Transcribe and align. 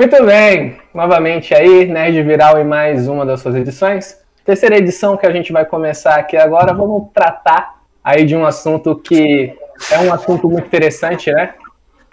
Muito 0.00 0.24
bem, 0.24 0.78
novamente 0.94 1.54
aí, 1.54 1.84
Nerd 1.84 2.22
Viral 2.22 2.58
em 2.58 2.64
mais 2.64 3.06
uma 3.06 3.26
das 3.26 3.42
suas 3.42 3.54
edições. 3.54 4.18
Terceira 4.46 4.78
edição 4.78 5.14
que 5.14 5.26
a 5.26 5.30
gente 5.30 5.52
vai 5.52 5.66
começar 5.66 6.14
aqui 6.14 6.38
agora, 6.38 6.72
vamos 6.72 7.08
tratar 7.12 7.82
aí 8.02 8.24
de 8.24 8.34
um 8.34 8.46
assunto 8.46 8.96
que 8.96 9.54
é 9.92 9.98
um 9.98 10.10
assunto 10.10 10.48
muito 10.48 10.66
interessante, 10.66 11.30
né? 11.30 11.52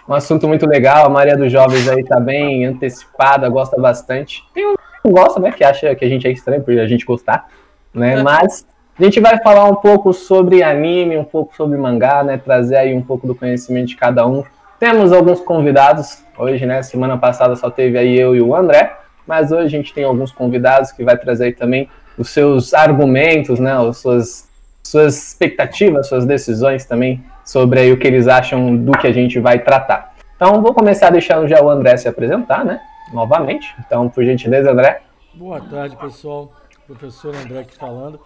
Um 0.05 0.13
assunto 0.13 0.50
muito 0.50 0.68
legal, 0.68 1.05
a 1.05 1.10
maioria 1.10 1.38
dos 1.38 1.50
jovens 1.50 1.88
aí 1.88 2.04
tá 2.04 2.20
bem 2.20 2.65
antecipada, 2.65 3.47
gosta 3.47 3.79
bastante. 3.79 4.44
Tem 4.54 4.67
um 4.67 4.76
que 4.76 5.10
gosta, 5.10 5.40
né, 5.40 5.54
que 5.54 5.63
acha 5.63 5.96
que 5.96 6.04
a 6.04 6.10
gente 6.10 6.28
é 6.28 6.31
estranho 6.31 6.62
por 6.62 6.78
a 6.78 6.88
gente 6.88 7.06
gostar, 7.06 7.47
né? 7.94 8.19
É. 8.19 8.22
Mas 8.22 8.67
a 8.99 9.01
gente 9.06 9.22
vai 9.22 9.42
falar 9.42 9.63
um 9.63 9.76
pouco 9.76 10.12
sobre 10.12 10.62
anime, 10.62 11.17
um 11.17 11.24
pouco 11.24 11.56
sobre 11.56 11.78
mangá, 11.78 12.22
né? 12.22 12.38
Trazer 12.38 12.76
aí 12.76 12.94
um 12.94 13.01
pouco 13.01 13.26
do 13.26 13.33
conhecimento 13.33 13.88
de 13.88 13.96
cada 13.96 14.28
um. 14.28 14.44
Temos 14.78 15.13
alguns 15.13 15.40
convidados 15.40 16.27
hoje, 16.38 16.66
né? 16.66 16.81
Semana 16.81 17.17
passada 17.17 17.55
só 17.55 17.70
teve 17.70 17.98
aí 17.98 18.17
eu 18.17 18.35
e 18.35 18.41
o 18.41 18.55
André, 18.55 18.95
mas 19.26 19.52
hoje 19.52 19.66
a 19.66 19.70
gente 19.70 19.93
tem 19.93 20.03
alguns 20.03 20.31
convidados 20.31 20.91
que 20.91 21.03
vai 21.03 21.17
trazer 21.17 21.55
também 21.55 21.89
os 22.17 22.30
seus 22.30 22.73
argumentos, 22.73 23.59
né? 23.59 23.73
As 23.73 23.98
suas, 23.98 24.49
suas 24.84 25.30
expectativas, 25.30 26.08
suas 26.08 26.25
decisões 26.25 26.85
também 26.85 27.23
sobre 27.44 27.80
aí 27.80 27.91
o 27.91 27.97
que 27.97 28.08
eles 28.08 28.27
acham 28.27 28.75
do 28.75 28.91
que 28.91 29.08
a 29.08 29.13
gente 29.13 29.39
vai 29.39 29.59
tratar. 29.59 30.16
Então 30.35 30.61
vou 30.61 30.73
começar 30.73 31.09
deixando 31.09 31.47
já 31.47 31.61
o 31.61 31.70
André 31.70 31.97
se 31.97 32.08
apresentar, 32.08 32.63
né? 32.63 32.80
Novamente. 33.13 33.73
Então, 33.80 34.09
por 34.09 34.23
gentileza, 34.23 34.72
André. 34.72 35.02
Boa 35.33 35.61
tarde, 35.61 35.95
pessoal. 35.95 36.52
Professor 36.85 37.35
André 37.35 37.59
aqui 37.59 37.75
falando. 37.77 38.19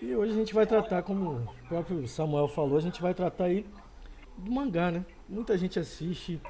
E 0.00 0.14
hoje 0.14 0.32
a 0.32 0.36
gente 0.36 0.54
vai 0.54 0.66
tratar, 0.66 1.02
como 1.02 1.30
o 1.30 1.68
próprio 1.68 2.06
Samuel 2.06 2.48
falou, 2.48 2.76
a 2.76 2.80
gente 2.80 3.00
vai 3.00 3.14
tratar 3.14 3.44
aí 3.44 3.66
do 4.36 4.50
mangá, 4.50 4.90
né? 4.90 5.04
Muita 5.28 5.56
gente 5.56 5.78
assiste, 5.78 6.40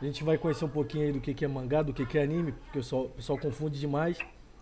a 0.00 0.04
gente 0.04 0.22
vai 0.22 0.36
conhecer 0.36 0.64
um 0.64 0.68
pouquinho 0.68 1.06
aí 1.06 1.12
do 1.12 1.20
que, 1.20 1.32
que 1.32 1.44
é 1.44 1.48
mangá, 1.48 1.82
do 1.82 1.92
que, 1.92 2.04
que 2.04 2.18
é 2.18 2.22
anime, 2.22 2.52
porque 2.52 2.78
o 2.78 2.82
pessoal, 2.82 3.02
o 3.04 3.08
pessoal 3.10 3.38
confunde 3.38 3.80
demais. 3.80 4.18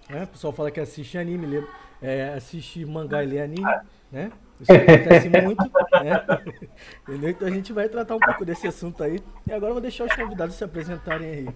Né? 0.08 0.24
O 0.24 0.28
pessoal 0.28 0.52
fala 0.52 0.70
que 0.70 0.80
assiste 0.80 1.18
anime, 1.18 1.46
lê, 1.46 1.64
é, 2.00 2.34
assiste 2.34 2.84
mangá 2.84 3.22
e 3.22 3.26
lê 3.26 3.40
anime, 3.40 3.74
né? 4.12 4.30
Isso 4.60 4.72
acontece 4.72 5.28
muito, 5.42 5.64
né? 6.02 6.24
Então 7.28 7.48
a 7.48 7.50
gente 7.50 7.72
vai 7.72 7.88
tratar 7.88 8.14
um 8.14 8.20
pouco 8.20 8.44
desse 8.44 8.66
assunto 8.66 9.02
aí. 9.02 9.18
E 9.46 9.52
agora 9.52 9.70
eu 9.70 9.74
vou 9.74 9.82
deixar 9.82 10.04
os 10.04 10.14
convidados 10.14 10.54
se 10.54 10.62
apresentarem 10.62 11.28
aí. 11.28 11.48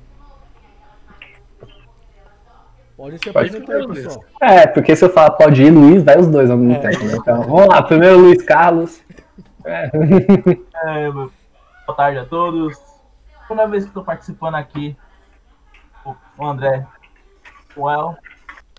Pode 2.97 3.19
se 3.23 3.31
apresentar 3.31 3.77
aí, 3.77 3.87
pessoal. 3.87 4.25
É, 4.43 4.67
porque 4.67 4.97
se 4.97 5.05
eu 5.05 5.11
falar 5.11 5.31
pode 5.31 5.63
ir, 5.63 5.71
Luiz, 5.71 6.03
vai 6.03 6.19
os 6.19 6.27
dois 6.27 6.51
ao 6.51 6.57
mesmo 6.57 6.85
é. 6.85 6.91
tempo. 6.91 7.05
Né? 7.05 7.15
Então, 7.15 7.43
vamos 7.43 7.69
lá. 7.69 7.81
Primeiro, 7.83 8.19
Luiz 8.19 8.43
Carlos. 8.43 9.01
É. 9.65 9.91
é 10.87 11.11
boa 11.11 11.31
tarde 11.95 12.21
a 12.21 12.25
todos. 12.25 12.88
Primeira 13.49 13.71
vez 13.71 13.85
que 13.85 13.91
estou 13.91 14.05
participando 14.05 14.57
aqui, 14.57 14.95
o 16.05 16.47
André, 16.47 16.87
o 17.75 17.91
El. 17.91 18.17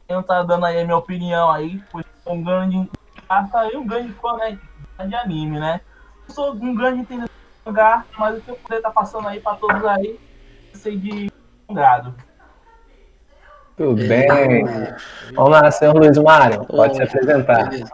Eu 0.07 0.21
tá 0.21 0.43
dando 0.43 0.65
aí 0.65 0.79
a 0.79 0.83
minha 0.83 0.95
opinião 0.95 1.49
aí, 1.49 1.83
pois 1.91 2.05
sou 2.23 2.33
um 2.33 2.43
grande, 2.43 2.89
aí 3.27 3.75
um 3.75 3.87
grande 3.87 4.13
fã 4.13 4.37
né, 4.37 4.59
de 5.07 5.15
anime, 5.15 5.59
né? 5.59 5.81
Eu 6.27 6.33
sou 6.35 6.53
um 6.53 6.75
grande 6.75 7.01
entendedor 7.01 7.29
de 7.29 7.69
mangá, 7.69 8.05
mas 8.15 8.37
o 8.37 8.41
que 8.41 8.51
eu 8.51 8.55
poder 8.57 8.77
estar 8.77 8.89
tá 8.89 8.93
passando 8.93 9.27
aí 9.27 9.39
para 9.39 9.57
todos 9.57 9.83
aí, 9.85 10.19
sei 10.75 10.97
de 10.97 11.31
um 11.67 11.73
grado. 11.73 12.13
Tudo 13.75 14.07
bem. 14.07 14.27
Vamos 15.33 15.51
lá, 15.51 15.71
senhor 15.71 15.95
Luiz 15.95 16.17
Mário, 16.19 16.63
pode 16.65 16.91
Oi, 16.91 16.95
se 16.95 17.03
apresentar. 17.03 17.69
Beleza. 17.69 17.91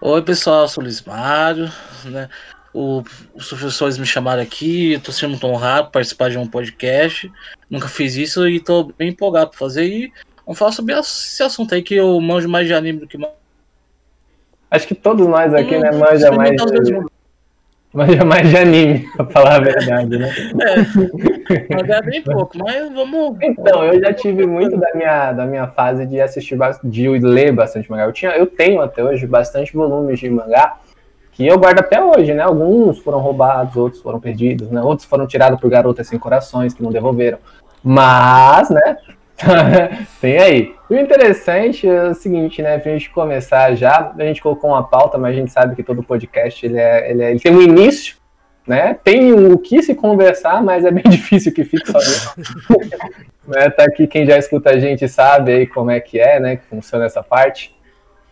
Oi, 0.00 0.22
pessoal, 0.22 0.68
sou 0.68 0.82
o 0.82 0.84
Luiz 0.84 1.02
Mário, 1.02 1.68
né? 2.04 2.28
O, 2.72 3.02
os 3.34 3.48
professores 3.48 3.98
me 3.98 4.06
chamaram 4.06 4.42
aqui, 4.42 4.92
estou 4.92 5.12
sendo 5.12 5.30
muito 5.30 5.46
honrado 5.46 5.90
participar 5.90 6.30
de 6.30 6.38
um 6.38 6.46
podcast. 6.46 7.30
Nunca 7.68 7.88
fiz 7.88 8.16
isso 8.16 8.48
e 8.48 8.56
estou 8.56 8.92
bem 8.96 9.08
empolgado 9.08 9.50
para 9.50 9.58
fazer. 9.58 9.86
E 9.86 10.12
vamos 10.46 10.58
falar 10.58 10.72
sobre 10.72 10.94
esse 10.94 11.42
assunto 11.42 11.74
aí 11.74 11.82
que 11.82 11.96
eu 11.96 12.20
manjo 12.20 12.48
mais 12.48 12.66
de 12.66 12.74
anime 12.74 13.00
do 13.00 13.08
que. 13.08 13.18
Acho 14.70 14.86
que 14.86 14.94
todos 14.94 15.26
nós 15.26 15.52
aqui, 15.52 15.76
hum, 15.76 15.80
né, 15.80 15.90
manja 15.90 16.30
mais. 16.30 16.54
De... 16.54 17.20
Manja 17.92 18.24
mais 18.24 18.48
de 18.48 18.56
anime, 18.56 19.08
pra 19.16 19.26
falar 19.26 19.56
a 19.56 19.58
verdade, 19.58 20.16
né? 20.16 20.32
É, 20.60 21.74
mas 21.74 21.90
é 21.90 22.02
bem 22.02 22.22
pouco, 22.22 22.56
mas 22.56 22.92
vamos. 22.92 23.36
Então, 23.42 23.82
eu 23.82 24.00
já 24.00 24.14
tive 24.14 24.46
muito 24.46 24.76
da 24.76 24.94
minha, 24.94 25.32
da 25.32 25.44
minha 25.44 25.66
fase 25.66 26.06
de 26.06 26.20
assistir, 26.20 26.56
de 26.84 27.08
ler 27.08 27.50
bastante 27.50 27.90
mangá. 27.90 28.04
Eu, 28.04 28.12
tinha, 28.12 28.30
eu 28.30 28.46
tenho 28.46 28.80
até 28.80 29.02
hoje 29.02 29.26
bastante 29.26 29.72
volumes 29.72 30.20
de 30.20 30.30
mangá 30.30 30.78
que 31.40 31.46
eu 31.46 31.58
guardo 31.58 31.78
até 31.78 32.04
hoje, 32.04 32.34
né? 32.34 32.42
Alguns 32.42 32.98
foram 32.98 33.18
roubados, 33.18 33.74
outros 33.74 34.02
foram 34.02 34.20
perdidos, 34.20 34.70
né? 34.70 34.82
Outros 34.82 35.08
foram 35.08 35.26
tirados 35.26 35.58
por 35.58 35.70
garotas 35.70 36.06
sem 36.06 36.18
corações 36.18 36.74
que 36.74 36.82
não 36.82 36.92
devolveram. 36.92 37.38
Mas, 37.82 38.68
né? 38.68 38.98
Tem 40.20 40.36
aí. 40.36 40.74
O 40.90 40.94
interessante 40.94 41.88
é 41.88 42.08
o 42.08 42.14
seguinte, 42.14 42.60
né? 42.60 42.78
Pra 42.78 42.92
gente 42.92 43.08
começar 43.08 43.74
já, 43.74 44.12
a 44.18 44.22
gente 44.22 44.42
colocou 44.42 44.68
uma 44.68 44.86
pauta, 44.86 45.16
mas 45.16 45.34
a 45.34 45.38
gente 45.38 45.50
sabe 45.50 45.74
que 45.74 45.82
todo 45.82 46.02
podcast 46.02 46.66
ele, 46.66 46.78
é, 46.78 47.10
ele, 47.10 47.22
é, 47.22 47.30
ele 47.30 47.40
tem 47.40 47.56
um 47.56 47.62
início, 47.62 48.16
né? 48.66 48.98
Tem 49.02 49.32
o 49.32 49.56
que 49.56 49.82
se 49.82 49.94
conversar, 49.94 50.62
mas 50.62 50.84
é 50.84 50.90
bem 50.90 51.04
difícil 51.08 51.54
que 51.54 51.64
fique 51.64 51.90
sozinho. 51.90 52.32
né? 53.48 53.70
Tá 53.70 53.84
aqui 53.84 54.06
quem 54.06 54.26
já 54.26 54.36
escuta 54.36 54.68
a 54.68 54.78
gente 54.78 55.08
sabe 55.08 55.52
aí 55.52 55.66
como 55.66 55.90
é 55.90 56.00
que 56.00 56.20
é, 56.20 56.38
né? 56.38 56.56
Que 56.56 56.66
funciona 56.66 57.06
essa 57.06 57.22
parte. 57.22 57.74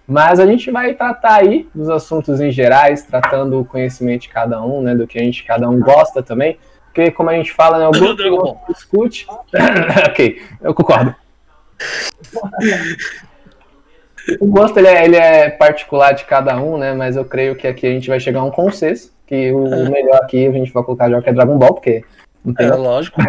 Mas 0.09 0.41
a 0.41 0.47
gente 0.47 0.71
vai 0.71 0.95
tratar 0.95 1.35
aí 1.35 1.69
dos 1.75 1.91
assuntos 1.91 2.41
em 2.41 2.51
gerais, 2.51 3.03
tratando 3.03 3.61
o 3.61 3.65
conhecimento 3.65 4.23
de 4.23 4.31
cada 4.31 4.65
um, 4.65 4.81
né? 4.81 4.95
Do 4.95 5.07
que 5.07 5.19
a 5.19 5.23
gente 5.23 5.45
cada 5.45 5.69
um 5.69 5.79
gosta 5.79 6.23
também. 6.23 6.59
Porque, 6.87 7.11
como 7.11 7.29
a 7.29 7.35
gente 7.35 7.53
fala, 7.53 7.79
né, 7.79 7.87
o 7.87 7.91
grupo 7.91 8.59
discute. 8.73 9.27
ok, 10.09 10.41
eu 10.63 10.73
concordo. 10.73 11.15
o 14.41 14.47
gosto 14.47 14.79
ele 14.79 14.89
é, 14.89 15.05
ele 15.05 15.17
é, 15.17 15.51
particular 15.51 16.13
de 16.13 16.25
cada 16.25 16.59
um, 16.59 16.79
né? 16.79 16.95
Mas 16.95 17.15
eu 17.15 17.27
creio 17.27 17.55
que 17.55 17.67
aqui 17.67 17.87
a 17.87 17.91
gente 17.91 18.09
vai 18.09 18.19
chegar 18.19 18.41
a 18.41 18.45
um 18.45 18.51
consenso. 18.51 19.13
Que 19.27 19.53
o, 19.53 19.63
o 19.63 19.91
melhor 19.91 20.21
aqui 20.23 20.47
a 20.47 20.53
gente 20.53 20.73
vai 20.73 20.83
colocar 20.83 21.11
já 21.11 21.21
que 21.21 21.29
é 21.29 21.35
Dragon 21.35 21.59
Ball, 21.59 21.75
porque 21.75 22.03
é, 22.59 22.71
lógico. 22.71 23.21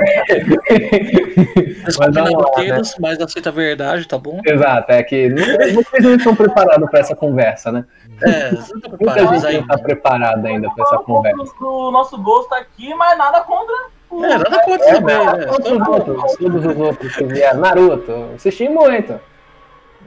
mas 1.98 2.14
não 2.14 2.26
roteiros, 2.26 2.90
né? 2.90 2.96
mas 3.02 3.20
aceita 3.20 3.50
a 3.50 3.52
verdade, 3.52 4.08
tá 4.08 4.18
bom? 4.18 4.40
Exato, 4.46 4.92
é 4.92 5.04
que 5.04 5.30
vocês 5.74 6.04
não 6.04 6.16
estão 6.16 6.36
preparados 6.36 6.90
para 6.90 7.00
essa 7.00 7.16
conversa, 7.16 7.72
né? 7.72 7.86
É, 8.22 8.52
não 8.52 8.62
Muita 9.00 9.20
gente 9.20 9.46
ainda. 9.46 9.52
não 9.52 9.62
está 9.62 9.78
preparada 9.78 10.48
ainda 10.48 10.70
para 10.72 10.84
essa 10.84 10.98
conversa. 11.00 11.54
O 11.62 11.92
nosso 11.92 12.22
gosto 12.22 12.54
aqui, 12.54 12.94
mas 12.94 13.18
nada 13.18 13.42
contra. 13.42 13.76
É, 14.12 14.38
nada 14.38 14.64
contra 14.64 14.88
é, 14.88 14.94
também, 14.94 15.26
né? 15.26 15.46
Todos 15.46 15.72
os 15.72 15.88
outros, 15.88 16.36
todos 16.38 16.66
os 16.66 16.78
outros 16.78 17.16
que 17.16 17.24
vieram. 17.26 17.60
Naruto, 17.60 18.30
assisti 18.36 18.70
muito. 18.70 19.20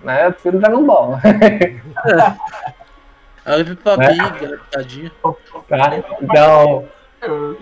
Né? 0.05 0.27
Eu 0.27 0.33
prefiro 0.33 0.59
Dragon 0.59 0.85
Ball. 0.85 1.19
Aí 3.45 3.59
eu 3.61 3.65
vi 3.65 3.75
pra 3.75 3.97
Big, 3.97 4.59
tadinho. 4.71 5.11
Tá, 5.69 5.97
então. 6.21 6.89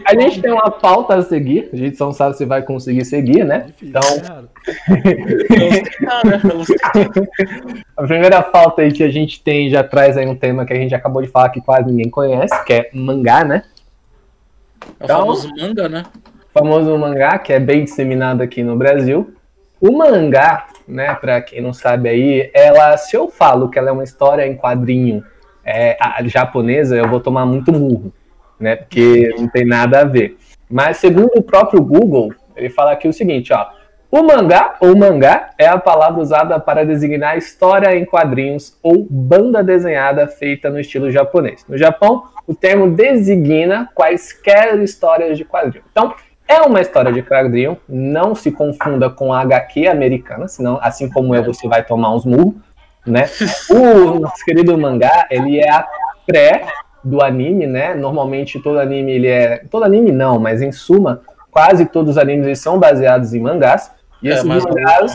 A 0.06 0.14
gente 0.14 0.40
tem 0.40 0.50
uma 0.50 0.70
pauta 0.70 1.16
a 1.16 1.22
seguir, 1.22 1.68
a 1.70 1.76
gente 1.76 2.00
não 2.00 2.14
sabe 2.14 2.34
se 2.34 2.46
vai 2.46 2.62
conseguir 2.62 3.04
seguir, 3.04 3.44
né? 3.44 3.66
Então. 3.82 4.00
a 7.94 8.02
primeira 8.04 8.42
pauta 8.42 8.80
aí 8.80 8.90
que 8.90 9.02
a 9.02 9.10
gente 9.10 9.42
tem 9.42 9.68
já 9.68 9.84
traz 9.84 10.16
aí 10.16 10.26
um 10.26 10.34
tema 10.34 10.64
que 10.64 10.72
a 10.72 10.76
gente 10.76 10.94
acabou 10.94 11.20
de 11.20 11.28
falar 11.28 11.50
que 11.50 11.60
quase 11.60 11.90
ninguém 11.90 12.08
conhece, 12.08 12.64
que 12.64 12.72
é 12.72 12.88
mangá, 12.94 13.44
né? 13.44 13.64
É 14.98 15.02
o 15.02 15.04
então, 15.04 15.20
famoso 15.20 15.50
manga, 15.54 15.90
né? 15.90 16.04
O 16.16 16.58
famoso 16.58 16.96
mangá, 16.96 17.38
que 17.38 17.52
é 17.52 17.60
bem 17.60 17.84
disseminado 17.84 18.42
aqui 18.42 18.62
no 18.62 18.76
Brasil. 18.76 19.34
O 19.78 19.92
mangá, 19.92 20.68
né, 20.88 21.14
pra 21.14 21.42
quem 21.42 21.60
não 21.60 21.74
sabe 21.74 22.08
aí, 22.08 22.50
ela, 22.54 22.96
se 22.96 23.14
eu 23.14 23.28
falo 23.28 23.68
que 23.68 23.78
ela 23.78 23.90
é 23.90 23.92
uma 23.92 24.04
história 24.04 24.46
em 24.46 24.56
quadrinho 24.56 25.22
é, 25.62 25.98
japonesa, 26.24 26.96
eu 26.96 27.06
vou 27.08 27.20
tomar 27.20 27.44
muito 27.44 27.70
murro 27.72 28.10
né? 28.60 28.76
Porque 28.76 29.34
não 29.38 29.48
tem 29.48 29.64
nada 29.64 30.00
a 30.00 30.04
ver. 30.04 30.36
Mas 30.68 30.98
segundo 30.98 31.30
o 31.34 31.42
próprio 31.42 31.82
Google, 31.82 32.32
ele 32.54 32.68
fala 32.70 32.92
aqui 32.92 33.08
o 33.08 33.12
seguinte, 33.12 33.52
ó. 33.52 33.66
O 34.12 34.24
mangá 34.24 34.74
ou 34.80 34.96
mangá 34.96 35.50
é 35.56 35.68
a 35.68 35.78
palavra 35.78 36.20
usada 36.20 36.58
para 36.58 36.84
designar 36.84 37.38
história 37.38 37.96
em 37.96 38.04
quadrinhos 38.04 38.76
ou 38.82 39.06
banda 39.08 39.62
desenhada 39.62 40.26
feita 40.26 40.68
no 40.68 40.80
estilo 40.80 41.12
japonês. 41.12 41.64
No 41.68 41.78
Japão, 41.78 42.24
o 42.44 42.52
termo 42.52 42.90
designa 42.90 43.88
quaisquer 43.94 44.76
histórias 44.80 45.38
de 45.38 45.44
quadrinho. 45.44 45.84
Então, 45.92 46.12
é 46.48 46.60
uma 46.62 46.80
história 46.80 47.12
de 47.12 47.22
quadrinho, 47.22 47.78
não 47.88 48.34
se 48.34 48.50
confunda 48.50 49.08
com 49.08 49.32
a 49.32 49.40
HQ 49.42 49.86
americana, 49.86 50.48
senão, 50.48 50.80
assim 50.82 51.08
como 51.08 51.32
eu, 51.32 51.44
você 51.44 51.68
vai 51.68 51.84
tomar 51.84 52.12
uns 52.12 52.24
murros, 52.24 52.56
né? 53.06 53.26
O 53.70 54.18
nosso 54.18 54.44
querido 54.44 54.76
mangá, 54.76 55.28
ele 55.30 55.60
é 55.60 55.70
a 55.70 55.86
pré 56.26 56.66
do 57.02 57.22
anime, 57.22 57.66
né? 57.66 57.94
Normalmente 57.94 58.60
todo 58.60 58.78
anime 58.78 59.12
ele 59.12 59.26
é. 59.26 59.62
Todo 59.70 59.84
anime 59.84 60.12
não, 60.12 60.38
mas 60.38 60.62
em 60.62 60.72
suma, 60.72 61.22
quase 61.50 61.86
todos 61.86 62.12
os 62.12 62.18
animes 62.18 62.46
eles 62.46 62.58
são 62.58 62.78
baseados 62.78 63.34
em 63.34 63.40
mangás. 63.40 63.90
E 64.22 64.28
é, 64.28 64.34
esses 64.34 64.44
mangás. 64.44 65.14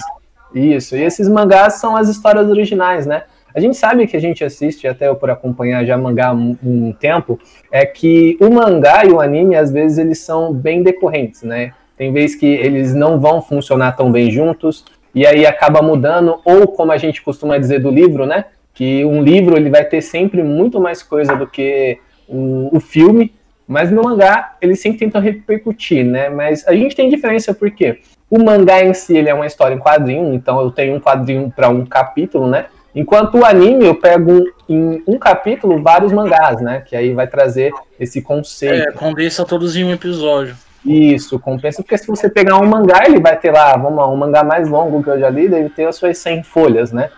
Isso, 0.54 0.96
e 0.96 1.04
esses 1.04 1.28
mangás 1.28 1.76
são 1.76 1.98
as 1.98 2.08
histórias 2.08 2.50
originais, 2.50 3.06
né? 3.06 3.24
A 3.54 3.60
gente 3.60 3.78
sabe 3.78 4.06
que 4.08 4.18
a 4.18 4.22
gente 4.22 4.44
assiste, 4.44 4.88
até 4.88 5.08
eu 5.08 5.16
por 5.16 5.30
acompanhar 5.30 5.86
já 5.86 5.98
mangá 5.98 6.28
há 6.28 6.34
um, 6.34 6.58
um 6.64 6.94
tempo, 6.94 7.40
é 7.72 7.86
que 7.86 8.38
o 8.42 8.50
mangá 8.50 9.06
e 9.06 9.12
o 9.12 9.22
anime, 9.22 9.56
às 9.56 9.72
vezes, 9.72 9.98
eles 9.98 10.20
são 10.20 10.54
bem 10.54 10.84
decorrentes, 10.84 11.42
né? 11.44 11.72
tem 11.98 12.12
vezes 12.12 12.36
que 12.36 12.46
eles 12.46 12.94
não 12.94 13.20
vão 13.20 13.42
funcionar 13.42 13.94
tão 13.94 14.12
bem 14.12 14.30
juntos, 14.30 14.86
e 15.14 15.26
aí 15.26 15.46
acaba 15.46 15.82
mudando, 15.82 16.40
ou 16.44 16.68
como 16.68 16.92
a 16.92 16.98
gente 16.98 17.22
costuma 17.22 17.58
dizer 17.58 17.80
do 17.80 17.90
livro, 17.90 18.26
né? 18.26 18.46
Que 18.76 19.04
um 19.04 19.24
livro 19.24 19.58
ele 19.58 19.70
vai 19.72 19.84
ter 19.84 20.02
sempre 20.02 20.44
muito 20.44 20.80
mais 20.80 21.02
coisa 21.02 21.36
do 21.36 21.48
que 21.48 21.98
o, 22.28 22.70
o 22.76 22.80
filme, 22.80 23.34
mas 23.68 23.90
no 23.90 24.04
mangá 24.04 24.56
eles 24.62 24.80
sempre 24.80 25.00
tentam 25.00 25.20
repercutir, 25.20 26.06
né? 26.06 26.30
Mas 26.30 26.68
a 26.68 26.74
gente 26.74 26.96
tem 26.96 27.10
diferença 27.10 27.54
porque 27.54 28.02
o 28.30 28.44
mangá 28.44 28.84
em 28.84 28.94
si 28.94 29.18
ele 29.18 29.30
é 29.30 29.34
uma 29.34 29.48
história 29.48 29.74
em 29.74 29.80
quadrinho, 29.80 30.34
então 30.34 30.60
eu 30.62 30.70
tenho 30.70 30.96
um 30.96 31.00
quadrinho 31.00 31.52
para 31.56 31.70
um 31.70 31.86
capítulo, 31.86 32.48
né? 32.48 32.66
Enquanto 32.94 33.38
o 33.38 33.46
anime 33.46 33.86
eu 33.86 33.96
pego 33.96 34.44
em 34.70 35.04
um 35.06 35.18
capítulo 35.18 35.82
vários 35.82 36.14
mangás, 36.14 36.62
né? 36.62 36.82
Que 36.86 36.96
aí 36.96 37.14
vai 37.14 37.28
trazer 37.28 37.74
esse 38.00 38.22
conceito. 38.22 38.90
É, 38.90 38.92
condensa 38.92 39.44
todos 39.44 39.76
em 39.76 39.84
um 39.84 39.92
episódio. 39.92 40.56
Isso, 40.86 41.40
compensa, 41.40 41.82
porque 41.82 41.98
se 41.98 42.06
você 42.06 42.30
pegar 42.30 42.60
um 42.60 42.68
mangá, 42.68 43.06
ele 43.06 43.20
vai 43.20 43.36
ter 43.38 43.52
lá, 43.52 43.76
vamos 43.76 43.98
lá, 43.98 44.08
um 44.08 44.16
mangá 44.16 44.44
mais 44.44 44.70
longo 44.70 45.04
que 45.04 45.10
eu 45.10 45.20
já 45.20 45.30
li, 45.30 45.50
deve 45.50 45.70
ter 45.70 45.86
as 45.86 45.96
suas 45.96 46.18
100 46.20 46.44
folhas, 46.44 46.92
né? 46.92 47.10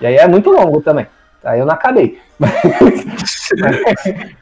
E 0.00 0.06
aí 0.06 0.16
é 0.16 0.26
muito 0.26 0.50
longo 0.50 0.80
também. 0.80 1.06
Aí 1.44 1.60
eu 1.60 1.66
não 1.66 1.74
acabei. 1.74 2.18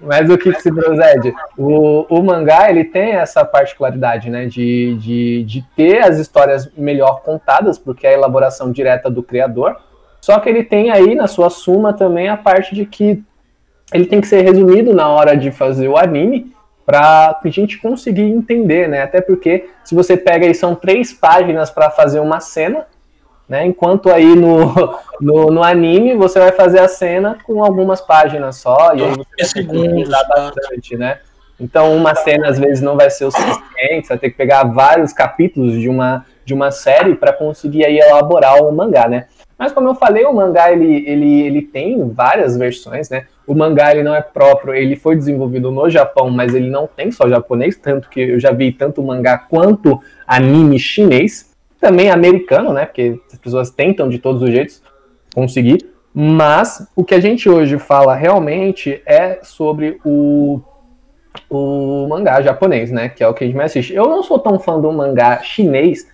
Mas, 0.00 0.30
o 0.30 0.38
que, 0.38 0.52
se 0.60 0.72
procede? 0.72 1.34
O, 1.56 2.06
o 2.08 2.22
mangá, 2.22 2.70
ele 2.70 2.84
tem 2.84 3.16
essa 3.16 3.44
particularidade, 3.44 4.30
né, 4.30 4.46
de, 4.46 4.94
de, 4.94 5.42
de 5.42 5.64
ter 5.74 5.98
as 6.04 6.18
histórias 6.18 6.70
melhor 6.76 7.22
contadas, 7.22 7.76
porque 7.76 8.06
é 8.06 8.10
a 8.10 8.12
elaboração 8.12 8.70
direta 8.70 9.10
do 9.10 9.24
criador, 9.24 9.76
só 10.20 10.38
que 10.38 10.48
ele 10.48 10.62
tem 10.62 10.90
aí 10.90 11.16
na 11.16 11.26
sua 11.26 11.50
suma 11.50 11.92
também 11.92 12.28
a 12.28 12.36
parte 12.36 12.76
de 12.76 12.86
que 12.86 13.24
ele 13.92 14.06
tem 14.06 14.20
que 14.20 14.28
ser 14.28 14.42
resumido 14.42 14.94
na 14.94 15.08
hora 15.08 15.36
de 15.36 15.50
fazer 15.50 15.88
o 15.88 15.96
anime, 15.96 16.52
para 16.86 17.38
a 17.44 17.48
gente 17.48 17.76
conseguir 17.78 18.22
entender, 18.22 18.88
né? 18.88 19.02
Até 19.02 19.20
porque 19.20 19.68
se 19.84 19.94
você 19.94 20.16
pega 20.16 20.46
aí 20.46 20.54
são 20.54 20.74
três 20.74 21.12
páginas 21.12 21.70
para 21.70 21.90
fazer 21.90 22.18
uma 22.18 22.40
cena, 22.40 22.86
né? 23.48 23.64
Enquanto 23.64 24.10
aí 24.10 24.34
no, 24.36 24.74
no, 25.20 25.46
no, 25.46 25.62
anime 25.62 26.14
você 26.14 26.38
vai 26.38 26.52
fazer 26.52 26.80
a 26.80 26.88
cena 26.88 27.38
com 27.44 27.64
algumas 27.64 28.00
páginas 28.00 28.56
só 28.56 28.94
e 28.94 29.02
aí 29.02 29.14
você 29.38 29.62
vai 29.62 29.88
ter 29.88 30.08
bastante, 30.08 30.96
né? 30.96 31.18
Então 31.58 31.96
uma 31.96 32.14
cena 32.14 32.48
às 32.48 32.58
vezes 32.58 32.82
não 32.82 32.96
vai 32.96 33.10
ser 33.10 33.24
o 33.24 33.30
suficiente, 33.30 34.06
você 34.06 34.08
vai 34.08 34.18
ter 34.18 34.30
que 34.30 34.36
pegar 34.36 34.64
vários 34.64 35.12
capítulos 35.12 35.72
de 35.72 35.88
uma 35.88 36.24
de 36.44 36.54
uma 36.54 36.70
série 36.70 37.14
para 37.14 37.30
conseguir 37.30 37.84
aí 37.84 37.98
elaborar 37.98 38.62
o 38.62 38.72
mangá, 38.72 39.06
né? 39.06 39.26
Mas 39.58 39.72
como 39.72 39.88
eu 39.88 39.94
falei, 39.94 40.24
o 40.24 40.32
mangá 40.32 40.72
ele, 40.72 41.04
ele, 41.06 41.42
ele 41.42 41.62
tem 41.62 42.08
várias 42.08 42.56
versões, 42.56 43.10
né? 43.10 43.26
O 43.46 43.54
mangá 43.54 43.90
ele 43.90 44.02
não 44.02 44.14
é 44.14 44.22
próprio, 44.22 44.72
ele 44.72 44.96
foi 44.96 45.16
desenvolvido 45.16 45.70
no 45.70 45.90
Japão, 45.90 46.30
mas 46.30 46.54
ele 46.54 46.70
não 46.70 46.86
tem 46.86 47.10
só 47.10 47.28
japonês, 47.28 47.76
tanto 47.76 48.08
que 48.08 48.20
eu 48.20 48.40
já 48.40 48.52
vi 48.52 48.72
tanto 48.72 49.02
mangá 49.02 49.36
quanto 49.36 50.00
anime 50.26 50.78
chinês, 50.78 51.47
também 51.80 52.10
americano, 52.10 52.72
né? 52.72 52.86
Porque 52.86 53.20
as 53.32 53.38
pessoas 53.38 53.70
tentam 53.70 54.08
de 54.08 54.18
todos 54.18 54.42
os 54.42 54.50
jeitos 54.50 54.82
conseguir. 55.34 55.86
Mas 56.12 56.86
o 56.96 57.04
que 57.04 57.14
a 57.14 57.20
gente 57.20 57.48
hoje 57.48 57.78
fala 57.78 58.14
realmente 58.14 59.00
é 59.06 59.38
sobre 59.42 60.00
o, 60.04 60.60
o 61.48 62.06
mangá 62.08 62.42
japonês, 62.42 62.90
né? 62.90 63.08
Que 63.08 63.22
é 63.22 63.28
o 63.28 63.34
que 63.34 63.44
a 63.44 63.46
gente 63.46 63.56
mais 63.56 63.70
assiste. 63.70 63.94
Eu 63.94 64.08
não 64.08 64.22
sou 64.22 64.38
tão 64.38 64.58
fã 64.58 64.80
do 64.80 64.90
mangá 64.90 65.40
chinês, 65.42 66.08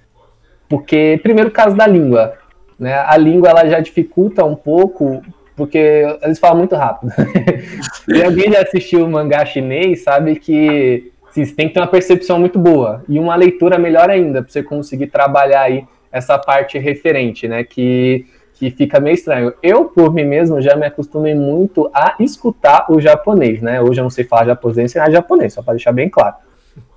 porque, 0.68 1.18
primeiro, 1.22 1.50
caso 1.50 1.76
da 1.76 1.86
língua. 1.86 2.34
Né? 2.78 2.94
A 2.94 3.16
língua 3.16 3.48
ela 3.48 3.66
já 3.66 3.80
dificulta 3.80 4.44
um 4.44 4.56
pouco, 4.56 5.22
porque 5.56 6.04
eles 6.22 6.38
falam 6.38 6.58
muito 6.58 6.74
rápido. 6.74 7.12
e 8.08 8.22
alguém 8.22 8.52
já 8.52 8.60
assistiu 8.60 9.04
o 9.04 9.10
mangá 9.10 9.46
chinês 9.46 10.02
sabe 10.02 10.36
que 10.36 11.12
assim, 11.34 11.44
você 11.44 11.54
tem 11.54 11.68
que 11.68 11.74
ter 11.74 11.80
uma 11.80 11.86
percepção 11.86 12.38
muito 12.38 12.58
boa 12.58 13.04
e 13.08 13.18
uma 13.18 13.34
leitura 13.34 13.76
melhor 13.78 14.08
ainda, 14.08 14.42
para 14.42 14.50
você 14.50 14.62
conseguir 14.62 15.08
trabalhar 15.08 15.62
aí 15.62 15.84
essa 16.12 16.38
parte 16.38 16.78
referente, 16.78 17.48
né? 17.48 17.64
Que, 17.64 18.24
que 18.54 18.70
fica 18.70 19.00
meio 19.00 19.14
estranho. 19.14 19.52
Eu, 19.60 19.86
por 19.86 20.14
mim 20.14 20.24
mesmo, 20.24 20.60
já 20.60 20.76
me 20.76 20.86
acostumei 20.86 21.34
muito 21.34 21.90
a 21.92 22.14
escutar 22.20 22.86
o 22.88 23.00
japonês, 23.00 23.60
né? 23.60 23.80
Hoje 23.80 24.00
eu 24.00 24.04
não 24.04 24.10
sei 24.10 24.24
falar 24.24 24.46
japonês 24.46 24.78
ensinar 24.78 25.10
japonês, 25.10 25.52
só 25.52 25.62
para 25.62 25.74
deixar 25.74 25.92
bem 25.92 26.08
claro. 26.08 26.36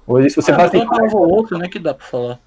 Hoje, 0.05 0.29
se 0.29 0.35
você 0.35 0.51
ah, 0.51 0.55
faz 0.55 0.73
assim, 0.73 0.85
ou 1.13 1.29
outro, 1.29 1.57
né, 1.57 1.67
que 1.67 1.79
dá 1.79 1.93
para 1.93 2.05
falar. 2.05 2.39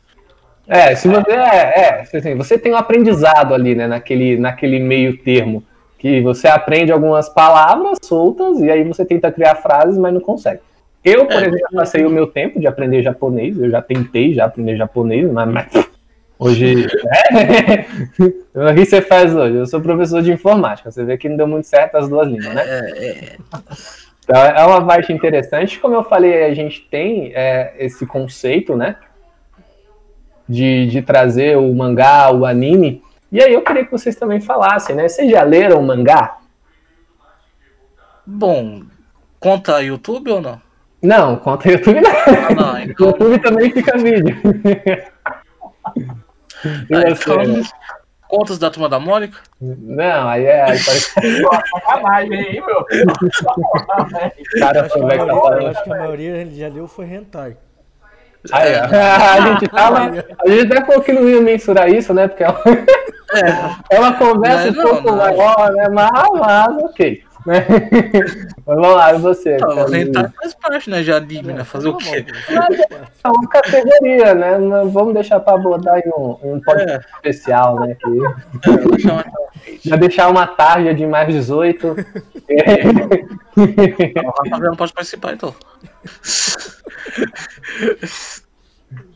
É, 0.67 0.95
se 0.95 1.09
você 1.09 1.33
é, 1.33 1.81
é 1.81 2.01
assim, 2.03 2.37
você 2.37 2.57
tem 2.57 2.73
um 2.73 2.77
aprendizado 2.77 3.53
ali, 3.53 3.75
né, 3.75 3.89
naquele, 3.89 4.39
naquele 4.39 4.79
meio 4.79 5.19
termo, 5.19 5.65
que 5.99 6.21
você 6.23 6.47
aprende 6.47 6.93
algumas 6.93 7.29
palavras 7.29 7.99
soltas 8.01 8.61
e 8.61 8.71
aí 8.71 8.85
você 8.85 9.05
tenta 9.05 9.31
criar 9.33 9.57
frases, 9.57 9.99
mas 9.99 10.15
não 10.15 10.21
consegue. 10.21 10.61
Eu, 11.05 11.27
por 11.27 11.43
é, 11.43 11.47
exemplo, 11.47 11.69
passei 11.75 12.05
o 12.05 12.11
meu 12.11 12.27
tempo 12.27 12.61
de 12.61 12.67
aprender 12.67 13.03
japonês, 13.03 13.59
eu 13.59 13.71
já 13.71 13.81
tentei 13.81 14.35
já 14.35 14.45
aprender 14.45 14.77
japonês, 14.77 15.31
mas, 15.31 15.49
mas 15.49 15.91
hoje. 16.39 16.87
É, 17.33 17.87
o 18.71 18.75
que 18.75 18.85
você 18.85 19.01
faz 19.01 19.35
hoje? 19.35 19.57
Eu 19.57 19.67
sou 19.67 19.81
professor 19.81 20.23
de 20.23 20.33
informática, 20.33 20.91
você 20.91 21.05
vê 21.05 21.17
que 21.17 21.29
não 21.29 21.37
deu 21.37 21.47
muito 21.47 21.67
certo 21.67 21.97
as 21.97 22.09
duas 22.09 22.29
línguas, 22.29 22.55
né? 22.55 22.63
É, 22.67 23.07
é. 23.07 23.37
Então 24.23 24.41
é 24.45 24.65
uma 24.65 24.87
parte 24.87 25.13
interessante. 25.13 25.79
Como 25.81 25.95
eu 25.95 26.05
falei, 26.05 26.45
a 26.45 26.55
gente 26.55 26.87
tem 26.91 27.33
é, 27.35 27.75
esse 27.79 28.07
conceito, 28.07 28.77
né? 28.77 28.97
de, 30.51 30.87
de 30.89 31.01
trazer 31.01 31.57
o 31.57 31.73
mangá, 31.73 32.33
o 32.33 32.45
anime. 32.45 33.03
E 33.31 33.41
aí 33.41 33.55
eu 33.55 33.63
queria 33.63 33.85
que 33.85 33.93
vocês 33.93 34.17
também 34.17 34.41
falassem, 34.41 34.97
né? 34.97 35.09
Vocês 35.09 35.31
já 35.31 35.45
leram 35.45 35.79
o 35.79 35.87
mangá? 35.87 36.39
Bom, 38.27 38.83
conta 39.39 39.81
YouTube 39.81 40.33
ou 40.33 40.41
não? 40.41 40.61
Não, 41.03 41.37
conta 41.37 41.71
YouTube 41.71 42.01
não. 42.01 42.11
Ah, 42.11 42.55
não 42.55 42.79
então... 42.79 43.07
YouTube 43.07 43.39
também 43.39 43.73
fica 43.73 43.97
vídeo. 43.97 44.37
ah, 46.65 47.11
então, 47.11 47.63
contas 48.29 48.59
da 48.59 48.71
turma 48.71 48.89
da 48.89 49.01
Mônica? 49.01 49.39
Não, 49.61 50.29
aí 50.29 50.45
é. 50.45 50.63
Aí 50.63 50.79
parece... 50.85 51.13
Sacanagem 51.73 52.35
aí, 52.35 52.61
meu. 52.61 52.85
Cara, 54.61 54.87
acho, 54.87 54.95
que 54.95 55.01
a 55.01 55.27
maioria, 55.27 55.71
acho 55.71 55.85
que 55.85 55.93
a 55.93 55.97
maioria 55.97 56.51
já 56.51 56.69
leu 56.69 56.87
foi 56.87 57.07
Hentai. 57.07 57.57
Aí, 58.53 58.75
a 58.75 59.41
gente 59.41 59.69
tava. 59.69 59.99
A 59.99 60.49
gente 60.49 60.73
até 60.73 60.85
falou 60.87 61.03
que 61.03 61.13
não 61.13 61.29
ia 61.29 61.43
mensurar 61.43 61.91
isso, 61.91 62.15
né? 62.15 62.27
Porque 62.27 62.43
é 62.43 62.49
uma, 62.49 62.63
é. 63.35 63.97
é 63.97 64.01
uma 64.01 64.15
conversa 64.15 64.71
um 64.71 64.83
pouco 64.83 65.13
maior, 65.13 65.73
né? 65.73 65.89
Mas, 65.91 66.11
mas 66.33 66.85
ok. 66.85 67.23
Né? 67.47 67.67
Mas 68.67 68.77
vamos 68.77 68.95
lá, 68.95 69.13
você. 69.15 69.57
Não, 69.57 69.87
tentar 69.87 70.33
faz 70.33 70.55
parte, 70.55 70.91
né? 70.91 71.03
Já 71.03 71.17
anime, 71.17 71.53
né? 71.53 71.65
Fazer 71.65 71.89
o 71.89 71.97
quê? 71.97 72.25
É 73.25 73.29
uma 73.29 73.49
categoria, 73.49 74.35
né? 74.35 74.59
Vamos 74.91 75.15
deixar 75.15 75.41
pra 75.41 75.55
abordar 75.55 75.99
em 75.99 76.09
um, 76.11 76.37
um 76.43 76.61
podcast 76.61 77.07
é. 77.07 77.17
especial, 77.17 77.81
né? 77.81 77.97
Que... 77.97 78.11
Já 79.89 79.97
deixar 79.97 80.29
uma 80.29 80.47
tarja 80.47 80.95
de 80.95 81.07
mais 81.07 81.29
18. 81.29 81.97
O 83.57 84.59
não 84.59 84.77
pode 84.77 84.93
participar, 84.93 85.35
então. 85.35 85.55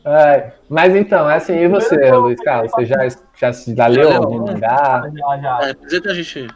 É, 0.04 0.52
mas 0.68 0.94
então, 0.94 1.28
é 1.30 1.37
assim, 1.37 1.54
e 1.54 1.66
você, 1.66 2.12
Luiz 2.12 2.38
Carlos? 2.40 2.70
Você 2.72 2.84
já, 2.84 3.08
já, 3.37 3.52
já 3.52 3.87
leu 3.87 4.12
algum 4.12 4.46
mangá? 4.46 5.10
Já, 5.16 5.38
já. 5.38 5.60
É, 5.62 5.70
apresenta 5.70 6.10
a 6.10 6.14
gente. 6.14 6.46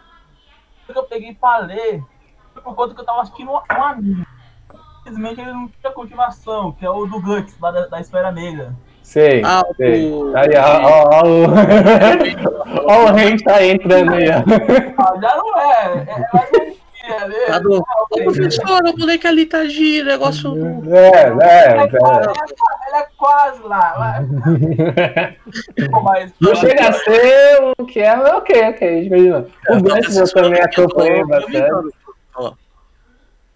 Que 0.89 0.99
eu 0.99 1.03
peguei 1.05 1.35
pra 1.35 1.59
ler 1.59 2.03
foi 2.55 2.63
por 2.63 2.75
conta 2.75 2.95
que 2.95 3.01
eu 3.01 3.05
tava 3.05 3.23
assistindo 3.23 3.53
um 3.53 3.61
anime. 3.83 4.27
Infelizmente 5.01 5.41
ele 5.41 5.53
não 5.53 5.69
tinha 5.69 5.93
continuação, 5.93 6.73
que 6.73 6.85
é 6.85 6.91
o 6.91 7.07
do 7.07 7.21
Guts, 7.21 7.59
lá 7.61 7.71
da, 7.71 7.87
da 7.87 8.01
Esfera 8.01 8.33
Negra. 8.33 8.75
Sei, 9.03 9.43
ah, 9.45 9.63
sei. 9.77 10.11
O... 10.11 10.37
Aí, 10.37 10.51
ó, 10.57 10.81
ó, 10.83 11.05
ó, 11.13 11.27
o... 11.27 11.45
ó, 12.91 13.11
o 13.11 13.15
Ren 13.15 13.37
tá 13.39 13.65
entrando 13.65 14.13
aí, 14.13 14.29
ó. 14.29 14.43
Ah, 14.99 15.21
já 15.21 15.37
não 15.37 15.59
é. 15.59 16.05
é 16.09 16.29
mas 16.33 16.78
Tá 17.47 17.59
do... 17.59 17.79
Ô, 17.79 18.23
professor, 18.23 18.83
o 18.85 18.99
moleque 18.99 19.27
ali 19.27 19.47
tá 19.47 19.65
giro, 19.65 20.09
negócio. 20.09 20.55
É, 20.93 20.99
é, 20.99 21.79
é. 21.79 21.85
Ele 21.85 22.97
é 22.97 23.07
quase 23.17 23.63
lá. 23.63 24.21
Não 26.41 26.55
chega 26.55 26.89
a 26.89 26.93
ser 26.93 27.73
o 27.79 27.87
que 27.87 28.01
é, 28.01 28.15
mas 28.15 28.29
ok, 28.35 28.69
ok. 28.69 29.07
Imagina. 29.07 29.47
O 29.71 29.83
Gantz 29.83 30.17
eu 30.17 30.31
também 30.33 30.61
acompanhei 30.61 31.25
bastante. 31.25 31.95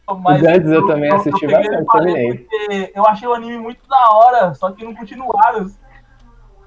O 0.09 0.15
Gantz 0.17 0.71
eu 0.71 0.87
também 0.87 1.13
assisti 1.13 1.47
bastante, 1.47 2.47
terminei. 2.49 2.93
Eu 2.95 3.07
achei 3.07 3.29
o 3.29 3.35
anime 3.35 3.59
muito 3.59 3.87
da 3.87 4.11
hora, 4.13 4.55
só 4.55 4.71
que 4.71 4.83
não 4.85 4.95
continuaram. 4.95 5.71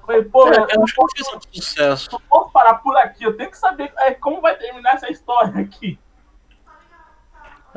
Falei, 0.06 0.22
pô, 0.22 0.46
é, 0.48 0.56
eu, 0.56 0.84
acho 0.84 0.94
que 0.94 1.02
eu 1.02 1.08
fiz 1.16 1.34
um 1.34 1.40
sucesso. 1.52 2.08
Eu 2.12 2.20
posso 2.30 2.52
parar 2.52 2.74
por 2.74 2.96
aqui, 2.96 3.24
eu 3.24 3.36
tenho 3.36 3.50
que 3.50 3.58
saber 3.58 3.92
é, 3.98 4.12
como 4.14 4.40
vai 4.40 4.56
terminar 4.56 4.94
essa 4.94 5.10
história 5.10 5.60
aqui. 5.60 5.98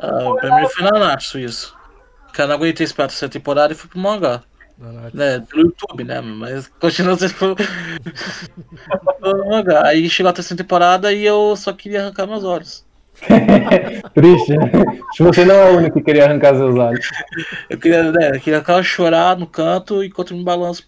Ah, 0.00 0.34
pra 0.40 0.60
mim 0.60 0.68
foi 0.68 0.84
na 0.84 0.98
Natsu 0.98 1.38
isso. 1.38 1.76
Porque 2.26 2.40
eu 2.42 2.46
não 2.46 2.54
aguentei 2.54 2.84
esperar 2.84 3.08
essa 3.08 3.28
temporada 3.28 3.72
e 3.72 3.76
fui 3.76 3.88
pro 3.88 3.98
mangá. 3.98 4.42
Né, 5.12 5.40
pelo 5.40 5.64
YouTube, 5.64 6.04
né? 6.04 6.22
Mas 6.22 6.68
continua 6.80 7.16
sendo 7.16 7.34
pelo 7.34 7.56
mangá. 9.50 9.86
Aí 9.86 10.08
chegou 10.08 10.30
a 10.30 10.32
terceira 10.32 10.62
temporada 10.62 11.12
e 11.12 11.24
eu 11.24 11.54
só 11.56 11.72
queria 11.72 12.02
arrancar 12.02 12.26
meus 12.26 12.44
olhos. 12.44 12.86
Triste. 14.14 14.54
Que 15.14 15.22
você 15.22 15.44
não 15.44 15.54
é 15.54 15.70
o 15.70 15.76
único 15.76 15.98
que 15.98 16.04
queria 16.04 16.24
arrancar 16.24 16.54
seus 16.54 16.78
olhos. 16.78 17.06
Eu 17.68 17.78
queria, 17.78 18.10
né, 18.10 18.30
eu 18.34 18.40
queria 18.40 18.82
chorar 18.82 19.36
no 19.36 19.46
canto 19.46 20.02
enquanto 20.02 20.34
me 20.34 20.42
balanço. 20.42 20.86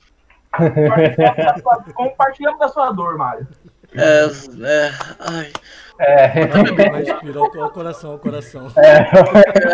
Compartilhamos 1.95 2.61
da 2.61 2.69
sua 2.69 2.93
dor, 2.93 3.19
Mário. 3.19 3.47
É, 3.95 4.25
é, 4.25 4.93
ai. 5.21 5.53
É. 6.03 6.47
Vai 6.91 7.03
inspirar 7.03 7.43
o 7.43 7.71
coração, 7.71 8.15
o 8.17 8.19
coração. 8.19 8.67
É. 8.77 9.07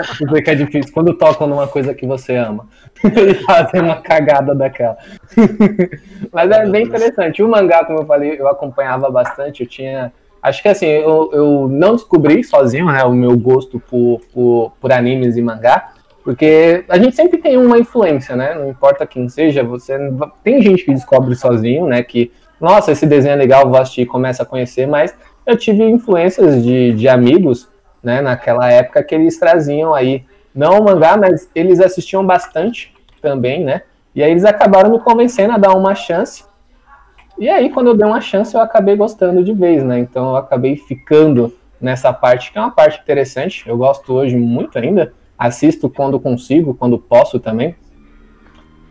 Isso 0.02 0.26
que 0.26 0.50
é 0.50 0.54
difícil. 0.54 0.92
Quando 0.92 1.14
tocam 1.14 1.46
numa 1.46 1.66
coisa 1.66 1.94
que 1.94 2.06
você 2.06 2.36
ama, 2.36 2.66
e 3.02 3.34
fazem 3.44 3.80
uma 3.80 3.96
cagada 3.96 4.54
daquela. 4.54 4.98
Mas 6.30 6.50
é 6.50 6.66
bem 6.66 6.84
interessante. 6.84 7.42
O 7.42 7.48
mangá, 7.48 7.84
como 7.84 8.00
eu 8.00 8.06
falei, 8.06 8.38
eu 8.38 8.46
acompanhava 8.46 9.10
bastante. 9.10 9.62
Eu 9.62 9.68
tinha. 9.68 10.12
Acho 10.42 10.62
que 10.62 10.68
assim, 10.68 10.86
eu, 10.86 11.30
eu 11.32 11.68
não 11.68 11.96
descobri 11.96 12.44
sozinho 12.44 12.86
né, 12.86 13.02
o 13.02 13.12
meu 13.12 13.36
gosto 13.36 13.80
por, 13.80 14.20
por, 14.32 14.72
por 14.80 14.92
animes 14.92 15.36
e 15.36 15.42
mangá. 15.42 15.92
Porque 16.22 16.84
a 16.90 16.98
gente 16.98 17.16
sempre 17.16 17.38
tem 17.38 17.56
uma 17.56 17.78
influência, 17.78 18.36
né? 18.36 18.54
Não 18.54 18.68
importa 18.68 19.06
quem 19.06 19.30
seja, 19.30 19.64
você 19.64 19.96
tem 20.44 20.60
gente 20.60 20.84
que 20.84 20.92
descobre 20.92 21.34
sozinho, 21.34 21.86
né? 21.86 22.02
Que, 22.02 22.30
nossa, 22.60 22.92
esse 22.92 23.06
desenho 23.06 23.32
é 23.32 23.36
legal, 23.36 23.66
vou 23.66 23.80
assistir 23.80 24.02
e 24.02 24.06
começa 24.06 24.42
a 24.42 24.46
conhecer, 24.46 24.86
mas 24.86 25.14
eu 25.48 25.56
tive 25.56 25.82
influências 25.82 26.62
de, 26.62 26.92
de 26.92 27.08
amigos, 27.08 27.70
né, 28.02 28.20
naquela 28.20 28.70
época 28.70 29.02
que 29.02 29.14
eles 29.14 29.38
traziam 29.38 29.94
aí, 29.94 30.22
não 30.54 30.78
o 30.78 30.84
mangá, 30.84 31.16
mas 31.16 31.48
eles 31.54 31.80
assistiam 31.80 32.24
bastante 32.24 32.94
também, 33.22 33.64
né? 33.64 33.82
E 34.14 34.22
aí 34.22 34.30
eles 34.30 34.44
acabaram 34.44 34.90
me 34.90 35.00
convencendo 35.00 35.54
a 35.54 35.58
dar 35.58 35.74
uma 35.74 35.94
chance. 35.94 36.44
E 37.38 37.48
aí, 37.48 37.70
quando 37.70 37.88
eu 37.88 37.96
dei 37.96 38.06
uma 38.06 38.20
chance, 38.20 38.54
eu 38.54 38.60
acabei 38.60 38.94
gostando 38.94 39.42
de 39.42 39.52
vez, 39.54 39.82
né? 39.82 39.98
Então 39.98 40.30
eu 40.30 40.36
acabei 40.36 40.76
ficando 40.76 41.54
nessa 41.80 42.12
parte, 42.12 42.52
que 42.52 42.58
é 42.58 42.60
uma 42.60 42.70
parte 42.70 43.00
interessante. 43.00 43.66
Eu 43.66 43.78
gosto 43.78 44.12
hoje 44.12 44.36
muito 44.36 44.78
ainda. 44.78 45.14
Assisto 45.38 45.88
quando 45.88 46.20
consigo, 46.20 46.74
quando 46.74 46.98
posso 46.98 47.38
também. 47.40 47.74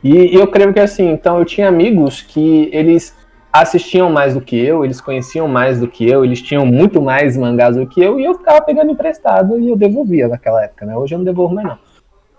E, 0.04 0.34
eu 0.34 0.48
creio 0.48 0.74
que 0.74 0.80
assim, 0.80 1.12
então 1.12 1.38
eu 1.38 1.46
tinha 1.46 1.68
amigos 1.68 2.22
que 2.22 2.70
eles 2.72 3.14
assistiam 3.62 4.10
mais 4.10 4.34
do 4.34 4.42
que 4.42 4.58
eu, 4.60 4.84
eles 4.84 5.02
conheciam 5.02 5.48
mais 5.48 5.80
do 5.80 5.88
que 5.88 6.10
eu, 6.10 6.24
eles 6.24 6.42
tinham 6.42 6.66
muito 6.66 7.02
mais 7.02 7.38
mangás 7.38 7.76
do 7.76 7.88
que 7.88 8.02
eu, 8.02 8.20
e 8.20 8.26
eu 8.26 8.36
ficava 8.36 8.62
pegando 8.62 8.92
emprestado 8.92 9.60
e 9.60 9.70
eu 9.70 9.76
devolvia 9.76 10.28
naquela 10.28 10.64
época, 10.64 10.86
né? 10.86 10.96
Hoje 10.96 11.16
eu 11.16 11.20
não 11.20 11.26
devolvo 11.26 11.56
mais 11.56 11.68
não. 11.68 11.78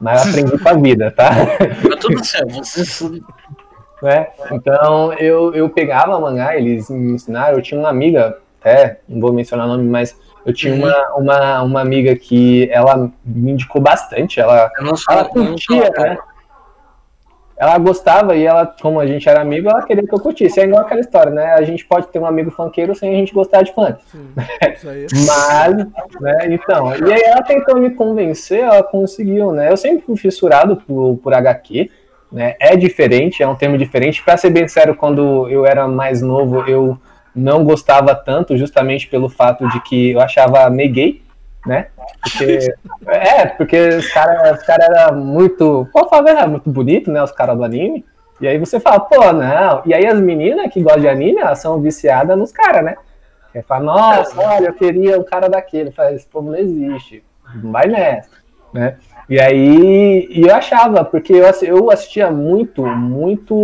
Mas 0.01 0.25
eu 0.25 0.31
aprendi 0.31 0.63
com 0.63 0.69
a 0.69 0.75
vida, 0.75 1.11
tá? 1.11 1.31
Tá 1.31 1.97
tudo 2.01 2.25
certo, 2.25 2.55
você... 2.55 3.21
Né? 4.01 4.29
Então 4.53 5.13
eu, 5.15 5.53
eu 5.55 5.69
pegava 5.69 6.21
mangá, 6.21 6.57
eles 6.57 6.89
me 6.89 7.13
ensinaram, 7.13 7.57
eu 7.57 7.63
tinha 7.63 7.81
uma 7.81 7.89
amiga, 7.89 8.39
até, 8.61 9.01
não 9.09 9.21
vou 9.21 9.33
mencionar 9.33 9.67
o 9.67 9.71
nome, 9.71 9.89
mas 9.89 10.17
eu 10.47 10.53
tinha 10.53 10.73
Uhum. 10.73 10.81
uma, 10.81 11.15
uma, 11.17 11.63
uma 11.63 11.81
amiga 11.81 12.15
que 12.15 12.71
ela 12.71 13.11
me 13.25 13.53
indicou 13.53 13.83
bastante, 13.83 14.41
ela, 14.41 14.71
Eu 14.79 14.85
não 14.85 14.97
sou, 14.97 15.13
ela 15.13 15.25
curtia, 15.25 15.91
né? 15.99 16.17
Ela 17.59 17.77
gostava 17.79 18.37
e 18.37 18.45
ela, 18.45 18.73
como 18.81 19.01
a 19.01 19.07
gente 19.07 19.29
era 19.29 19.41
amigo, 19.41 19.69
ela 19.69 19.83
queria 19.83 20.07
que 20.07 20.15
eu 20.15 20.21
curtisse. 20.21 20.61
É 20.61 20.65
igual 20.65 20.83
aquela 20.83 21.01
história, 21.01 21.33
né? 21.33 21.55
A 21.55 21.63
gente 21.63 21.85
pode 21.85 22.07
ter 22.07 22.21
um 22.21 22.27
amigo 22.27 22.53
funkeiro 22.53 22.95
sem 22.95 23.11
a 23.11 23.15
gente 23.15 23.35
gostar 23.35 23.63
de 23.63 23.75
funk. 23.75 23.99
Sim, 24.07 24.29
isso 24.73 24.89
aí. 24.89 25.07
Mas, 25.27 25.77
né, 26.21 26.39
então, 26.51 26.95
e 26.97 27.13
aí 27.13 27.23
ela 27.23 27.43
tentou 27.43 27.77
me 27.77 27.91
convencer, 27.91 28.61
ela 28.61 28.83
conseguiu, 28.85 29.51
né? 29.51 29.73
Eu 29.73 29.77
sempre 29.77 30.07
fui 30.07 30.17
fissurado 30.17 30.77
por, 30.77 31.17
por 31.17 31.35
HQ, 31.35 31.91
né? 32.31 32.55
É 32.61 32.77
diferente, 32.77 33.43
é 33.43 33.49
um 33.49 33.57
termo 33.57 33.77
diferente. 33.77 34.23
Pra 34.23 34.37
ser 34.37 34.51
bem 34.51 34.69
sério, 34.69 34.95
quando 34.95 35.49
eu 35.49 35.67
era 35.67 35.89
mais 35.89 36.23
novo, 36.23 36.61
eu 36.69 36.97
não 37.35 37.65
gostava 37.65 38.15
tanto, 38.15 38.57
justamente 38.57 39.09
pelo 39.09 39.29
fato 39.29 39.69
de 39.69 39.81
que 39.83 40.13
eu 40.13 40.21
achava 40.21 40.69
meio 40.71 40.93
gay, 40.93 41.23
né? 41.67 41.87
Porque, 42.23 42.75
é, 43.07 43.47
porque 43.47 43.89
os 43.89 44.09
caras 44.13 44.59
os 44.59 44.65
cara 44.65 44.85
eram 44.85 45.17
muito. 45.17 45.89
Pô, 45.93 46.09
falar, 46.09 46.31
era 46.31 46.47
muito 46.47 46.71
bonito, 46.71 47.11
né? 47.11 47.23
Os 47.23 47.33
caras 47.33 47.57
do 47.57 47.65
anime. 47.65 48.05
E 48.41 48.47
aí 48.47 48.59
você 48.59 48.79
fala, 48.79 49.01
pô, 49.01 49.33
não. 49.33 49.83
E 49.85 49.93
aí 49.93 50.07
as 50.07 50.21
meninas 50.21 50.73
que 50.73 50.81
gostam 50.81 51.03
de 51.03 51.09
anime, 51.09 51.41
elas 51.41 51.59
são 51.59 51.81
viciadas 51.81 52.39
nos 52.39 52.53
caras, 52.53 52.85
né? 52.85 52.97
Aí 53.55 53.63
fala, 53.63 53.85
nossa, 53.85 54.41
olha, 54.41 54.67
eu 54.67 54.75
queria 54.75 55.19
um 55.19 55.25
cara 55.25 55.49
daquele. 55.49 55.91
Fala, 55.91 56.13
esse 56.13 56.27
povo 56.27 56.51
não 56.51 56.59
existe. 56.59 57.25
Não 57.55 57.73
vai 57.73 57.87
nessa, 57.87 58.31
né? 58.73 58.97
E 59.29 59.39
aí, 59.41 60.27
e 60.31 60.43
eu 60.43 60.55
achava, 60.55 61.05
porque 61.05 61.35
eu, 61.35 61.45
eu 61.63 61.91
assistia 61.91 62.31
muito, 62.31 62.87
muito, 62.87 63.55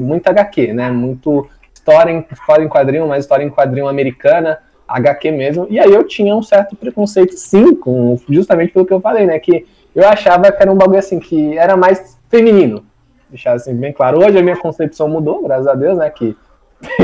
muito 0.00 0.28
HQ, 0.28 0.72
né? 0.74 0.90
Muito 0.90 1.48
história 1.72 2.10
em, 2.12 2.26
história 2.30 2.64
em 2.64 2.68
quadrinho, 2.68 3.06
mas 3.06 3.24
história 3.24 3.44
em 3.44 3.50
quadrinho 3.50 3.88
americana, 3.88 4.58
HQ 4.90 5.30
mesmo. 5.30 5.66
E 5.70 5.78
aí 5.78 5.92
eu 5.92 6.04
tinha 6.04 6.34
um 6.34 6.42
certo 6.42 6.74
preconceito, 6.74 7.32
sim, 7.36 7.74
com, 7.74 8.18
justamente 8.28 8.72
pelo 8.72 8.84
que 8.84 8.92
eu 8.92 9.00
falei, 9.00 9.26
né? 9.26 9.38
Que 9.38 9.66
eu 9.94 10.06
achava 10.08 10.50
que 10.50 10.62
era 10.62 10.70
um 10.70 10.76
bagulho 10.76 10.98
assim, 10.98 11.18
que 11.18 11.56
era 11.56 11.76
mais 11.76 12.18
feminino. 12.28 12.84
Deixar 13.28 13.52
assim 13.52 13.74
bem 13.74 13.92
claro. 13.92 14.18
Hoje 14.18 14.38
a 14.38 14.42
minha 14.42 14.56
concepção 14.56 15.08
mudou, 15.08 15.42
graças 15.42 15.66
a 15.66 15.74
Deus, 15.74 15.98
né? 15.98 16.10
Que, 16.10 16.36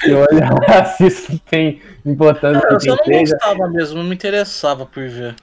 que 0.00 0.12
hoje 0.12 0.40
eu 0.40 0.74
assisto 0.74 1.38
tem 1.40 1.80
importância 2.04 2.66
Eu 2.70 2.78
que 2.78 2.84
só 2.84 2.96
não 2.96 3.04
seja. 3.04 3.34
gostava 3.34 3.68
mesmo, 3.68 3.98
não 3.98 4.04
me 4.04 4.14
interessava 4.14 4.86
por 4.86 5.06
ver. 5.08 5.34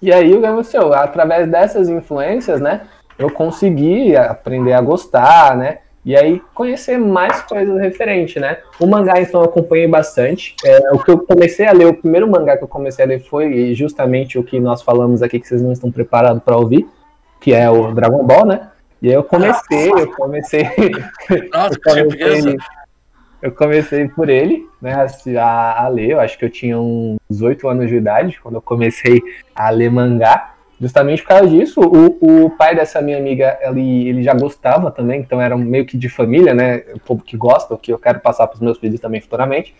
E 0.00 0.12
aí 0.12 0.32
o 0.32 0.40
que 0.40 0.46
aconteceu? 0.46 0.94
Através 0.94 1.50
dessas 1.50 1.88
influências, 1.88 2.60
né? 2.60 2.82
Eu 3.18 3.30
consegui 3.30 4.16
aprender 4.16 4.72
a 4.72 4.80
gostar, 4.80 5.56
né? 5.56 5.78
E 6.08 6.16
aí 6.16 6.40
conhecer 6.54 6.96
mais 6.96 7.42
coisas 7.42 7.78
referentes, 7.78 8.40
né? 8.40 8.56
O 8.80 8.86
mangá, 8.86 9.20
então, 9.20 9.42
eu 9.42 9.44
acompanhei 9.46 9.86
bastante. 9.86 10.56
É, 10.64 10.90
o 10.90 10.98
que 10.98 11.10
eu 11.10 11.18
comecei 11.18 11.66
a 11.66 11.72
ler, 11.72 11.86
o 11.86 11.92
primeiro 11.92 12.26
mangá 12.26 12.56
que 12.56 12.64
eu 12.64 12.68
comecei 12.68 13.04
a 13.04 13.08
ler 13.08 13.20
foi 13.20 13.74
justamente 13.74 14.38
o 14.38 14.42
que 14.42 14.58
nós 14.58 14.80
falamos 14.80 15.22
aqui, 15.22 15.38
que 15.38 15.46
vocês 15.46 15.60
não 15.60 15.70
estão 15.70 15.92
preparados 15.92 16.42
para 16.42 16.56
ouvir, 16.56 16.88
que 17.38 17.52
é 17.52 17.68
o 17.68 17.92
Dragon 17.92 18.24
Ball, 18.24 18.46
né? 18.46 18.70
E 19.02 19.08
aí 19.08 19.14
eu 19.16 19.22
comecei, 19.22 19.90
eu 19.90 20.10
comecei. 20.12 20.62
Nossa, 21.52 21.74
eu 21.74 22.08
comecei, 22.08 22.56
eu 23.42 23.52
comecei 23.52 24.08
por 24.08 24.30
ele, 24.30 24.66
né, 24.80 24.94
a, 24.94 25.08
se- 25.08 25.36
a, 25.36 25.84
a 25.84 25.88
ler. 25.88 26.12
Eu 26.12 26.20
acho 26.20 26.38
que 26.38 26.44
eu 26.46 26.50
tinha 26.50 26.78
uns 26.78 27.18
18 27.28 27.68
anos 27.68 27.88
de 27.90 27.96
idade 27.96 28.40
quando 28.42 28.54
eu 28.54 28.62
comecei 28.62 29.20
a 29.54 29.68
ler 29.68 29.90
mangá. 29.90 30.54
Justamente 30.80 31.22
por 31.22 31.28
causa 31.28 31.48
disso, 31.48 31.80
o, 31.80 32.44
o 32.44 32.50
pai 32.50 32.74
dessa 32.74 33.00
minha 33.02 33.18
amiga, 33.18 33.58
ele, 33.62 34.08
ele 34.08 34.22
já 34.22 34.32
gostava 34.32 34.90
também, 34.90 35.20
então 35.20 35.40
era 35.40 35.56
meio 35.56 35.84
que 35.84 35.96
de 35.96 36.08
família, 36.08 36.54
né? 36.54 36.84
O 36.94 37.00
povo 37.00 37.22
que 37.22 37.36
gosta, 37.36 37.74
o 37.74 37.78
que 37.78 37.92
eu 37.92 37.98
quero 37.98 38.20
passar 38.20 38.46
para 38.46 38.54
os 38.54 38.60
meus 38.60 38.78
filhos 38.78 39.00
também 39.00 39.20
futuramente, 39.20 39.74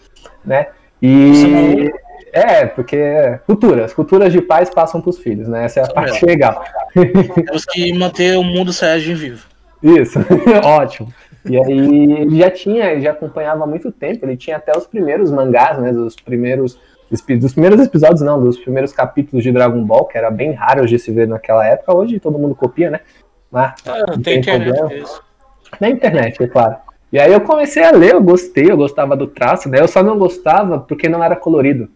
né? 0.44 0.68
E 1.00 1.88
é, 2.32 2.66
porque 2.66 3.38
culturas, 3.46 3.94
culturas 3.94 4.32
de 4.32 4.40
pais 4.42 4.70
passam 4.70 5.00
para 5.00 5.10
os 5.10 5.18
filhos, 5.18 5.48
né? 5.48 5.64
Essa 5.64 5.80
é 5.80 5.82
a 5.82 5.86
Isso 5.86 5.94
parte 5.94 6.12
mesmo. 6.12 6.28
legal. 6.28 6.64
Temos 7.34 7.64
que 7.64 7.92
manter 7.92 8.36
o 8.36 8.42
mundo 8.42 8.72
Saiyajin 8.72 9.14
vivo. 9.14 9.46
Isso, 9.82 10.18
ótimo. 10.64 11.12
E 11.48 11.56
aí 11.56 12.12
ele 12.22 12.38
já 12.38 12.50
tinha, 12.50 12.92
ele 12.92 13.02
já 13.02 13.12
acompanhava 13.12 13.64
há 13.64 13.66
muito 13.66 13.90
tempo, 13.92 14.26
ele 14.26 14.36
tinha 14.36 14.56
até 14.56 14.76
os 14.76 14.86
primeiros 14.86 15.30
mangás, 15.30 15.78
né? 15.78 15.92
Dos 15.92 16.16
primeiros, 16.16 16.78
dos 17.10 17.52
primeiros 17.52 17.80
episódios, 17.80 18.20
não, 18.20 18.40
dos 18.42 18.58
primeiros 18.58 18.92
capítulos 18.92 19.42
de 19.42 19.50
Dragon 19.52 19.82
Ball, 19.84 20.04
que 20.06 20.18
era 20.18 20.30
bem 20.30 20.52
raro 20.52 20.86
de 20.86 20.98
se 20.98 21.10
ver 21.10 21.26
naquela 21.26 21.66
época. 21.66 21.96
Hoje 21.96 22.20
todo 22.20 22.38
mundo 22.38 22.54
copia, 22.54 22.90
né? 22.90 23.00
Mas 23.50 23.74
Ah, 23.86 24.04
Não 24.10 24.20
tem 24.22 24.38
internet. 24.40 24.76
problema. 24.76 25.08
é 25.08 25.76
na 25.80 25.88
internet, 25.90 26.42
é 26.42 26.46
claro. 26.46 26.76
E 27.10 27.18
aí 27.18 27.32
eu 27.32 27.40
comecei 27.40 27.82
a 27.82 27.90
ler, 27.90 28.12
eu 28.12 28.22
gostei, 28.22 28.70
eu 28.70 28.76
gostava 28.76 29.16
do 29.16 29.26
traço, 29.26 29.68
né? 29.68 29.80
Eu 29.80 29.88
só 29.88 30.02
não 30.02 30.18
gostava 30.18 30.78
porque 30.80 31.08
não 31.08 31.24
era 31.24 31.34
colorido. 31.34 31.88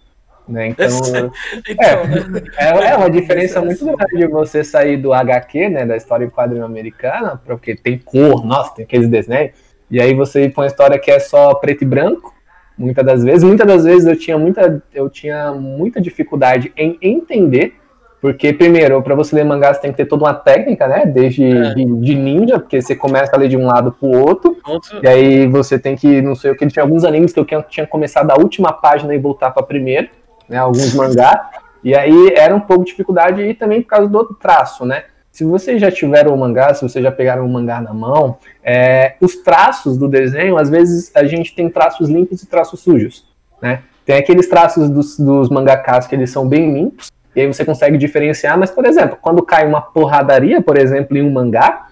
Né? 0.49 0.69
Então, 0.69 0.89
Então, 1.69 2.05
né? 2.07 2.43
é, 2.59 2.91
é 2.93 2.97
uma 2.97 3.09
diferença 3.11 3.61
muito 3.63 3.85
grande 3.85 4.17
de 4.17 4.27
você 4.27 4.65
sair 4.65 4.97
do 4.97 5.13
HQ, 5.13 5.69
né, 5.69 5.87
da 5.87 5.97
história 5.97 6.25
em 6.25 6.31
quadrinho 6.31 6.65
americana, 6.65 7.41
porque 7.45 7.77
tem 7.77 7.97
cor, 7.99 8.45
nossa, 8.45 8.75
tem 8.75 8.85
aqueles 8.85 9.09
desenhos, 9.09 9.53
e 9.91 10.01
aí 10.01 10.13
você 10.15 10.45
ir 10.45 10.53
pra 10.53 10.63
uma 10.63 10.67
história 10.67 10.99
que 10.99 11.11
é 11.13 11.21
só 11.21 11.55
preto 11.55 11.83
e 11.83 11.87
branco, 11.87 12.35
muitas 12.83 13.05
das 13.07 13.23
vezes. 13.25 13.45
Muitas 13.45 13.67
das 13.67 13.85
vezes 13.85 14.07
eu 14.07 14.17
tinha 14.17 14.37
muita, 14.39 14.83
eu 14.93 15.09
tinha 15.09 15.53
muita 15.53 16.01
dificuldade 16.01 16.73
em 16.77 16.99
entender, 17.01 17.75
porque, 18.21 18.53
primeiro, 18.53 19.03
para 19.03 19.15
você 19.15 19.35
ler 19.35 19.45
mangá, 19.45 19.73
você 19.75 19.81
tem 19.81 19.91
que 19.91 19.97
ter 19.97 20.07
toda 20.07 20.25
uma 20.25 20.35
técnica, 20.35 20.87
né, 20.87 21.05
desde 21.07 21.45
É. 21.45 21.75
de, 21.75 21.85
de 21.85 22.15
ninja, 22.15 22.59
porque 22.59 22.81
você 22.81 22.95
começa 22.95 23.35
a 23.35 23.39
ler 23.39 23.49
de 23.49 23.57
um 23.57 23.67
lado 23.67 23.93
pro 23.99 24.09
outro, 24.11 24.57
Outro- 24.65 25.01
e 25.03 25.09
aí 25.09 25.47
você 25.49 25.79
tem 25.79 25.97
que, 25.97 26.23
não 26.23 26.35
sei 26.35 26.51
o 26.53 26.57
que, 26.57 26.67
tinha 26.69 26.83
alguns 26.85 27.05
animes 27.05 27.33
que 27.33 27.41
eu 27.41 27.45
tinha- 27.69 27.87
começado 27.87 28.29
da 28.29 28.37
última 28.37 28.73
página 28.73 29.13
e 29.15 29.19
voltar 29.19 29.51
pra 29.51 29.63
primeira, 29.63 30.09
né, 30.49 30.57
alguns 30.57 30.95
mangá, 30.95 31.51
e 31.83 31.97
aí 31.97 32.33
era 32.37 32.55
um 32.55 32.61
pouco 32.61 32.85
de 32.85 32.91
dificuldade 32.93 33.43
e 33.43 33.55
também 33.55 33.83
por 33.83 33.89
causa 33.89 34.09
do 34.09 34.25
traço, 34.35 34.85
né. 34.85 35.03
Se 35.33 35.45
vocês 35.45 35.81
já 35.81 35.91
tiveram 35.91 36.35
o 36.35 36.39
mangá, 36.39 36.75
se 36.75 36.83
vocês 36.87 37.03
já 37.03 37.11
pegaram 37.11 37.45
o 37.47 37.49
mangá 37.49 37.81
na 37.81 37.95
mão, 37.95 38.37
é, 38.63 39.15
os 39.19 39.37
traços 39.37 39.97
do 39.97 40.07
desenho, 40.07 40.59
às 40.59 40.69
vezes 40.69 41.11
a 41.17 41.25
gente 41.25 41.55
tem 41.55 41.71
traços 41.71 42.09
limpos 42.11 42.43
e 42.43 42.47
traços 42.47 42.81
sujos, 42.81 43.25
né. 43.61 43.81
Tem 44.05 44.17
aqueles 44.17 44.47
traços 44.49 44.91
dos, 44.91 45.19
dos 45.19 45.49
mangakas 45.49 46.07
que 46.07 46.15
eles 46.15 46.31
são 46.31 46.47
bem 46.47 46.75
limpos, 46.75 47.11
e 47.35 47.41
aí 47.41 47.47
você 47.47 47.65
consegue 47.65 47.97
diferenciar, 47.97 48.59
mas, 48.59 48.71
por 48.71 48.85
exemplo, 48.85 49.17
quando 49.23 49.43
cai 49.43 49.67
uma 49.67 49.81
porradaria, 49.81 50.61
por 50.61 50.77
exemplo, 50.77 51.17
em 51.17 51.23
um 51.23 51.33
mangá, 51.33 51.87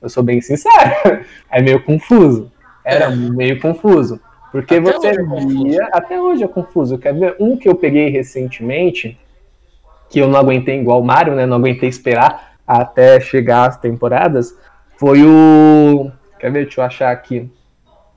eu 0.00 0.08
sou 0.08 0.22
bem 0.22 0.40
sincero, 0.40 1.24
é 1.50 1.60
meio 1.60 1.82
confuso. 1.82 2.52
Era 2.84 3.06
É. 3.06 3.16
meio 3.16 3.60
confuso. 3.60 4.20
Porque 4.52 4.76
Até 4.76 4.80
você 4.92 5.08
hoje 5.08 5.20
é 5.20 5.24
confuso. 5.24 5.64
via. 5.64 5.88
Até 5.92 6.22
hoje 6.22 6.44
é 6.44 6.48
confuso. 6.48 6.96
Quer 6.98 7.12
ver? 7.12 7.36
Um 7.40 7.56
que 7.56 7.68
eu 7.68 7.74
peguei 7.74 8.08
recentemente, 8.08 9.18
que 10.08 10.20
eu 10.20 10.28
não 10.28 10.38
aguentei 10.38 10.80
igual 10.80 11.00
o 11.00 11.04
Mario, 11.04 11.34
né? 11.34 11.44
Não 11.44 11.56
aguentei 11.58 11.88
esperar 11.88 12.47
até 12.68 13.18
chegar 13.18 13.66
as 13.68 13.78
temporadas, 13.78 14.54
foi 14.98 15.24
o. 15.24 16.10
Quer 16.38 16.52
ver? 16.52 16.64
Deixa 16.64 16.80
eu 16.80 16.84
achar 16.84 17.10
aqui. 17.10 17.50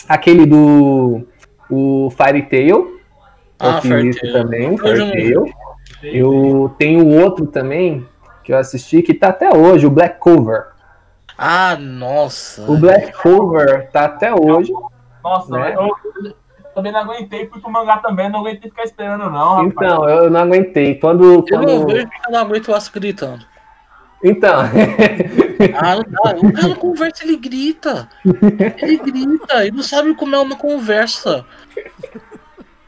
Aquele 0.08 0.46
do. 0.46 1.26
O 1.70 2.10
Fairy 2.12 2.44
Tail. 2.44 3.00
Eu 3.60 3.70
Ah, 3.70 3.80
fiz 3.82 3.90
Fairy 3.92 4.10
isso 4.10 4.32
também, 4.34 4.76
Eu 4.84 4.98
não- 4.98 5.12
Tail. 5.12 5.46
Eu 6.04 6.76
tenho 6.78 7.08
outro 7.22 7.46
também 7.46 8.08
que 8.44 8.52
eu 8.52 8.58
assisti 8.58 9.02
que 9.04 9.14
tá 9.14 9.30
até 9.30 9.56
hoje, 9.56 9.86
o 9.86 9.90
Black 9.92 10.20
Cover. 10.20 10.68
Ah, 11.38 11.78
nossa. 11.80 12.70
O 12.70 12.78
Black 12.78 13.14
Cover 13.22 13.90
tá 13.92 14.06
até 14.06 14.34
hoje. 14.34 14.74
Nossa, 15.24 15.52
Né? 15.52 15.76
eu, 15.76 15.90
eu 16.26 16.34
também 16.74 16.92
não 16.92 17.02
aguentei, 17.02 17.48
fui 17.48 17.62
pro 17.62 17.70
mangá 17.72 17.98
também, 17.98 18.30
não 18.30 18.40
aguentei 18.40 18.70
ficar 18.70 18.84
esperando, 18.84 19.30
não, 19.30 19.50
rapaz. 19.56 19.68
Então, 19.68 20.10
eu 20.10 20.30
não 20.30 20.40
aguentei. 20.42 20.96
Quando. 20.96 21.46
Eu 21.48 21.60
não 21.62 21.66
quando... 21.80 21.86
vejo 21.94 22.10
que 22.10 22.28
eu 22.28 22.32
não 22.32 22.40
aguento 22.40 22.68
o 22.70 22.76
Aço 22.76 22.92
gritando. 22.92 23.46
Então. 24.24 24.62
Ah, 25.76 25.96
não. 25.96 26.50
O 26.50 26.54
cara 26.54 26.76
conversa, 26.76 27.24
ele 27.24 27.38
grita. 27.38 28.10
Ele 28.82 28.98
grita. 28.98 29.62
Ele 29.62 29.76
não 29.76 29.84
sabe 29.84 30.16
como 30.16 30.36
é 30.36 30.40
uma 30.40 30.56
conversa. 30.56 31.46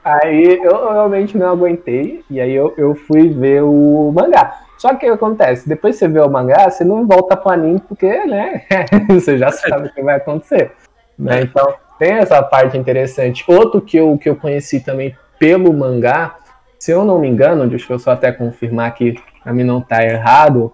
Aí 0.04 0.60
eu 0.62 0.92
realmente 0.92 1.38
não 1.38 1.50
aguentei, 1.50 2.26
e 2.30 2.42
aí 2.42 2.52
eu, 2.52 2.74
eu 2.78 2.94
fui 2.94 3.30
ver 3.30 3.64
o 3.64 4.12
mangá. 4.14 4.60
Só 4.78 4.90
que 4.90 4.96
o 4.96 5.00
que 5.00 5.06
acontece? 5.08 5.70
Depois 5.70 5.96
que 5.96 6.00
você 6.00 6.08
vê 6.10 6.20
o 6.20 6.30
mangá, 6.30 6.70
você 6.70 6.84
não 6.84 7.08
volta 7.08 7.38
pro 7.38 7.54
anime, 7.54 7.80
porque, 7.88 8.12
né, 8.26 8.64
você 9.08 9.38
já 9.38 9.50
sabe 9.50 9.88
o 9.88 9.94
que 9.94 10.02
vai 10.02 10.16
acontecer. 10.16 10.74
Né? 11.18 11.44
Então, 11.44 11.74
tem 11.98 12.14
essa 12.14 12.44
parte 12.44 12.78
interessante. 12.78 13.46
Outro 13.48 13.80
que 13.80 13.96
eu, 13.96 14.18
que 14.18 14.28
eu 14.28 14.36
conheci 14.36 14.82
também 14.82 15.16
pelo 15.40 15.72
mangá, 15.72 16.36
se 16.78 16.92
eu 16.92 17.06
não 17.06 17.18
me 17.18 17.30
engano, 17.30 17.66
deixa 17.66 17.94
eu 17.94 18.00
só 18.00 18.12
até 18.12 18.30
confirmar 18.30 18.90
aqui, 18.90 19.16
pra 19.42 19.54
mim 19.54 19.64
não 19.64 19.80
tá 19.80 20.04
errado, 20.04 20.74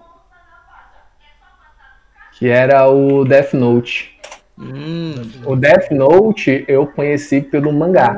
que 2.39 2.48
era 2.48 2.89
o 2.89 3.25
Death 3.25 3.53
Note. 3.53 4.17
Hum. 4.58 5.13
O 5.46 5.58
Death 5.58 5.91
Note 5.91 6.63
eu 6.69 6.88
conheci 6.88 7.41
pelo 7.41 7.72
mangá. 7.74 8.15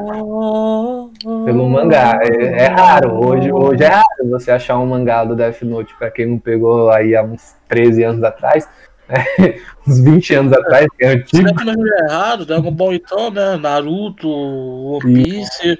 Pelo 1.45 1.67
mangá. 1.67 2.19
É, 2.21 2.65
é 2.65 2.67
raro. 2.67 3.25
Hoje, 3.25 3.51
hoje 3.51 3.83
é 3.83 3.87
raro 3.87 4.29
você 4.29 4.51
achar 4.51 4.77
um 4.77 4.85
mangá 4.85 5.23
do 5.23 5.35
Death 5.35 5.63
Note, 5.63 5.95
pra 5.97 6.11
quem 6.11 6.27
não 6.27 6.37
pegou 6.37 6.91
aí 6.91 7.15
há 7.15 7.23
uns 7.23 7.55
13 7.67 8.03
anos 8.03 8.23
atrás, 8.23 8.69
uns 9.87 9.99
20 9.99 10.35
anos 10.35 10.53
atrás, 10.53 10.87
que 10.97 11.03
é 11.03 11.09
antigo. 11.09 11.47
Será 11.47 11.53
que 11.55 11.65
não 11.65 11.73
é 11.73 12.05
errado? 12.05 12.45
Dragon 12.45 12.71
Ball 12.71 12.93
então, 12.93 13.31
né? 13.31 13.57
Naruto, 13.57 14.29
One 14.29 15.13
Piece. 15.13 15.79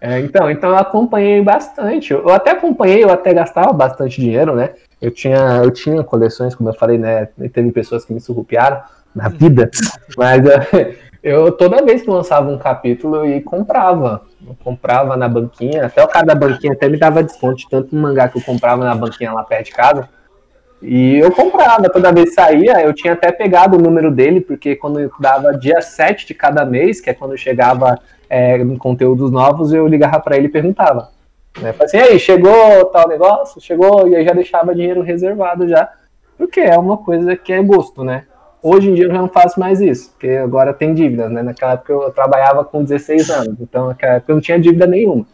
É, 0.00 0.20
então, 0.20 0.50
então 0.50 0.70
eu 0.70 0.76
acompanhei 0.76 1.42
bastante. 1.42 2.12
Eu 2.12 2.30
até 2.30 2.52
acompanhei, 2.52 3.02
eu 3.02 3.10
até 3.10 3.34
gastava 3.34 3.72
bastante 3.72 4.20
dinheiro, 4.20 4.54
né? 4.54 4.70
Eu 5.00 5.10
tinha, 5.10 5.60
eu 5.62 5.70
tinha 5.70 6.04
coleções, 6.04 6.54
como 6.54 6.68
eu 6.68 6.74
falei, 6.74 6.98
né? 6.98 7.26
Teve 7.52 7.72
pessoas 7.72 8.04
que 8.04 8.12
me 8.12 8.20
surrupiaram 8.20 8.80
na 9.14 9.28
vida, 9.28 9.70
mas 10.16 10.44
eh, 10.46 10.96
eu 11.22 11.50
toda 11.50 11.84
vez 11.84 12.02
que 12.02 12.10
lançava 12.10 12.48
um 12.48 12.58
capítulo 12.58 13.16
eu 13.16 13.26
e 13.26 13.40
comprava. 13.40 14.22
Eu 14.46 14.56
comprava 14.62 15.16
na 15.16 15.28
banquinha, 15.28 15.86
até 15.86 16.02
o 16.02 16.08
cara 16.08 16.26
da 16.26 16.34
banquinha 16.34 16.72
até 16.72 16.88
me 16.88 16.96
dava 16.96 17.22
desconto 17.22 17.56
de 17.56 17.68
tanto 17.68 17.94
mangá 17.94 18.28
que 18.28 18.38
eu 18.38 18.42
comprava 18.42 18.84
na 18.84 18.94
banquinha 18.94 19.32
lá 19.32 19.42
perto 19.42 19.66
de 19.66 19.72
casa. 19.72 20.08
E 20.80 21.18
eu 21.18 21.32
comprava, 21.32 21.88
toda 21.90 22.12
vez 22.12 22.30
que 22.30 22.34
saía, 22.34 22.80
eu 22.82 22.92
tinha 22.92 23.12
até 23.12 23.32
pegado 23.32 23.76
o 23.76 23.80
número 23.80 24.10
dele, 24.10 24.40
porque 24.40 24.76
quando 24.76 25.10
dava 25.18 25.52
dia 25.52 25.80
7 25.80 26.26
de 26.26 26.34
cada 26.34 26.64
mês, 26.64 27.00
que 27.00 27.10
é 27.10 27.14
quando 27.14 27.36
chegava 27.36 27.98
é, 28.30 28.64
conteúdos 28.78 29.30
novos, 29.30 29.72
eu 29.72 29.86
ligava 29.86 30.20
para 30.20 30.36
ele 30.36 30.46
e 30.46 30.50
perguntava. 30.50 31.10
Né? 31.60 31.72
Falei 31.72 31.86
assim, 31.86 31.98
aí, 31.98 32.18
chegou 32.18 32.84
tal 32.86 33.08
negócio? 33.08 33.60
Chegou, 33.60 34.08
e 34.08 34.14
aí 34.14 34.24
já 34.24 34.32
deixava 34.32 34.74
dinheiro 34.74 35.02
reservado 35.02 35.68
já, 35.68 35.90
porque 36.36 36.60
é 36.60 36.78
uma 36.78 36.96
coisa 36.98 37.34
que 37.34 37.52
é 37.52 37.60
gosto, 37.62 38.04
né? 38.04 38.24
Hoje 38.62 38.90
em 38.90 38.94
dia 38.94 39.06
eu 39.06 39.12
já 39.12 39.18
não 39.18 39.28
faço 39.28 39.58
mais 39.58 39.80
isso, 39.80 40.10
porque 40.10 40.30
agora 40.30 40.72
tem 40.72 40.94
dívidas, 40.94 41.30
né? 41.30 41.42
Naquela 41.42 41.72
época 41.72 41.92
eu 41.92 42.10
trabalhava 42.10 42.64
com 42.64 42.82
16 42.82 43.30
anos, 43.30 43.60
então 43.60 43.88
naquela 43.88 44.14
época 44.14 44.32
eu 44.32 44.36
não 44.36 44.42
tinha 44.42 44.58
dívida 44.58 44.86
nenhuma. 44.86 45.26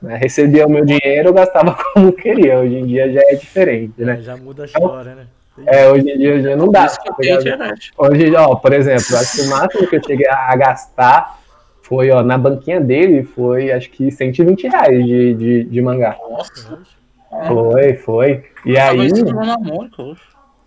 Né? 0.00 0.16
Recebia 0.16 0.66
o 0.66 0.70
meu 0.70 0.84
dinheiro, 0.84 1.28
eu 1.28 1.32
gastava 1.34 1.76
como 1.94 2.12
queria. 2.12 2.60
Hoje 2.60 2.76
em 2.76 2.86
dia 2.86 3.12
já 3.12 3.20
é 3.20 3.34
diferente, 3.34 3.92
né? 3.98 4.16
É, 4.18 4.22
já 4.22 4.36
muda 4.36 4.62
a 4.62 4.66
história, 4.66 5.14
né? 5.14 5.26
É, 5.66 5.88
hoje 5.90 6.08
em 6.08 6.16
dia, 6.18 6.40
dia 6.40 6.56
não 6.56 6.70
dá. 6.70 6.82
Por 6.82 6.86
isso 6.86 7.00
que 7.02 7.08
eu 7.08 7.14
tenho 7.14 7.58
tá. 7.58 7.74
Hoje, 7.96 8.36
ó, 8.36 8.54
por 8.54 8.72
exemplo, 8.72 9.16
acho 9.16 9.36
que 9.36 9.42
o 9.42 9.50
máximo 9.50 9.88
que 9.88 9.96
eu 9.96 10.02
cheguei 10.06 10.28
a 10.28 10.54
gastar 10.54 11.40
foi, 11.82 12.10
ó, 12.10 12.22
na 12.22 12.38
banquinha 12.38 12.80
dele, 12.80 13.24
foi 13.24 13.72
acho 13.72 13.90
que 13.90 14.10
120 14.10 14.68
reais 14.68 15.04
de, 15.04 15.34
de, 15.34 15.64
de 15.64 15.82
mangá. 15.82 16.16
Nossa. 16.30 16.78
Foi, 17.48 17.94
foi. 17.94 18.44
E 18.64 18.78
aí, 18.78 18.98
hoje. 19.00 19.24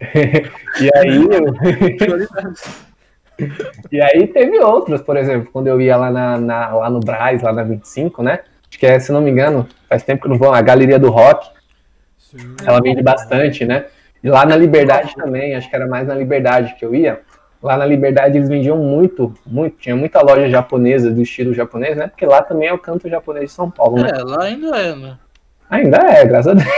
e 0.81 0.97
aí, 0.97 1.21
e 3.91 4.01
aí 4.01 4.27
teve 4.27 4.59
outros, 4.59 5.01
por 5.01 5.15
exemplo, 5.15 5.49
quando 5.51 5.67
eu 5.67 5.79
ia 5.79 5.95
lá, 5.95 6.11
na, 6.11 6.37
na- 6.37 6.73
lá 6.73 6.89
no 6.89 6.99
Braz, 6.99 7.41
lá 7.41 7.53
na 7.53 7.63
25, 7.63 8.21
né? 8.23 8.39
Acho 8.71 8.79
que 8.79 8.85
é, 8.85 8.97
se 8.97 9.11
não 9.11 9.19
me 9.19 9.29
engano, 9.29 9.67
faz 9.89 10.01
tempo 10.01 10.23
que 10.23 10.29
não 10.29 10.37
vou, 10.37 10.53
a 10.53 10.61
Galeria 10.61 10.97
do 10.97 11.09
Rock, 11.09 11.45
Sim. 12.17 12.55
ela 12.65 12.79
vende 12.79 13.03
bastante, 13.03 13.65
né? 13.65 13.87
E 14.23 14.29
lá 14.29 14.45
na 14.45 14.55
Liberdade 14.55 15.13
também, 15.13 15.55
acho 15.55 15.69
que 15.69 15.75
era 15.75 15.85
mais 15.85 16.07
na 16.07 16.15
Liberdade 16.15 16.75
que 16.79 16.85
eu 16.85 16.95
ia. 16.95 17.19
Lá 17.61 17.75
na 17.75 17.85
Liberdade 17.85 18.37
eles 18.37 18.47
vendiam 18.47 18.77
muito, 18.77 19.33
muito, 19.45 19.75
tinha 19.77 19.95
muita 19.95 20.21
loja 20.21 20.49
japonesa 20.49 21.11
do 21.11 21.21
estilo 21.21 21.53
japonês, 21.53 21.97
né? 21.97 22.07
Porque 22.07 22.25
lá 22.25 22.41
também 22.41 22.69
é 22.69 22.73
o 22.73 22.79
canto 22.79 23.09
japonês 23.09 23.49
de 23.49 23.51
São 23.51 23.69
Paulo, 23.69 24.01
né? 24.01 24.09
É, 24.13 24.23
lá 24.23 24.43
ainda 24.45 24.77
é, 24.77 24.95
né? 24.95 25.17
Ainda 25.69 25.97
é, 25.97 26.25
graças 26.25 26.47
a 26.47 26.53
Deus. 26.53 26.71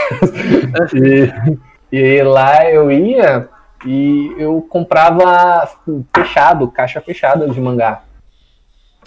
E, 1.92 1.96
e 1.96 2.22
lá 2.24 2.68
eu 2.68 2.90
ia 2.90 3.48
e 3.86 4.34
eu 4.36 4.60
comprava 4.68 5.68
fechado, 6.12 6.66
caixa 6.68 7.00
fechada 7.00 7.48
de 7.48 7.60
mangá, 7.60 8.02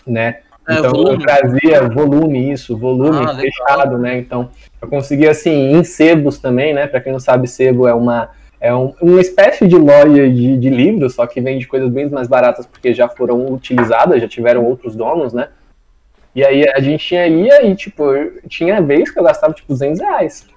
né? 0.05 0.39
É, 0.67 0.79
então 0.79 0.91
volume. 0.91 1.13
eu 1.13 1.19
trazia 1.19 1.87
volume, 1.89 2.51
isso, 2.51 2.77
volume 2.77 3.19
Ah, 3.25 3.31
legal. 3.31 3.35
fechado, 3.37 3.97
né? 3.97 4.17
Então 4.17 4.49
eu 4.81 4.87
conseguia 4.87 5.31
assim, 5.31 5.71
em 5.71 5.83
sebos 5.83 6.39
também, 6.39 6.73
né? 6.73 6.87
Pra 6.87 6.99
quem 6.99 7.11
não 7.11 7.19
sabe, 7.19 7.47
sebo 7.47 7.87
é 7.87 7.93
uma 7.93 8.29
é 8.59 8.73
um- 8.73 8.91
uma 8.99 9.21
espécie 9.21 9.67
de 9.67 9.75
loja 9.77 10.27
de, 10.27 10.57
de 10.57 10.69
livros, 10.69 11.13
só 11.13 11.27
que 11.27 11.39
vende 11.39 11.67
coisas 11.67 11.89
bem 11.91 12.09
mais 12.09 12.27
baratas 12.27 12.65
porque 12.65 12.91
já 12.91 13.07
foram 13.07 13.45
utilizadas, 13.53 14.19
já 14.19 14.27
tiveram 14.27 14.65
outros 14.65 14.95
donos, 14.95 15.31
né? 15.31 15.49
E 16.33 16.43
aí 16.43 16.67
a 16.67 16.79
gente 16.79 17.05
tinha, 17.05 17.27
ia 17.27 17.63
e, 17.65 17.75
tipo, 17.75 18.03
tinha 18.49 18.81
vez 18.81 19.11
que 19.11 19.19
eu 19.19 19.23
gastava, 19.23 19.53
tipo, 19.53 19.67
200 19.69 19.99
reais. 20.01 20.47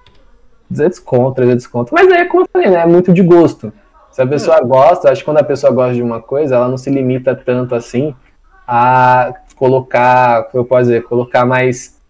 200 0.71 0.99
conto, 0.99 1.35
300 1.37 1.67
conto. 1.67 1.93
Mas 1.93 2.11
aí, 2.11 2.25
como 2.27 2.45
eu 2.45 2.49
falei, 2.51 2.71
né? 2.71 2.81
É 2.81 2.87
muito 2.87 3.13
de 3.13 3.23
gosto. 3.23 3.71
Se 4.11 4.23
a 4.23 4.27
pessoa 4.27 4.59
gosta, 4.63 5.11
acho 5.11 5.21
que 5.21 5.25
quando 5.27 5.39
a 5.39 5.45
pessoa 5.45 5.71
gosta 5.73 5.95
de 5.95 6.03
uma 6.03 6.21
coisa, 6.23 6.55
ela 6.57 6.69
não 6.69 6.79
se 6.79 6.89
limita 6.91 7.35
tanto 7.35 7.75
assim 7.75 8.15
a 8.67 9.35
colocar, 9.61 10.45
como 10.45 10.63
eu 10.63 10.67
posso 10.67 10.85
dizer, 10.85 11.03
colocar 11.03 11.45
mais 11.45 12.01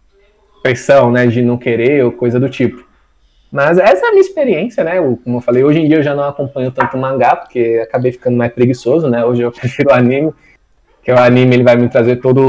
pressão, 0.62 1.10
né? 1.10 1.26
De 1.26 1.42
não 1.42 1.58
querer 1.58 2.04
ou 2.04 2.12
coisa 2.12 2.38
do 2.38 2.48
tipo. 2.48 2.84
Mas 3.50 3.76
essa 3.76 4.06
é 4.06 4.08
a 4.08 4.12
minha 4.12 4.20
experiência, 4.20 4.84
né? 4.84 4.98
Eu- 4.98 5.18
Como 5.24 5.38
eu 5.38 5.40
falei, 5.40 5.64
hoje 5.64 5.80
em 5.80 5.88
dia 5.88 5.96
eu 5.96 6.02
já 6.04 6.14
não 6.14 6.22
acompanho 6.22 6.70
tanto 6.70 6.96
mangá, 6.96 7.34
porque 7.34 7.80
acabei 7.82 8.12
ficando 8.12 8.36
mais 8.36 8.52
preguiçoso, 8.52 9.08
né? 9.08 9.24
Hoje 9.24 9.42
eu 9.42 9.50
prefiro 9.50 9.90
o 9.90 9.92
anime, 9.92 10.32
que 11.02 11.10
o 11.10 11.18
anime 11.18 11.56
ele 11.56 11.64
vai 11.64 11.74
me 11.74 11.88
trazer 11.88 12.16
toda 12.20 12.40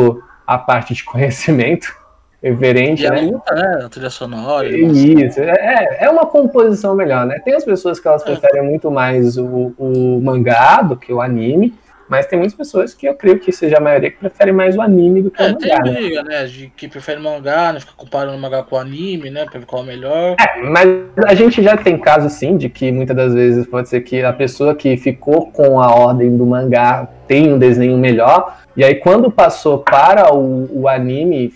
a 0.45 0.57
parte 0.59 0.93
de 0.93 1.03
conhecimento 1.03 1.87
reverente, 2.43 3.01
E 3.01 3.07
a 3.07 3.11
né? 3.11 3.21
luta, 3.21 3.55
né? 3.55 3.81
A 3.83 3.89
trilha 3.89 4.09
sonora. 4.11 4.69
nossa. 4.69 4.99
Isso, 4.99 5.39
é, 5.41 5.97
é 6.01 6.09
uma 6.11 6.27
composição 6.27 6.93
melhor, 6.93 7.25
né? 7.25 7.39
Tem 7.43 7.55
as 7.55 7.65
pessoas 7.65 7.99
que 7.99 8.07
elas 8.07 8.23
preferem 8.23 8.61
muito 8.61 8.91
mais 8.91 9.35
o, 9.35 9.73
o 9.79 10.21
mangá 10.21 10.83
do 10.83 10.95
que 10.95 11.11
o 11.11 11.19
anime, 11.19 11.73
mas 12.12 12.26
tem 12.26 12.38
muitas 12.38 12.58
pessoas 12.58 12.93
que 12.93 13.08
eu 13.08 13.15
creio 13.15 13.39
que 13.39 13.54
seja 13.54 13.78
a 13.78 13.80
maioria 13.80 14.12
que 14.12 14.17
preferem 14.17 14.54
mais 14.54 14.76
o 14.76 14.82
anime 14.82 15.21
do 15.21 15.32
que 15.32 15.41
É, 15.41 15.50
o 15.50 15.56
tem 15.56 15.69
mangá, 15.69 15.84
né? 15.86 15.91
briga, 15.93 16.24
né? 16.24 16.43
De 16.43 16.67
que 16.76 16.89
prefere 16.89 17.21
mangá, 17.21 17.71
né? 17.71 17.80
Fica 17.80 17.93
comparando 17.95 18.38
mangá 18.38 18.62
com 18.63 18.76
anime, 18.76 19.30
né? 19.30 19.45
Pra 19.45 19.58
ver 19.58 19.65
qual 19.65 19.82
é 19.82 19.86
o 19.86 19.88
melhor. 19.88 20.36
É, 20.38 20.62
mas 20.62 20.89
a 21.26 21.34
gente 21.34 21.63
já 21.63 21.78
tem 21.78 21.97
casos 21.97 22.34
sim 22.34 22.58
de 22.58 22.67
que 22.67 22.91
muitas 22.91 23.15
das 23.15 23.34
vezes 23.34 23.65
pode 23.65 23.88
ser 23.88 24.02
que 24.02 24.21
a 24.21 24.34
pessoa 24.34 24.76
que 24.76 24.97
ficou 24.97 25.54
com 25.54 25.80
a 25.80 25.89
ordem 25.95 26.36
do 26.36 26.45
mangá 26.45 27.08
tem 27.30 27.54
um 27.54 27.58
desenho 27.58 27.97
melhor, 27.97 28.58
e 28.76 28.84
aí 28.84 28.95
quando 28.95 29.32
passou 29.32 29.78
para 29.78 30.36
o, 30.36 30.82
o 30.82 30.89
anime 30.89 31.54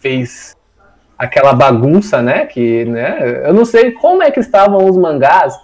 fez 0.00 0.56
aquela 1.16 1.52
bagunça, 1.52 2.20
né? 2.20 2.44
Que, 2.46 2.84
né? 2.86 3.42
Eu 3.46 3.54
não 3.54 3.64
sei 3.64 3.92
como 3.92 4.20
é 4.20 4.32
que 4.32 4.40
estavam 4.40 4.84
os 4.84 4.96
mangás 4.96 5.56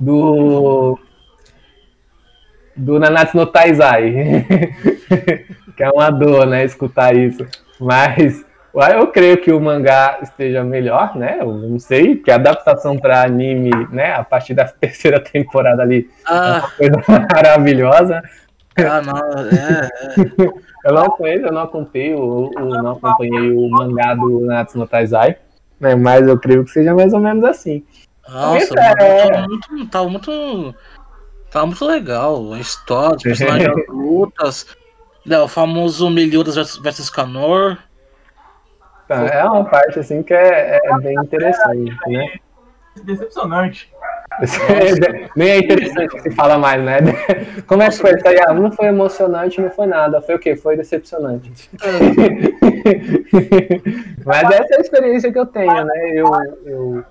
do 0.00 0.98
do 2.76 2.98
Nanatsu 2.98 3.36
no 3.36 3.46
Taizai, 3.46 4.12
que 5.76 5.82
é 5.82 5.90
uma 5.90 6.10
dor, 6.10 6.46
né? 6.46 6.64
Escutar 6.64 7.14
isso, 7.16 7.46
mas 7.78 8.44
eu 8.94 9.06
creio 9.08 9.36
que 9.38 9.52
o 9.52 9.60
mangá 9.60 10.18
esteja 10.22 10.64
melhor, 10.64 11.14
né? 11.16 11.38
Eu 11.40 11.52
não 11.52 11.78
sei, 11.78 12.16
que 12.16 12.30
a 12.30 12.36
adaptação 12.36 12.96
para 12.96 13.22
anime, 13.22 13.70
né? 13.90 14.14
A 14.14 14.24
partir 14.24 14.54
da 14.54 14.64
terceira 14.68 15.20
temporada 15.20 15.82
ali, 15.82 16.08
Ah, 16.26 16.70
coisa 16.76 16.96
maravilhosa. 17.32 18.22
Ah, 18.78 19.02
não, 19.02 19.18
é, 19.38 19.88
é. 19.88 20.22
Eu 20.84 20.94
não 20.94 21.04
conheço, 21.10 21.46
eu 21.46 21.52
não 21.52 21.62
acompanhei 21.62 22.14
o, 22.14 22.50
o 22.56 22.68
não 22.82 22.92
acompanhei 22.92 23.52
o 23.52 23.68
mangá 23.68 24.14
do 24.14 24.40
Natsu 24.40 24.78
no 24.78 24.86
Taizai, 24.86 25.36
né? 25.78 25.94
Mas 25.94 26.26
eu 26.26 26.38
creio 26.38 26.64
que 26.64 26.70
seja 26.70 26.94
mais 26.94 27.12
ou 27.12 27.20
menos 27.20 27.44
assim. 27.44 27.84
Nossa, 28.26 28.74
Mas, 28.74 28.96
é- 28.96 29.46
muito, 29.46 29.86
tava 29.88 30.08
muito. 30.08 30.74
Tava 31.52 31.66
muito 31.66 31.84
legal. 31.84 32.52
A 32.52 32.58
história, 32.58 33.16
os 33.16 33.22
personagens, 33.22 33.68
as 33.68 33.88
lutas. 33.88 34.66
né, 35.26 35.38
o 35.38 35.48
famoso 35.48 36.08
Meliodas 36.10 36.76
versus, 36.78 37.10
Canor. 37.10 37.78
Tá, 39.06 39.26
é 39.26 39.44
uma 39.44 39.64
parte 39.64 39.98
assim 39.98 40.22
que 40.22 40.32
é, 40.32 40.80
é 40.82 40.98
bem 40.98 41.14
interessante, 41.14 41.96
né? 42.06 42.34
Decepcionante. 43.04 43.92
Nem 45.36 45.50
é 45.50 45.58
interessante 45.58 46.14
que 46.14 46.22
se 46.22 46.30
fala 46.30 46.58
mais, 46.58 46.82
né? 46.82 46.98
Como 47.66 47.82
é 47.82 47.88
que 47.90 47.98
foi? 47.98 48.12
Ah, 48.46 48.54
não 48.54 48.72
foi 48.72 48.86
emocionante, 48.86 49.60
não 49.60 49.70
foi 49.70 49.86
nada. 49.86 50.20
Foi 50.22 50.34
o 50.36 50.38
quê? 50.38 50.56
Foi 50.56 50.76
decepcionante. 50.76 51.70
Mas 54.24 54.50
essa 54.50 54.74
é 54.74 54.76
a 54.78 54.80
experiência 54.80 55.32
que 55.32 55.38
eu 55.38 55.46
tenho, 55.46 55.84
né? 55.84 56.12
Eu, 56.14 56.30
eu, 56.64 57.04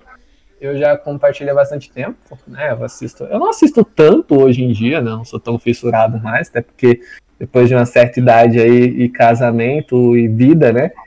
eu 0.62 0.78
já 0.78 0.96
compartilho 0.96 1.50
há 1.50 1.54
bastante 1.54 1.90
tempo, 1.90 2.16
né? 2.46 2.70
Eu 2.70 2.84
assisto. 2.84 3.24
Eu 3.24 3.40
não 3.40 3.50
assisto 3.50 3.84
tanto 3.84 4.40
hoje 4.40 4.62
em 4.62 4.70
dia, 4.70 5.00
não 5.00 5.24
sou 5.24 5.40
tão 5.40 5.58
fissurado 5.58 6.22
mais, 6.22 6.48
até 6.48 6.62
porque 6.62 7.00
depois 7.36 7.68
de 7.68 7.74
uma 7.74 7.84
certa 7.84 8.20
idade 8.20 8.60
aí 8.60 8.84
e 8.84 9.08
casamento 9.08 10.16
e 10.16 10.28
vida, 10.28 10.72
né? 10.72 10.92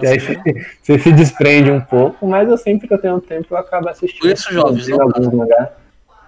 E 0.00 0.06
aí 0.06 0.18
você, 0.18 0.66
você 0.82 0.98
se 0.98 1.12
desprende 1.12 1.70
um 1.70 1.80
pouco, 1.80 2.26
mas 2.26 2.48
eu 2.48 2.56
sempre 2.56 2.86
que 2.88 2.94
eu 2.94 2.98
tenho 2.98 3.20
tempo 3.20 3.46
eu 3.50 3.56
acabo 3.56 3.88
assistindo. 3.88 4.20
Por 4.20 4.30
isso, 4.30 4.52
jovens, 4.52 4.88
não- 4.88 5.02
alguns 5.02 5.28
mangá. 5.28 5.72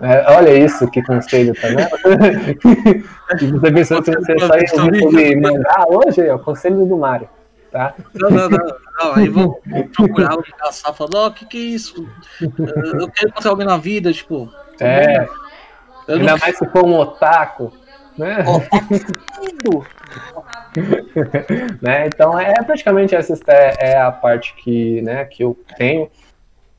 É, 0.00 0.32
olha 0.32 0.54
isso, 0.56 0.88
que 0.90 1.02
conselho, 1.02 1.52
tá 1.54 1.68
vendo? 1.68 1.90
você 3.60 3.72
pensou 3.72 4.02
que 4.02 4.12
você 4.12 4.38
só 4.38 4.56
ia 4.56 4.66
sobre 4.68 5.36
mangá 5.36 5.84
hoje, 5.88 6.28
ó, 6.30 6.38
conselho 6.38 6.86
do 6.86 6.96
Mário, 6.96 7.28
tá? 7.70 7.94
Não, 8.14 8.30
não, 8.30 8.48
não, 8.48 8.58
não. 8.58 9.14
Aí 9.14 9.28
vou 9.28 9.60
procurar 9.94 10.38
um 10.38 10.42
caçar 10.58 10.94
falando, 10.94 11.14
ó, 11.16 11.28
o 11.28 11.32
que 11.32 11.46
que 11.46 11.56
é 11.56 11.60
isso? 11.60 12.08
Eu 12.40 13.10
quero 13.10 13.28
encontrar 13.28 13.50
alguém 13.50 13.66
na 13.66 13.76
vida, 13.76 14.12
tipo. 14.12 14.52
É, 14.80 15.26
Eu 16.08 16.16
ainda 16.16 16.36
mais 16.36 16.56
se 16.56 16.66
for 16.68 16.84
um 16.84 16.98
otaku, 16.98 17.72
né? 18.16 18.44
Lindo. 19.40 19.86
né? 21.80 22.06
Então 22.06 22.38
é 22.38 22.54
praticamente 22.62 23.14
essa 23.14 23.34
é, 23.48 23.92
é 23.92 24.00
a 24.00 24.10
parte 24.10 24.54
que, 24.54 25.00
né, 25.02 25.24
que 25.24 25.42
eu 25.42 25.58
tenho. 25.76 26.10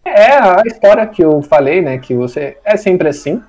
É 0.03 0.33
a 0.33 0.63
história 0.65 1.05
que 1.05 1.23
eu 1.23 1.41
falei, 1.43 1.81
né? 1.81 1.97
Que 1.99 2.15
você 2.15 2.57
é 2.65 2.75
sempre 2.75 3.07
assim. 3.07 3.41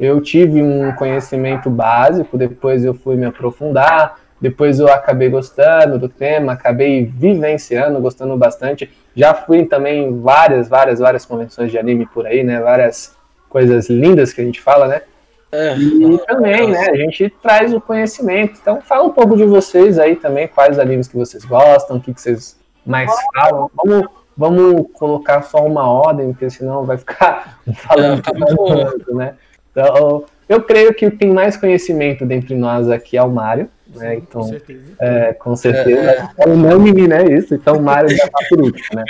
Eu 0.00 0.20
tive 0.20 0.62
um 0.62 0.92
conhecimento 0.92 1.68
básico, 1.68 2.38
depois 2.38 2.84
eu 2.84 2.94
fui 2.94 3.16
me 3.16 3.26
aprofundar, 3.26 4.18
depois 4.40 4.78
eu 4.78 4.88
acabei 4.88 5.28
gostando 5.28 5.98
do 5.98 6.08
tema, 6.08 6.52
acabei 6.52 7.04
vivenciando, 7.04 8.00
gostando 8.00 8.36
bastante. 8.36 8.90
Já 9.14 9.34
fui 9.34 9.64
também 9.66 10.04
em 10.04 10.20
várias, 10.20 10.68
várias, 10.68 11.00
várias 11.00 11.24
convenções 11.26 11.70
de 11.70 11.78
anime 11.78 12.06
por 12.06 12.26
aí, 12.26 12.44
né? 12.44 12.60
Várias 12.60 13.16
coisas 13.48 13.88
lindas 13.88 14.32
que 14.32 14.40
a 14.40 14.44
gente 14.44 14.60
fala, 14.60 14.86
né? 14.86 15.02
É, 15.50 15.74
E 15.76 16.18
também, 16.26 16.70
né, 16.70 16.88
a 16.90 16.96
gente 16.96 17.30
traz 17.42 17.72
o 17.72 17.80
conhecimento. 17.80 18.58
Então, 18.60 18.80
fala 18.82 19.04
um 19.04 19.10
pouco 19.10 19.36
de 19.36 19.44
vocês 19.44 19.98
aí 19.98 20.14
também, 20.14 20.46
quais 20.46 20.78
animes 20.78 21.08
que 21.08 21.16
vocês 21.16 21.44
gostam, 21.44 21.96
o 21.96 22.00
que, 22.00 22.12
que 22.12 22.20
vocês 22.20 22.58
mais 22.84 23.10
falam. 23.34 23.70
Vamos, 23.74 24.06
vamos 24.36 24.86
colocar 24.92 25.42
só 25.42 25.64
uma 25.64 25.88
ordem, 25.90 26.32
porque 26.32 26.50
senão 26.50 26.84
vai 26.84 26.98
ficar 26.98 27.58
falando 27.76 28.22
É, 28.28 28.32
muito- 28.38 29.14
né? 29.14 29.34
Então, 29.72 30.24
eu 30.48 30.62
creio 30.62 30.92
que 30.94 31.10
tem 31.10 31.30
mais 31.32 31.56
conhecimento 31.56 32.26
dentre 32.26 32.54
nós 32.54 32.90
aqui 32.90 33.16
é 33.16 33.22
o 33.22 33.30
Mário, 33.30 33.70
né? 33.88 34.16
Com 34.16 34.22
Então, 34.22 34.42
certeza. 34.44 34.96
é, 34.98 35.32
com 35.34 35.56
certeza. 35.56 36.32
É 36.36 36.48
unânime, 36.48 37.08
né? 37.08 37.24
Isso. 37.24 37.54
Então, 37.54 37.76
o 37.76 37.82
Mário 37.82 38.08
já 38.10 38.28
tá 38.28 38.38
por 38.48 38.60
último, 38.60 38.96
né? 38.96 39.04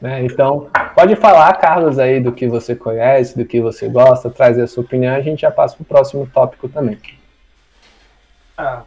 Né, 0.00 0.24
Então, 0.24 0.68
pode 0.94 1.16
falar, 1.16 1.52
Carlos, 1.58 1.98
aí 1.98 2.20
do 2.20 2.32
que 2.32 2.46
você 2.46 2.74
conhece, 2.76 3.36
do 3.36 3.44
que 3.44 3.60
você 3.60 3.88
gosta, 3.88 4.28
trazer 4.30 4.62
a 4.62 4.66
sua 4.66 4.82
opinião, 4.82 5.14
a 5.14 5.20
gente 5.20 5.40
já 5.42 5.50
passa 5.50 5.74
para 5.76 5.82
o 5.82 5.86
próximo 5.86 6.28
tópico 6.32 6.68
também. 6.68 6.98
Ah, 8.56 8.82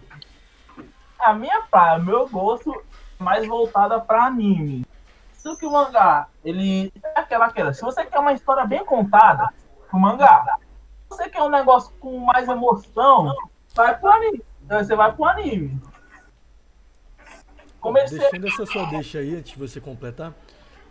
A 1.20 1.34
minha 1.34 1.62
praia, 1.72 2.00
meu 2.00 2.28
gosto 2.30 2.72
é 3.20 3.24
mais 3.24 3.46
voltada 3.48 4.00
pra 4.00 4.26
anime. 4.26 4.86
Do 5.44 5.58
que 5.58 5.66
o 5.66 5.72
mangá, 5.72 6.28
ele 6.44 6.92
é 7.16 7.20
aquela, 7.22 7.46
aquela. 7.46 7.74
Se 7.74 7.82
você 7.82 8.06
quer 8.06 8.20
uma 8.20 8.34
história 8.34 8.66
bem 8.66 8.84
contada, 8.84 9.48
o 9.94 9.98
mangá. 9.98 10.58
Você 11.10 11.30
quer 11.30 11.42
um 11.42 11.50
negócio 11.50 11.92
com 12.00 12.18
mais 12.20 12.48
emoção, 12.48 13.34
vai 13.76 13.98
pro 13.98 14.10
anime. 14.10 14.42
Então, 14.66 14.84
Você 14.84 14.96
vai 14.96 15.14
pro 15.14 15.26
anime. 15.26 15.80
Comecei. 17.80 18.20
Deixando 18.20 18.48
essa 18.48 18.66
sua 18.66 18.86
deixa 18.86 19.20
aí, 19.20 19.36
antes 19.36 19.52
de 19.54 19.58
você 19.60 19.80
completar, 19.80 20.34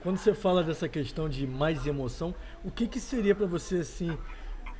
quando 0.02 0.16
você 0.18 0.34
fala 0.34 0.62
dessa 0.62 0.88
questão 0.88 1.28
de 1.28 1.46
mais 1.46 1.86
emoção, 1.86 2.34
o 2.64 2.70
que, 2.70 2.86
que 2.86 3.00
seria 3.00 3.34
para 3.34 3.46
você 3.46 3.78
assim, 3.78 4.16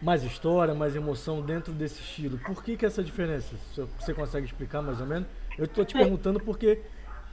mais 0.01 0.22
história, 0.22 0.72
mais 0.75 0.94
emoção 0.94 1.42
dentro 1.42 1.72
desse 1.72 2.01
estilo? 2.01 2.38
Por 2.38 2.62
que, 2.62 2.77
que 2.77 2.87
essa 2.87 3.03
diferença? 3.03 3.55
Você- 3.99 4.14
consegue 4.14 4.46
explicar 4.46 4.83
mais 4.83 5.01
ou 5.01 5.07
menos? 5.07 5.29
Eu 5.59 5.66
tô 5.66 5.85
te 5.85 5.94
perguntando 5.94 6.38
porque 6.40 6.81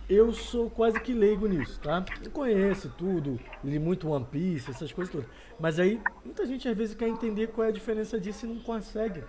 eu 0.09 0.33
sou 0.33 0.69
quase 0.69 0.99
que 0.99 1.13
leigo 1.13 1.47
nisso, 1.47 1.79
tá? 1.79 2.03
Eu 2.23 2.31
conheço 2.31 2.89
tudo, 2.97 3.39
li 3.63 3.79
muito 3.79 4.09
One 4.09 4.25
Piece, 4.25 4.71
essas 4.71 4.91
coisas 4.91 5.11
todas. 5.11 5.27
Mas 5.59 5.79
aí, 5.79 6.01
muita 6.23 6.45
gente 6.45 6.67
às 6.67 6.75
vezes 6.75 6.95
quer 6.95 7.07
entender 7.07 7.47
qual 7.47 7.65
é 7.65 7.69
a 7.69 7.73
diferença 7.73 8.19
disso 8.19 8.45
e 8.45 8.49
não 8.49 8.61
consegue 8.61 9.23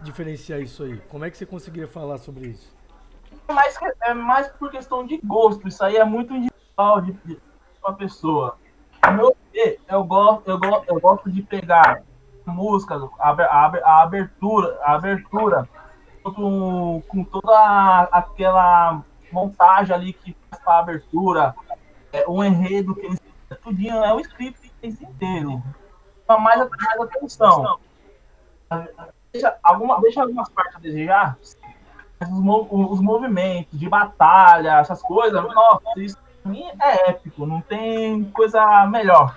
diferenciar 0.00 0.60
isso 0.60 0.82
aí. 0.82 0.98
Como 1.08 1.24
é 1.24 1.30
que 1.30 1.36
você 1.36 1.44
conseguiria 1.44 1.88
falar 1.88 2.18
sobre 2.18 2.48
isso? 2.48 2.74
É 3.48 3.52
mais, 3.52 3.78
é 4.02 4.14
mais 4.14 4.48
por 4.48 4.70
questão 4.70 5.06
de 5.06 5.18
gosto. 5.18 5.68
Isso 5.68 5.84
aí 5.84 5.96
é 5.96 6.04
muito 6.04 6.32
individual 6.32 7.00
de, 7.00 7.12
de 7.24 7.38
uma 7.82 7.94
pessoa. 7.94 8.56
Meu 9.14 9.36
eu 9.88 10.04
gosto, 10.04 10.48
eu, 10.48 10.58
gosto, 10.58 10.88
eu 10.88 11.00
gosto 11.00 11.30
de 11.30 11.42
pegar 11.42 12.02
músicas, 12.46 13.02
a, 13.18 13.30
a 13.30 13.66
a 13.84 14.02
abertura, 14.02 14.78
a 14.82 14.94
abertura 14.94 15.68
com, 16.22 17.02
com 17.08 17.24
toda 17.24 18.08
aquela 18.10 19.02
montagem 19.34 19.94
ali 19.94 20.12
que 20.12 20.36
faz 20.50 20.62
para 20.62 20.78
abertura, 20.78 21.54
é, 22.12 22.24
o 22.26 22.42
enredo 22.44 22.94
que 22.94 23.06
eles 23.06 23.20
tudinho 23.62 24.04
é 24.04 24.14
o 24.14 24.20
script 24.20 24.60
que 24.60 24.86
eles 24.86 25.00
inteiro. 25.00 25.62
Chama 26.26 26.40
mais, 26.40 26.58
mais 26.58 27.00
atenção. 27.00 27.78
Deixa, 29.32 29.56
alguma, 29.62 30.00
deixa 30.00 30.22
algumas 30.22 30.48
partes 30.48 30.76
a 30.76 30.78
desejar, 30.78 31.36
os, 31.40 32.92
os 32.92 33.00
movimentos 33.00 33.78
de 33.78 33.88
batalha, 33.88 34.78
essas 34.78 35.02
coisas, 35.02 35.42
nossa, 35.42 35.82
isso 35.96 36.18
pra 36.42 36.52
mim 36.52 36.64
é 36.80 37.10
épico, 37.10 37.46
não 37.46 37.60
tem 37.60 38.24
coisa 38.24 38.86
melhor. 38.86 39.36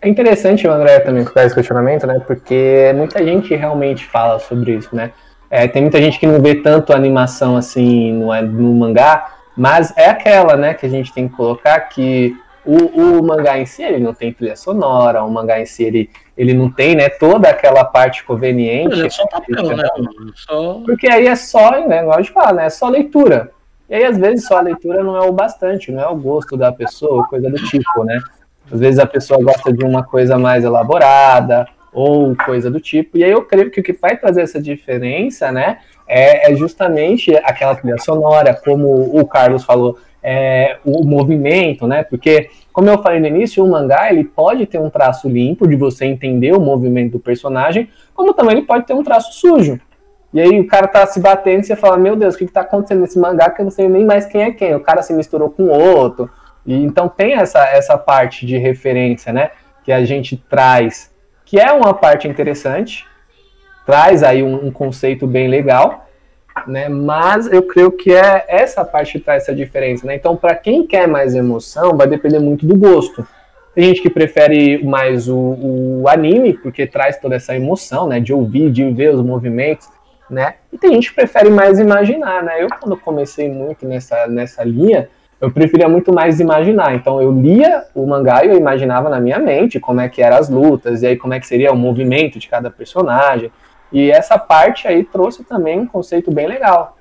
É 0.00 0.08
interessante 0.08 0.66
o 0.66 0.70
André 0.70 1.00
também 1.00 1.24
colocar 1.24 1.44
esse 1.44 1.54
questionamento, 1.54 2.06
né? 2.06 2.20
Porque 2.20 2.92
muita 2.94 3.24
gente 3.24 3.54
realmente 3.54 4.06
fala 4.06 4.38
sobre 4.38 4.76
isso, 4.76 4.94
né? 4.94 5.12
É, 5.50 5.66
tem 5.66 5.82
muita 5.82 6.00
gente 6.00 6.18
que 6.18 6.26
não 6.26 6.40
vê 6.40 6.56
tanto 6.56 6.92
animação 6.92 7.56
assim 7.56 8.12
no, 8.12 8.42
no 8.42 8.74
mangá, 8.74 9.34
mas 9.56 9.92
é 9.96 10.08
aquela, 10.08 10.56
né, 10.56 10.74
que 10.74 10.86
a 10.86 10.88
gente 10.88 11.12
tem 11.12 11.28
que 11.28 11.34
colocar 11.34 11.80
que 11.80 12.36
o, 12.64 13.18
o 13.18 13.22
mangá 13.26 13.58
em 13.58 13.64
si 13.64 13.82
ele 13.82 13.98
não 13.98 14.12
tem 14.12 14.32
trilha 14.32 14.54
sonora, 14.54 15.24
o 15.24 15.30
mangá 15.30 15.58
em 15.58 15.64
si 15.64 15.84
ele, 15.84 16.10
ele 16.36 16.52
não 16.52 16.70
tem, 16.70 16.94
né, 16.94 17.08
toda 17.08 17.48
aquela 17.48 17.84
parte 17.84 18.24
conveniente. 18.24 19.06
É 19.06 19.10
só 19.10 19.26
papel, 19.26 19.76
né? 19.76 19.88
Só. 20.34 20.82
Porque 20.84 21.10
aí 21.10 21.26
é 21.26 21.34
só, 21.34 21.70
né, 21.86 22.02
igual 22.02 22.20
de 22.20 22.30
falar, 22.30 22.52
né, 22.52 22.66
é 22.66 22.70
só 22.70 22.88
leitura. 22.88 23.50
E 23.88 23.94
aí, 23.94 24.04
às 24.04 24.18
vezes, 24.18 24.46
só 24.46 24.58
a 24.58 24.60
leitura 24.60 25.02
não 25.02 25.16
é 25.16 25.26
o 25.26 25.32
bastante, 25.32 25.90
não 25.90 26.02
é 26.02 26.06
o 26.06 26.14
gosto 26.14 26.58
da 26.58 26.70
pessoa, 26.70 27.26
coisa 27.26 27.48
do 27.48 27.56
tipo, 27.56 28.04
né? 28.04 28.20
Às 28.70 28.80
vezes 28.80 28.98
a 28.98 29.06
pessoa 29.06 29.42
gosta 29.42 29.72
de 29.72 29.82
uma 29.82 30.04
coisa 30.04 30.36
mais 30.36 30.62
elaborada, 30.62 31.66
ou 31.92 32.36
coisa 32.36 32.70
do 32.70 32.80
tipo. 32.80 33.18
E 33.18 33.24
aí 33.24 33.30
eu 33.30 33.42
creio 33.42 33.70
que 33.70 33.80
o 33.80 33.82
que 33.82 33.92
vai 33.92 34.16
trazer 34.16 34.42
essa 34.42 34.60
diferença, 34.60 35.50
né, 35.50 35.78
é, 36.06 36.50
é 36.50 36.56
justamente 36.56 37.34
aquela 37.44 37.74
trilha 37.74 37.98
sonora, 37.98 38.54
como 38.54 39.18
o 39.18 39.26
Carlos 39.26 39.64
falou, 39.64 39.98
é, 40.22 40.78
o 40.84 41.04
movimento, 41.04 41.86
né? 41.86 42.02
Porque, 42.02 42.50
como 42.72 42.88
eu 42.88 43.00
falei 43.02 43.20
no 43.20 43.26
início, 43.26 43.64
o 43.64 43.70
mangá 43.70 44.10
ele 44.10 44.24
pode 44.24 44.66
ter 44.66 44.78
um 44.78 44.90
traço 44.90 45.28
limpo 45.28 45.66
de 45.66 45.76
você 45.76 46.04
entender 46.06 46.52
o 46.52 46.60
movimento 46.60 47.12
do 47.12 47.20
personagem, 47.20 47.88
como 48.14 48.34
também 48.34 48.56
ele 48.56 48.66
pode 48.66 48.86
ter 48.86 48.94
um 48.94 49.02
traço 49.02 49.32
sujo. 49.34 49.80
E 50.32 50.40
aí 50.40 50.60
o 50.60 50.66
cara 50.66 50.86
tá 50.86 51.06
se 51.06 51.20
batendo 51.20 51.60
e 51.60 51.64
você 51.64 51.76
fala, 51.76 51.96
meu 51.96 52.14
Deus, 52.14 52.34
o 52.34 52.38
que, 52.38 52.46
que 52.46 52.52
tá 52.52 52.60
acontecendo 52.60 53.00
nesse 53.00 53.18
mangá 53.18 53.48
que 53.50 53.62
eu 53.62 53.64
não 53.64 53.70
sei 53.70 53.88
nem 53.88 54.04
mais 54.04 54.26
quem 54.26 54.42
é 54.42 54.50
quem. 54.50 54.74
O 54.74 54.80
cara 54.80 55.00
se 55.02 55.12
misturou 55.12 55.50
com 55.50 55.64
o 55.64 55.70
outro. 55.70 56.30
E 56.66 56.74
então 56.74 57.08
tem 57.08 57.34
essa, 57.34 57.60
essa 57.64 57.96
parte 57.96 58.44
de 58.44 58.58
referência, 58.58 59.32
né? 59.32 59.50
Que 59.82 59.90
a 59.90 60.04
gente 60.04 60.36
traz, 60.36 61.07
que 61.48 61.58
é 61.58 61.72
uma 61.72 61.94
parte 61.94 62.28
interessante, 62.28 63.06
traz 63.86 64.22
aí 64.22 64.42
um, 64.42 64.66
um 64.66 64.70
conceito 64.70 65.26
bem 65.26 65.48
legal, 65.48 66.06
né? 66.66 66.90
Mas 66.90 67.50
eu 67.50 67.62
creio 67.62 67.90
que 67.90 68.12
é 68.12 68.44
essa 68.48 68.84
parte 68.84 69.12
que 69.12 69.20
traz 69.20 69.44
essa 69.44 69.54
diferença, 69.54 70.06
né? 70.06 70.14
Então, 70.14 70.36
para 70.36 70.54
quem 70.54 70.86
quer 70.86 71.08
mais 71.08 71.34
emoção, 71.34 71.96
vai 71.96 72.06
depender 72.06 72.38
muito 72.38 72.66
do 72.66 72.76
gosto. 72.76 73.26
Tem 73.74 73.84
gente 73.84 74.02
que 74.02 74.10
prefere 74.10 74.84
mais 74.84 75.26
o, 75.26 76.02
o 76.02 76.04
anime, 76.06 76.52
porque 76.52 76.86
traz 76.86 77.16
toda 77.16 77.36
essa 77.36 77.56
emoção, 77.56 78.06
né? 78.06 78.20
De 78.20 78.30
ouvir, 78.30 78.70
de 78.70 78.84
ver 78.90 79.14
os 79.14 79.22
movimentos, 79.22 79.88
né? 80.28 80.56
E 80.70 80.76
tem 80.76 80.92
gente 80.92 81.08
que 81.08 81.14
prefere 81.14 81.48
mais 81.48 81.78
imaginar, 81.78 82.42
né? 82.42 82.62
Eu, 82.62 82.68
quando 82.78 82.94
comecei 82.94 83.48
muito 83.50 83.86
nessa, 83.86 84.26
nessa 84.26 84.62
linha, 84.62 85.08
eu 85.40 85.50
preferia 85.50 85.88
muito 85.88 86.12
mais 86.12 86.40
imaginar. 86.40 86.94
Então 86.94 87.20
eu 87.20 87.32
lia 87.32 87.84
o 87.94 88.06
mangá 88.06 88.44
e 88.44 88.48
eu 88.48 88.56
imaginava 88.56 89.08
na 89.08 89.20
minha 89.20 89.38
mente 89.38 89.78
como 89.78 90.00
é 90.00 90.08
que 90.08 90.22
eram 90.22 90.36
as 90.36 90.48
lutas, 90.48 91.02
e 91.02 91.06
aí 91.06 91.16
como 91.16 91.34
é 91.34 91.40
que 91.40 91.46
seria 91.46 91.72
o 91.72 91.76
movimento 91.76 92.38
de 92.38 92.48
cada 92.48 92.70
personagem. 92.70 93.52
E 93.92 94.10
essa 94.10 94.38
parte 94.38 94.86
aí 94.86 95.04
trouxe 95.04 95.44
também 95.44 95.80
um 95.80 95.86
conceito 95.86 96.30
bem 96.30 96.46
legal, 96.46 96.96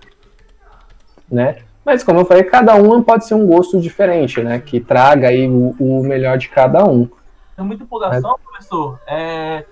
né? 1.29 1.57
Mas 1.83 2.03
como 2.03 2.19
eu 2.19 2.25
falei, 2.25 2.43
cada 2.43 2.75
um 2.75 3.01
pode 3.01 3.25
ser 3.25 3.33
um 3.33 3.47
gosto 3.47 3.79
diferente, 3.79 4.41
né? 4.41 4.59
Que 4.59 4.79
traga 4.79 5.29
aí 5.29 5.47
o, 5.47 5.75
o 5.79 6.03
melhor 6.03 6.37
de 6.37 6.49
cada 6.49 6.83
um. 6.83 7.09
Tem 7.55 7.65
muita 7.65 7.83
empolgação, 7.83 8.35
é. 8.35 8.43
professor. 8.43 8.99
É 9.07 9.65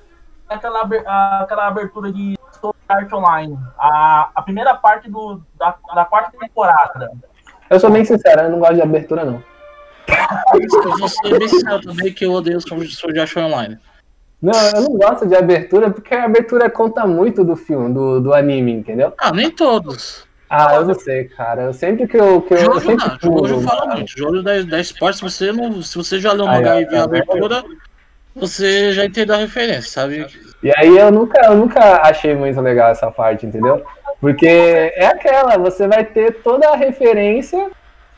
aquela, 0.48 0.82
aquela 1.42 1.68
abertura 1.68 2.12
de 2.12 2.38
Sword 2.60 2.78
Art 2.88 3.12
Online. 3.12 3.58
A, 3.78 4.30
a 4.36 4.42
primeira 4.42 4.74
parte 4.76 5.10
do, 5.10 5.42
da, 5.58 5.76
da 5.94 6.06
quarta 6.06 6.38
temporada. 6.38 7.12
Eu 7.70 7.80
sou 7.80 7.90
bem 7.90 8.06
sincero, 8.06 8.42
eu 8.42 8.52
não 8.52 8.60
gosto 8.60 8.76
de 8.76 8.82
abertura, 8.82 9.26
não. 9.26 9.44
Eu 10.54 10.98
vou 10.98 11.08
ser 11.08 11.40
bem 11.40 11.48
sincero 11.48 11.82
também 11.82 12.14
que 12.14 12.26
eu 12.26 12.32
odeio 12.32 12.62
Sword 12.62 13.20
Art 13.20 13.36
Online. 13.38 13.78
Não, 14.42 14.54
eu 14.76 14.82
não 14.82 14.98
gosto 14.98 15.28
de 15.28 15.36
abertura 15.36 15.90
porque 15.90 16.14
a 16.14 16.26
abertura 16.26 16.70
conta 16.70 17.08
muito 17.08 17.44
do 17.44 17.56
filme, 17.56 17.94
do, 17.94 18.20
do 18.20 18.34
anime, 18.34 18.72
entendeu? 18.72 19.14
Ah, 19.18 19.32
nem 19.32 19.50
todos. 19.50 20.26
Ah, 20.50 20.76
eu 20.76 20.86
não 20.86 20.94
sei, 20.94 21.26
cara. 21.26 21.64
Eu 21.64 21.74
sempre 21.74 22.08
que 22.08 22.18
eu. 22.18 22.42
Que 22.42 22.54
eu, 22.54 22.60
Jojo, 22.60 22.80
sempre 22.82 23.06
não, 23.24 23.38
Jojo 23.48 23.62
fala 23.62 23.96
muito. 23.96 24.12
Jojo 24.16 24.44
da, 24.44 24.62
da 24.62 24.80
Esporte, 24.80 25.18
se 25.18 25.24
você, 25.24 25.52
não, 25.52 25.82
se 25.82 25.96
você 25.96 26.20
já 26.20 26.32
leu 26.34 26.46
o 26.46 26.48
mangá 26.48 26.80
e 26.80 26.86
viu 26.86 27.00
a 27.00 27.04
abertura, 27.04 27.64
você 28.36 28.94
já 28.94 29.06
entendeu 29.06 29.36
a 29.36 29.40
referência, 29.40 29.90
sabe? 29.90 30.28
E 30.62 30.72
aí 30.78 30.96
eu 30.96 31.12
nunca, 31.12 31.44
eu 31.46 31.56
nunca 31.56 32.02
achei 32.04 32.36
muito 32.36 32.62
legal 32.62 32.92
essa 32.92 33.10
parte, 33.10 33.46
entendeu? 33.46 33.84
Porque 34.26 34.48
é 34.48 35.06
aquela, 35.06 35.56
você 35.56 35.88
vai 35.88 36.04
ter 36.04 36.42
toda 36.42 36.68
a 36.68 36.76
referência 36.76 37.70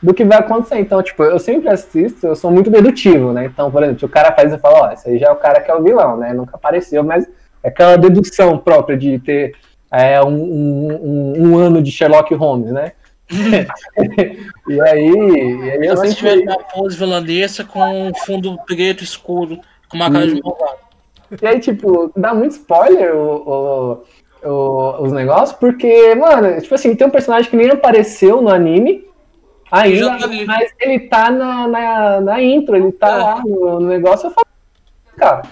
do 0.02 0.14
que 0.14 0.24
vai 0.24 0.38
acontecer. 0.38 0.78
Então, 0.78 1.02
tipo, 1.02 1.22
eu 1.22 1.38
sempre 1.38 1.68
assisto, 1.68 2.26
eu 2.26 2.34
sou 2.34 2.50
muito 2.50 2.70
dedutivo, 2.70 3.30
né? 3.30 3.44
Então, 3.44 3.70
por 3.70 3.82
exemplo, 3.82 3.98
se 3.98 4.06
o 4.06 4.08
cara 4.08 4.32
faz, 4.32 4.50
eu 4.50 4.58
falo, 4.58 4.76
ó, 4.84 4.90
esse 4.90 5.06
aí 5.06 5.18
já 5.18 5.26
é 5.26 5.30
o 5.30 5.36
cara 5.36 5.60
que 5.60 5.70
é 5.70 5.74
o 5.74 5.82
vilão, 5.82 6.16
né? 6.16 6.32
Nunca 6.32 6.56
apareceu, 6.56 7.04
mas 7.04 7.28
é 7.62 7.68
aquela 7.68 7.98
dedução 7.98 8.56
própria 8.56 8.96
de 8.96 9.18
ter 9.18 9.54
é, 9.92 10.18
um, 10.22 10.32
um, 10.32 11.42
um, 11.42 11.58
ano 11.58 11.82
de 11.82 11.92
Sherlock 11.92 12.34
Holmes, 12.34 12.72
né? 12.72 12.92
e 14.66 14.80
aí, 14.80 15.10
e 15.10 15.70
aí 15.72 15.86
eu 15.86 15.96
sempre... 15.98 16.14
tiver 16.14 16.38
uma 16.38 16.64
pose 16.64 16.96
vilandesa 16.96 17.64
com 17.64 18.08
um 18.08 18.14
fundo 18.14 18.58
preto 18.64 19.04
escuro, 19.04 19.60
com 19.90 19.96
uma 19.98 20.10
cara 20.10 20.26
de 20.26 20.42
malvado. 20.42 20.88
E 21.42 21.46
aí, 21.46 21.60
tipo, 21.60 22.10
dá 22.16 22.32
muito 22.32 22.52
spoiler 22.52 23.14
o, 23.14 23.42
o, 23.46 24.04
o, 24.44 25.02
os 25.02 25.12
negócios, 25.12 25.52
porque, 25.58 26.14
mano, 26.14 26.60
tipo 26.60 26.74
assim, 26.74 26.94
tem 26.94 27.06
um 27.06 27.10
personagem 27.10 27.50
que 27.50 27.56
nem 27.56 27.70
apareceu 27.70 28.40
no 28.40 28.50
anime, 28.50 29.06
ainda, 29.70 30.18
mas 30.46 30.72
ele 30.80 31.00
tá 31.00 31.30
na, 31.30 31.68
na, 31.68 32.20
na 32.20 32.42
intro, 32.42 32.76
ele 32.76 32.92
tá 32.92 33.08
é. 33.08 33.16
lá 33.16 33.42
no, 33.44 33.80
no, 33.80 33.86
negócio, 33.86 34.26
eu 34.26 34.30
falo, 34.30 34.46
cara. 35.16 35.42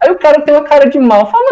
Aí 0.00 0.10
o 0.10 0.18
cara 0.18 0.40
tem 0.42 0.54
uma 0.54 0.64
cara 0.64 0.88
de 0.88 0.98
mal, 0.98 1.30
fala, 1.30 1.50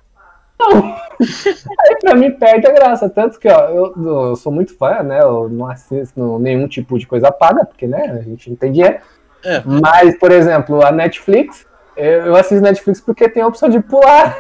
não. 0.59 0.97
Aí 1.81 1.97
pra 2.01 2.15
mim 2.15 2.31
perde 2.31 2.67
a 2.67 2.73
graça. 2.73 3.09
Tanto 3.09 3.39
que, 3.39 3.49
ó, 3.49 3.69
eu, 3.69 3.95
eu, 3.97 4.37
sou 4.37 4.53
muito 4.53 4.77
fã, 4.77 5.03
né? 5.03 5.21
Eu 5.21 5.49
não 5.49 5.67
assisto 5.67 6.39
nenhum 6.39 6.69
tipo 6.69 6.99
de 6.99 7.07
coisa 7.07 7.33
paga, 7.33 7.65
porque, 7.65 7.87
né, 7.87 8.19
a 8.19 8.23
gente 8.23 8.51
não 8.51 8.57
tem 8.57 8.73
dinheiro. 8.73 8.99
É. 9.45 9.63
Mas, 9.65 10.19
por 10.19 10.33
exemplo, 10.33 10.85
a 10.85 10.91
Netflix, 10.91 11.67
eu 11.97 12.35
assisto 12.37 12.63
Netflix 12.63 13.01
porque 13.01 13.29
tem 13.29 13.43
a 13.43 13.47
opção 13.47 13.69
de 13.69 13.81
pular. 13.81 14.37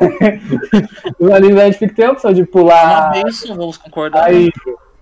o 1.19 1.33
anime 1.33 1.55
da 1.55 1.65
Netflix 1.65 1.95
tem 1.95 2.07
a 2.07 2.13
opção 2.13 2.33
de 2.33 2.45
pular. 2.45 3.13
É 3.17 3.29
isso, 3.29 3.55
vamos 3.55 3.77
concordar. 3.77 4.27
Aí, 4.27 4.51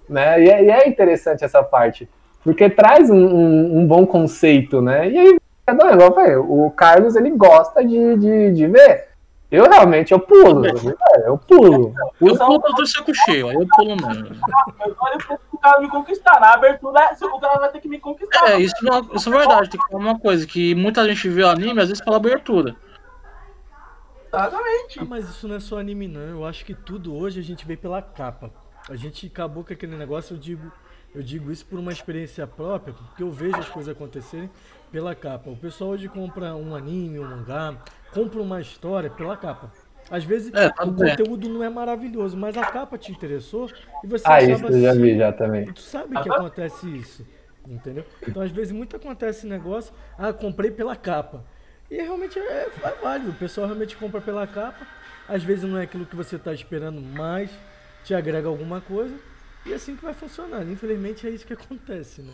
né? 0.08 0.42
E 0.42 0.50
é, 0.50 0.64
e 0.64 0.70
é 0.70 0.88
interessante 0.88 1.44
essa 1.44 1.62
parte. 1.62 2.08
Porque 2.44 2.68
traz 2.68 3.08
um, 3.08 3.16
um, 3.16 3.78
um 3.78 3.86
bom 3.86 4.04
conceito, 4.04 4.82
né? 4.82 5.08
E 5.08 5.18
aí, 5.18 5.38
o 6.38 6.70
Carlos, 6.70 7.14
ele 7.14 7.30
gosta 7.30 7.84
de, 7.84 8.16
de, 8.16 8.52
de 8.52 8.66
ver. 8.66 9.11
Eu 9.52 9.68
realmente, 9.68 10.12
eu 10.12 10.18
pulo. 10.18 10.64
Eu 11.26 11.36
pulo. 11.36 11.94
Eu 12.18 12.38
pulo 12.38 12.58
pra 12.58 12.82
o 12.82 12.86
saco 12.86 13.14
cheio, 13.14 13.50
aí 13.50 13.54
eu 13.54 13.66
pulo 13.66 13.96
mesmo. 13.96 14.34
Eu 14.86 14.96
olho 14.98 15.18
pro 15.18 15.58
cara 15.58 15.78
me 15.78 15.90
conquistar. 15.90 16.40
Na 16.40 16.54
abertura, 16.54 17.10
o 17.20 17.38
cara 17.38 17.58
vai 17.60 17.70
ter 17.70 17.80
que 17.80 17.88
me 17.88 18.00
conquistar. 18.00 18.50
É, 18.50 18.58
isso, 18.58 18.74
não, 18.80 19.06
isso 19.12 19.28
é 19.28 19.36
verdade. 19.36 19.68
Tem 19.68 19.78
que 19.78 19.86
falar 19.88 20.02
uma 20.02 20.18
coisa, 20.18 20.46
que 20.46 20.74
muita 20.74 21.06
gente 21.06 21.28
vê 21.28 21.42
o 21.42 21.50
anime, 21.50 21.82
às 21.82 21.88
vezes 21.88 22.02
fala 22.02 22.16
abertura. 22.16 22.74
Exatamente. 24.26 25.00
Ah, 25.00 25.04
mas 25.04 25.28
isso 25.28 25.46
não 25.46 25.56
é 25.56 25.60
só 25.60 25.78
anime, 25.78 26.08
não. 26.08 26.22
Eu 26.22 26.46
acho 26.46 26.64
que 26.64 26.72
tudo 26.74 27.14
hoje 27.14 27.38
a 27.38 27.44
gente 27.44 27.66
vê 27.66 27.76
pela 27.76 28.00
capa. 28.00 28.50
A 28.88 28.96
gente 28.96 29.26
acabou 29.26 29.62
com 29.62 29.74
aquele 29.74 29.96
negócio, 29.96 30.34
eu 30.34 30.38
digo, 30.38 30.72
eu 31.14 31.22
digo 31.22 31.52
isso 31.52 31.66
por 31.66 31.78
uma 31.78 31.92
experiência 31.92 32.46
própria, 32.46 32.94
porque 32.94 33.22
eu 33.22 33.30
vejo 33.30 33.58
as 33.58 33.68
coisas 33.68 33.94
acontecerem 33.94 34.50
pela 34.90 35.14
capa. 35.14 35.50
O 35.50 35.56
pessoal 35.56 35.90
hoje 35.90 36.08
compra 36.08 36.54
um 36.56 36.74
anime, 36.74 37.18
um 37.18 37.28
mangá, 37.28 37.76
compra 38.12 38.40
uma 38.40 38.60
história 38.60 39.10
pela 39.10 39.36
capa. 39.36 39.72
Às 40.10 40.24
vezes 40.24 40.52
é, 40.52 40.72
o 40.82 40.90
bem. 40.90 41.10
conteúdo 41.10 41.48
não 41.48 41.62
é 41.62 41.70
maravilhoso, 41.70 42.36
mas 42.36 42.56
a 42.56 42.66
capa 42.66 42.98
te 42.98 43.10
interessou 43.10 43.70
e 44.04 44.06
você 44.06 44.24
ah, 44.26 44.42
isso 44.42 44.66
eu 44.66 44.80
já 44.80 44.92
vi 44.94 45.16
já 45.16 45.32
também. 45.32 45.68
E 45.68 45.72
tu 45.72 45.80
sabe 45.80 46.20
que 46.20 46.30
acontece 46.30 46.86
isso, 46.94 47.26
entendeu? 47.66 48.04
Então 48.26 48.42
às 48.42 48.50
vezes 48.50 48.72
muito 48.72 48.96
acontece 48.96 49.38
esse 49.38 49.46
negócio, 49.46 49.92
ah, 50.18 50.32
comprei 50.32 50.70
pela 50.70 50.94
capa. 50.96 51.44
E 51.90 51.96
realmente 51.96 52.38
é, 52.38 52.68
é 52.82 52.94
válido, 53.02 53.30
o 53.30 53.34
pessoal 53.34 53.66
realmente 53.66 53.96
compra 53.96 54.20
pela 54.20 54.46
capa. 54.46 54.86
Às 55.28 55.42
vezes 55.42 55.64
não 55.64 55.78
é 55.78 55.82
aquilo 55.82 56.04
que 56.04 56.16
você 56.16 56.36
está 56.36 56.52
esperando, 56.52 57.00
mas 57.00 57.50
te 58.04 58.14
agrega 58.14 58.48
alguma 58.48 58.80
coisa. 58.80 59.14
E 59.64 59.72
é 59.72 59.76
assim 59.76 59.94
que 59.94 60.02
vai 60.02 60.12
funcionar. 60.12 60.62
Infelizmente 60.62 61.26
é 61.26 61.30
isso 61.30 61.46
que 61.46 61.52
acontece, 61.52 62.22
né? 62.22 62.32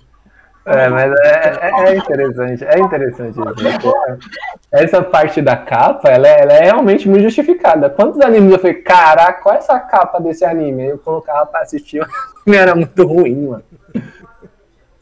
É, 0.68 0.88
mas 0.88 1.12
é, 1.20 1.58
é, 1.62 1.88
é, 1.88 1.96
interessante, 1.96 2.62
é 2.62 2.78
interessante 2.78 3.38
isso. 3.38 3.94
Essa 4.70 5.02
parte 5.02 5.40
da 5.40 5.56
capa, 5.56 6.10
ela 6.10 6.28
é, 6.28 6.42
ela 6.42 6.52
é, 6.52 6.64
realmente 6.64 7.08
muito 7.08 7.22
justificada. 7.22 7.88
Quantos 7.88 8.20
animes 8.20 8.52
eu 8.52 8.58
falei, 8.58 8.82
caraca, 8.82 9.40
qual 9.40 9.54
é 9.54 9.58
essa 9.58 9.80
capa 9.80 10.20
desse 10.20 10.44
anime? 10.44 10.82
Aí 10.82 10.88
eu 10.90 10.98
colocava 10.98 11.46
pra 11.46 11.60
assistir, 11.60 12.06
era 12.46 12.74
muito 12.74 13.02
ruim, 13.06 13.48
mano. 13.48 13.64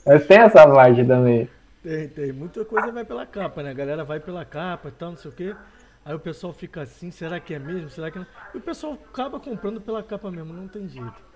Mas 0.07 0.25
tem 0.27 0.39
essa 0.39 0.69
parte 0.69 1.05
também. 1.05 1.51
Tem, 1.83 2.09
tem. 2.09 2.33
Muita 2.33 2.65
coisa 2.65 2.93
vai 2.93 3.05
pela 3.05 3.27
capa, 3.27 3.61
né? 3.65 3.71
A 3.71 3.75
galera 3.75 4.05
vai 4.05 4.21
pela 4.21 4.45
capa 4.45 4.89
e 4.89 4.93
tal, 4.93 5.11
não 5.11 5.17
sei 5.17 5.31
o 5.33 5.35
quê. 5.35 5.57
Aí 6.05 6.15
o 6.15 6.21
pessoal 6.21 6.53
fica 6.53 6.83
assim, 6.83 7.11
será 7.11 7.41
que 7.41 7.53
é 7.53 7.59
mesmo? 7.59 7.91
Será 7.91 8.09
que 8.13 8.21
não? 8.21 8.27
E 8.55 8.59
o 8.59 8.61
pessoal 8.61 8.97
acaba 9.13 9.41
comprando 9.41 9.81
pela 9.81 10.01
capa 10.01 10.31
mesmo, 10.31 10.53
não 10.53 10.69
tem 10.69 10.89
jeito. 10.89 11.36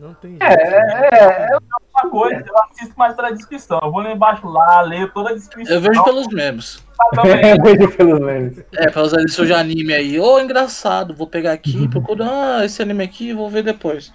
Não 0.00 0.14
tem 0.14 0.38
é, 0.40 0.48
jeito. 0.48 0.62
É, 0.62 1.08
é, 1.12 1.52
é 1.52 1.58
uma 2.02 2.10
coisa, 2.10 2.42
eu 2.46 2.58
assisto 2.62 2.94
mais 2.96 3.14
pela 3.14 3.30
descrição. 3.30 3.78
Eu 3.82 3.92
vou 3.92 4.00
lá 4.00 4.10
embaixo 4.10 4.48
lá, 4.48 4.80
leio 4.80 5.12
toda 5.12 5.28
a 5.28 5.34
descrição. 5.34 5.74
Eu 5.74 5.80
vejo 5.82 6.02
pelos 6.02 6.28
memes. 6.28 6.82
eu 7.12 7.62
vejo 7.62 7.96
pelos 7.96 8.18
memes. 8.18 8.64
É, 8.78 8.90
pra 8.90 9.02
usar 9.02 9.20
isso 9.20 9.44
de 9.44 9.52
anime 9.52 9.92
aí. 9.92 10.18
Ô, 10.18 10.36
oh, 10.36 10.40
engraçado, 10.40 11.14
vou 11.14 11.26
pegar 11.26 11.52
aqui, 11.52 11.86
procuro, 11.88 12.24
ah, 12.24 12.64
esse 12.64 12.80
anime 12.80 13.04
aqui 13.04 13.28
e 13.28 13.34
vou 13.34 13.50
ver 13.50 13.62
depois. 13.62 14.10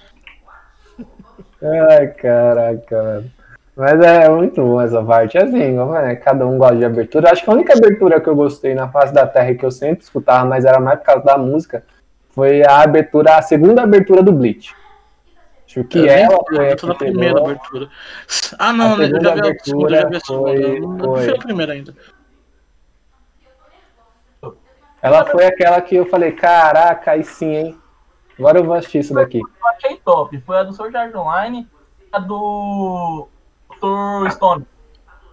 Ai, 1.62 2.08
caraca, 2.08 3.04
mano. 3.04 3.32
Mas 3.76 4.00
é 4.00 4.28
muito 4.28 4.62
bom 4.64 4.82
essa 4.82 5.04
parte. 5.04 5.38
Assim, 5.38 5.74
né, 5.74 6.16
cada 6.16 6.48
um 6.48 6.58
gosta 6.58 6.78
de 6.78 6.86
abertura. 6.86 7.32
Acho 7.32 7.44
que 7.44 7.50
a 7.50 7.54
única 7.54 7.74
abertura 7.78 8.20
que 8.20 8.28
eu 8.28 8.36
gostei 8.36 8.74
na 8.74 8.90
face 8.90 9.14
da 9.14 9.28
Terra 9.28 9.54
que 9.54 9.66
eu 9.66 9.72
sempre 9.72 10.04
escutava, 10.04 10.46
mas 10.46 10.66
era 10.66 10.80
mais 10.80 10.98
por 10.98 11.06
causa 11.06 11.26
da 11.26 11.38
música, 11.38 11.84
foi 12.30 12.66
a 12.66 12.82
abertura, 12.82 13.36
a 13.36 13.42
segunda 13.44 13.84
abertura 13.84 14.24
do 14.24 14.32
Bleach. 14.32 14.74
Acho 15.76 15.84
que 15.84 15.98
eu 15.98 16.08
ela 16.08 16.40
foi 16.48 16.72
a 16.72 16.76
que 16.78 16.96
primeira 16.96 17.38
abertura. 17.38 17.90
Ah, 18.58 18.72
não, 18.72 18.96
né? 18.96 19.10
Eu 19.12 19.22
já 19.22 19.36
vi 19.36 19.42
a 19.42 19.60
segunda, 19.62 19.90
já 19.90 20.08
vi 20.08 20.16
a 20.16 20.20
segunda. 20.22 21.04
Foi, 21.04 21.26
foi 21.26 21.36
a 21.36 21.40
primeira 21.40 21.74
ainda. 21.74 21.94
Ela 25.02 25.26
foi 25.26 25.46
aquela 25.46 25.82
que 25.82 25.96
eu 25.96 26.06
falei, 26.06 26.32
caraca, 26.32 27.12
aí 27.12 27.24
sim, 27.26 27.54
hein? 27.54 27.78
Agora 28.40 28.60
eu 28.60 28.64
vou 28.64 28.74
assistir 28.74 29.00
isso 29.00 29.14
daqui. 29.14 29.40
Eu 29.40 29.68
achei 29.68 29.98
top. 29.98 30.40
Foi 30.40 30.58
a 30.58 30.64
do 30.64 30.74
Sword 30.74 30.96
Art 30.96 31.14
Online, 31.14 31.68
a 32.12 32.20
do 32.20 33.28
Dr. 33.70 34.32
Stone. 34.32 34.66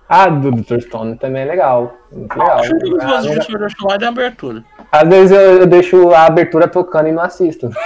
Ah, 0.08 0.28
do 0.28 0.50
Dr. 0.50 0.80
Stone 0.80 1.16
também 1.16 1.42
é 1.42 1.46
legal. 1.46 1.96
Muito 2.10 2.36
legal. 2.36 2.58
Acho 2.58 2.76
que 2.78 2.92
os 2.92 3.22
de 3.22 3.44
Sword 3.46 3.64
Art 3.64 3.74
Online 3.82 4.04
é 4.04 4.08
abertura. 4.08 4.64
Às 4.92 5.08
vezes 5.08 5.30
eu, 5.30 5.60
eu, 5.60 5.66
deixo 5.66 6.10
a 6.10 6.26
abertura 6.26 6.68
tocando 6.68 7.08
e 7.08 7.12
não 7.12 7.22
assisto. 7.22 7.70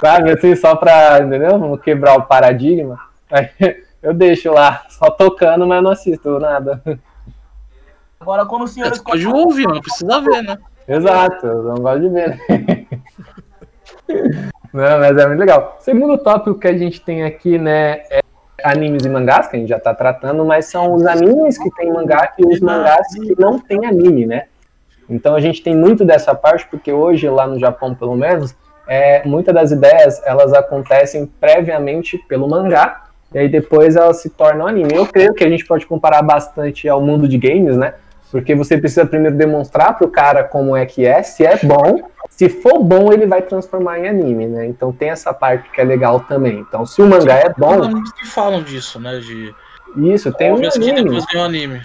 Sabe, 0.00 0.32
assim, 0.32 0.56
só 0.56 0.74
pra, 0.74 1.20
entendeu? 1.20 1.60
Vamos 1.60 1.80
quebrar 1.80 2.18
o 2.18 2.24
paradigma. 2.24 2.98
Eu 4.02 4.12
deixo 4.12 4.52
lá, 4.52 4.84
só 4.88 5.10
tocando, 5.10 5.64
mas 5.64 5.80
não 5.80 5.92
assisto 5.92 6.40
nada. 6.40 6.82
Agora, 8.18 8.44
quando 8.44 8.62
o 8.62 8.68
senhor... 8.68 8.88
Você 8.88 9.00
pode 9.00 9.24
ouvir, 9.26 9.68
não 9.68 9.80
precisa 9.80 10.20
ver, 10.20 10.42
né? 10.42 10.58
Exato, 10.88 11.46
eu 11.46 11.62
não 11.62 11.76
gosto 11.76 12.00
de 12.00 12.08
ver, 12.08 12.30
né? 12.30 12.40
Não, 14.74 14.98
mas 14.98 15.16
é 15.16 15.26
muito 15.28 15.38
legal. 15.38 15.76
Segundo 15.78 16.18
tópico 16.18 16.58
que 16.58 16.66
a 16.66 16.76
gente 16.76 17.00
tem 17.00 17.22
aqui, 17.22 17.58
né, 17.58 18.02
é 18.10 18.20
animes 18.64 19.04
e 19.04 19.08
mangás, 19.08 19.46
que 19.46 19.56
a 19.56 19.58
gente 19.58 19.68
já 19.68 19.78
tá 19.78 19.94
tratando, 19.94 20.44
mas 20.44 20.66
são 20.66 20.94
os 20.94 21.06
animes 21.06 21.56
que 21.56 21.70
tem 21.76 21.92
mangá 21.92 22.34
e 22.36 22.44
os 22.44 22.58
mangás 22.58 23.06
que 23.14 23.40
não 23.40 23.58
tem 23.58 23.86
anime, 23.86 24.26
né? 24.26 24.46
Então 25.08 25.34
a 25.34 25.40
gente 25.40 25.62
tem 25.62 25.74
muito 25.74 26.04
dessa 26.04 26.34
parte, 26.34 26.66
porque 26.68 26.92
hoje, 26.92 27.28
lá 27.28 27.46
no 27.46 27.58
Japão, 27.58 27.94
pelo 27.94 28.16
menos, 28.16 28.54
é, 28.86 29.26
muitas 29.26 29.54
das 29.54 29.70
ideias 29.70 30.20
elas 30.24 30.52
acontecem 30.52 31.26
previamente 31.40 32.18
pelo 32.28 32.48
mangá, 32.48 33.04
e 33.32 33.38
aí 33.38 33.48
depois 33.48 33.96
elas 33.96 34.20
se 34.22 34.30
tornam 34.30 34.66
anime. 34.66 34.94
Eu 34.94 35.06
creio 35.06 35.34
que 35.34 35.44
a 35.44 35.48
gente 35.48 35.64
pode 35.64 35.86
comparar 35.86 36.22
bastante 36.22 36.88
ao 36.88 37.00
mundo 37.00 37.26
de 37.26 37.36
games, 37.36 37.76
né? 37.76 37.94
Porque 38.30 38.54
você 38.54 38.76
precisa 38.76 39.06
primeiro 39.06 39.36
demonstrar 39.36 39.96
pro 39.96 40.08
cara 40.08 40.42
como 40.44 40.76
é 40.76 40.84
que 40.84 41.06
é, 41.06 41.22
se 41.22 41.44
é 41.44 41.56
bom. 41.62 42.08
Se 42.28 42.48
for 42.48 42.82
bom, 42.82 43.12
ele 43.12 43.26
vai 43.26 43.42
transformar 43.42 44.00
em 44.00 44.08
anime, 44.08 44.46
né? 44.46 44.66
Então 44.66 44.92
tem 44.92 45.10
essa 45.10 45.32
parte 45.32 45.70
que 45.70 45.80
é 45.80 45.84
legal 45.84 46.20
também. 46.20 46.58
Então, 46.58 46.84
se 46.84 47.00
o 47.00 47.06
mangá 47.06 47.36
é 47.36 47.48
bom. 47.56 47.80
Tem 47.80 48.02
que 48.02 48.26
falam 48.26 48.62
disso, 48.62 48.98
né? 48.98 49.18
De... 49.20 49.54
Isso, 49.96 50.32
tem 50.32 50.50
um 50.50 50.56
anime. 50.56 51.04
depois 51.04 51.26
tem 51.26 51.40
um 51.40 51.44
anime. 51.44 51.82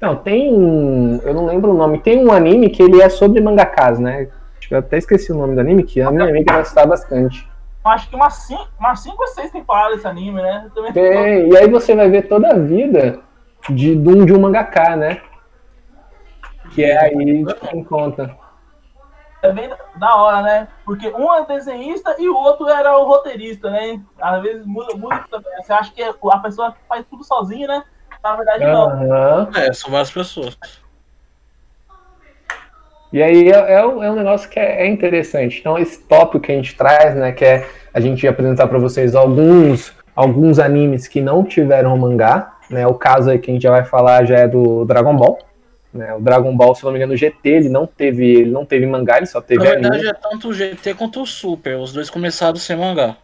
Não, 0.00 0.16
tem 0.16 0.52
um. 0.52 1.20
Eu 1.22 1.34
não 1.34 1.46
lembro 1.46 1.70
o 1.72 1.76
nome. 1.76 1.98
Tem 1.98 2.24
um 2.24 2.32
anime 2.32 2.70
que 2.70 2.82
ele 2.82 3.00
é 3.00 3.08
sobre 3.08 3.40
mangakas, 3.40 3.98
né? 3.98 4.28
Que 4.60 4.74
eu 4.74 4.78
até 4.78 4.98
esqueci 4.98 5.32
o 5.32 5.36
nome 5.36 5.54
do 5.54 5.60
anime, 5.60 5.82
que 5.84 6.00
a 6.00 6.10
minha 6.10 6.28
amiga 6.28 6.58
gostava 6.58 6.88
bastante. 6.88 7.48
Acho 7.84 8.08
que 8.08 8.16
umas 8.16 8.34
5 8.34 8.66
umas 8.80 9.00
cinco 9.00 9.20
ou 9.20 9.28
6 9.28 9.50
temporadas 9.50 9.98
esse 9.98 10.06
anime, 10.06 10.40
né? 10.40 10.62
Eu 10.64 10.70
Também 10.70 10.92
Tem, 10.92 11.50
e 11.50 11.56
aí 11.56 11.68
você 11.68 11.94
vai 11.94 12.08
ver 12.08 12.28
toda 12.28 12.48
a 12.48 12.58
vida 12.58 13.20
de, 13.68 13.94
de, 13.94 14.08
um, 14.08 14.24
de 14.24 14.32
um 14.32 14.40
mangaká, 14.40 14.96
né? 14.96 15.20
Que 16.70 16.84
é 16.84 16.98
aí 16.98 17.44
de 17.44 17.54
quem 17.54 17.84
conta. 17.84 18.34
É 19.42 19.52
bem 19.52 19.70
da 19.96 20.16
hora, 20.16 20.40
né? 20.40 20.68
Porque 20.86 21.08
um 21.10 21.32
é 21.34 21.44
desenhista 21.44 22.16
e 22.18 22.26
o 22.26 22.34
outro 22.34 22.66
era 22.66 22.96
o 22.96 23.04
roteirista, 23.04 23.70
né? 23.70 24.00
Às 24.18 24.40
vezes 24.40 24.64
muda, 24.64 24.96
muda 24.96 25.22
também. 25.30 25.52
Você 25.62 25.72
acha 25.72 25.92
que 25.92 26.02
a 26.02 26.38
pessoa 26.38 26.74
faz 26.88 27.04
tudo 27.10 27.22
sozinha, 27.22 27.68
né? 27.68 27.84
Na 28.24 28.36
verdade, 28.36 28.64
não. 28.64 28.88
Aham. 28.88 29.50
É, 29.54 29.72
são 29.74 29.90
várias 29.90 30.10
pessoas. 30.10 30.56
E 33.12 33.22
aí 33.22 33.48
é, 33.48 33.74
é 33.74 33.86
um, 33.86 34.02
é 34.02 34.10
um 34.10 34.16
negócio 34.16 34.48
que 34.48 34.58
é, 34.58 34.82
é 34.82 34.88
interessante. 34.88 35.60
Então, 35.60 35.78
esse 35.78 36.02
tópico 36.02 36.40
que 36.40 36.50
a 36.50 36.54
gente 36.56 36.74
traz, 36.74 37.14
né, 37.14 37.30
que 37.30 37.44
é 37.44 37.68
a 37.92 38.00
gente 38.00 38.26
apresentar 38.26 38.66
para 38.66 38.78
vocês 38.78 39.14
alguns, 39.14 39.92
alguns 40.16 40.58
animes 40.58 41.06
que 41.06 41.20
não 41.20 41.44
tiveram 41.44 41.96
mangá, 41.96 42.56
né? 42.68 42.86
O 42.86 42.94
caso 42.94 43.30
aí 43.30 43.38
que 43.38 43.50
a 43.50 43.54
gente 43.54 43.62
já 43.62 43.70
vai 43.70 43.84
falar 43.84 44.24
já 44.24 44.38
é 44.38 44.48
do 44.48 44.84
Dragon 44.84 45.14
Ball. 45.14 45.38
Né? 45.92 46.12
O 46.14 46.20
Dragon 46.20 46.56
Ball, 46.56 46.74
se 46.74 46.82
não 46.82 46.90
me 46.90 46.98
engano, 46.98 47.12
o 47.12 47.16
GT, 47.16 47.48
ele 47.48 47.68
não 47.68 47.86
teve, 47.86 48.24
ele 48.26 48.50
não 48.50 48.64
teve 48.64 48.84
mangá, 48.84 49.18
ele 49.18 49.26
só 49.26 49.40
teve 49.40 49.62
Na 49.62 49.70
verdade, 49.70 49.94
anime. 49.94 50.08
é 50.08 50.14
tanto 50.14 50.48
o 50.48 50.52
GT 50.52 50.94
quanto 50.94 51.22
o 51.22 51.26
Super. 51.26 51.76
Os 51.76 51.92
dois 51.92 52.10
começaram 52.10 52.56
sem 52.56 52.76
mangá. 52.76 53.16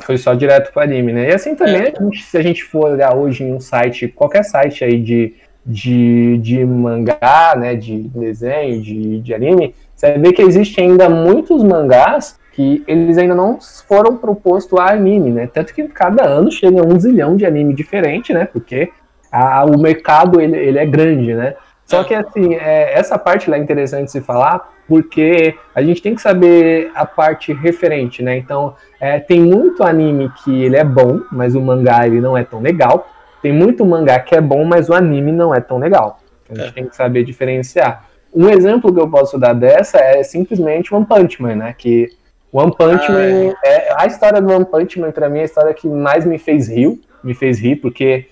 Foi, 0.00 0.16
só 0.16 0.32
direto 0.34 0.72
pro 0.72 0.82
anime, 0.82 1.12
né? 1.12 1.28
E 1.30 1.34
assim 1.34 1.54
também, 1.54 1.76
a 2.00 2.02
gente- 2.04 2.22
se 2.24 2.36
a 2.38 2.42
gente 2.42 2.64
for 2.64 2.90
olhar 2.92 3.14
hoje 3.14 3.44
em 3.44 3.52
um 3.52 3.60
site, 3.60 4.08
qualquer 4.08 4.42
site 4.42 4.82
aí 4.82 4.98
de, 4.98 5.34
de, 5.64 6.38
de 6.38 6.64
mangá, 6.64 7.54
né, 7.56 7.74
de 7.74 7.98
desenho, 8.08 8.80
de, 8.80 9.20
de 9.20 9.34
anime, 9.34 9.74
você 9.94 10.12
vai 10.12 10.18
ver 10.18 10.32
que 10.32 10.42
existe 10.42 10.80
ainda 10.80 11.08
muitos 11.10 11.62
mangás 11.62 12.38
que 12.52 12.82
eles 12.86 13.18
ainda 13.18 13.34
não 13.34 13.58
foram 13.86 14.16
propostos 14.16 14.78
a 14.78 14.90
anime, 14.92 15.30
né? 15.30 15.48
Tanto 15.52 15.74
que 15.74 15.82
cada 15.88 16.24
ano 16.24 16.50
chega 16.52 16.86
um 16.86 16.98
zilhão 16.98 17.36
de 17.36 17.44
anime 17.44 17.74
diferente, 17.74 18.32
né? 18.32 18.46
Porque 18.50 18.90
a- 19.30 19.64
o 19.64 19.76
mercado, 19.78 20.40
ele, 20.40 20.56
ele 20.56 20.78
é 20.78 20.86
grande, 20.86 21.34
né? 21.34 21.54
Só 21.84 22.02
que, 22.04 22.14
assim, 22.14 22.54
é, 22.54 22.94
essa 22.98 23.18
parte 23.18 23.50
lá 23.50 23.56
é 23.56 23.60
interessante 23.60 24.10
se 24.10 24.20
falar, 24.20 24.72
porque 24.86 25.54
a 25.74 25.82
gente 25.82 26.02
tem 26.02 26.14
que 26.14 26.20
saber 26.20 26.90
a 26.94 27.06
parte 27.06 27.52
referente, 27.52 28.22
né? 28.22 28.36
Então, 28.36 28.74
é, 29.00 29.18
tem 29.18 29.40
muito 29.40 29.82
anime 29.82 30.30
que 30.42 30.64
ele 30.64 30.76
é 30.76 30.84
bom, 30.84 31.20
mas 31.32 31.54
o 31.54 31.60
mangá 31.60 32.06
ele 32.06 32.20
não 32.20 32.36
é 32.36 32.44
tão 32.44 32.60
legal. 32.60 33.08
Tem 33.42 33.52
muito 33.52 33.84
mangá 33.84 34.18
que 34.20 34.34
é 34.34 34.40
bom, 34.40 34.64
mas 34.64 34.88
o 34.88 34.94
anime 34.94 35.32
não 35.32 35.54
é 35.54 35.60
tão 35.60 35.78
legal. 35.78 36.20
A 36.50 36.54
gente 36.54 36.68
É. 36.68 36.72
tem 36.72 36.86
que 36.86 36.94
saber 36.96 37.24
diferenciar. 37.24 38.04
Um 38.34 38.48
exemplo 38.48 38.92
que 38.92 39.00
eu 39.00 39.08
posso 39.08 39.38
dar 39.38 39.52
dessa 39.54 39.98
é 39.98 40.22
simplesmente 40.22 40.94
One 40.94 41.06
Punch 41.06 41.40
Man, 41.40 41.56
né? 41.56 41.74
Que 41.76 42.08
One 42.52 42.74
Punch 42.76 43.04
Ah, 43.08 43.12
Man, 43.12 43.54
é, 43.64 43.94
a 43.96 44.06
história 44.06 44.40
do 44.40 44.52
One 44.52 44.64
Punch 44.64 44.98
Man, 45.00 45.10
pra 45.12 45.28
mim, 45.28 45.38
é 45.38 45.42
a 45.42 45.44
história 45.44 45.72
que 45.74 45.88
mais 45.88 46.24
me 46.26 46.38
fez 46.38 46.68
rir, 46.68 47.00
me 47.22 47.34
fez 47.34 47.58
rir, 47.58 47.76
porque 47.76 48.26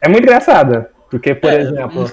é 0.00 0.08
muito 0.08 0.22
engraçada. 0.24 0.90
Porque, 1.10 1.34
por 1.34 1.50
É, 1.50 1.60
exemplo, 1.60 2.10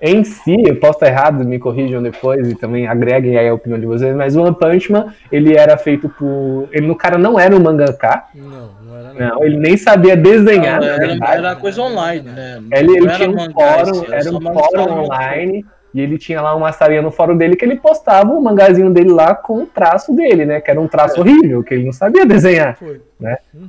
em 0.00 0.22
si, 0.22 0.56
eu 0.66 0.76
posso 0.76 0.94
estar 0.94 1.08
errado, 1.08 1.44
me 1.44 1.58
corrijam 1.58 2.00
depois 2.02 2.48
e 2.48 2.54
também 2.54 2.86
agreguem 2.86 3.36
aí 3.36 3.48
a 3.48 3.54
opinião 3.54 3.80
de 3.80 3.86
vocês, 3.86 4.14
mas 4.14 4.36
o 4.36 4.42
One 4.42 4.54
Punch 4.54 4.92
Man, 4.92 5.12
ele 5.32 5.56
era 5.56 5.76
feito 5.76 6.08
por. 6.08 6.68
Ele, 6.72 6.86
no 6.86 6.94
cara 6.94 7.18
não 7.18 7.38
era 7.38 7.54
um 7.56 7.60
mangaka, 7.60 8.24
Não, 8.34 8.70
não 8.82 8.96
era 8.96 9.12
não. 9.12 9.34
não, 9.34 9.44
ele 9.44 9.56
nem 9.56 9.76
sabia 9.76 10.16
desenhar, 10.16 10.80
Não, 10.80 10.86
na 10.86 10.92
era, 10.94 11.06
verdade. 11.08 11.36
era 11.38 11.56
coisa 11.56 11.82
online, 11.82 12.28
né? 12.28 12.62
Ele, 12.72 12.92
ele 12.92 13.06
Não 13.06 13.14
tinha 13.16 13.30
um 13.30 13.50
fórum, 13.52 14.04
era 14.12 14.22
só 14.22 14.36
um 14.36 14.40
fórum 14.40 14.60
história 14.60 14.92
online, 14.92 15.66
e 15.94 16.00
ele 16.00 16.18
tinha 16.18 16.40
lá 16.40 16.54
uma 16.54 16.70
salinha 16.72 17.00
no 17.00 17.10
fórum 17.10 17.36
dele 17.36 17.56
que 17.56 17.64
ele 17.64 17.76
postava 17.76 18.32
o 18.32 18.42
mangazinho 18.42 18.90
dele 18.90 19.10
lá 19.10 19.34
com 19.34 19.62
o 19.62 19.66
traço 19.66 20.14
dele, 20.14 20.44
né? 20.44 20.60
Que 20.60 20.70
era 20.70 20.80
um 20.80 20.86
traço 20.86 21.20
horrível, 21.20 21.62
que 21.62 21.74
ele 21.74 21.84
não 21.84 21.92
sabia 21.92 22.26
desenhar. 22.26 22.76
Foi. 22.76 23.00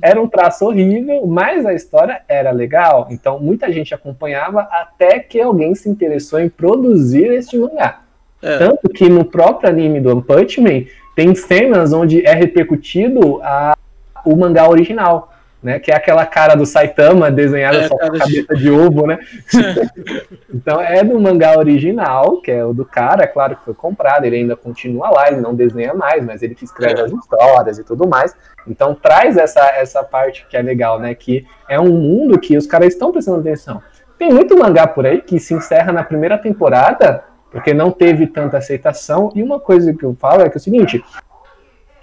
Era 0.02 0.20
um 0.20 0.28
traço 0.28 0.66
horrível, 0.66 1.26
mas 1.26 1.64
a 1.64 1.72
história 1.72 2.20
era 2.28 2.50
legal. 2.50 3.08
Então 3.10 3.40
muita 3.40 3.72
gente 3.72 3.94
acompanhava 3.94 4.60
até 4.70 5.18
que 5.18 5.40
alguém 5.40 5.74
se 5.74 5.88
interessou 5.88 6.38
em 6.38 6.48
produzir 6.48 7.32
este 7.32 7.56
mangá. 7.58 8.00
É. 8.42 8.58
Tanto 8.58 8.88
que 8.88 9.08
no 9.08 9.24
próprio 9.24 9.68
anime 9.68 10.00
do 10.00 10.10
One 10.10 10.22
Punch 10.22 10.60
Man 10.60 10.84
tem 11.14 11.34
cenas 11.34 11.92
onde 11.92 12.24
é 12.24 12.32
repercutido 12.32 13.40
a, 13.42 13.76
o 14.24 14.36
mangá 14.36 14.68
original. 14.68 15.29
Né, 15.62 15.78
que 15.78 15.90
é 15.90 15.94
aquela 15.94 16.24
cara 16.24 16.54
do 16.54 16.64
Saitama 16.64 17.30
desenhada 17.30 17.80
É, 17.82 17.88
só 17.88 17.94
com 17.94 18.06
a 18.06 18.18
cabeça 18.18 18.54
de 18.56 18.70
ovo, 18.72 19.06
né? 19.06 19.18
então 20.54 20.80
é 20.80 21.04
do 21.04 21.20
mangá 21.20 21.58
original, 21.58 22.40
que 22.40 22.50
é 22.50 22.64
o 22.64 22.72
do 22.72 22.84
cara, 22.84 23.24
é 23.24 23.26
claro 23.26 23.56
que 23.56 23.64
foi 23.66 23.74
comprado, 23.74 24.24
ele 24.24 24.36
ainda 24.36 24.56
continua 24.56 25.10
lá, 25.10 25.28
ele 25.28 25.40
não 25.42 25.54
desenha 25.54 25.92
mais, 25.92 26.24
mas 26.24 26.42
ele 26.42 26.54
que 26.54 26.64
escreve 26.64 27.00
É. 27.00 27.04
as 27.04 27.12
histórias 27.12 27.78
e 27.78 27.84
tudo 27.84 28.08
mais. 28.08 28.34
Então 28.66 28.94
traz 28.94 29.36
essa, 29.36 29.60
essa 29.76 30.02
parte 30.02 30.46
que 30.48 30.56
é 30.56 30.62
legal, 30.62 30.98
né? 30.98 31.14
Que 31.14 31.46
é 31.68 31.78
um 31.78 31.90
mundo 31.92 32.38
que 32.38 32.56
os 32.56 32.66
caras 32.66 32.94
estão 32.94 33.12
prestando 33.12 33.40
atenção. 33.40 33.82
Tem 34.18 34.30
muito 34.32 34.58
mangá 34.58 34.86
por 34.86 35.04
aí 35.06 35.20
que 35.20 35.38
se 35.38 35.54
encerra 35.54 35.92
na 35.92 36.02
primeira 36.02 36.38
temporada 36.38 37.22
porque 37.50 37.74
não 37.74 37.90
teve 37.90 38.26
tanta 38.26 38.58
aceitação. 38.58 39.30
E 39.34 39.42
uma 39.42 39.58
coisa 39.58 39.92
que 39.92 40.04
eu 40.04 40.16
falo 40.18 40.42
é 40.42 40.48
que 40.48 40.56
é 40.56 40.60
o 40.60 40.62
seguinte: 40.62 41.02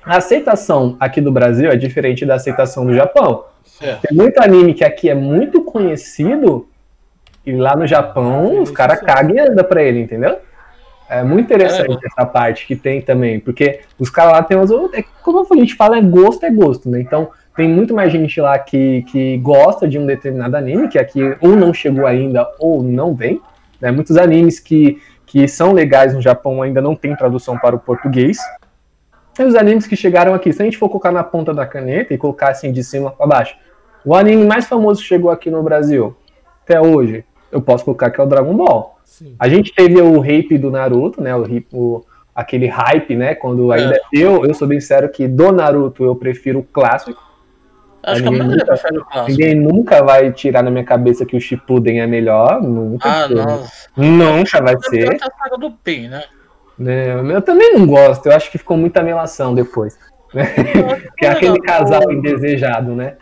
a 0.07 0.17
aceitação 0.17 0.95
aqui 0.99 1.19
do 1.19 1.31
Brasil 1.31 1.69
é 1.69 1.75
diferente 1.75 2.25
da 2.25 2.35
aceitação 2.35 2.85
do 2.85 2.93
Japão. 2.93 3.43
É. 3.81 3.95
Tem 3.95 4.17
muito 4.17 4.41
anime 4.41 4.73
que 4.73 4.83
aqui 4.83 5.09
é 5.09 5.15
muito 5.15 5.61
conhecido 5.61 6.67
e 7.45 7.51
lá 7.53 7.75
no 7.75 7.85
Japão 7.85 8.61
os 8.61 8.71
caras 8.71 8.99
cagam 9.01 9.35
e 9.35 9.39
andam 9.39 9.63
pra 9.63 9.83
ele, 9.83 9.99
entendeu? 9.99 10.39
É 11.09 11.23
muito 11.23 11.45
interessante 11.45 12.05
essa 12.05 12.25
parte 12.25 12.65
que 12.65 12.75
tem 12.75 13.01
também, 13.01 13.39
porque 13.39 13.81
os 13.97 14.09
caras 14.09 14.33
lá 14.33 14.43
tem 14.43 14.57
os. 14.57 14.69
É, 14.93 15.03
como 15.21 15.45
a 15.49 15.55
gente 15.55 15.75
fala, 15.75 15.97
é 15.97 16.01
gosto, 16.01 16.45
é 16.45 16.51
gosto, 16.51 16.89
né? 16.89 16.99
Então 16.99 17.29
tem 17.55 17.67
muito 17.67 17.93
mais 17.93 18.11
gente 18.11 18.39
lá 18.41 18.59
que, 18.59 19.03
que 19.03 19.37
gosta 19.37 19.87
de 19.87 19.97
um 19.97 20.05
determinado 20.05 20.55
anime, 20.55 20.89
que 20.89 20.99
aqui 20.99 21.21
ou 21.41 21.55
não 21.55 21.73
chegou 21.73 22.05
ainda 22.05 22.47
ou 22.59 22.83
não 22.83 23.15
vem. 23.15 23.41
Né? 23.79 23.89
Muitos 23.91 24.17
animes 24.17 24.59
que, 24.59 25.01
que 25.25 25.47
são 25.47 25.71
legais 25.71 26.13
no 26.13 26.21
Japão 26.21 26.61
ainda 26.61 26.81
não 26.81 26.95
tem 26.95 27.15
tradução 27.15 27.57
para 27.57 27.75
o 27.75 27.79
português. 27.79 28.37
E 29.39 29.43
os 29.43 29.56
animes 29.56 29.86
que 29.86 29.95
chegaram 29.95 30.34
aqui, 30.34 30.52
se 30.52 30.62
a 30.62 30.65
gente 30.65 30.78
for 30.78 30.89
colocar 30.89 31.12
na 31.12 31.23
ponta 31.23 31.54
da 31.54 31.65
caneta 31.65 32.13
e 32.13 32.17
colocar 32.17 32.50
assim 32.50 32.71
de 32.71 32.84
cima 32.84 33.12
para 33.12 33.28
baixo, 33.28 33.56
o 34.06 34.15
anime 34.15 34.45
mais 34.45 34.65
famoso 34.65 35.02
que 35.02 35.08
chegou 35.08 35.30
aqui 35.30 35.50
no 35.52 35.62
Brasil 35.62 36.15
até 36.63 36.82
hoje, 36.82 37.23
eu 37.52 37.62
posso 37.62 37.86
colocar 37.86 38.10
que 38.10 38.19
é 38.19 38.23
o 38.23 38.28
Dragon 38.28 38.56
Ball. 38.56 38.97
Sim. 39.06 39.36
A 39.39 39.47
gente 39.47 39.73
teve 39.73 40.02
o 40.02 40.19
hype 40.19 40.58
do 40.58 40.69
Naruto, 40.71 41.21
né? 41.21 41.36
O, 41.36 41.43
hype- 41.43 41.67
o- 41.73 42.04
aquele 42.36 42.67
hype, 42.67 43.15
né? 43.15 43.36
Quando 43.36 43.71
ainda 43.71 43.97
eu, 44.13 44.45
eu 44.45 44.54
sou 44.54 44.67
bem 44.67 44.80
sério 44.82 45.10
que 45.10 45.28
do 45.28 45.52
Naruto 45.52 46.04
eu 46.04 46.15
prefiro 46.15 46.60
o 46.60 46.63
clássico. 46.63 47.21
Acho 48.04 48.21
que 48.21 48.28
a 48.28 48.32
Ninguém 48.32 48.47
maioria 48.47 48.58
nunca- 48.65 48.65
prefere 48.73 48.97
o 49.00 49.06
clássico. 49.06 49.30
Ninguém 49.32 49.56
nunca 49.56 50.04
vai 50.04 50.32
tirar 50.32 50.62
na 50.63 50.69
minha 50.71 50.84
cabeça 50.84 51.26
que 51.26 51.36
o 51.36 51.41
Shippuden 51.41 52.00
é 52.02 52.08
melhor, 52.08 52.62
nunca. 52.62 53.10
Ah, 53.10 53.28
não. 53.28 53.63
Nunca 53.95 54.62
vai 54.62 54.76
É 54.76 54.80
ser. 54.89 55.17
que 55.17 55.23
a 55.23 55.32
saga 55.32 55.58
do 55.58 55.71
Pen, 55.71 56.10
né? 56.10 56.23
Né? 56.77 57.35
Eu 57.35 57.41
também 57.41 57.73
não 57.73 57.85
gosto, 57.85 58.25
eu 58.27 58.33
acho 58.33 58.51
que 58.51 58.57
ficou 58.57 58.77
muita 58.77 59.01
melação 59.01 59.53
depois. 59.55 59.97
né? 60.33 60.45
Que 61.17 61.25
é 61.25 61.29
aquele 61.29 61.59
casal 61.59 62.11
indesejado, 62.11 62.93
né? 62.93 63.15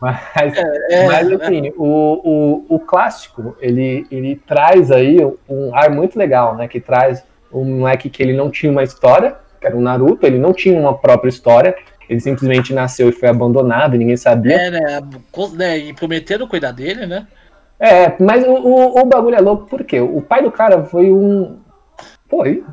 Mas, 0.00 0.56
É, 0.90 1.06
mas 1.06 1.28
né? 1.28 1.38
assim, 1.40 1.72
o, 1.76 2.64
o, 2.68 2.76
o 2.76 2.78
clássico, 2.78 3.56
ele, 3.60 4.06
ele 4.10 4.36
traz 4.46 4.90
aí 4.90 5.18
um 5.48 5.74
ar 5.74 5.90
muito 5.90 6.18
legal, 6.18 6.54
né? 6.54 6.68
Que 6.68 6.80
traz 6.80 7.24
um 7.52 7.64
moleque 7.64 8.10
que 8.10 8.22
ele 8.22 8.34
não 8.34 8.50
tinha 8.50 8.70
uma 8.70 8.82
história, 8.82 9.36
que 9.60 9.66
era 9.66 9.76
o 9.76 9.80
Naruto, 9.80 10.26
ele 10.26 10.38
não 10.38 10.52
tinha 10.52 10.78
uma 10.78 10.96
própria 10.96 11.30
história, 11.30 11.74
ele 12.08 12.20
simplesmente 12.20 12.72
nasceu 12.74 13.08
e 13.08 13.12
foi 13.12 13.28
abandonado, 13.28 13.94
e 13.94 13.98
ninguém 13.98 14.16
sabia. 14.16 14.54
É, 14.54 14.70
né? 14.70 15.00
né, 15.54 15.78
E 15.78 15.92
prometeram 15.94 16.46
cuidar 16.46 16.72
dele, 16.72 17.06
né? 17.06 17.26
É, 17.80 18.14
mas 18.20 18.44
o, 18.44 18.50
o, 18.52 19.00
o 19.00 19.04
bagulho 19.06 19.36
é 19.36 19.40
louco 19.40 19.66
porque 19.68 20.00
o 20.00 20.20
pai 20.20 20.42
do 20.42 20.50
cara 20.50 20.84
foi 20.84 21.12
um. 21.12 21.58
Foi. 22.28 22.64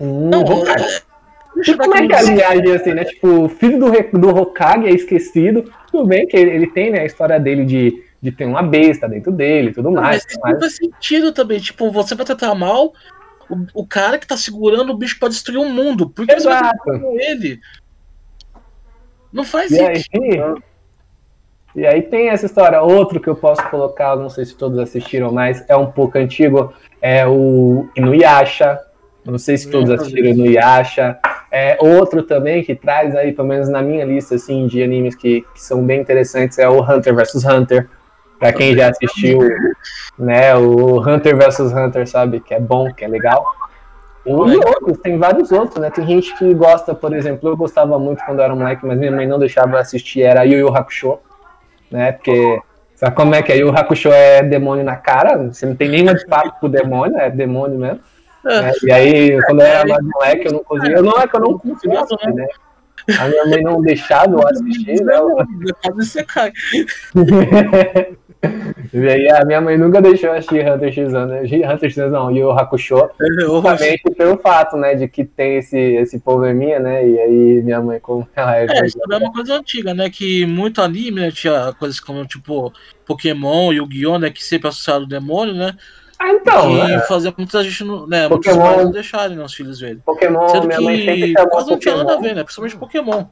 Um 0.00 0.28
Não, 0.30 0.42
Hokage. 0.42 1.02
Deixa 1.54 1.72
Tipo, 1.72 1.84
como 1.84 1.94
é 1.96 2.06
que 2.06 2.12
é 2.14 2.18
a 2.18 2.22
linhagem 2.22 2.72
assim, 2.74 2.94
né? 2.94 3.04
Tipo, 3.04 3.44
o 3.44 3.48
filho 3.48 3.78
do, 3.78 4.18
do 4.18 4.28
Hokage 4.30 4.86
é 4.86 4.90
esquecido, 4.90 5.70
tudo 5.90 6.06
bem 6.06 6.26
que 6.26 6.36
ele, 6.36 6.50
ele 6.50 6.66
tem 6.66 6.90
né, 6.90 7.00
a 7.00 7.04
história 7.04 7.38
dele 7.38 7.64
de, 7.64 8.02
de 8.22 8.32
ter 8.32 8.46
uma 8.46 8.62
besta 8.62 9.06
dentro 9.08 9.30
dele 9.30 9.68
e 9.70 9.72
tudo 9.74 9.90
mais. 9.90 10.22
Mas 10.24 10.26
isso 10.32 10.40
não 10.42 10.60
faz 10.60 10.76
sentido 10.76 11.32
também. 11.32 11.60
Tipo, 11.60 11.90
você 11.92 12.14
vai 12.14 12.24
tratar 12.24 12.54
mal 12.54 12.92
o, 13.50 13.82
o 13.82 13.86
cara 13.86 14.18
que 14.18 14.26
tá 14.26 14.36
segurando 14.36 14.90
o 14.92 14.96
bicho 14.96 15.18
pra 15.18 15.28
destruir 15.28 15.58
o 15.58 15.68
mundo. 15.68 16.08
Por 16.08 16.26
que 16.26 16.34
você 16.40 16.48
vai 16.48 16.58
Exato. 16.58 16.78
tratar 16.84 16.98
mal 17.00 17.12
ele? 17.20 17.60
Não 19.32 19.44
faz 19.44 19.70
E 19.70 19.80
aí, 19.80 19.96
sentido. 19.96 20.62
e 21.76 21.86
aí 21.86 22.02
tem 22.02 22.30
essa 22.30 22.46
história. 22.46 22.80
Outro 22.80 23.20
que 23.20 23.28
eu 23.28 23.36
posso 23.36 23.62
colocar, 23.68 24.16
não 24.16 24.30
sei 24.30 24.46
se 24.46 24.54
todos 24.56 24.78
assistiram, 24.78 25.30
mas 25.32 25.64
é 25.68 25.76
um 25.76 25.90
pouco 25.90 26.16
antigo, 26.18 26.72
é 27.02 27.26
o 27.26 27.88
Inuyasha. 27.96 28.78
Não 29.24 29.38
sei 29.38 29.58
se 29.58 29.68
todos 29.68 29.90
assistiram 29.90 30.30
Inuyasha. 30.30 31.18
É, 31.50 31.76
outro 31.80 32.22
também 32.22 32.62
que 32.62 32.74
traz 32.74 33.14
aí, 33.14 33.32
pelo 33.32 33.48
menos 33.48 33.68
na 33.68 33.82
minha 33.82 34.04
lista 34.06 34.36
assim, 34.36 34.66
de 34.66 34.82
animes 34.82 35.14
que, 35.14 35.42
que 35.52 35.60
são 35.60 35.84
bem 35.84 36.00
interessantes, 36.00 36.58
é 36.58 36.68
o 36.68 36.80
Hunter 36.80 37.14
vs 37.14 37.44
Hunter. 37.44 37.88
Pra 38.38 38.52
quem 38.52 38.74
já 38.74 38.88
assistiu, 38.88 39.38
né, 40.18 40.56
o 40.56 40.98
Hunter 40.98 41.36
vs 41.36 41.72
Hunter 41.72 42.08
sabe 42.08 42.40
que 42.40 42.54
é 42.54 42.58
bom, 42.58 42.92
que 42.92 43.04
é 43.04 43.08
legal. 43.08 43.44
E 44.24 44.32
outros, 44.32 44.98
tem 44.98 45.18
vários 45.18 45.52
outros, 45.52 45.80
né? 45.80 45.90
Tem 45.90 46.06
gente 46.06 46.36
que 46.36 46.54
gosta, 46.54 46.94
por 46.94 47.12
exemplo, 47.12 47.48
eu 47.48 47.56
gostava 47.56 47.98
muito 47.98 48.24
quando 48.24 48.40
era 48.40 48.54
moleque, 48.54 48.86
mas 48.86 48.98
minha 48.98 49.10
mãe 49.10 49.26
não 49.26 49.38
deixava 49.38 49.78
assistir, 49.78 50.22
era 50.22 50.44
Yu 50.44 50.58
Yu 50.58 50.74
Hakusho, 50.74 51.18
né? 51.90 52.12
Porque, 52.12 52.60
sabe 53.02 53.16
como 53.16 53.34
é 53.34 53.42
que 53.42 53.52
é? 53.52 53.56
Yu 53.58 53.70
Hakusho 53.70 54.12
é 54.12 54.42
demônio 54.44 54.84
na 54.84 54.94
cara, 54.94 55.36
você 55.36 55.66
não 55.66 55.74
tem 55.74 55.88
nenhuma 55.88 56.14
papo 56.28 56.60
com 56.60 56.66
o 56.66 56.70
demônio, 56.70 57.18
é 57.18 57.28
demônio 57.28 57.76
mesmo. 57.78 58.00
né? 58.44 58.72
E 58.84 58.92
aí, 58.92 59.42
quando 59.42 59.60
eu 59.60 59.66
era 59.66 59.84
mais 59.86 60.04
moleque, 60.04 60.46
eu 60.46 60.52
não 60.52 60.62
conseguia, 60.64 61.02
não 61.02 61.18
é 61.20 61.26
que 61.26 61.36
eu 61.36 61.40
não 61.40 61.58
conseguia 61.58 62.00
assistir, 62.00 62.32
né? 62.32 62.46
A 63.18 63.26
minha 63.26 63.46
mãe 63.46 63.62
não 63.62 63.80
deixava 63.80 64.30
eu 64.30 64.46
assistir, 64.46 65.02
né? 65.02 65.14
Quase 65.82 66.10
você 66.10 66.24
cai. 66.24 66.52
E 68.92 69.08
aí 69.08 69.30
a 69.30 69.44
minha 69.44 69.60
mãe 69.60 69.78
nunca 69.78 70.02
deixou 70.02 70.32
assistir 70.32 70.68
Hunter 70.68 70.92
x 70.92 71.14
Hunter, 71.14 71.42
Hunter 71.44 71.88
x 71.88 71.96
Hunter 71.96 72.10
não, 72.10 72.30
Yu 72.30 72.38
Yu 72.40 72.50
Hakusho, 72.50 72.96
Justamente 73.40 74.02
pelo 74.16 74.36
fato, 74.36 74.76
né, 74.76 74.94
de 74.94 75.08
que 75.08 75.24
tem 75.24 75.56
esse, 75.58 75.78
esse 75.78 76.18
probleminha, 76.20 76.78
né, 76.78 77.08
e 77.08 77.18
aí 77.18 77.62
minha 77.62 77.80
mãe, 77.80 77.98
como 78.00 78.28
ela 78.36 78.56
é... 78.56 78.66
É, 78.68 78.86
isso 78.86 78.98
é 79.10 79.16
uma 79.16 79.32
coisa 79.32 79.54
antiga, 79.56 79.94
né? 79.94 80.10
Que 80.10 80.44
muito 80.44 80.82
anime, 80.82 81.20
né? 81.20 81.30
Tinha 81.30 81.72
coisas 81.78 82.00
como, 82.00 82.26
tipo, 82.26 82.72
Pokémon, 83.06 83.72
Yu-Gi-Oh!, 83.72 84.18
né? 84.18 84.30
Que 84.30 84.42
sempre 84.44 84.68
associado 84.68 85.02
ao 85.02 85.06
demônio, 85.08 85.54
né? 85.54 85.74
Ah, 86.18 86.30
então, 86.32 86.68
que 86.70 86.74
né, 86.84 87.00
fazia 87.08 87.34
muita 87.36 87.62
gente, 87.64 87.84
não- 87.84 88.06
né? 88.06 88.28
Muitos 88.28 88.46
Pokémon- 88.46 88.68
pais 88.68 88.84
não 88.84 88.92
deixarem 88.92 89.36
né, 89.36 89.44
os 89.44 89.54
filhos 89.54 89.80
verem. 89.80 89.98
Pokémon, 90.04 90.48
Sendo 90.48 90.66
minha 90.66 90.80
mãe 90.80 90.96
sempre 90.98 91.22
que 91.22 91.32
chamou 91.32 91.50
quase 91.50 91.70
não 91.70 91.78
tinha 91.78 91.96
nada 91.96 92.14
a 92.14 92.20
ver, 92.20 92.34
né? 92.34 92.42
Principalmente 92.44 92.76
Pokémon. 92.76 93.24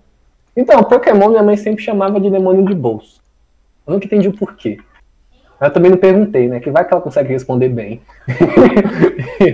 Então, 0.57 0.83
Pokémon 0.83 1.29
minha 1.29 1.43
mãe 1.43 1.57
sempre 1.57 1.85
chamava 1.85 2.21
de 2.21 2.31
demônio 2.31 2.65
de 2.65 2.75
bolso. 2.75 3.21
Eu 3.87 3.95
nunca 3.95 4.07
entendi 4.07 4.29
o 4.29 4.33
porquê. 4.33 4.79
Eu 5.61 5.71
também 5.71 5.91
não 5.91 5.99
perguntei, 5.99 6.49
né, 6.49 6.59
que 6.59 6.71
vai 6.71 6.87
que 6.87 6.93
ela 6.95 7.03
consegue 7.03 7.33
responder 7.33 7.69
bem. 7.69 8.01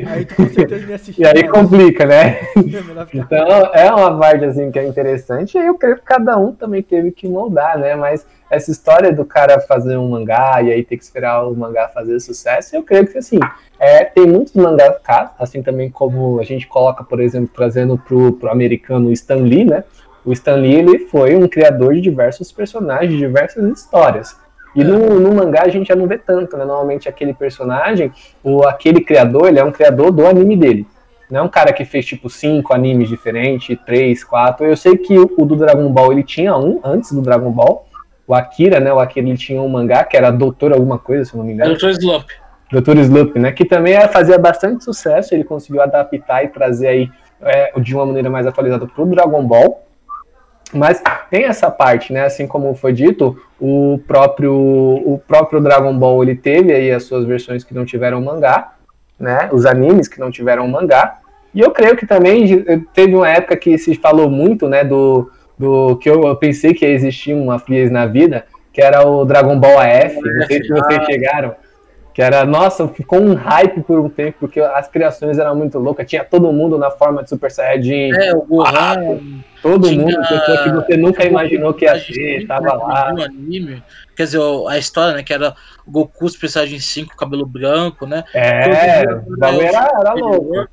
Aí 0.09 0.25
tu 0.25 0.37
com 0.37 0.49
certeza 0.49 0.87
me 0.87 0.95
assistiu. 0.95 1.17
E 1.25 1.27
aí 1.29 1.49
complica, 1.49 2.07
né? 2.07 2.35
Ficar- 2.55 3.09
Então 3.15 3.49
é 3.75 3.91
uma 3.93 4.17
parte 4.19 4.45
assim 4.45 4.71
que 4.71 4.79
é 4.79 4.87
interessante, 4.87 5.59
e 5.59 5.67
eu 5.67 5.75
creio 5.77 5.97
que 5.97 6.03
cada 6.03 6.37
um 6.37 6.53
também 6.53 6.83
teve 6.83 7.11
que 7.11 7.29
moldar, 7.29 7.79
né? 7.79 7.97
Mas 7.97 8.27
essa 8.51 8.71
história 8.71 9.13
do 9.13 9.25
cara 9.25 9.59
fazer 9.61 9.97
um 9.97 10.11
mangá 10.11 10.63
e 10.63 10.73
aí 10.73 10.85
ter 10.85 10.97
que 10.97 11.03
esperar 11.03 11.43
o 11.45 11.57
mangá 11.57 11.89
fazer 11.89 12.21
sucesso, 12.21 12.77
eu 12.77 12.83
creio 12.83 13.07
que 13.07 13.19
assim, 13.19 13.41
é, 13.79 14.05
tem 14.05 14.27
muitos 14.27 14.53
mangakás, 14.55 15.31
assim 15.39 15.63
também 15.63 15.91
como 15.91 16.39
a 16.39 16.45
gente 16.45 16.67
coloca, 16.69 17.03
por 17.03 17.21
exemplo, 17.21 17.51
trazendo 17.55 17.99
pro, 17.99 18.33
pro 18.35 18.51
americano 18.51 19.11
Stan 19.13 19.37
Lee, 19.37 19.65
né? 19.65 19.83
O 20.25 20.33
Stan 20.33 20.55
Lee 20.57 20.75
ele 20.77 20.99
foi 21.07 21.35
um 21.37 21.49
criador 21.49 21.95
de 21.95 22.01
diversos 22.01 22.53
personagens, 22.53 23.11
de 23.11 23.19
diversas 23.19 23.65
histórias. 23.65 24.37
E 24.77 24.85
no, 24.85 25.19
no 25.19 25.35
mangá 25.35 25.63
a 25.63 25.69
gente 25.69 25.89
já 25.89 25.97
não 25.97 26.07
vê 26.07 26.19
tanto, 26.19 26.57
né? 26.57 26.65
Normalmente 26.65 27.09
aquele 27.09 27.33
personagem, 27.33 28.13
o, 28.45 28.63
aquele 28.67 29.01
criador, 29.01 29.49
ele 29.49 29.59
é 29.59 29.65
um 29.65 29.73
criador 29.73 30.13
do 30.13 30.27
anime 30.27 30.55
dele. 30.55 30.87
Não 31.31 31.41
é 31.41 31.43
um 31.43 31.49
cara 31.49 31.73
que 31.73 31.85
fez 31.85 32.05
tipo 32.05 32.29
cinco 32.29 32.75
animes 32.75 33.09
diferentes, 33.09 33.77
três, 33.85 34.23
quatro. 34.23 34.67
Eu 34.67 34.77
sei 34.77 34.97
que 34.97 35.19
o, 35.19 35.29
o 35.37 35.45
do 35.45 35.57
Dragon 35.57 35.91
Ball 35.91 36.13
ele 36.13 36.23
tinha 36.23 36.57
um 36.57 36.79
antes 36.85 37.11
do 37.11 37.23
Dragon 37.23 37.51
Ball. 37.51 37.87
O 38.27 38.35
Akira, 38.35 38.79
né? 38.79 38.93
O 38.93 38.99
Akira 39.01 39.27
ele 39.27 39.39
tinha 39.39 39.61
um 39.63 39.69
mangá 39.69 40.05
que 40.05 40.17
era 40.17 40.31
Doutor 40.31 40.73
alguma 40.73 40.99
coisa, 40.99 41.25
se 41.25 41.33
eu 41.35 41.39
não 41.39 41.45
me 41.45 41.53
engano. 41.55 41.73
o 41.73 41.77
Dr. 41.77 41.91
Slump. 41.91 42.27
Dr. 42.71 42.99
Sloop, 42.99 43.39
né? 43.39 43.53
Que 43.53 43.65
também 43.65 43.95
é- 43.95 44.09
fazia 44.09 44.39
bastante 44.39 44.85
sucesso. 44.85 45.35
Ele 45.35 45.45
conseguiu 45.45 45.81
adaptar 45.81 46.45
e 46.45 46.49
trazer 46.49 46.89
aí 46.89 47.11
é, 47.41 47.73
de 47.81 47.95
uma 47.95 48.05
maneira 48.07 48.29
mais 48.29 48.47
atualizada 48.47 48.87
pro 48.87 49.07
Dragon 49.07 49.43
Ball. 49.47 49.86
Mas 50.73 51.03
tem 51.31 51.45
essa 51.45 51.71
parte, 51.71 52.13
né? 52.13 52.25
Assim 52.25 52.47
como 52.47 52.75
foi 52.75 52.93
dito, 52.93 53.41
o 53.61 54.01
próprio, 54.07 54.53
o 54.53 55.21
próprio 55.27 55.61
Dragon 55.61 55.97
Ball 55.97 56.23
ele 56.23 56.35
teve 56.35 56.73
aí 56.73 56.91
as 56.91 57.05
suas 57.05 57.25
versões 57.25 57.63
que 57.63 57.75
não 57.75 57.85
tiveram 57.85 58.21
mangá, 58.21 58.73
né? 59.19 59.49
Os 59.53 59.65
animes 59.65 60.09
que 60.09 60.21
não 60.21 60.31
tiveram 60.31 60.67
mangá. 60.67 61.19
E 61.55 61.61
eu 61.61 61.71
creio 61.71 61.97
que 61.97 62.07
também 62.07 62.65
eh, 62.67 62.81
teve 62.93 63.15
uma 63.15 63.29
época 63.29 63.57
que 63.57 63.79
se 63.79 63.95
falou 63.95 64.29
muito, 64.29 64.69
né? 64.69 64.85
Do, 64.85 65.31
do 65.59 65.97
que 65.97 66.11
eu, 66.11 66.35
pensei 66.37 66.75
que 66.75 66.85
ia 66.85 66.93
existir 66.93 67.33
uma 67.33 67.59
vez 67.59 67.91
na 67.91 68.05
vida, 68.05 68.45
que 68.73 68.83
era 68.83 69.07
o 69.07 69.25
Dragon 69.25 69.59
Ball 69.59 69.79
AF. 69.79 70.21
Não 70.21 70.47
sei 70.47 70.63
se 70.63 70.69
vocês 70.69 71.05
chegaram. 71.07 71.55
Que 72.17 72.23
era, 72.23 72.47
nossa, 72.47 72.89
ficou 72.89 73.21
um 73.21 73.35
hype 73.35 73.83
por 73.83 74.01
um 74.01 74.09
tempo, 74.09 74.39
porque 74.41 74.59
as 74.59 74.89
criações 74.89 75.37
eram 75.39 75.55
muito 75.55 75.79
loucas. 75.79 76.09
Tinha 76.09 76.25
todo 76.25 76.51
mundo 76.51 76.79
na 76.79 76.91
forma 76.91 77.23
de 77.23 77.29
Super 77.29 77.51
Saiyajin. 77.51 78.11
É, 78.15 78.35
o 78.35 78.41
Gohan. 78.41 79.21
Todo 79.61 79.87
Tinha- 79.87 80.01
mundo, 80.03 80.17
pessoa 80.27 80.63
que 80.65 80.71
você 80.71 80.97
nunca 80.97 81.27
imaginou 81.27 81.75
que 81.75 81.85
ia 81.85 81.93
a 81.93 81.99
gente 81.99 82.15
ter, 82.15 82.47
tava 82.47 82.73
lá. 82.73 83.13
viu 83.13 83.19
o 83.19 83.23
anime, 83.23 83.83
quer 84.17 84.23
dizer, 84.23 84.41
a 84.67 84.79
história, 84.79 85.15
né? 85.15 85.23
Que 85.23 85.35
era 85.35 85.55
Goku 85.87 86.27
Super 86.31 86.49
Saiyajin 86.49 86.79
5, 86.79 87.15
cabelo 87.19 87.45
branco, 87.45 88.07
né? 88.07 88.25
É, 88.33 89.03
o 89.13 89.37
bagulho 89.37 89.67
era, 89.67 89.91
era 90.01 90.15
louco. 90.15 90.69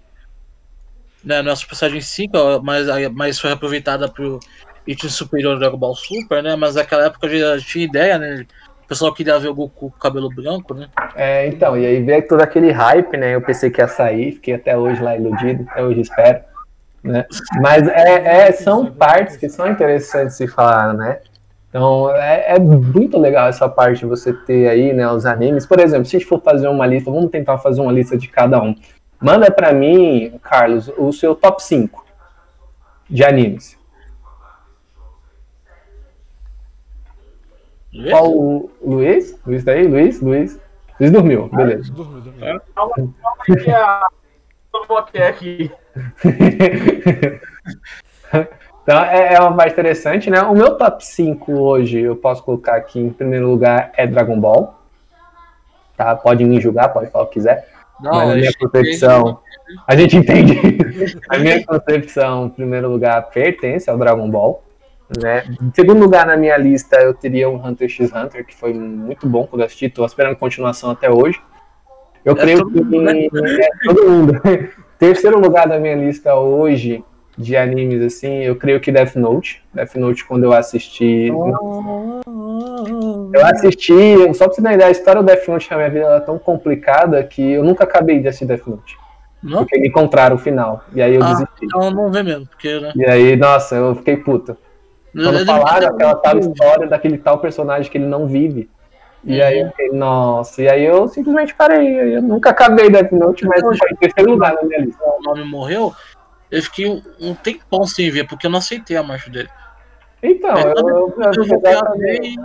Né, 1.25 1.41
não 1.41 1.49
é 1.49 1.53
a 1.53 1.55
Super 1.57 1.75
Saiyajin 1.75 1.99
5, 1.99 2.37
ó, 2.37 2.61
mas, 2.63 2.87
mas 3.13 3.37
foi 3.37 3.51
aproveitada 3.51 4.07
pro 4.07 4.39
item 4.87 5.09
superior 5.09 5.55
do 5.55 5.59
Dragon 5.59 5.77
Ball 5.77 5.93
Super, 5.93 6.41
né? 6.41 6.55
Mas 6.55 6.75
naquela 6.75 7.07
época 7.07 7.27
já 7.27 7.59
tinha 7.59 7.83
ideia, 7.83 8.17
né? 8.17 8.45
O 8.83 8.87
pessoal 8.87 9.13
queria 9.13 9.39
ver 9.39 9.47
o 9.47 9.55
Goku 9.55 9.89
com 9.91 9.99
cabelo 9.99 10.29
branco, 10.29 10.73
né? 10.73 10.87
É, 11.15 11.47
então, 11.47 11.77
e 11.77 11.85
aí 11.85 12.03
veio 12.03 12.27
todo 12.27 12.41
aquele 12.41 12.71
hype, 12.71 13.17
né? 13.17 13.33
Eu 13.35 13.41
pensei 13.41 13.69
que 13.69 13.81
ia 13.81 13.87
sair, 13.87 14.33
fiquei 14.33 14.55
até 14.55 14.77
hoje 14.77 15.01
lá 15.01 15.15
iludido, 15.15 15.65
até 15.69 15.83
hoje 15.83 16.01
espero. 16.01 16.41
Né? 17.03 17.25
Mas 17.61 17.87
é, 17.87 18.47
é- 18.47 18.51
são 18.51 18.85
partes 18.85 19.35
que 19.35 19.49
são 19.49 19.67
interessantes 19.67 20.37
de 20.37 20.47
falar, 20.47 20.93
né? 20.93 21.19
Então 21.69 22.09
é, 22.15 22.55
é 22.55 22.59
muito 22.59 23.17
legal 23.17 23.47
essa 23.47 23.67
parte 23.67 23.99
de 23.99 24.05
você 24.05 24.31
ter 24.31 24.69
aí, 24.69 24.93
né, 24.93 25.09
os 25.09 25.25
animes. 25.25 25.65
Por 25.65 25.79
exemplo, 25.79 26.05
se 26.05 26.15
a 26.15 26.19
gente 26.19 26.29
for 26.29 26.39
fazer 26.41 26.67
uma 26.67 26.85
lista, 26.85 27.09
vamos 27.09 27.31
tentar 27.31 27.57
fazer 27.57 27.81
uma 27.81 27.91
lista 27.91 28.15
de 28.15 28.27
cada 28.27 28.61
um. 28.61 28.75
Manda 29.19 29.49
pra 29.49 29.73
mim, 29.73 30.39
Carlos, 30.43 30.91
o 30.97 31.11
seu 31.11 31.33
top 31.33 31.63
5 31.63 32.05
de 33.09 33.23
animes. 33.23 33.77
Qual 38.09 38.31
o 38.31 38.71
Luiz? 38.81 39.39
Luiz 39.45 39.63
tá 39.63 39.71
aí? 39.71 39.87
Luiz? 39.87 40.19
Luiz? 40.19 40.59
Luiz 40.99 41.11
dormiu, 41.11 41.47
beleza. 41.49 41.91
Dormiu, 41.91 42.21
dormiu. 42.21 42.61
Calma, 42.75 42.93
calma 42.95 43.13
aí 43.49 43.55
que 43.63 43.71
a... 43.71 44.07
Eu 44.73 44.87
bloqueei 44.87 45.23
aqui. 45.23 45.71
então 48.81 49.03
é, 49.03 49.35
é 49.35 49.39
uma 49.39 49.55
parte 49.55 49.73
interessante, 49.73 50.31
né? 50.31 50.41
O 50.41 50.55
meu 50.55 50.75
top 50.77 51.05
5 51.05 51.51
hoje, 51.51 51.99
eu 51.99 52.15
posso 52.15 52.43
colocar 52.43 52.75
aqui 52.75 52.99
em 52.99 53.11
primeiro 53.11 53.47
lugar, 53.47 53.91
é 53.95 54.07
Dragon 54.07 54.39
Ball. 54.39 54.79
Tá? 55.95 56.15
Pode 56.15 56.43
me 56.43 56.59
julgar, 56.59 56.89
pode 56.89 57.11
falar 57.11 57.25
o 57.25 57.27
que 57.27 57.33
quiser. 57.33 57.67
Não, 58.01 58.11
mas 58.11 58.31
a 58.31 58.35
minha 58.35 58.51
concepção. 58.59 59.39
A 59.87 59.95
gente 59.95 60.17
entende. 60.17 60.59
a 61.29 61.37
minha 61.37 61.63
concepção, 61.63 62.47
em 62.47 62.49
primeiro 62.49 62.89
lugar, 62.89 63.21
pertence 63.29 63.87
ao 63.89 63.97
Dragon 63.97 64.27
Ball. 64.29 64.63
Né? 65.21 65.43
Em 65.61 65.71
segundo 65.75 65.99
lugar 66.01 66.25
na 66.25 66.35
minha 66.37 66.57
lista, 66.57 66.95
eu 66.97 67.13
teria 67.13 67.49
um 67.49 67.63
Hunter 67.65 67.87
x 67.89 68.11
Hunter, 68.13 68.45
que 68.45 68.55
foi 68.55 68.73
muito 68.73 69.27
bom 69.27 69.45
quando 69.45 69.61
eu 69.61 69.65
assisti. 69.65 69.89
Tô 69.89 70.05
esperando 70.05 70.35
continuação 70.37 70.89
até 70.91 71.09
hoje. 71.09 71.39
Eu 72.25 72.33
É 72.33 72.35
creio 72.37 72.65
que 72.67 72.81
mundo, 72.81 73.01
né? 73.01 73.13
é 73.61 73.69
todo 73.85 74.09
mundo. 74.09 74.41
Terceiro 74.97 75.39
lugar 75.39 75.67
da 75.67 75.77
minha 75.79 75.95
lista 75.95 76.33
hoje 76.35 77.03
de 77.37 77.57
animes, 77.57 78.01
assim, 78.01 78.43
eu 78.43 78.55
creio 78.55 78.79
que 78.79 78.91
Death 78.91 79.15
Note. 79.15 79.61
Death 79.73 79.95
Note, 79.95 80.23
quando 80.23 80.43
eu 80.43 80.53
assisti. 80.53 81.27
Eu 83.33 83.45
assisti, 83.45 84.15
só 84.35 84.45
pra 84.45 84.53
você 84.53 84.61
uma 84.61 84.73
ideia, 84.73 84.87
a 84.87 84.91
história 84.91 85.21
do 85.21 85.25
Death 85.25 85.47
Note 85.47 85.69
na 85.71 85.77
minha 85.77 85.89
vida 85.89 86.05
é 86.05 86.19
tão 86.21 86.37
complicada 86.37 87.23
que 87.23 87.53
eu 87.53 87.63
nunca 87.63 87.83
acabei 87.83 88.19
de 88.19 88.27
assistir 88.27 88.45
Death 88.45 88.67
Note. 88.67 88.95
Não? 89.41 89.59
Porque 89.59 89.77
me 89.79 89.87
encontraram 89.89 90.35
o 90.35 90.39
final. 90.39 90.85
E 90.93 91.01
aí 91.01 91.15
eu 91.15 91.23
Ah, 91.23 91.33
desisti. 91.33 91.65
então 91.65 91.91
não 91.91 92.11
vê 92.11 92.23
mesmo, 92.23 92.45
porque, 92.47 92.79
né? 92.79 92.93
E 92.95 93.03
aí, 93.05 93.35
nossa, 93.35 93.75
eu 93.75 93.95
fiquei 93.95 94.15
puta. 94.15 94.55
Quando 95.13 95.45
falaram 95.45 95.87
aquela 95.87 96.15
tal 96.15 96.39
história 96.39 96.87
daquele 96.87 97.17
tal 97.17 97.39
personagem 97.39 97.91
que 97.91 97.97
ele 97.97 98.07
não 98.07 98.27
vive. 98.27 98.69
E 99.23 99.41
aí 99.41 99.59
eu 99.59 99.69
fiquei, 99.69 99.89
nossa, 99.91 100.61
e 100.61 100.67
aí 100.67 100.83
eu 100.83 101.07
simplesmente 101.07 101.55
parei. 101.55 102.17
Eu 102.17 102.21
nunca 102.21 102.49
acabei 102.49 102.89
Death 102.89 103.11
Note, 103.11 103.45
mas 103.45 103.61
foi 103.61 103.89
em 103.91 103.95
terceiro 103.95 104.31
lugar 104.31 104.53
na 104.53 104.63
minha 104.63 104.81
lista. 104.81 105.01
o 105.01 105.21
nome 105.21 105.45
morreu, 105.45 105.93
eu 106.51 106.61
fiquei 106.61 106.89
um, 106.89 107.01
um 107.21 107.33
tempão 107.33 107.85
sem 107.85 108.11
ver, 108.11 108.27
porque 108.27 108.47
eu 108.47 108.51
não 108.51 108.59
aceitei 108.59 108.97
a 108.97 109.03
morte 109.03 109.29
dele. 109.29 109.49
Então, 110.21 110.57
É, 110.57 110.73
eu, 110.73 110.87
eu, 110.87 111.15
eu 111.37 111.45
vou 111.45 111.57
exatamente. 111.57 112.35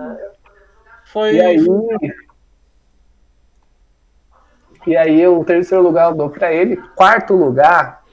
Foi. 1.05 1.35
E 1.35 1.41
aí, 1.41 1.67
e 4.87 4.97
aí 4.97 5.27
o 5.27 5.45
terceiro 5.45 5.83
lugar 5.83 6.11
eu 6.11 6.15
dou 6.17 6.31
pra 6.31 6.53
ele. 6.53 6.77
Quarto 6.95 7.35
lugar, 7.35 8.05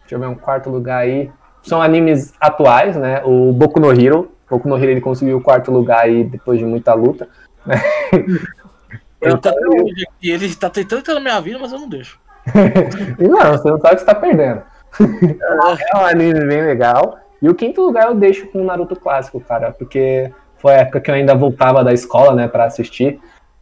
deixa 0.00 0.16
eu 0.16 0.20
ver 0.20 0.26
um 0.26 0.34
quarto 0.34 0.68
lugar 0.68 0.98
aí. 0.98 1.30
São 1.62 1.80
animes 1.80 2.34
atuais, 2.40 2.96
né? 2.96 3.22
O 3.24 3.52
Boku 3.52 3.80
no 3.80 3.92
Hero. 3.92 4.32
Boku 4.50 4.68
no 4.68 4.76
Hero 4.76 4.90
ele 4.90 5.00
conseguiu 5.00 5.38
o 5.38 5.42
quarto 5.42 5.70
lugar 5.70 6.00
aí 6.00 6.24
depois 6.24 6.58
de 6.58 6.64
muita 6.64 6.94
luta. 6.94 7.28
né? 7.64 7.76
Eu 9.22 9.36
Então. 9.36 9.52
Ele 10.20 10.54
tá 10.56 10.68
tentando 10.68 10.98
entrar 10.98 11.14
na 11.14 11.20
minha 11.20 11.40
vida, 11.40 11.58
mas 11.60 11.72
eu 11.72 11.78
não 11.78 11.88
deixo. 11.88 12.18
Não, 13.20 13.52
você 13.52 13.70
não 13.70 13.78
sabe 13.78 13.94
o 13.94 13.96
que 13.96 14.00
você 14.00 14.04
tá 14.04 14.14
perdendo. 14.16 14.62
É 15.00 15.96
um 15.96 16.04
anime 16.04 16.44
bem 16.44 16.62
legal. 16.62 17.18
E 17.40 17.48
o 17.48 17.54
quinto 17.54 17.80
lugar 17.80 18.08
eu 18.08 18.16
deixo 18.16 18.48
com 18.48 18.60
o 18.60 18.64
Naruto 18.64 18.96
clássico, 18.96 19.40
cara, 19.40 19.70
porque 19.70 20.32
foi 20.58 20.74
a 20.74 20.78
época 20.78 21.00
que 21.00 21.08
eu 21.10 21.14
ainda 21.14 21.36
voltava 21.36 21.84
da 21.84 21.92
escola, 21.92 22.34
né, 22.34 22.48
pra 22.48 22.64
assistir. 22.64 23.20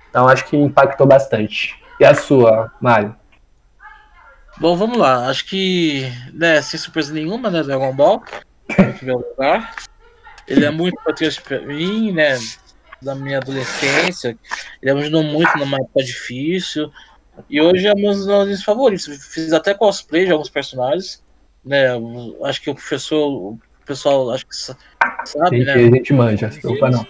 Então 0.08 0.26
acho 0.26 0.46
que 0.46 0.56
impactou 0.56 1.06
bastante. 1.06 1.78
E 1.98 2.04
a 2.06 2.14
sua, 2.14 2.72
Mário? 2.80 3.14
Bom, 4.60 4.76
vamos 4.76 4.98
lá. 4.98 5.28
Acho 5.28 5.46
que, 5.46 6.04
né, 6.34 6.60
sem 6.60 6.78
surpresa 6.78 7.12
nenhuma, 7.14 7.50
né, 7.50 7.62
Dragon 7.62 7.94
Ball, 7.94 8.22
lugar. 9.02 9.74
Ele 10.46 10.64
é 10.64 10.70
muito 10.70 10.98
importante 11.00 11.40
pra 11.40 11.60
mim, 11.60 12.12
né, 12.12 12.38
da 13.00 13.14
minha 13.14 13.38
adolescência. 13.38 14.36
Ele 14.82 14.90
ajudou 15.00 15.22
muito 15.22 15.56
numa 15.58 15.78
época 15.78 16.04
difícil. 16.04 16.90
E 17.48 17.60
hoje 17.60 17.86
é 17.86 17.92
um 17.94 18.02
dos 18.02 18.26
meus 18.26 18.62
favoritos. 18.62 19.06
Fiz 19.32 19.52
até 19.52 19.72
cosplay 19.72 20.26
de 20.26 20.32
alguns 20.32 20.50
personagens, 20.50 21.22
né, 21.64 21.86
acho 22.44 22.60
que 22.60 22.68
o 22.70 22.74
professor, 22.74 23.28
o 23.28 23.58
pessoal, 23.86 24.30
acho 24.30 24.46
que 24.46 24.54
sa- 24.54 24.76
sabe, 25.24 25.58
Gente, 25.58 25.66
né. 25.66 25.72
a 25.74 25.78
gente 25.90 26.12
manja, 26.12 26.50
se 26.50 26.60
preocupa 26.60 26.90
não. 26.90 27.06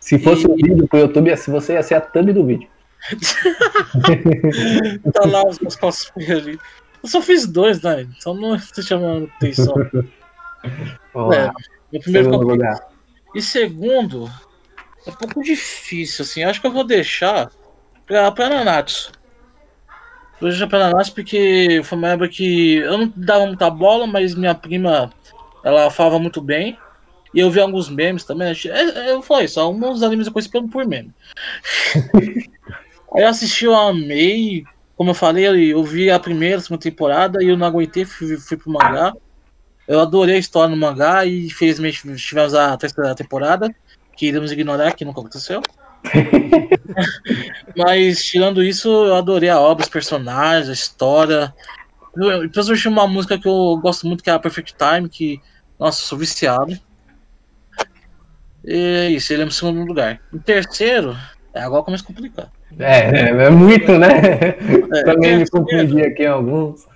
Se 0.00 0.18
fosse 0.18 0.44
E- 0.44 0.48
um 0.50 0.56
vídeo 0.56 0.88
pro 0.88 0.98
YouTube, 0.98 1.36
se 1.36 1.50
você 1.50 1.74
ia 1.74 1.82
ser 1.82 1.94
a 1.94 2.00
thumb 2.00 2.32
do 2.32 2.44
vídeo. 2.44 2.68
Tá 5.12 5.26
lá 5.26 5.42
os 5.46 5.58
meus 5.60 5.76
cosplay 5.76 6.32
ali. 6.32 6.60
Eu 7.02 7.08
só 7.08 7.20
fiz 7.22 7.46
dois, 7.46 7.80
né, 7.82 8.02
então 8.02 8.34
não 8.34 8.54
estou 8.56 8.82
chamando 8.82 9.30
atenção. 9.36 9.74
É, 11.32 11.50
Meu 11.92 12.00
primeiro 12.02 12.36
lugar. 12.36 12.78
E 13.34 13.42
segundo, 13.42 14.26
é 15.06 15.10
um 15.10 15.14
pouco 15.14 15.42
difícil, 15.42 16.24
assim. 16.24 16.42
Acho 16.42 16.60
que 16.60 16.66
eu 16.66 16.72
vou 16.72 16.84
deixar 16.84 17.50
pra, 18.06 18.30
pra 18.32 18.48
Nanatsu. 18.48 19.12
Vou 20.40 20.50
deixar 20.50 20.66
pra 20.66 20.78
Nanatsu 20.78 21.14
porque 21.14 21.80
foi 21.84 21.98
uma 21.98 22.08
época 22.08 22.28
que 22.28 22.76
eu 22.76 22.98
não 22.98 23.12
dava 23.16 23.46
muita 23.46 23.70
bola, 23.70 24.06
mas 24.06 24.34
minha 24.34 24.54
prima, 24.54 25.10
ela 25.62 25.90
falava 25.90 26.18
muito 26.18 26.40
bem. 26.40 26.78
E 27.32 27.40
eu 27.40 27.50
vi 27.50 27.60
alguns 27.60 27.90
memes 27.90 28.24
também. 28.24 28.48
É, 28.48 28.68
é, 28.70 29.12
eu 29.12 29.22
falei 29.22 29.46
só, 29.46 29.62
alguns 29.62 30.02
animes 30.02 30.26
eu 30.26 30.32
conheci 30.32 30.50
pelo- 30.50 30.68
por 30.68 30.86
meme. 30.86 31.12
Aí 33.14 33.22
eu 33.22 33.28
assisti, 33.28 33.64
eu 33.64 33.74
amei. 33.74 34.62
Como 34.96 35.10
eu 35.10 35.14
falei, 35.14 35.46
eu 35.72 35.82
vi 35.84 36.10
a 36.10 36.18
primeira, 36.18 36.56
a 36.58 36.60
segunda 36.60 36.82
temporada 36.82 37.42
e 37.42 37.48
eu 37.48 37.56
não 37.56 37.66
aguentei, 37.66 38.04
fui, 38.04 38.36
fui 38.36 38.56
pro 38.56 38.72
mangá. 38.72 39.12
Eu 39.86 40.00
adorei 40.00 40.36
a 40.36 40.38
história 40.38 40.68
no 40.74 40.76
mangá 40.80 41.24
e 41.24 41.46
infelizmente 41.46 42.02
tivemos 42.16 42.54
a 42.54 42.76
terceira 42.76 43.14
temporada, 43.14 43.70
que 44.16 44.26
iremos 44.26 44.52
ignorar, 44.52 44.92
que 44.94 45.04
nunca 45.04 45.20
aconteceu. 45.20 45.62
Mas 47.76 48.22
tirando 48.24 48.62
isso, 48.62 48.88
eu 48.88 49.14
adorei 49.14 49.48
a 49.48 49.60
obra, 49.60 49.84
os 49.84 49.90
personagens, 49.90 50.68
a 50.68 50.72
história. 50.72 51.54
Eu- 52.16 52.42
Depois 52.42 52.68
eu 52.68 52.74
achei 52.74 52.90
uma 52.90 53.06
música 53.06 53.38
que 53.38 53.48
eu 53.48 53.78
gosto 53.80 54.06
muito, 54.06 54.22
que 54.22 54.30
é 54.30 54.32
a 54.32 54.38
Perfect 54.38 54.74
Time, 54.76 55.08
que, 55.08 55.38
nossa, 55.78 56.02
sou 56.02 56.18
viciado. 56.18 56.76
E 58.64 58.74
é 58.74 59.10
isso, 59.10 59.32
ele 59.32 59.42
é 59.42 59.44
no 59.44 59.50
segundo 59.52 59.84
lugar. 59.86 60.20
Em 60.34 60.38
terceiro, 60.40 61.16
é 61.54 61.60
agora 61.62 61.84
começa 61.84 62.02
a 62.02 62.06
complicar. 62.06 62.50
É, 62.78 62.98
é, 63.00 63.28
é 63.46 63.50
muito, 63.50 63.92
né? 63.98 64.08
É, 64.94 65.02
Também 65.04 65.38
me 65.38 65.48
confundi 65.48 66.02
aqui 66.02 66.24
em 66.24 66.26
alguns. 66.26 66.86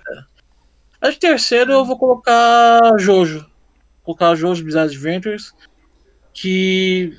Acho 1.01 1.13
que 1.13 1.27
terceiro 1.27 1.71
eu 1.71 1.85
vou 1.85 1.97
colocar 1.97 2.97
Jojo. 2.97 3.39
Vou 3.39 4.15
colocar 4.15 4.35
Jojo 4.35 4.63
Bizarre 4.63 4.87
Adventures. 4.89 5.51
Que 6.33 7.13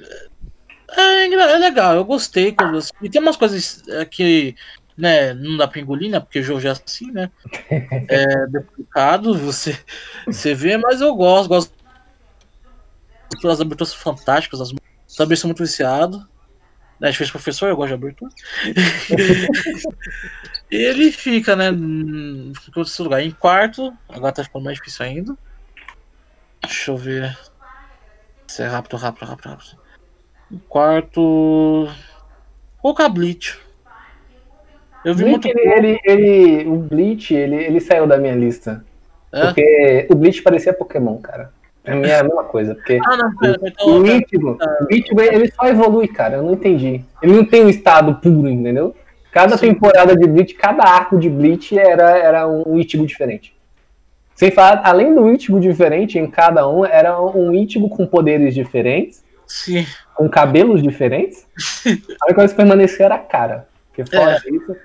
é, 0.91 1.27
engra- 1.27 1.51
é 1.53 1.59
legal, 1.59 1.95
eu 1.97 2.05
gostei. 2.05 2.53
Quando, 2.53 2.79
eu- 2.79 2.83
e 3.03 3.11
tem 3.11 3.21
umas 3.21 3.37
coisas 3.37 3.83
é, 3.89 4.05
que 4.05 4.55
né, 4.97 5.35
não 5.35 5.57
dá 5.57 5.67
pra 5.67 5.81
engolir, 5.81 6.11
né? 6.11 6.21
Porque 6.21 6.43
Jojo 6.43 6.69
é 6.69 6.71
assim, 6.71 7.11
né? 7.11 7.31
É 8.09 8.25
complicado 8.59 9.35
você, 9.35 9.77
você 10.27 10.55
vê, 10.55 10.77
mas 10.77 11.01
eu 11.01 11.15
gosto, 11.15 11.49
gosto 11.49 11.73
das 13.43 13.61
aberturas 13.61 13.95
fantásticas, 13.95 14.61
as, 14.61 14.73
também 15.17 15.37
sou 15.37 15.49
muito 15.49 15.63
viciado. 15.63 16.19
Né, 17.05 17.09
a 17.09 17.11
gente 17.11 17.19
fez 17.19 17.31
professor, 17.31 17.69
eu 17.69 17.77
gosto 17.77 17.89
de 17.89 17.95
abertura. 17.95 18.31
Ele 20.73 21.13
fica, 21.13 21.55
né? 21.55 21.69
Em 21.69 22.51
outro 22.75 23.05
lugar. 23.05 23.23
Em 23.23 23.31
quarto, 23.31 23.93
agora 24.09 24.33
tá 24.33 24.43
ficando 24.43 24.65
mais 24.65 24.79
difícil 24.79 25.05
ainda. 25.05 25.37
Deixa 26.63 26.91
eu 26.91 26.97
ver. 26.97 27.39
Isso 28.49 28.63
é 28.63 28.67
rápido, 28.67 28.97
rápido, 28.97 29.27
rápido, 29.27 29.49
rápido. 29.51 29.77
Em 30.51 30.59
quarto. 30.67 31.91
Colocar 32.81 33.11
Bleach. 33.11 33.61
Eu 35.05 35.15
vi 35.15 35.25
Bleach, 35.25 35.45
muito. 35.45 35.59
ele, 35.59 35.75
ele, 35.77 36.01
ele- 36.07 36.67
o 36.71 36.77
Bleach, 36.77 37.35
ele, 37.35 37.57
ele 37.57 37.81
saiu 37.83 38.07
da 38.07 38.17
minha 38.17 38.35
lista. 38.35 38.83
É? 39.31 39.45
Porque 39.45 40.07
o 40.11 40.15
Bleach 40.15 40.41
parecia 40.41 40.73
Pokémon, 40.73 41.19
cara. 41.19 41.53
Mim 41.87 42.07
é 42.07 42.19
a 42.19 42.25
mesma 42.25 42.45
coisa. 42.45 42.75
Porque 42.75 42.99
Ah, 43.05 43.17
não, 43.17 43.29
o 43.29 44.07
então. 44.07 44.07
Ichigo, 44.07 44.59
o 44.59 44.95
Ichigo, 44.95 45.21
ele 45.21 45.53
só 45.53 45.67
evolui, 45.67 46.09
cara. 46.09 46.37
Eu 46.37 46.43
não 46.43 46.53
entendi. 46.53 47.05
Ele 47.23 47.33
não 47.33 47.45
tem 47.45 47.65
um 47.65 47.69
estado 47.69 48.15
puro, 48.17 48.49
entendeu? 48.49 48.95
Cada 49.31 49.57
Sim. 49.57 49.69
temporada 49.75 50.17
de 50.17 50.27
Bleach, 50.27 50.55
cada 50.55 50.85
arco 50.85 51.19
de 51.19 51.29
Bleach 51.29 51.79
era, 51.79 52.17
era 52.17 52.49
um 52.49 52.79
Ichigo 52.79 53.05
diferente. 53.07 53.55
Sem 54.35 54.51
falar, 54.51 54.81
além 54.85 55.15
do 55.15 55.31
Ichigo 55.31 55.61
diferente 55.61 56.19
em 56.19 56.31
cada 56.31 56.69
um, 56.69 56.85
era 56.85 57.21
um 57.21 57.53
Ichigo 57.53 57.89
com 57.89 58.07
poderes 58.07 58.55
diferentes, 58.55 59.23
Sim. 59.47 59.87
com 60.15 60.29
cabelos 60.29 60.83
diferentes. 60.83 61.47
A 61.87 62.27
única 62.27 62.35
coisa 62.35 62.49
que 62.49 62.57
permanecia 62.57 63.05
era 63.07 63.17
a 63.17 63.19
cara. 63.19 63.69
Porque 63.89 64.11
fora 64.11 64.37
isso. 64.39 64.77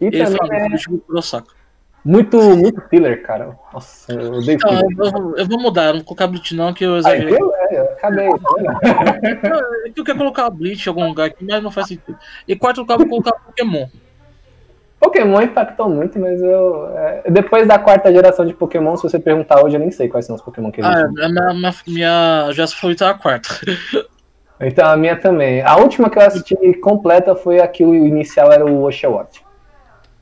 E 0.00 0.06
Ele 0.06 0.24
também 0.24 0.60
é 0.60 0.68
do 0.68 0.98
Kurosaka. 0.98 1.61
Muito, 2.04 2.38
muito 2.56 2.80
filler, 2.88 3.22
cara. 3.22 3.56
Nossa, 3.72 4.12
eu 4.12 4.34
odeio 4.34 4.56
Então, 4.56 4.72
eu, 4.74 5.10
vou- 5.10 5.36
eu 5.36 5.46
vou 5.46 5.60
mudar, 5.60 5.84
eu 5.86 5.92
não 5.92 5.98
vou 6.00 6.06
colocar 6.06 6.26
Bleach 6.26 6.54
não, 6.54 6.72
que 6.74 6.84
eu 6.84 6.94
Aí, 6.94 6.98
exagerei. 6.98 7.34
É, 7.34 7.78
eu 7.78 7.84
acabei. 7.84 8.26
é 8.28 9.90
que 9.90 10.00
eu 10.00 10.04
quero 10.04 10.18
colocar 10.18 10.50
Bleach 10.50 10.86
em 10.86 10.88
algum 10.90 11.08
lugar 11.08 11.26
aqui, 11.26 11.44
mas 11.44 11.62
não 11.62 11.70
faz 11.70 11.88
sentido. 11.88 12.18
E 12.46 12.56
quarto 12.56 12.80
lugar, 12.80 12.94
eu 12.94 12.98
vou 13.00 13.08
colocar 13.08 13.32
Pokémon. 13.44 13.86
Pokémon 15.00 15.42
impactou 15.42 15.88
muito, 15.88 16.18
mas 16.18 16.40
eu. 16.40 16.88
é, 16.96 17.24
depois 17.30 17.66
da 17.66 17.78
quarta 17.78 18.12
geração 18.12 18.46
de 18.46 18.54
Pokémon, 18.54 18.96
se 18.96 19.02
você 19.02 19.18
perguntar 19.18 19.62
hoje, 19.64 19.74
eu 19.76 19.80
nem 19.80 19.90
sei 19.90 20.08
quais 20.08 20.24
são 20.26 20.36
os 20.36 20.42
Pokémon 20.42 20.70
que 20.70 20.80
Ah, 20.80 21.02
existem. 21.02 21.24
a 21.24 21.28
minha, 21.28 21.52
minha, 21.54 21.74
minha 21.88 22.48
já 22.52 22.66
favorita 22.68 23.06
é 23.06 23.08
a 23.08 23.14
quarta. 23.14 23.48
Então 24.64 24.88
a 24.88 24.96
minha 24.96 25.16
também. 25.18 25.60
A 25.60 25.74
última 25.76 26.08
que 26.08 26.16
eu 26.16 26.22
assisti 26.22 26.54
completa 26.74 27.34
foi 27.34 27.58
a 27.58 27.66
que 27.66 27.84
o 27.84 27.92
inicial 28.06 28.52
era 28.52 28.64
o 28.64 28.84
Oshawott. 28.84 29.44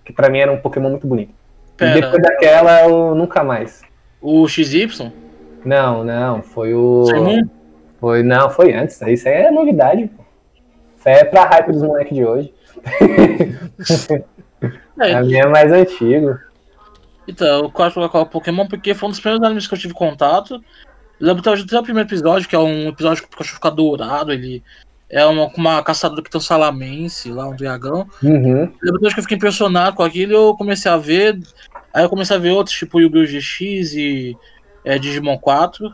Que 0.02 0.14
pra 0.14 0.30
mim 0.30 0.38
era 0.38 0.50
um 0.50 0.58
Pokémon 0.58 0.88
muito 0.88 1.06
bonito. 1.06 1.34
E 1.80 1.94
Pera, 1.94 2.00
depois 2.00 2.22
daquela 2.22 2.82
eu 2.82 3.14
nunca 3.14 3.42
mais. 3.42 3.82
o 4.20 4.46
XY? 4.46 5.10
Não, 5.64 6.04
não, 6.04 6.42
foi 6.42 6.74
o. 6.74 7.04
Foi, 7.98 8.22
não, 8.22 8.50
foi 8.50 8.74
antes. 8.74 9.00
Isso 9.02 9.28
aí 9.28 9.34
é 9.34 9.50
novidade, 9.50 10.08
pô. 10.08 10.22
Isso 10.98 11.08
aí 11.08 11.14
é 11.16 11.24
pra 11.24 11.46
hype 11.46 11.72
dos 11.72 11.82
moleques 11.82 12.14
de 12.14 12.24
hoje. 12.24 12.54
É, 15.00 15.14
A 15.14 15.22
minha 15.22 15.44
é 15.44 15.46
mais 15.46 15.72
antigo. 15.72 16.38
Então, 17.26 17.64
o 17.64 17.72
quarto 17.72 17.98
lugar 17.98 18.20
é 18.20 18.22
o 18.22 18.26
Pokémon, 18.26 18.66
porque 18.66 18.92
foi 18.92 19.08
um 19.08 19.10
dos 19.10 19.18
primeiros 19.18 19.42
animes 19.42 19.66
que 19.66 19.72
eu 19.72 19.78
tive 19.78 19.94
contato. 19.94 20.62
Eu 21.18 21.26
lembro 21.26 21.40
até 21.40 21.78
o 21.78 21.82
primeiro 21.82 22.06
episódio, 22.06 22.46
que 22.46 22.54
é 22.54 22.58
um 22.58 22.88
episódio 22.88 23.22
que 23.22 23.28
o 23.28 23.30
Pikachu 23.30 23.54
fica 23.54 23.70
dourado, 23.70 24.30
ele 24.30 24.62
é 25.10 25.26
uma, 25.26 25.50
uma 25.56 25.82
caçadora 25.82 26.22
que 26.22 26.30
tem 26.30 26.38
um 26.38 26.42
salamense 26.42 27.30
lá, 27.30 27.48
um 27.48 27.56
dragão. 27.56 28.06
Uhum. 28.22 28.72
Hoje 29.02 29.14
que 29.14 29.20
eu 29.20 29.22
fiquei 29.24 29.36
impressionado 29.36 29.96
com 29.96 30.02
aquilo 30.04 30.32
eu 30.32 30.54
comecei 30.56 30.90
a 30.90 30.96
ver. 30.96 31.38
Aí 31.92 32.04
eu 32.04 32.08
comecei 32.08 32.36
a 32.36 32.38
ver 32.38 32.50
outros, 32.50 32.76
tipo 32.76 33.00
Yu-Gi-Oh! 33.00 33.24
GX 33.26 33.94
e 33.94 34.36
é, 34.84 34.98
Digimon 34.98 35.36
4. 35.36 35.92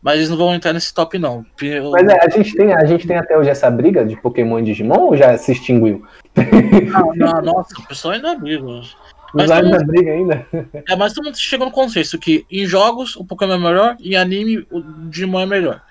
Mas 0.00 0.16
eles 0.16 0.30
não 0.30 0.36
vão 0.36 0.54
entrar 0.54 0.72
nesse 0.72 0.94
top, 0.94 1.18
não. 1.18 1.44
Eu- 1.60 1.90
Mas 1.90 2.08
é, 2.08 2.24
a 2.24 2.28
gente, 2.30 2.54
tem, 2.54 2.72
a 2.72 2.84
gente 2.86 3.06
tem 3.06 3.16
até 3.16 3.36
hoje 3.36 3.50
essa 3.50 3.70
briga 3.70 4.04
de 4.04 4.16
Pokémon 4.16 4.60
e 4.60 4.62
Digimon 4.62 5.00
ou 5.00 5.16
já 5.16 5.36
se 5.36 5.52
extinguiu? 5.52 6.06
Ah, 6.36 7.02
não, 7.16 7.42
nossa, 7.52 7.74
o 7.78 7.86
pessoal 7.86 8.14
ainda 8.14 8.34
briga. 8.36 8.64
Mas 8.64 8.94
Mas 9.34 9.50
ainda 9.50 9.84
briga 9.84 10.12
ainda? 10.12 10.46
É, 10.88 10.96
mas 10.96 11.12
todo 11.12 11.26
mundo 11.26 11.36
chegou 11.36 11.66
no 11.66 11.72
consenso 11.72 12.18
que 12.18 12.46
em 12.50 12.64
jogos 12.64 13.16
o 13.16 13.24
Pokémon 13.24 13.54
é 13.54 13.58
melhor 13.58 13.96
em 14.00 14.16
anime 14.16 14.66
o 14.70 14.80
Digimon 14.80 15.40
é 15.40 15.46
melhor. 15.46 15.82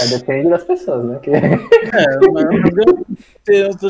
É, 0.00 0.06
depende 0.06 0.50
das 0.50 0.64
pessoas, 0.64 1.04
né? 1.04 1.18
Que... 1.20 1.30
É, 1.30 1.50
mas 2.32 2.44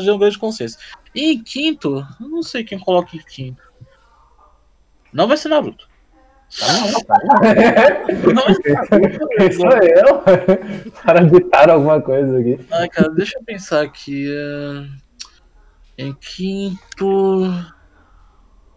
eu 0.05 0.15
um 0.15 0.19
grande 0.19 0.39
consenso. 0.39 0.77
E 1.13 1.33
em 1.33 1.43
quinto, 1.43 2.05
eu 2.19 2.27
não 2.27 2.43
sei 2.43 2.63
quem 2.63 2.79
coloca 2.79 3.15
em 3.15 3.19
quinto. 3.19 3.61
Não 5.13 5.27
vai 5.27 5.37
ser 5.37 5.49
Naruto. 5.49 5.87
Tá 6.59 7.19
Quem 9.37 9.51
sou 9.53 9.69
eu? 9.71 10.21
Para 11.03 11.23
ditar 11.23 11.69
alguma 11.69 12.01
coisa 12.01 12.39
aqui. 12.39 12.59
Ai, 12.71 12.87
cara, 12.89 13.09
deixa 13.09 13.37
eu 13.37 13.43
pensar 13.43 13.81
aqui. 13.81 14.27
é, 14.29 14.85
Em 16.03 16.13
quinto. 16.13 17.43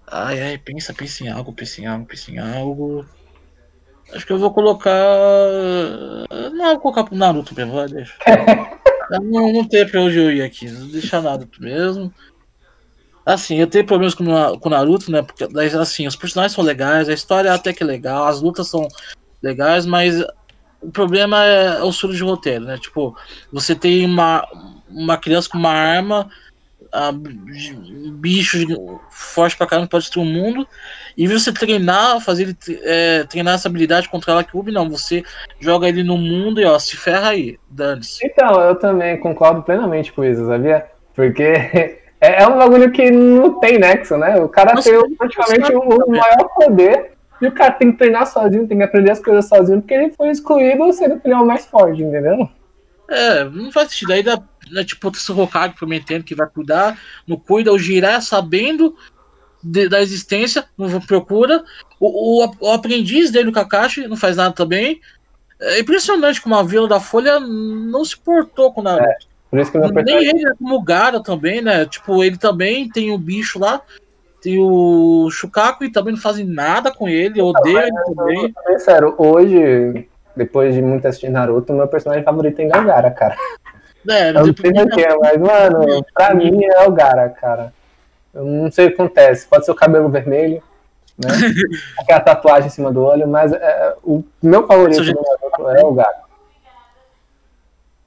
Ai, 0.07 0.41
ai, 0.41 0.59
pensa, 0.59 0.95
pensa 0.95 1.25
em 1.25 1.29
algo, 1.29 1.53
pensa 1.53 1.81
em 1.81 1.87
algo, 1.87 2.07
pensa 2.07 2.31
em 2.31 2.39
algo. 2.39 3.05
Acho 4.13 4.27
que 4.27 4.33
eu 4.33 4.39
vou 4.39 4.53
colocar. 4.53 4.93
Não, 6.53 6.71
vou 6.71 6.81
colocar 6.81 7.05
pro 7.05 7.17
Naruto 7.17 7.55
mesmo, 7.55 7.75
vai, 7.75 7.89
deixa. 7.89 8.15
Não, 9.23 9.51
não 9.51 9.65
tem 9.67 9.89
pra 9.89 10.03
onde 10.03 10.19
eu 10.19 10.31
ir 10.31 10.43
aqui, 10.43 10.67
vou 10.67 10.89
deixar 10.89 11.23
Naruto 11.23 11.63
mesmo. 11.63 12.13
Assim, 13.25 13.57
eu 13.57 13.67
tenho 13.67 13.87
problemas 13.87 14.15
com, 14.15 14.25
o 14.25 14.71
Naruto, 14.71 15.11
né? 15.11 15.23
Porque 15.23 15.45
assim, 15.79 16.07
os 16.07 16.15
personagens 16.15 16.53
são 16.53 16.63
legais, 16.63 17.09
a 17.09 17.15
história 17.15 17.53
até 17.53 17.73
que 17.73 17.83
é 17.83 17.87
legal, 17.87 18.27
as 18.27 18.43
lutas 18.43 18.69
são 18.69 18.87
legais, 19.43 19.87
mas 19.87 20.23
o 20.81 20.91
problema 20.91 21.45
é 21.45 21.83
o 21.83 21.93
suro 21.93 22.15
de 22.15 22.23
roteiro, 22.23 22.65
né? 22.65 22.79
Tipo, 22.79 23.17
você 23.53 23.75
tem 23.75 24.05
uma, 24.05 24.47
uma 24.89 25.17
criança 25.17 25.49
com 25.49 25.59
uma 25.59 25.73
arma, 25.73 26.31
a, 26.99 27.13
bicho 27.13 28.59
forte 29.11 29.57
pra 29.57 29.67
caramba 29.67 29.89
pode 29.89 30.05
destruir 30.05 30.27
o 30.27 30.29
mundo, 30.29 30.67
e 31.17 31.29
você 31.29 31.53
treinar, 31.53 32.21
fazer 32.21 32.43
ele 32.43 32.57
é, 32.83 33.25
treinar 33.25 33.55
essa 33.55 33.69
habilidade 33.69 34.09
contra 34.09 34.33
ela 34.33 34.45
que 34.45 34.57
Ubi, 34.57 34.73
não, 34.73 34.91
você 34.91 35.23
joga 35.61 35.89
ele 35.89 36.03
no 36.03 36.17
mundo 36.17 36.61
e 36.61 36.65
ó, 36.65 36.79
se 36.79 36.97
ferra 36.97 37.31
aí, 37.31 37.59
dane-se. 37.71 38.27
Então, 38.27 38.61
eu 38.61 38.75
também 38.75 39.19
concordo 39.19 39.63
plenamente 39.63 40.13
com 40.13 40.25
isso, 40.25 40.47
sabia? 40.47 40.87
Porque 41.15 41.43
é, 42.21 42.43
é 42.43 42.47
um 42.47 42.59
bagulho 42.59 42.91
que 42.91 43.11
não 43.11 43.61
tem 43.61 43.79
nexo, 43.79 44.17
né? 44.17 44.37
O 44.37 44.49
cara 44.49 44.75
Nossa, 44.75 44.91
tem 44.91 45.15
praticamente 45.17 45.73
o, 45.73 45.81
o 45.81 46.11
maior 46.11 46.49
poder 46.57 47.13
e 47.41 47.47
o 47.47 47.53
cara 47.53 47.73
tem 47.73 47.93
que 47.93 47.99
treinar 47.99 48.27
sozinho, 48.27 48.67
tem 48.67 48.79
que 48.79 48.85
aprender 48.85 49.13
as 49.13 49.21
coisas 49.21 49.49
sozinho, 49.49 49.81
porque 49.81 49.95
ele 49.95 50.13
foi 50.17 50.31
excluído 50.31 50.93
sendo 50.93 51.21
é 51.25 51.37
o 51.37 51.47
mais 51.47 51.67
forte, 51.67 52.03
entendeu? 52.03 52.49
É, 53.11 53.45
não 53.45 53.73
faz 53.73 53.91
sentido. 53.91 54.13
Aí 54.13 54.23
dá, 54.23 54.39
né, 54.71 54.85
tipo, 54.85 55.09
esse 55.09 55.33
Hokage 55.33 55.75
prometendo 55.75 56.25
que 56.25 56.35
vai 56.35 56.49
cuidar, 56.49 56.99
não 57.27 57.37
cuida, 57.37 57.73
o 57.73 57.79
Jiraiya 57.79 58.21
sabendo 58.21 58.95
de- 59.63 59.89
da 59.89 60.01
existência, 60.01 60.65
não 60.77 61.01
procura. 61.01 61.65
O, 61.99 62.45
o, 62.45 62.51
o 62.61 62.73
aprendiz 62.73 63.31
dele, 63.31 63.49
o 63.49 63.53
Kakashi, 63.53 64.07
não 64.07 64.17
faz 64.17 64.37
nada 64.37 64.55
também. 64.55 65.01
É 65.61 65.81
impressionante 65.81 66.41
como 66.41 66.55
a 66.55 66.63
Vila 66.63 66.87
da 66.87 67.01
Folha 67.01 67.41
não 67.41 68.05
se 68.05 68.17
portou 68.17 68.73
com 68.73 68.83
nada. 68.83 69.17
Por 69.51 69.59
isso 69.59 69.73
que 69.73 69.79
o 69.79 69.81
meu 69.81 70.05
Nem 70.05 70.29
ele, 70.29 70.45
né, 70.45 70.53
como 70.59 70.77
o 70.77 70.83
Gara 70.83 71.23
também, 71.23 71.61
né? 71.61 71.87
Tipo, 71.87 72.23
ele 72.23 72.37
também 72.37 72.89
tem 72.89 73.11
o 73.11 73.19
bicho 73.19 73.59
lá, 73.59 73.81
tem 74.41 74.59
o 74.61 75.29
Shukaku 75.31 75.85
e 75.85 75.91
também 75.91 76.15
não 76.15 76.21
fazem 76.21 76.45
nada 76.45 76.93
com 76.93 77.09
ele, 77.09 77.41
odeia 77.41 77.89
ele 77.89 78.15
também. 78.15 78.55
É 78.69 78.79
sério, 78.79 79.15
hoje, 79.19 80.07
depois 80.37 80.75
de 80.75 80.83
muito 80.83 81.09
assistir 81.09 81.31
Naruto, 81.31 81.73
o 81.73 81.77
meu 81.77 81.89
personagem 81.89 82.25
favorito 82.25 82.61
é 82.61 82.67
Gara, 82.67 83.11
cara. 83.11 83.37
É, 84.07 84.31
Eu 84.31 84.35
não 84.35 84.45
sei 84.45 84.55
porquê, 84.55 85.09
mas, 85.21 85.37
mano, 85.39 86.05
pra 86.15 86.35
mim 86.35 86.65
é 86.65 86.87
o 86.87 86.93
Gara, 86.93 87.29
cara. 87.31 87.73
Eu 88.33 88.45
não 88.45 88.71
sei 88.71 88.87
o 88.87 88.89
que 88.89 88.95
acontece. 88.95 89.47
Pode 89.47 89.65
ser 89.65 89.71
o 89.71 89.75
cabelo 89.75 90.09
vermelho, 90.09 90.63
né? 91.19 91.29
Aquela 91.99 92.21
tatuagem 92.21 92.69
em 92.69 92.71
cima 92.71 92.93
do 92.93 93.03
olho, 93.03 93.27
mas 93.27 93.53
é, 93.53 93.97
o 94.03 94.23
meu 94.43 94.67
favorito 94.67 95.01
Naruto 95.03 95.69
é 95.71 95.85
o 95.85 95.93
Gara. 95.93 96.21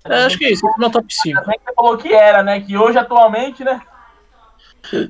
é, 0.05 0.23
acho 0.25 0.37
que 0.37 0.45
é 0.45 0.51
isso, 0.51 0.65
esse 0.65 0.73
é 0.73 0.77
o 0.77 0.79
meu 0.79 0.91
top 0.91 1.13
5. 1.13 1.41
Também 1.41 1.59
que 1.59 1.65
você 1.65 1.73
falou 1.73 1.97
que 1.97 2.13
era, 2.13 2.43
né? 2.43 2.61
Que 2.61 2.77
hoje, 2.77 2.97
atualmente, 2.97 3.63
né? 3.63 3.81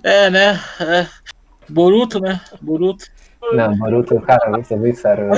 É, 0.03 0.29
né? 0.29 0.59
É. 0.79 1.07
Boruto, 1.69 2.19
né? 2.19 2.41
Boruto. 2.61 3.05
Não, 3.53 3.75
Naruto, 3.75 4.19
cara, 4.21 4.45
eu 4.53 4.53
vou 4.53 4.63
ser 4.63 4.79
bem 4.79 4.93
sério. 4.93 5.29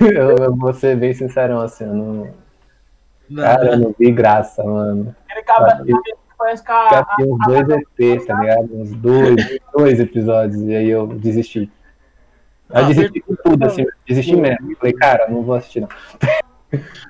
Eu, 0.00 0.12
eu, 0.12 0.36
eu 0.36 0.56
vou 0.56 0.72
ser 0.72 0.96
bem 0.96 1.12
sincerão 1.12 1.60
assim, 1.60 1.84
eu 1.84 1.94
não, 1.94 2.34
Não, 3.30 3.42
cara, 3.42 3.72
eu 3.72 3.78
não 3.78 3.94
vi 3.98 4.10
graça, 4.10 4.62
mano. 4.64 5.14
Ah, 5.30 5.82
que 5.84 5.92
parece 6.38 6.62
que 6.62 6.68
Já 6.68 7.00
a, 7.00 7.16
tinha 7.16 7.34
uns 7.34 7.46
dois 7.46 7.68
EPs, 7.68 8.26
tá 8.26 8.40
ligado? 8.40 8.68
Uns 8.72 8.90
dois, 8.92 9.58
dois 9.76 10.00
episódios, 10.00 10.62
e 10.62 10.74
aí 10.74 10.88
eu 10.88 11.06
desisti. 11.06 11.70
Eu 12.70 12.76
Ah, 12.76 12.82
desisti 12.82 13.20
com 13.20 13.34
tudo, 13.34 13.66
assim, 13.66 13.84
desisti 14.06 14.36
mesmo. 14.36 14.76
Falei, 14.76 14.92
cara, 14.92 15.28
não 15.28 15.42
vou 15.42 15.54
assistir, 15.56 15.80
não. 15.80 15.88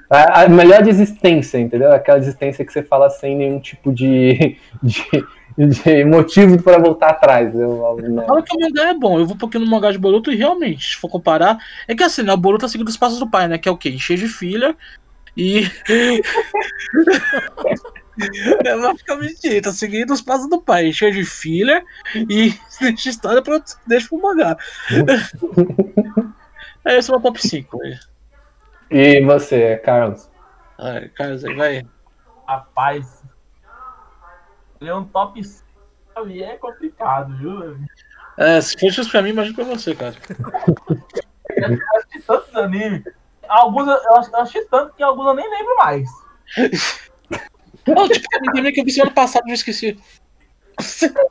A, 0.08 0.42
a 0.42 0.48
melhor 0.48 0.84
desistência, 0.84 1.58
entendeu? 1.58 1.92
Aquela 1.92 2.20
desistência 2.20 2.64
que 2.64 2.72
você 2.72 2.80
fala 2.80 3.10
sem 3.10 3.36
nenhum 3.36 3.58
tipo 3.58 3.92
de, 3.92 4.56
de, 4.80 5.26
de 5.58 6.04
motivo 6.04 6.62
para 6.62 6.78
voltar 6.78 7.10
atrás. 7.10 7.52
Eu, 7.52 7.96
não. 8.08 8.24
Fala 8.24 8.42
que 8.42 8.56
o 8.56 8.60
mangá 8.60 8.90
é 8.90 8.94
bom. 8.94 9.18
Eu 9.18 9.26
vou 9.26 9.34
um 9.34 9.38
pouquinho 9.38 9.64
no 9.64 9.70
mangá 9.70 9.90
de 9.90 9.98
Boruto 9.98 10.30
e 10.30 10.36
realmente, 10.36 10.90
se 10.90 10.96
for 10.96 11.08
comparar, 11.08 11.58
é 11.88 11.94
que 11.94 12.04
assim, 12.04 12.22
né? 12.22 12.32
O 12.32 12.36
Boruto 12.36 12.62
tá 12.62 12.68
seguindo 12.68 12.86
os 12.88 12.96
passos 12.96 13.18
do 13.18 13.28
pai, 13.28 13.48
né? 13.48 13.58
Que 13.58 13.68
é 13.68 13.72
o 13.72 13.76
quê? 13.76 13.88
Encher 13.88 14.16
de 14.16 14.28
filha 14.28 14.76
e. 15.38 15.62
Basicamente 18.82 19.46
isso, 19.46 19.62
tá 19.62 19.70
seguindo 19.70 20.12
os 20.12 20.20
passos 20.20 20.50
do 20.50 20.60
pai, 20.60 20.88
encher 20.88 21.12
de 21.12 21.24
filha 21.24 21.84
e 22.28 22.52
deixa 22.82 23.10
história 23.10 23.40
pra 23.40 23.62
deixa 23.86 24.08
pro 24.08 24.20
mangá. 24.20 24.56
É 26.84 26.96
esse 26.96 27.10
é 27.10 27.12
o 27.12 27.16
meu 27.16 27.22
top 27.22 27.46
5. 27.46 27.82
aí. 27.82 27.98
E 28.90 29.20
você, 29.22 29.76
Carlos? 29.78 30.30
Ai, 30.78 31.08
Carlos, 31.10 31.44
aí 31.44 31.54
vai. 31.54 31.86
Rapaz. 32.46 33.22
Ele 34.80 34.88
é 34.88 34.94
um 34.94 35.04
top 35.04 35.44
5 35.44 35.64
ali, 36.16 36.42
é 36.42 36.56
complicado, 36.56 37.36
viu? 37.36 37.78
É, 38.38 38.58
se 38.60 38.78
for 38.78 38.86
isso 38.86 39.10
pra 39.10 39.20
mim, 39.20 39.30
imagina 39.30 39.54
pra 39.54 39.64
você, 39.64 39.94
cara. 39.94 40.14
Eu 41.56 41.78
assisti 41.96 42.22
tantos 42.26 42.56
animes. 42.56 43.02
Alguns 43.48 43.88
eu, 43.88 43.94
eu 43.94 44.22
eu 44.32 44.40
assisti 44.40 44.64
tanto 44.70 44.94
que 44.94 45.02
alguns 45.02 45.26
eu 45.26 45.34
nem 45.34 45.48
lembro 45.50 45.76
mais. 45.76 46.08
Não, 47.86 48.06
tipo, 48.08 48.26
também 48.52 48.72
que 48.72 48.80
eu 48.80 48.84
vi 48.84 48.90
semana 48.90 49.12
passada 49.14 49.44
e 49.46 49.50
eu 49.50 49.54
esqueci. 49.54 49.98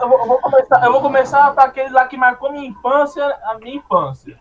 Eu 0.00 0.08
vou, 0.08 0.18
eu 0.20 0.26
vou 0.26 0.38
começar, 0.38 0.82
eu 0.84 0.90
vou 0.92 1.02
começar 1.02 1.54
pra 1.54 1.64
aqueles 1.64 1.92
lá 1.92 2.06
que 2.06 2.16
marcou 2.16 2.50
minha 2.50 2.66
infância, 2.66 3.22
a 3.22 3.58
minha 3.58 3.76
infância. 3.76 4.38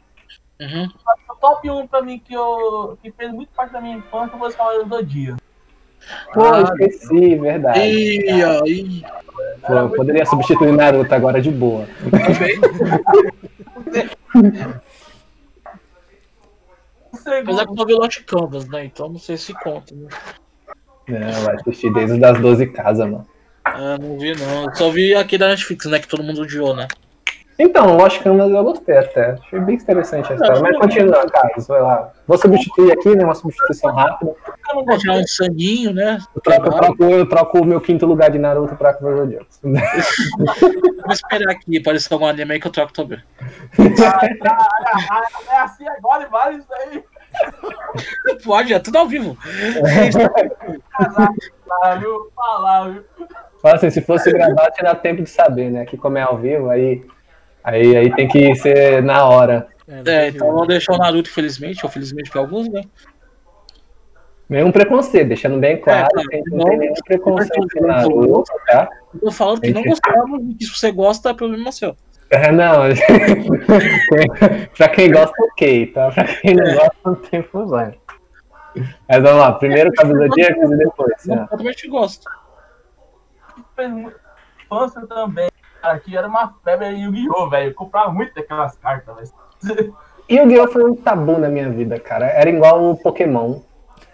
Uhum. 0.61 0.89
O 1.29 1.35
top 1.35 1.69
1 1.69 1.87
pra 1.87 2.01
mim 2.01 2.19
que, 2.19 2.33
eu, 2.33 2.97
que 3.01 3.11
fez 3.11 3.29
muito 3.33 3.49
parte 3.53 3.73
da 3.73 3.81
minha 3.81 3.97
infância 3.97 4.37
foi 4.37 4.47
os 4.47 4.55
Cavaleiros 4.55 4.87
do 4.87 5.05
Dia. 5.05 5.35
Pô, 6.33 6.41
Ah. 6.41 6.61
esqueci, 6.61 7.35
verdade. 7.35 7.79
E 7.79 8.43
aí, 8.43 9.03
Pô, 9.67 9.73
eu 9.73 9.89
poderia 9.89 10.25
substituir 10.25 10.71
Naruto 10.71 11.13
agora 11.13 11.41
de 11.41 11.51
boa. 11.51 11.85
O 12.05 12.09
segundo, 14.33 14.81
apesar 17.27 17.65
que 17.65 17.71
eu 17.71 17.75
não 17.75 17.85
vi 17.85 17.93
Lost 17.93 18.23
Canvas, 18.25 18.67
né? 18.67 18.85
Então 18.85 19.09
não 19.09 19.19
sei 19.19 19.37
se 19.37 19.53
conta, 19.53 19.93
né? 19.95 20.07
Não, 21.07 21.19
eu 21.19 21.51
assisti 21.51 21.91
desde 21.91 22.19
das 22.19 22.39
12 22.39 22.67
casas, 22.67 23.05
mano. 23.05 23.27
Ah, 23.65 23.97
não 23.97 24.17
vi 24.17 24.35
não. 24.35 24.65
Eu 24.65 24.75
só 24.75 24.89
vi 24.89 25.15
aquele 25.15 25.39
da 25.39 25.49
Netflix, 25.49 25.85
né? 25.85 25.99
Que 25.99 26.07
todo 26.07 26.23
mundo 26.23 26.41
odiou, 26.41 26.75
né? 26.75 26.87
Então, 27.57 27.95
Lost 27.95 28.21
Canvas 28.21 28.51
eu 28.51 28.63
gostei 28.63 28.97
até. 28.97 29.31
Achei 29.33 29.59
bem 29.59 29.75
interessante 29.75 30.31
a 30.31 30.35
história. 30.35 30.61
Mas 30.61 30.77
continua, 30.77 31.29
Carlos, 31.29 31.67
vai 31.67 31.81
lá. 31.81 32.11
Vou 32.27 32.37
substituir 32.37 32.91
aqui, 32.91 33.15
né? 33.15 33.23
Uma 33.23 33.35
substituição 33.35 33.93
rápida. 33.93 34.31
eu 34.69 34.75
não 34.75 34.85
Vou 34.85 34.97
tirar 34.97 35.17
um 35.17 35.27
sanguinho, 35.27 35.93
né? 35.93 36.17
Eu 36.35 36.41
troco, 36.41 36.65
eu 36.65 36.71
troco, 36.71 37.03
eu 37.03 37.29
troco 37.29 37.59
o 37.59 37.65
meu 37.65 37.79
quinto 37.79 38.07
lugar 38.07 38.31
de 38.31 38.39
Naruto 38.39 38.75
pra 38.75 38.93
do 38.93 39.17
Zodíaco. 39.17 39.45
Vou 39.61 41.11
esperar 41.11 41.51
aqui 41.51 41.77
aparecer 41.77 42.11
algum 42.13 42.25
anime 42.25 42.53
aí 42.53 42.59
que 42.59 42.67
eu 42.67 42.71
troco 42.71 42.91
também. 42.91 43.19
É 45.51 45.57
assim 45.59 45.87
agora 45.87 46.23
e 46.23 46.29
vale 46.29 46.57
isso 46.57 46.73
aí. 46.73 47.03
Pode, 48.43 48.73
é 48.73 48.79
tudo 48.79 48.97
ao 48.97 49.07
vivo. 49.07 49.37
Fala 53.61 53.75
assim, 53.75 53.89
se 53.89 54.01
fosse 54.01 54.31
gravar, 54.31 54.71
tinha 54.71 54.85
dado 54.85 55.01
tempo 55.01 55.21
de 55.23 55.29
saber, 55.29 55.69
né? 55.71 55.85
Que 55.85 55.97
como 55.97 56.17
é 56.17 56.21
ao 56.21 56.37
vivo, 56.37 56.69
aí, 56.69 57.05
aí, 57.63 57.95
aí 57.95 58.15
tem 58.15 58.27
que 58.27 58.53
ser 58.55 59.01
na 59.01 59.25
hora. 59.25 59.67
É, 60.05 60.27
então 60.29 60.47
vamos 60.51 60.67
deixar 60.67 60.93
o 60.93 60.97
Naruto, 60.97 61.29
infelizmente, 61.29 61.85
ou 61.85 61.91
felizmente 61.91 62.29
pra 62.29 62.41
alguns, 62.41 62.69
né? 62.69 62.81
Nenhum 64.49 64.71
preconceito, 64.71 65.29
deixando 65.29 65.57
bem 65.59 65.77
claro 65.79 66.07
É, 66.19 66.41
que 66.41 66.49
não- 66.49 66.57
não 66.57 66.65
tem 66.65 66.77
nenhum 66.79 66.93
preconceito 67.05 67.81
Naruto, 67.81 68.51
tá? 68.67 68.89
Eu 69.13 69.19
tô 69.21 69.31
falando 69.31 69.61
que 69.61 69.71
não 69.73 69.83
gostava 69.83 70.25
que 70.57 70.65
se 70.65 70.71
você 70.77 70.91
gosta 70.91 71.29
é 71.29 71.33
problema 71.33 71.71
seu. 71.71 71.95
É, 72.33 72.51
não, 72.51 72.81
pra 74.75 74.89
quem 74.89 75.11
gosta, 75.11 75.35
ok, 75.51 75.87
tá? 75.87 76.09
Pra 76.09 76.23
quem 76.23 76.55
não 76.55 76.65
gosta, 76.73 76.95
não 77.05 77.15
tem 77.15 77.43
problema. 77.43 77.93
Mas 79.07 79.21
vamos 79.21 79.39
lá, 79.39 79.51
primeiro 79.53 79.91
Cavaleiro 79.93 80.29
do 80.29 80.35
Zodíaco 80.35 80.73
e 80.73 80.77
depois. 80.77 81.27
Eu 81.27 81.35
né? 81.35 81.41
totalmente 81.47 81.87
gosto. 81.87 82.27
Fez 83.75 83.91
muito 83.91 84.19
infância 84.65 85.05
também. 85.05 85.49
Cara, 85.79 85.99
que 85.99 86.17
era 86.17 86.27
uma 86.27 86.55
febre 86.63 86.87
Yu-Gi-Oh, 86.87 87.49
velho. 87.49 87.69
Eu 87.69 87.75
comprava 87.75 88.11
muito 88.11 88.33
daquelas 88.33 88.75
cartas, 88.77 89.31
velho. 89.61 89.95
Yu-Gi-Oh! 90.29 90.67
foi 90.69 90.83
um 90.89 90.95
tabu 90.95 91.37
na 91.37 91.49
minha 91.49 91.69
vida, 91.69 91.99
cara. 91.99 92.25
Era 92.25 92.49
igual 92.49 92.83
o 92.83 92.97
Pokémon. 92.97 93.59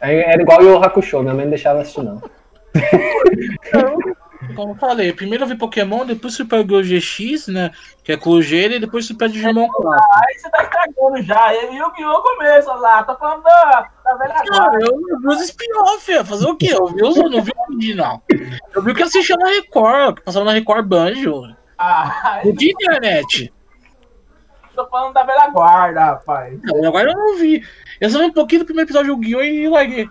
Era 0.02 0.42
igual 0.42 0.60
o 0.60 0.64
Yu 0.64 0.84
Hakusho, 0.84 1.22
minha 1.22 1.34
mãe 1.34 1.46
não 1.46 1.52
deixava 1.52 1.82
assistir, 1.82 2.04
não. 2.04 2.22
Como 4.56 4.74
eu 4.74 4.76
falei, 4.78 5.14
primeiro 5.14 5.44
eu 5.44 5.48
vi 5.48 5.56
Pokémon, 5.56 6.06
depois 6.06 6.34
Super 6.34 6.64
Go 6.64 6.82
GX, 6.82 7.48
né? 7.48 7.72
Que 8.04 8.14
é 8.14 8.18
com 8.18 8.32
o 8.32 8.42
Gênero, 8.42 8.76
e 8.76 8.80
depois 8.80 9.06
Super 9.06 9.30
Digimon 9.30 9.68
4. 9.68 9.92
Aí 10.28 10.38
você 10.40 10.50
tá 10.50 10.64
estragando 10.64 11.22
já. 11.24 11.54
E 11.54 11.76
e 11.76 11.82
o 11.82 11.92
que 11.92 12.02
eu 12.02 12.14
começo 12.22 12.74
lá, 12.76 13.04
tá 13.04 13.16
falando 13.16 13.44
da, 13.44 13.90
da 14.04 14.16
velha 14.16 14.34
Cara, 14.46 14.78
eu 14.82 15.02
eu 15.10 15.20
vi 15.20 15.28
os 15.28 15.42
spin-off, 15.42 16.24
fazer 16.26 16.48
o 16.48 16.56
quê? 16.56 16.70
Eu 16.72 16.88
vi 16.88 17.04
os, 17.04 17.18
eu 17.18 17.30
não 17.30 17.42
vi 17.42 17.52
o 17.56 17.74
original. 17.74 18.22
Eu 18.74 18.82
vi 18.82 18.92
o 18.92 18.96
que 18.96 19.04
assistia 19.04 19.36
na 19.38 19.50
Record, 19.50 20.18
que 20.18 20.24
passava 20.24 20.46
na 20.46 20.52
Record 20.54 20.86
Banjo. 20.86 21.44
Ah, 21.78 22.42
Eu 22.44 22.54
de 22.54 22.72
internet. 22.72 23.54
tô 24.76 24.86
falando 24.88 25.14
da 25.14 25.24
velha 25.24 25.50
guarda, 25.50 26.04
rapaz. 26.06 26.60
Não, 26.64 26.88
agora 26.88 27.12
eu 27.12 27.16
não 27.18 27.38
vi. 27.38 27.64
Eu 28.02 28.10
só 28.10 28.20
vi 28.20 28.26
um 28.26 28.34
pouquinho 28.34 28.62
do 28.62 28.66
primeiro 28.66 28.88
episódio 28.88 29.14
do 29.16 29.20
Guion 29.20 29.42
e 29.42 29.68
larguei. 29.68 30.10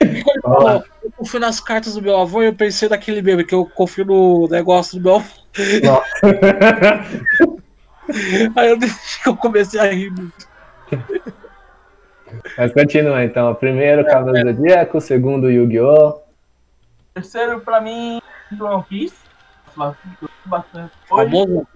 Ele 0.00 0.24
falou, 0.42 0.84
eu 1.18 1.24
fui 1.24 1.40
nas 1.40 1.60
cartas 1.60 1.94
do 1.94 2.02
meu 2.02 2.16
avô 2.18 2.42
e 2.42 2.46
eu 2.46 2.54
pensei 2.54 2.88
daquele 2.88 3.22
meme, 3.22 3.44
que 3.44 3.54
eu 3.54 3.66
confio 3.66 4.04
no 4.04 4.48
negócio 4.48 4.98
do 4.98 5.04
meu 5.04 5.16
avô. 5.16 5.28
Nossa. 5.84 6.06
Aí 8.56 8.70
eu, 8.70 8.78
eu 9.26 9.36
comecei 9.36 9.80
a 9.80 9.90
rir 9.92 10.10
muito. 10.10 10.48
Mas 12.56 12.72
continua 12.72 13.24
então. 13.24 13.54
Primeiro, 13.54 14.04
Cavaleiro 14.04 14.52
do 14.52 14.56
Zodíaco. 14.56 15.00
Segundo, 15.00 15.50
Yu-Gi-Oh! 15.50 16.20
Terceiro, 17.14 17.60
pra 17.60 17.80
mim, 17.80 18.20
One 18.60 18.84
Piece. 18.84 19.16
Bastante. 20.44 20.92
Famoso. 21.08 21.66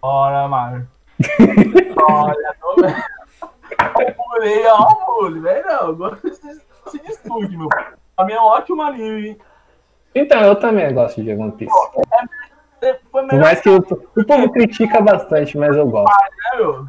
Bora, 0.00 0.48
mano. 0.48 0.88
Olha, 2.08 2.54
tô 2.60 2.76
Eu 3.98 4.14
pulei, 4.14 4.66
ó, 4.66 4.94
pule, 4.94 5.40
velho. 5.40 5.66
Não, 5.66 5.88
agora 5.88 6.18
se, 6.22 6.60
se 6.90 6.98
discute, 7.00 7.56
meu. 7.56 7.68
Pra 8.14 8.24
mim 8.24 8.32
é 8.32 8.40
um 8.40 8.44
ótimo 8.44 8.82
anime. 8.82 9.38
Então, 10.14 10.40
eu 10.42 10.56
também 10.56 10.92
gosto 10.94 11.22
de 11.22 11.32
One 11.32 11.52
Piece. 11.52 11.72
Foi 12.80 12.94
Por 13.10 13.22
melhor 13.24 13.42
mais 13.42 13.60
que 13.60 13.68
o, 13.68 13.76
o 13.78 14.24
povo 14.24 14.50
critica 14.52 15.00
bastante, 15.00 15.58
mas 15.58 15.76
eu 15.76 15.86
gosto. 15.86 16.10
né, 16.10 16.58
meu? 16.58 16.86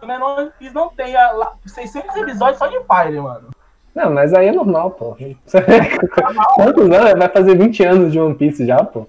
Também 0.00 0.18
não, 0.18 0.52
eles 0.60 0.72
não 0.72 0.88
tem 0.88 1.14
a, 1.16 1.32
lá, 1.32 1.52
600 1.66 2.16
episódios 2.16 2.58
só 2.58 2.66
de 2.66 2.78
Fire, 2.78 3.20
mano. 3.20 3.50
Não, 3.94 4.10
mas 4.12 4.32
aí 4.32 4.48
é 4.48 4.52
normal, 4.52 4.92
pô. 4.92 5.16
Quantos 6.54 6.84
anos? 6.90 7.18
Vai 7.18 7.28
fazer 7.28 7.56
20 7.56 7.84
anos 7.84 8.12
de 8.12 8.20
One 8.20 8.34
Piece 8.34 8.66
já, 8.66 8.82
pô. 8.82 9.06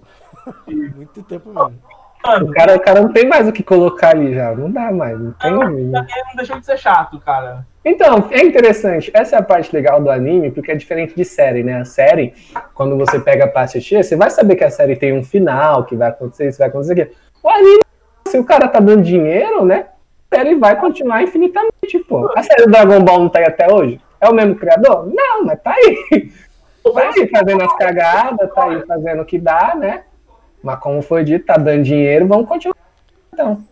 Muito 0.68 1.24
tempo 1.24 1.50
mesmo. 1.50 1.80
Mano, 2.24 2.50
O 2.50 2.52
cara, 2.54 2.76
o 2.76 2.80
cara 2.80 3.02
não 3.02 3.12
tem 3.12 3.28
mais 3.28 3.48
o 3.48 3.52
que 3.52 3.64
colocar 3.64 4.10
ali 4.10 4.34
já. 4.34 4.54
Não 4.56 4.72
dá 4.72 4.92
mais. 4.92 5.20
Não 5.20 5.32
tem... 5.34 5.52
também 5.52 5.92
não 5.92 6.36
deixou 6.36 6.60
de 6.60 6.66
ser 6.66 6.78
chato, 6.78 7.20
cara. 7.20 7.66
Então, 7.84 8.30
é 8.30 8.44
interessante. 8.44 9.10
Essa 9.14 9.36
é 9.36 9.40
a 9.40 9.44
parte 9.44 9.74
legal 9.76 10.00
do 10.00 10.12
anime, 10.12 10.52
porque 10.52 10.72
é 10.72 10.76
diferente 10.76 11.16
de 11.16 11.26
série, 11.26 11.64
né? 11.64 11.82
A 11.82 11.86
série, 11.86 12.34
quando 12.76 12.96
você 12.96 13.20
pega 13.20 13.48
pra 13.48 13.62
assistir, 13.62 14.04
você 14.04 14.16
vai 14.16 14.30
saber 14.30 14.56
que 14.56 14.64
a 14.64 14.70
série 14.70 14.96
tem 14.96 15.18
um 15.18 15.24
final, 15.24 15.84
que 15.86 15.96
vai 15.96 16.10
acontecer 16.10 16.48
isso, 16.48 16.60
vai 16.60 16.68
acontecer 16.68 16.94
aquilo. 16.94 17.16
O 17.42 17.50
anime, 17.50 17.84
se 18.28 18.38
o 18.38 18.46
cara 18.46 18.68
tá 18.68 18.80
dando 18.80 19.02
dinheiro, 19.02 19.66
né? 19.66 19.88
A 20.30 20.36
série 20.36 20.56
vai 20.56 20.80
continuar 20.80 21.24
infinitamente, 21.24 22.00
pô. 22.08 22.32
A 22.36 22.44
série 22.44 22.66
do 22.66 22.72
Dragon 22.72 23.04
Ball 23.04 23.20
não 23.20 23.30
tá 23.30 23.40
aí 23.40 23.46
até 23.46 23.74
hoje? 23.74 24.00
É 24.20 24.30
o 24.30 24.34
mesmo 24.34 24.56
criador? 24.56 25.12
Não, 25.12 25.44
mas 25.46 25.60
tá 25.62 25.72
aí. 25.72 26.32
Tá 26.84 27.12
aí 27.16 27.30
fazendo 27.30 27.64
as 27.64 27.74
cagadas, 27.78 28.54
tá 28.54 28.64
aí 28.66 28.86
fazendo 28.86 29.22
o 29.22 29.26
que 29.26 29.38
dá, 29.38 29.76
né? 29.76 30.04
Mas 30.64 30.80
como 30.80 31.02
foi 31.02 31.24
dito, 31.24 31.46
tá 31.46 31.58
dando 31.58 31.84
dinheiro, 31.84 32.28
vamos 32.28 32.48
continuar. 32.48 32.78
Então, 33.34 33.64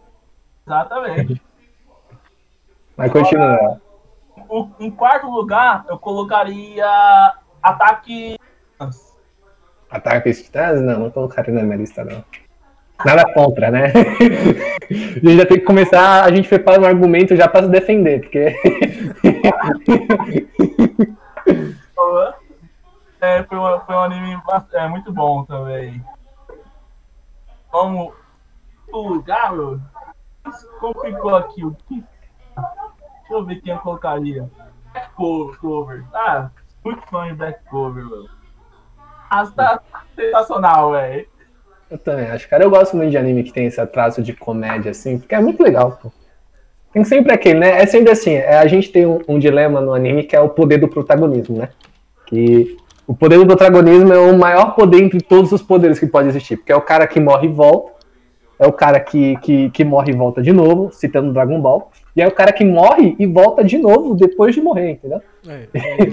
Exatamente. 0.66 1.42
mas 2.98 3.12
continua. 3.12 3.82
O- 4.48 4.70
em 4.80 4.90
quarto 4.90 5.30
lugar, 5.30 5.86
eu 5.90 5.98
colocaria 5.98 6.86
Ataque. 7.62 8.38
Ataque 9.90 10.34
Titãs? 10.34 10.82
Não, 10.82 11.00
não 11.00 11.12
colocaria 11.12 11.54
na 11.54 11.64
minha 11.64 11.78
lista, 11.78 12.04
não. 12.04 12.24
Nada 13.06 13.24
contra, 13.34 13.72
né? 13.72 13.94
A 14.90 14.94
gente 14.94 15.38
já 15.38 15.46
tem 15.46 15.60
que 15.60 15.66
começar, 15.66 16.26
a 16.26 16.36
gente 16.36 16.50
prepara 16.50 16.82
um 16.82 16.86
argumento 16.86 17.36
já 17.36 17.48
para 17.48 17.64
se 17.64 17.70
defender, 17.70 18.22
porque. 18.22 18.56
É, 23.22 23.44
foi, 23.44 23.58
um, 23.58 23.80
foi 23.82 23.96
um 23.96 24.00
anime 24.00 24.42
é, 24.74 24.88
muito 24.88 25.12
bom 25.12 25.44
também. 25.44 26.02
Como 27.72 28.14
o 28.92 29.08
lugar, 29.08 29.54
ficou 31.04 31.36
aqui? 31.36 31.64
O 31.66 31.76
que- 31.88 32.04
Deixa 32.56 33.34
eu 33.34 33.46
ver 33.46 33.62
quem 33.62 33.74
eu 33.74 33.80
colocaria. 33.80 34.50
Black 34.92 35.14
Cover. 35.60 36.04
Ah, 36.14 36.50
muito 36.84 37.02
fã 37.08 37.28
de 37.28 37.34
Black 37.36 37.64
Cover, 37.70 38.04
meu. 38.06 38.26
Ah, 39.30 39.46
tá 39.46 39.80
sensacional, 40.16 40.92
velho. 40.92 41.28
Eu 41.92 41.98
também 42.00 42.26
acho, 42.30 42.50
cara. 42.50 42.64
Eu 42.64 42.70
gosto 42.70 42.98
muito 42.98 43.12
de 43.12 43.18
anime 43.18 43.44
que 43.44 43.54
tem 43.54 43.68
esse 43.68 43.84
traço 43.88 44.22
de 44.24 44.34
comédia, 44.34 44.92
assim, 44.92 45.20
porque 45.20 45.36
é 45.36 45.40
muito 45.40 45.62
legal, 45.62 46.00
pô. 46.02 46.12
Tem 46.92 47.04
sempre 47.04 47.32
aquele, 47.32 47.60
né? 47.60 47.82
É 47.82 47.86
sempre 47.86 48.12
assim, 48.12 48.34
é, 48.34 48.58
a 48.58 48.66
gente 48.68 48.92
tem 48.92 49.06
um, 49.06 49.22
um 49.28 49.38
dilema 49.38 49.80
no 49.80 49.94
anime 49.94 50.24
que 50.24 50.36
é 50.36 50.42
o 50.42 50.50
poder 50.50 50.80
do 50.80 50.88
protagonismo, 50.88 51.60
né? 51.60 51.70
Que 52.26 52.76
o 53.10 53.16
poder 53.16 53.40
do 53.40 53.48
protagonismo 53.48 54.14
é 54.14 54.20
o 54.20 54.38
maior 54.38 54.76
poder 54.76 55.02
entre 55.02 55.20
todos 55.20 55.52
os 55.52 55.64
poderes 55.64 55.98
que 55.98 56.06
pode 56.06 56.28
existir, 56.28 56.58
porque 56.58 56.72
é 56.72 56.76
o 56.76 56.82
cara 56.82 57.08
que 57.08 57.20
morre 57.20 57.48
e 57.48 57.52
volta, 57.52 57.94
é 58.60 58.68
o 58.68 58.72
cara 58.72 59.00
que, 59.00 59.36
que, 59.38 59.72
que 59.72 59.84
morre 59.84 60.12
e 60.12 60.16
volta 60.16 60.44
de 60.44 60.54
novo, 60.54 60.92
citando 60.92 61.34
Dragon 61.34 61.60
Ball, 61.60 61.90
e 62.16 62.22
é 62.22 62.28
o 62.28 62.32
cara 62.32 62.54
que 62.54 62.64
morre 62.64 63.16
e 63.18 63.26
volta 63.26 63.64
de 63.64 63.80
novo 63.80 64.14
depois 64.14 64.54
de 64.54 64.62
morrer, 64.62 64.92
entendeu? 64.92 65.24
É, 65.48 65.68
é, 65.74 66.04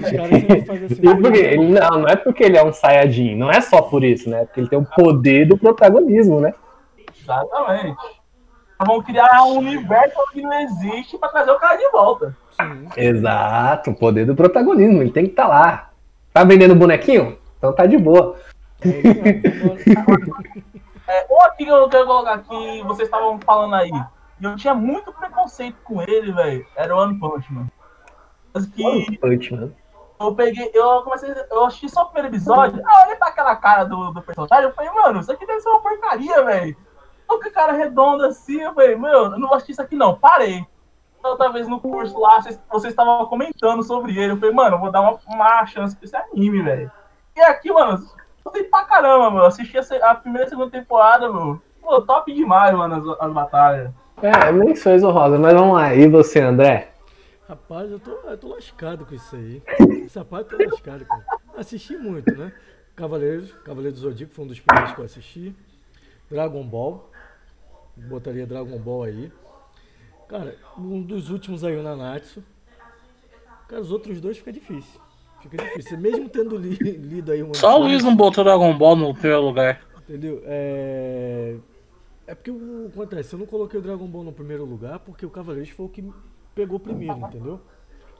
assim. 0.85 1.01
E 1.03 1.57
não, 1.69 1.99
não 1.99 2.07
é 2.07 2.15
porque 2.15 2.43
ele 2.43 2.57
é 2.57 2.63
um 2.65 2.73
Saiyajin, 2.73 3.35
não 3.35 3.51
é 3.51 3.61
só 3.61 3.79
por 3.79 4.03
isso, 4.03 4.27
né? 4.27 4.45
Porque 4.45 4.61
ele 4.61 4.69
tem 4.69 4.79
o 4.79 4.83
poder 4.83 5.45
do 5.45 5.55
protagonismo, 5.55 6.39
né? 6.39 6.51
Exatamente. 7.21 7.95
Vão 8.83 9.03
criar 9.03 9.43
um 9.43 9.59
universo 9.59 10.17
que 10.33 10.41
não 10.41 10.59
existe 10.61 11.15
pra 11.19 11.29
trazer 11.29 11.51
o 11.51 11.59
cara 11.59 11.75
de 11.75 11.91
volta. 11.91 12.35
Sim. 12.59 12.87
Exato, 12.97 13.91
o 13.91 13.95
poder 13.95 14.25
do 14.25 14.33
protagonismo, 14.33 15.03
ele 15.03 15.11
tem 15.11 15.25
que 15.25 15.29
estar 15.29 15.47
lá. 15.47 15.91
Tá 16.37 16.43
vendendo 16.43 16.75
bonequinho? 16.75 17.35
Então 17.57 17.73
tá 17.73 17.87
de 17.87 17.97
boa. 17.97 18.35
É, 18.85 18.89
ele- 18.89 19.41
É, 21.09 21.25
um 21.31 21.41
aqui 21.41 21.65
que 21.65 21.71
eu 21.71 21.89
quero 21.89 22.05
colocar 22.05 22.33
aqui, 22.35 22.83
vocês 22.83 23.07
estavam 23.07 23.39
falando 23.39 23.73
aí. 23.73 23.89
E 24.39 24.43
eu 24.43 24.55
tinha 24.55 24.75
muito 24.75 25.11
preconceito 25.13 25.77
com 25.83 25.99
ele, 26.03 26.31
velho. 26.31 26.63
Era 26.75 26.95
o 26.95 26.99
One 26.99 27.17
Punch 27.17 27.51
Man. 27.51 27.65
Mas 28.53 28.67
que 28.67 29.17
Punch, 29.17 29.51
mano. 29.51 29.73
eu 30.19 30.35
peguei, 30.35 30.69
eu 30.75 31.01
comecei, 31.01 31.33
eu 31.49 31.65
assisti 31.65 31.89
só 31.89 32.03
o 32.03 32.05
primeiro 32.07 32.27
episódio. 32.35 32.83
Ah, 32.85 33.05
olhei 33.05 33.15
pra 33.15 33.29
aquela 33.29 33.55
cara 33.55 33.85
do, 33.85 34.11
do 34.11 34.21
personagem. 34.21 34.65
Eu 34.69 34.73
falei, 34.75 34.91
mano, 34.91 35.21
isso 35.21 35.31
aqui 35.31 35.43
deve 35.47 35.61
ser 35.61 35.69
uma 35.69 35.81
porcaria, 35.81 36.43
velho. 36.43 36.77
Olha 37.27 37.41
que 37.41 37.49
cara 37.49 37.71
redondo 37.71 38.25
assim. 38.25 38.61
Eu 38.61 38.75
falei, 38.75 38.95
meu, 38.95 39.11
eu 39.11 39.39
não 39.39 39.47
vou 39.47 39.55
assistir 39.55 39.71
isso 39.71 39.81
aqui 39.81 39.95
não. 39.95 40.13
Parei. 40.13 40.63
Outra 41.23 41.51
vez 41.51 41.67
no 41.67 41.79
curso 41.79 42.17
lá, 42.19 42.41
vocês, 42.41 42.59
vocês 42.71 42.93
estavam 42.93 43.25
comentando 43.25 43.83
sobre 43.83 44.17
ele. 44.17 44.33
Eu 44.33 44.37
falei, 44.37 44.53
mano, 44.53 44.75
eu 44.75 44.79
vou 44.79 44.91
dar 44.91 45.01
uma, 45.01 45.19
uma 45.27 45.65
chance 45.65 45.95
pra 45.95 46.05
esse 46.05 46.15
anime, 46.15 46.61
velho. 46.61 46.91
E 47.35 47.41
aqui, 47.41 47.71
mano, 47.71 48.03
gostei 48.43 48.63
pra 48.63 48.85
caramba, 48.85 49.29
meu. 49.29 49.45
Assisti 49.45 49.77
a, 49.77 50.11
a 50.11 50.15
primeira 50.15 50.47
e 50.47 50.49
segunda 50.49 50.71
temporada, 50.71 51.31
meu. 51.31 51.61
Pô, 51.81 52.01
top 52.01 52.33
demais, 52.33 52.75
mano, 52.75 52.95
as, 52.95 53.19
as 53.19 53.33
batalhas. 53.33 53.91
É, 54.21 54.51
menções 54.51 55.03
honrosas, 55.03 55.39
mas 55.39 55.53
vamos 55.53 55.75
lá. 55.75 55.93
E 55.93 56.07
você, 56.07 56.39
André? 56.39 56.91
Rapaz, 57.47 57.89
eu 57.91 57.99
tô, 57.99 58.11
eu 58.11 58.37
tô 58.37 58.47
lascado 58.49 59.05
com 59.05 59.13
isso 59.13 59.35
aí. 59.35 59.61
Essa 60.05 60.25
parte 60.25 60.49
tá 60.49 60.57
lascado, 60.69 61.05
cara. 61.05 61.23
Assisti 61.55 61.95
muito, 61.95 62.35
né? 62.35 62.51
Cavaleiros, 62.95 63.53
Cavaleiros 63.63 64.01
do 64.01 64.09
Zodíaco 64.09 64.33
foi 64.33 64.45
um 64.45 64.47
dos 64.47 64.59
primeiros 64.59 64.93
que 64.93 64.99
eu 64.99 65.05
assisti. 65.05 65.55
Dragon 66.29 66.63
Ball. 66.63 67.09
Botaria 67.95 68.45
Dragon 68.45 68.77
Ball 68.79 69.03
aí. 69.03 69.31
Cara, 70.27 70.55
um 70.77 71.01
dos 71.01 71.29
últimos 71.29 71.63
aí, 71.63 71.75
o 71.77 71.83
Nanatsu. 71.83 72.43
Cara, 73.67 73.81
os 73.81 73.91
outros 73.91 74.19
dois 74.19 74.37
fica 74.37 74.51
difícil. 74.51 74.99
Fica 75.41 75.57
difícil. 75.57 75.97
Mesmo 75.97 76.29
tendo 76.29 76.57
li- 76.57 76.75
lido 76.75 77.31
aí 77.31 77.43
um. 77.43 77.53
Só 77.53 77.79
o 77.79 77.83
Luiz 77.83 78.03
não 78.03 78.15
botou 78.15 78.43
Dragon 78.43 78.77
Ball 78.77 78.95
no 78.95 79.13
primeiro 79.13 79.43
lugar. 79.43 79.81
Entendeu? 80.01 80.41
É... 80.45 81.57
é 82.25 82.35
porque 82.35 82.49
o 82.51 82.87
acontece, 82.87 83.33
eu 83.33 83.39
não 83.39 83.45
coloquei 83.45 83.77
o 83.79 83.83
Dragon 83.83 84.07
Ball 84.07 84.23
no 84.23 84.31
primeiro 84.31 84.63
lugar 84.63 84.99
porque 84.99 85.25
o 85.25 85.29
Cavaleiros 85.29 85.69
foi 85.69 85.85
o 85.85 85.89
que 85.89 86.03
pegou 86.55 86.79
primeiro, 86.79 87.17
entendeu? 87.19 87.59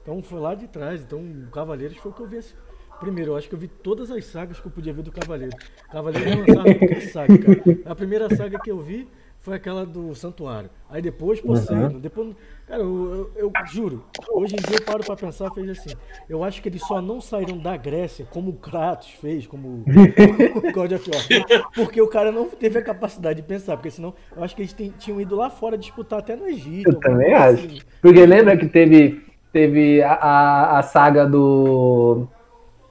Então 0.01 0.22
foi 0.22 0.39
lá 0.39 0.53
de 0.53 0.68
trás, 0.68 1.01
então 1.01 1.20
o 1.20 1.49
Cavaleiros 1.49 1.97
foi 1.97 2.12
o 2.12 2.14
que 2.14 2.22
eu 2.22 2.28
vi 2.28 2.38
assim. 2.38 2.55
Primeiro, 2.99 3.32
eu 3.32 3.38
acho 3.38 3.47
que 3.47 3.55
eu 3.55 3.60
vi 3.60 3.68
todas 3.68 4.12
as 4.12 4.26
sagas 4.26 4.60
que 4.60 4.66
eu 4.66 4.72
podia 4.72 4.91
ver 4.91 5.03
do 5.03 5.12
Cavaleiro. 5.12 5.55
Cavaleiro 5.91 6.30
não 6.30 6.39
lançava 6.39 6.76
qualquer 6.76 7.01
saga, 7.01 7.38
cara. 7.38 7.62
A 7.86 7.95
primeira 7.95 8.36
saga 8.36 8.60
que 8.60 8.72
eu 8.72 8.80
vi 8.82 9.08
foi 9.47 9.55
aquela 9.55 9.85
do 9.85 10.13
Santuário. 10.13 10.69
Aí 10.89 11.01
depois 11.01 11.39
Poseidon, 11.39 11.99
depois. 11.99 12.35
Cara, 12.67 12.81
eu, 12.81 13.31
eu- 13.37 13.45
eu 13.45 13.65
juro, 13.65 14.03
hoje 14.29 14.55
em 14.55 14.57
dia 14.57 14.75
eu 14.77 14.83
paro 14.83 15.01
pra 15.05 15.15
pensar, 15.15 15.49
fez 15.51 15.69
assim. 15.69 15.95
Eu 16.27 16.43
acho 16.43 16.61
que 16.61 16.67
eles 16.67 16.81
só 16.85 17.01
não 17.01 17.21
saíram 17.21 17.57
da 17.57 17.77
Grécia 17.77 18.27
como 18.29 18.49
o 18.51 18.55
Kratos 18.55 19.09
fez, 19.11 19.47
como 19.47 19.69
o 19.69 19.83
God 20.73 20.91
of 20.91 21.09
War. 21.09 21.61
Porque 21.73 22.01
o 22.01 22.09
cara 22.09 22.29
não 22.29 22.49
teve 22.49 22.77
a 22.77 22.81
capacidade 22.81 23.41
de 23.41 23.47
pensar, 23.47 23.77
porque 23.77 23.89
senão 23.89 24.13
eu 24.35 24.43
acho 24.43 24.53
que 24.53 24.63
eles 24.63 24.75
tinham 24.99 25.21
ido 25.21 25.33
lá 25.37 25.49
fora 25.49 25.77
disputar 25.77 26.19
até 26.19 26.35
no 26.35 26.45
Egito. 26.45 26.89
Eu 26.91 26.99
também 26.99 27.33
acho. 27.33 27.65
assim. 27.65 27.79
Porque 28.01 28.25
lembra 28.25 28.57
que 28.57 28.67
teve, 28.67 29.23
teve 29.53 30.01
a, 30.03 30.11
a, 30.11 30.79
a 30.79 30.83
saga 30.83 31.25
do, 31.25 32.27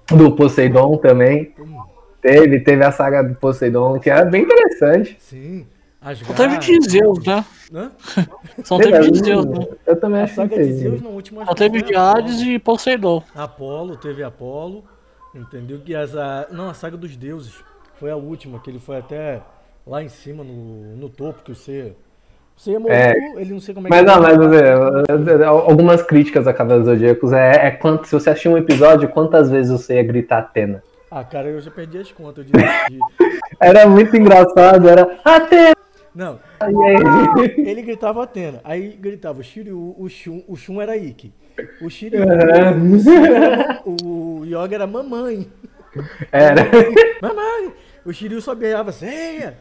Do 0.09 0.35
Poseidon 0.35 0.97
também. 0.97 1.55
Teve, 2.23 2.61
teve 2.61 2.83
a 2.83 2.91
saga 2.91 3.23
do 3.23 3.35
Poseidon, 3.35 4.01
que 4.01 4.09
era 4.09 4.25
bem 4.25 4.43
interessante. 4.45 5.17
Sim. 5.21 5.67
As 6.07 6.21
Só 6.21 6.35
teve 6.35 6.59
de 6.59 6.89
Zeus, 6.89 7.19
né? 7.27 7.45
Hã? 7.75 7.91
Só 8.63 8.79
teve 8.79 9.11
de 9.11 9.19
Zeus, 9.25 9.45
né? 9.45 9.67
Eu 9.85 9.99
também 9.99 10.21
acho 10.23 10.35
que 10.35 10.37
saga 10.37 10.49
de 10.51 10.55
teve. 10.55 10.73
Zeus 10.75 11.03
na 11.03 11.09
última 11.09 11.45
Só 11.45 11.53
teve 11.53 11.83
de 11.83 11.97
Hades 11.97 12.41
e 12.43 12.61
Poseidon. 12.61 13.25
Apolo, 13.35 13.97
teve 13.97 14.23
Apolo, 14.23 14.85
entendeu? 15.35 15.81
Que 15.85 15.97
as, 15.97 16.15
a, 16.17 16.47
não, 16.53 16.71
a 16.71 16.75
saga 16.75 16.97
dos 16.97 17.17
deuses 17.17 17.55
foi 17.99 18.13
a 18.13 18.17
última, 18.17 18.61
que 18.61 18.71
ele 18.71 18.79
foi 18.79 18.99
até 18.99 19.43
lá 19.85 20.01
em 20.01 20.09
cima, 20.09 20.45
no, 20.45 20.95
no 20.97 21.09
topo, 21.09 21.43
que 21.43 21.53
você. 21.53 21.93
Você 22.57 22.79
morreu, 22.79 22.95
É. 22.95 23.15
ele 23.39 23.53
não 23.53 23.61
sei 23.61 23.75
como 23.75 23.89
é 23.89 23.91
Mas 23.91 24.01
que 24.01 24.07
não, 24.07 24.23
mas 24.23 25.41
é, 25.41 25.45
algumas 25.45 26.03
críticas 26.05 26.47
a 26.47 26.55
Cavaleiros 26.55 26.87
Zodíacos 26.87 27.33
é, 27.33 27.67
é 27.67 27.71
quanto, 27.73 28.07
se 28.07 28.13
você 28.13 28.31
assistir 28.31 28.49
um 28.49 28.57
episódio, 28.57 29.09
quantas 29.09 29.51
vezes 29.51 29.73
você 29.73 29.97
ia 29.97 30.05
gritar 30.05 30.39
Atena? 30.39 30.85
Ah, 31.11 31.25
cara, 31.25 31.49
eu 31.49 31.61
já 31.61 31.71
perdi 31.73 31.99
as 31.99 32.13
contas. 32.13 32.47
Era 33.61 33.89
muito 33.89 34.17
engraçado, 34.17 34.89
era 34.89 35.19
Atena! 35.25 35.75
Não, 36.17 36.41
ele 37.59 37.83
gritava 37.83 38.23
Atena, 38.25 38.61
aí 38.65 38.97
gritava 38.99 39.41
o 39.41 39.45
Shiryu, 39.45 39.95
o 39.99 40.09
Shun, 40.09 40.43
o 40.49 40.57
Shun 40.57 40.81
era 40.81 40.97
Ikki. 40.97 41.33
O 41.81 41.91
Shiryu, 41.91 42.23
Uhum. 42.23 42.99
o, 43.85 44.41
o 44.41 44.45
Yoga 44.47 44.75
era 44.75 44.87
mamãe. 44.87 45.47
Era. 46.33 46.63
Mamãe! 47.21 47.73
O 48.05 48.13
Shiryu 48.13 48.41
só 48.41 48.55
beijava 48.55 48.93
Seiya! 48.93 49.59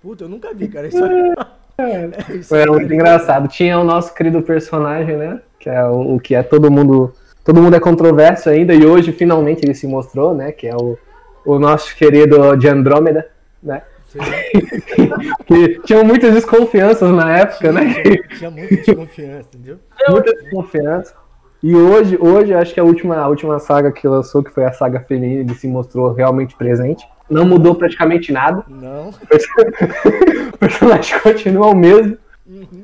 Puta, 0.00 0.24
eu 0.24 0.28
nunca 0.28 0.52
vi, 0.54 0.68
cara. 0.68 0.86
Isso 0.88 1.04
é... 1.04 1.34
Isso 2.34 2.48
Foi 2.48 2.66
muito 2.66 2.92
engraçado. 2.92 3.46
Tinha 3.48 3.78
o 3.78 3.84
nosso 3.84 4.12
querido 4.14 4.42
personagem, 4.42 5.16
né? 5.16 5.40
Que 5.60 5.70
é 5.70 5.84
o, 5.84 6.16
o 6.16 6.20
que 6.20 6.34
é 6.34 6.42
todo 6.42 6.70
mundo. 6.70 7.12
Todo 7.44 7.62
mundo 7.62 7.76
é 7.76 7.80
controverso 7.80 8.50
ainda, 8.50 8.74
e 8.74 8.84
hoje 8.84 9.10
finalmente 9.12 9.64
ele 9.64 9.74
se 9.74 9.86
mostrou, 9.86 10.34
né? 10.34 10.52
Que 10.52 10.66
é 10.66 10.76
o, 10.76 10.98
o 11.46 11.58
nosso 11.58 11.96
querido 11.96 12.54
de 12.56 12.68
Andrômeda, 12.68 13.26
né? 13.62 13.82
Que 15.46 15.80
tinham 15.80 16.04
muitas 16.04 16.32
desconfianças 16.34 17.10
na 17.10 17.38
época, 17.38 17.72
né? 17.72 18.02
Tinha, 18.02 18.22
tinha 18.38 18.50
muita 18.50 18.76
desconfiança, 18.76 19.48
entendeu? 19.54 19.78
Muita 20.08 20.34
desconfiança. 20.34 21.14
E 21.62 21.74
hoje, 21.74 22.16
hoje 22.20 22.54
acho 22.54 22.72
que 22.72 22.78
a 22.78 22.84
última, 22.84 23.16
a 23.16 23.26
última 23.28 23.58
saga 23.58 23.90
que 23.90 24.06
lançou, 24.06 24.42
que 24.42 24.50
foi 24.50 24.64
a 24.64 24.72
saga 24.72 25.00
feminina, 25.00 25.40
ele 25.40 25.54
se 25.54 25.66
mostrou 25.66 26.12
realmente 26.12 26.54
presente. 26.54 27.04
Não 27.28 27.44
mudou 27.44 27.74
praticamente 27.74 28.32
nada. 28.32 28.64
Não. 28.68 29.10
O 30.52 30.58
personagem 30.58 31.20
continua 31.20 31.68
o 31.68 31.76
mesmo, 31.76 32.18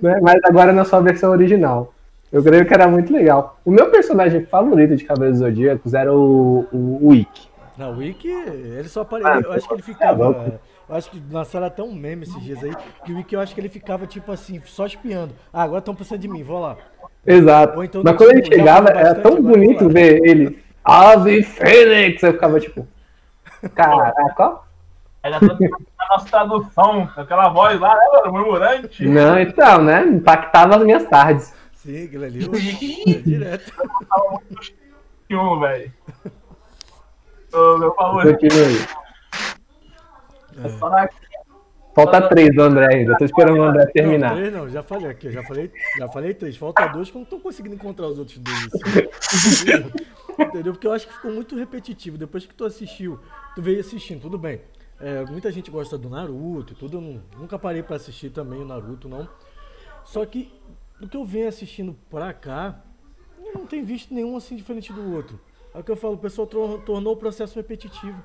né? 0.01 0.20
mas 0.22 0.39
agora 0.45 0.72
na 0.72 0.85
sua 0.85 1.01
versão 1.01 1.33
original. 1.33 1.93
Eu 2.31 2.43
creio 2.43 2.64
que 2.64 2.72
era 2.72 2.87
muito 2.87 3.12
legal. 3.12 3.59
O 3.64 3.70
meu 3.70 3.91
personagem 3.91 4.45
favorito 4.47 4.95
de 4.95 5.05
Cavaleiros 5.05 5.41
Zodíacos 5.41 5.93
era 5.93 6.12
o, 6.12 6.66
o, 6.72 7.09
o 7.09 7.14
Ikki. 7.14 7.49
Na 7.77 7.89
Wiki, 7.89 8.29
ele 8.29 8.89
só 8.89 9.01
apareceu. 9.01 9.33
Ah, 9.33 9.41
eu 9.41 9.53
acho 9.53 9.66
que 9.66 9.75
ele 9.75 9.83
tá 9.83 9.87
ficava. 9.87 10.25
louco. 10.25 10.53
Eu 10.89 10.97
acho 10.97 11.11
que 11.11 11.22
lançaram 11.30 11.66
até 11.66 11.82
um 11.82 11.95
meme 11.95 12.24
esses 12.24 12.43
dias 12.43 12.62
aí. 12.62 12.72
Que 13.05 13.12
o 13.12 13.16
Wiki 13.16 13.35
eu 13.35 13.41
acho 13.41 13.55
que 13.55 13.61
ele 13.61 13.68
ficava 13.68 14.07
tipo 14.07 14.30
assim, 14.30 14.61
só 14.64 14.87
espiando. 14.87 15.35
Ah, 15.53 15.62
agora 15.62 15.78
estão 15.78 15.95
precisando 15.95 16.20
de 16.20 16.28
mim, 16.28 16.43
vou 16.43 16.61
lá. 16.61 16.76
Exato. 17.26 17.78
Ou 17.78 17.85
então, 17.85 18.03
mas 18.05 18.16
quando 18.16 18.32
ele 18.32 18.45
chegava, 18.45 18.91
era 18.91 19.14
tão 19.14 19.41
bonito 19.41 19.89
ver 19.89 20.20
ele. 20.24 20.62
Ave 20.85 21.43
Fênix! 21.43 22.22
Eu 22.22 22.35
ficava 22.35 22.61
tipo. 22.61 22.87
Caraca. 23.74 24.59
Era 25.22 25.41
toda 25.41 25.57
a 25.99 26.09
nossa 26.11 26.28
tradução, 26.28 27.11
aquela 27.16 27.49
voz 27.49 27.80
lá, 27.80 27.95
né, 27.95 28.03
mano? 28.12 28.32
Murmurante. 28.32 29.07
Não, 29.07 29.41
então, 29.41 29.82
né? 29.82 30.05
Impactava 30.05 30.76
as 30.76 30.82
minhas 30.82 31.05
tardes. 31.07 31.55
Sim, 31.72 32.05
aquilo 32.05 32.24
ali 32.24 32.45
eu, 32.45 32.53
é 32.55 33.18
direto. 33.20 33.72
Um, 35.30 35.61
velho. 35.61 35.93
Ô, 37.55 37.78
meu 37.78 37.95
favorito. 37.95 38.47
É 40.62 40.68
só 40.68 40.88
na 40.90 41.09
Falta 41.94 42.28
três 42.28 42.52
do 42.52 42.61
André 42.61 42.92
ainda. 42.92 43.16
Tô 43.16 43.24
esperando 43.24 43.59
o 43.59 43.62
André 43.62 43.86
terminar. 43.86 44.30
Não, 44.30 44.36
três 44.36 44.52
não, 44.52 44.68
já 44.68 44.82
falei 44.82 45.09
aqui, 45.09 45.30
já 45.30 45.44
falei, 45.44 45.70
já 45.96 46.09
falei 46.09 46.34
três. 46.34 46.57
Falta 46.57 46.88
dois 46.88 47.09
que 47.09 47.16
eu 47.16 47.20
não 47.20 47.26
tô 47.26 47.38
conseguindo 47.38 47.76
encontrar 47.76 48.09
os 48.09 48.18
outros 48.18 48.38
dois. 48.38 48.68
assim. 48.74 49.92
Entendeu? 50.42 50.72
Porque 50.72 50.86
eu 50.88 50.92
acho 50.92 51.07
que 51.07 51.12
ficou 51.12 51.30
muito 51.30 51.55
repetitivo. 51.57 52.18
Depois 52.18 52.44
que 52.44 52.52
tu 52.55 52.64
assistiu, 52.64 53.20
tu 53.55 53.62
veio 53.62 53.78
assistindo, 53.78 54.20
tudo 54.22 54.36
bem. 54.36 54.61
É, 55.00 55.24
muita 55.26 55.52
gente 55.52 55.70
gosta 55.70 55.96
do 55.96 56.11
Naruto 56.11 56.72
e 56.72 56.76
tudo. 56.76 56.96
Eu 56.98 57.20
nunca 57.38 57.57
parei 57.61 57.82
pra 57.84 57.94
assistir 57.94 58.30
também 58.30 58.61
o 58.61 58.64
Naruto, 58.66 59.09
não. 59.09 59.28
Só 60.05 60.26
que 60.26 60.52
do 60.98 61.09
que 61.09 61.16
eu 61.16 61.24
venho 61.24 61.46
assistindo 61.48 61.96
pra 62.11 62.32
cá, 62.32 62.80
eu 63.44 63.52
não 63.55 63.66
tenho 63.66 63.84
visto 63.84 64.12
nenhum 64.12 64.36
assim 64.36 64.57
diferente 64.57 64.92
do 64.92 65.14
outro. 65.14 65.38
É 65.72 65.78
o 65.78 65.84
que 65.84 65.92
eu 65.92 65.96
falo, 65.96 66.14
o 66.14 66.18
pessoal 66.18 66.46
tor- 66.48 66.80
tornou 66.82 67.12
o 67.12 67.16
processo 67.16 67.55
repetitivo. 67.57 68.20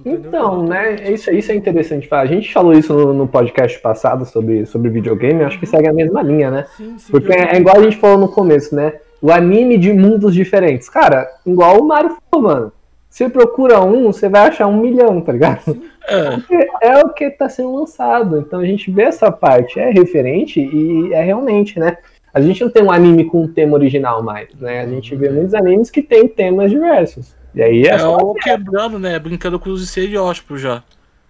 Entendeu? 0.00 0.20
Então, 0.28 0.50
Tornou 0.50 0.64
né? 0.68 0.94
Isso, 1.10 1.30
isso 1.30 1.52
é 1.52 1.54
interessante. 1.54 2.08
falar. 2.08 2.22
A 2.22 2.26
gente 2.26 2.52
falou 2.52 2.72
isso 2.72 2.92
no, 2.92 3.12
no 3.12 3.28
podcast 3.28 3.78
passado 3.80 4.24
sobre, 4.24 4.66
sobre 4.66 4.90
videogame. 4.90 5.44
Acho 5.44 5.58
que 5.60 5.66
segue 5.66 5.88
a 5.88 5.92
mesma 5.92 6.22
linha, 6.22 6.50
né? 6.50 6.66
Sim, 6.76 6.98
sim. 6.98 7.10
Porque 7.12 7.30
eu- 7.32 7.36
é 7.36 7.56
igual 7.56 7.76
a 7.78 7.82
gente 7.82 7.96
falou 7.96 8.18
no 8.18 8.28
começo, 8.28 8.74
né? 8.74 8.94
O 9.20 9.30
anime 9.30 9.78
de 9.78 9.92
mundos 9.92 10.34
diferentes. 10.34 10.88
Cara, 10.88 11.28
igual 11.46 11.80
o 11.80 11.84
Mario 11.86 12.16
falou, 12.30 12.48
mano. 12.48 12.72
Você 13.08 13.28
procura 13.28 13.80
um, 13.82 14.10
você 14.10 14.26
vai 14.28 14.48
achar 14.48 14.66
um 14.66 14.80
milhão, 14.80 15.20
tá 15.20 15.32
ligado? 15.32 15.60
É, 16.08 16.30
Porque 16.30 16.68
é 16.80 16.98
o 17.04 17.10
que 17.10 17.30
tá 17.30 17.46
sendo 17.48 17.74
lançado. 17.76 18.38
Então 18.38 18.58
a 18.58 18.64
gente 18.64 18.90
vê 18.90 19.02
essa 19.02 19.30
parte, 19.30 19.78
é 19.78 19.90
referente 19.90 20.58
e 20.60 21.12
é 21.12 21.22
realmente, 21.22 21.78
né? 21.78 21.98
A 22.34 22.40
gente 22.40 22.62
não 22.64 22.70
tem 22.70 22.82
um 22.82 22.90
anime 22.90 23.26
com 23.26 23.42
um 23.42 23.46
tema 23.48 23.74
original 23.74 24.22
mais, 24.22 24.48
né? 24.58 24.80
A 24.80 24.86
gente 24.86 25.14
vê 25.14 25.28
muitos 25.28 25.52
animes 25.52 25.90
que 25.90 26.00
tem 26.02 26.26
temas 26.26 26.70
diversos. 26.70 27.36
E 27.54 27.62
aí 27.62 27.82
é, 27.84 27.90
é 27.96 28.06
o 28.06 28.34
quebrando, 28.34 28.98
né? 28.98 29.18
Brincando 29.18 29.58
com 29.58 29.70
os 29.70 29.82
estereótipos 29.82 30.60
já. 30.60 30.82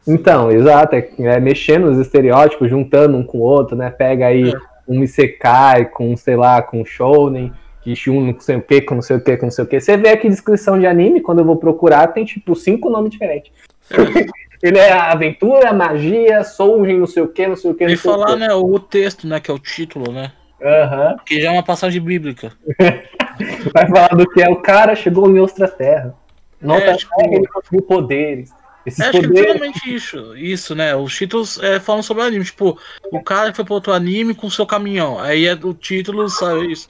Então, 0.06 0.50
exato, 0.50 0.96
é, 0.96 1.08
é 1.18 1.40
mexendo 1.40 1.84
os 1.90 1.98
estereótipos, 1.98 2.68
juntando 2.68 3.16
um 3.16 3.22
com 3.22 3.38
o 3.38 3.42
outro, 3.42 3.76
né? 3.76 3.90
Pega 3.90 4.26
aí 4.26 4.50
É. 4.50 4.56
um 4.88 5.02
Isekai 5.02 5.86
com, 5.86 6.16
sei 6.16 6.36
lá, 6.36 6.60
com 6.60 6.84
Shounen, 6.84 7.52
que 7.82 8.10
um 8.10 8.20
não 8.26 8.40
sei 8.40 8.56
o 8.56 8.62
que, 8.62 8.80
com 8.80 8.94
não 8.96 9.02
sei 9.02 9.16
o 9.16 9.20
que, 9.20 9.36
com 9.36 9.46
não 9.46 9.50
sei 9.50 9.64
o 9.64 9.68
que. 9.68 9.80
Você 9.80 9.96
vê 9.96 10.10
aqui 10.10 10.28
descrição 10.28 10.78
de 10.78 10.86
anime, 10.86 11.20
quando 11.20 11.40
eu 11.40 11.44
vou 11.44 11.56
procurar, 11.56 12.08
tem 12.08 12.24
tipo 12.24 12.54
cinco 12.54 12.90
nomes 12.90 13.10
diferentes. 13.10 13.52
Ele 14.62 14.78
é 14.78 14.92
aventura, 14.92 15.72
magia, 15.72 16.44
soulgin, 16.44 16.98
não 16.98 17.06
sei 17.06 17.22
o 17.24 17.26
que, 17.26 17.48
não 17.48 17.56
sei 17.56 17.72
o 17.72 17.74
que, 17.74 17.84
E 17.84 17.94
o 17.94 17.98
falar, 17.98 18.34
que. 18.34 18.36
né, 18.36 18.54
o 18.54 18.78
texto, 18.78 19.26
né, 19.26 19.40
que 19.40 19.50
é 19.50 19.54
o 19.54 19.58
título, 19.58 20.12
né? 20.12 20.30
Aham. 20.62 21.16
Que 21.26 21.40
já 21.40 21.48
é 21.48 21.50
uma 21.52 21.62
passagem 21.62 22.00
bíblica. 22.00 22.52
Vai 23.74 23.86
falar 23.88 24.08
do 24.08 24.28
que 24.28 24.42
é 24.42 24.48
o 24.48 24.56
cara 24.56 24.94
chegou 24.94 25.28
em 25.30 25.38
outra 25.38 25.66
terra. 25.66 26.14
Não 26.60 26.76
É, 26.76 26.94
tipo- 26.96 27.14
terra, 27.16 27.34
ele 27.34 27.46
conseguiu 27.48 27.82
poderes. 27.82 28.50
Esses 28.84 28.98
É, 29.00 29.04
acho 29.08 29.12
que 29.20 29.26
poderes. 29.28 29.40
literalmente 29.52 29.94
isso, 29.94 30.36
isso, 30.36 30.74
né? 30.74 30.94
Os 30.94 31.14
títulos 31.16 31.60
é, 31.62 31.78
falam 31.80 32.02
sobre 32.02 32.24
anime. 32.24 32.44
Tipo, 32.44 32.76
o 33.12 33.22
cara 33.22 33.54
foi 33.54 33.64
pro 33.64 33.74
outro 33.74 33.92
anime 33.92 34.34
com 34.34 34.50
seu 34.50 34.66
caminhão. 34.66 35.18
Aí 35.20 35.46
é 35.46 35.54
do 35.54 35.72
título, 35.72 36.28
sabe 36.28 36.72
isso? 36.72 36.88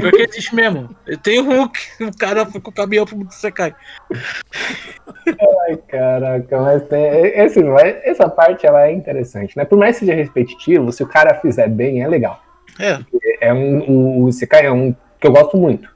Porque 0.00 0.22
existe 0.22 0.54
mesmo. 0.54 0.94
Tem 1.22 1.38
o 1.40 1.44
Hulk, 1.44 1.78
o 2.02 2.16
cara 2.18 2.44
foi 2.46 2.60
com 2.60 2.70
o 2.70 2.74
caminhão 2.74 3.06
pro 3.06 3.16
mundo 3.16 3.32
secar. 3.32 3.74
Ai, 5.68 5.76
caraca, 5.88 6.60
mas 6.60 6.82
tem, 6.88 7.04
é- 7.04 7.44
esse, 7.44 7.62
mas 7.62 7.96
essa 8.04 8.28
parte 8.28 8.66
ela 8.66 8.86
é 8.86 8.92
interessante, 8.92 9.56
né? 9.56 9.64
Por 9.64 9.78
mais 9.78 9.98
que 9.98 10.04
seja 10.06 10.14
repetitivo, 10.16 10.92
se 10.92 11.02
o 11.02 11.06
cara 11.06 11.34
fizer 11.40 11.68
bem, 11.68 12.02
é 12.02 12.08
legal. 12.08 12.40
É, 12.78 12.98
É 13.40 13.52
um, 13.52 14.22
o, 14.22 14.28
Isekai 14.28 14.66
é 14.66 14.72
um 14.72 14.94
que 15.20 15.26
eu 15.26 15.32
gosto 15.32 15.56
muito. 15.56 15.88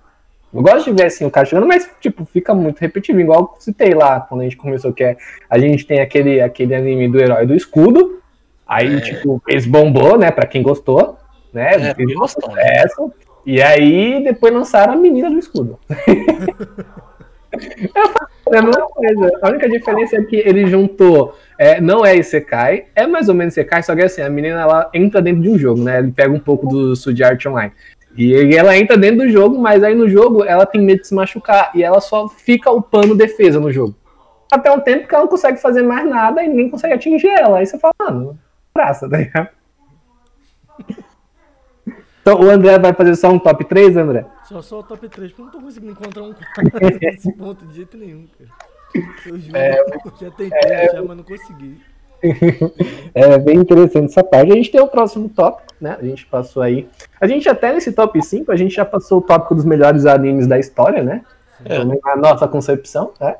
Eu 0.52 0.62
gosto 0.62 0.84
de 0.84 0.92
ver 0.92 1.06
assim 1.06 1.24
o 1.24 1.30
cara 1.30 1.46
chegando, 1.46 1.66
mas 1.66 1.90
tipo, 2.00 2.24
fica 2.24 2.54
muito 2.54 2.78
repetitivo, 2.78 3.20
igual 3.20 3.40
eu 3.40 3.60
citei 3.60 3.92
lá 3.92 4.20
quando 4.20 4.42
a 4.42 4.44
gente 4.44 4.56
começou, 4.56 4.92
que 4.92 5.02
é 5.02 5.16
a 5.50 5.58
gente 5.58 5.84
tem 5.84 6.00
aquele, 6.00 6.40
aquele 6.40 6.74
anime 6.74 7.08
do 7.08 7.20
herói 7.20 7.46
do 7.46 7.54
escudo. 7.54 8.20
Aí, 8.66 8.96
É. 8.96 9.00
tipo, 9.00 9.42
eles 9.48 9.66
bombou, 9.66 10.16
né? 10.16 10.30
Pra 10.30 10.46
quem 10.46 10.62
gostou, 10.62 11.18
né? 11.52 11.74
É, 11.74 11.78
né? 11.78 11.94
E 13.44 13.60
aí 13.60 14.22
depois 14.24 14.54
lançaram 14.54 14.94
a 14.94 14.96
menina 14.96 15.28
do 15.28 15.38
escudo. 15.38 15.78
É 18.52 18.58
a 18.58 18.62
mesma 18.62 18.86
coisa. 18.88 19.38
A 19.42 19.48
única 19.48 19.68
diferença 19.68 20.16
é 20.16 20.22
que 20.22 20.36
ele 20.36 20.66
juntou. 20.66 21.36
É, 21.58 21.80
não 21.80 22.04
é 22.04 22.16
Isekai, 22.16 22.86
é 22.94 23.06
mais 23.06 23.28
ou 23.28 23.34
menos 23.34 23.54
Isekai, 23.54 23.82
só 23.82 23.94
que 23.94 24.02
assim, 24.02 24.22
a 24.22 24.30
menina 24.30 24.60
ela 24.60 24.90
entra 24.92 25.22
dentro 25.22 25.42
de 25.42 25.48
um 25.48 25.58
jogo, 25.58 25.82
né? 25.82 25.98
Ele 25.98 26.12
pega 26.12 26.32
um 26.32 26.38
pouco 26.38 26.66
do 26.66 26.96
Sword 26.96 27.22
Art 27.22 27.46
Online. 27.46 27.72
E 28.16 28.54
ela 28.54 28.76
entra 28.76 28.96
dentro 28.96 29.26
do 29.26 29.28
jogo, 29.28 29.58
mas 29.58 29.82
aí 29.82 29.94
no 29.94 30.08
jogo 30.08 30.44
ela 30.44 30.64
tem 30.64 30.80
medo 30.80 31.00
de 31.00 31.08
se 31.08 31.14
machucar. 31.14 31.72
E 31.74 31.82
ela 31.82 32.00
só 32.00 32.28
fica 32.28 32.70
upando 32.70 33.16
defesa 33.16 33.58
no 33.58 33.72
jogo. 33.72 33.94
Até 34.52 34.70
um 34.70 34.78
tempo 34.78 35.08
que 35.08 35.14
ela 35.14 35.24
não 35.24 35.30
consegue 35.30 35.60
fazer 35.60 35.82
mais 35.82 36.08
nada 36.08 36.42
e 36.42 36.48
ninguém 36.48 36.70
consegue 36.70 36.94
atingir 36.94 37.28
ela. 37.28 37.58
Aí 37.58 37.66
você 37.66 37.76
fala, 37.76 37.92
mano, 37.98 38.38
praça, 38.72 39.08
tá? 39.08 39.50
Então 42.22 42.40
o 42.40 42.48
André 42.48 42.78
vai 42.78 42.94
fazer 42.94 43.16
só 43.16 43.30
um 43.30 43.38
top 43.38 43.64
3, 43.64 43.96
André? 43.96 44.24
Só, 44.44 44.62
só 44.62 44.78
o 44.78 44.82
top 44.82 45.08
3, 45.08 45.32
porque 45.32 45.42
eu 45.42 45.44
não 45.46 45.52
tô 45.52 45.60
conseguindo 45.60 45.92
encontrar 45.92 46.22
um 46.22 46.32
quadro 46.54 46.98
nesse 47.02 47.32
ponto 47.32 47.66
de 47.66 47.74
jeito 47.74 47.96
nenhum, 47.98 48.26
cara. 48.38 48.50
Eu 48.94 49.38
juro, 49.38 49.56
eu 49.58 50.12
já 50.20 50.30
tentei 50.30 50.74
achar, 50.74 51.02
mas 51.02 51.16
não 51.16 51.24
consegui. 51.24 51.80
É 53.14 53.38
bem 53.38 53.56
interessante 53.58 54.06
essa 54.06 54.24
parte. 54.24 54.50
A 54.50 54.54
gente 54.56 54.70
tem 54.70 54.80
o 54.80 54.86
próximo 54.88 55.28
tópico, 55.28 55.74
né? 55.80 55.96
A 56.00 56.04
gente 56.04 56.24
passou 56.26 56.62
aí. 56.62 56.88
A 57.20 57.26
gente 57.26 57.48
até 57.48 57.72
nesse 57.72 57.92
top 57.92 58.20
5, 58.22 58.50
a 58.50 58.56
gente 58.56 58.74
já 58.74 58.84
passou 58.84 59.18
o 59.18 59.22
tópico 59.22 59.54
dos 59.54 59.64
melhores 59.64 60.06
animes 60.06 60.46
da 60.46 60.58
história, 60.58 61.02
né? 61.02 61.22
Menos 61.68 61.98
a 62.04 62.16
nossa 62.16 62.48
concepção, 62.48 63.12
né? 63.20 63.36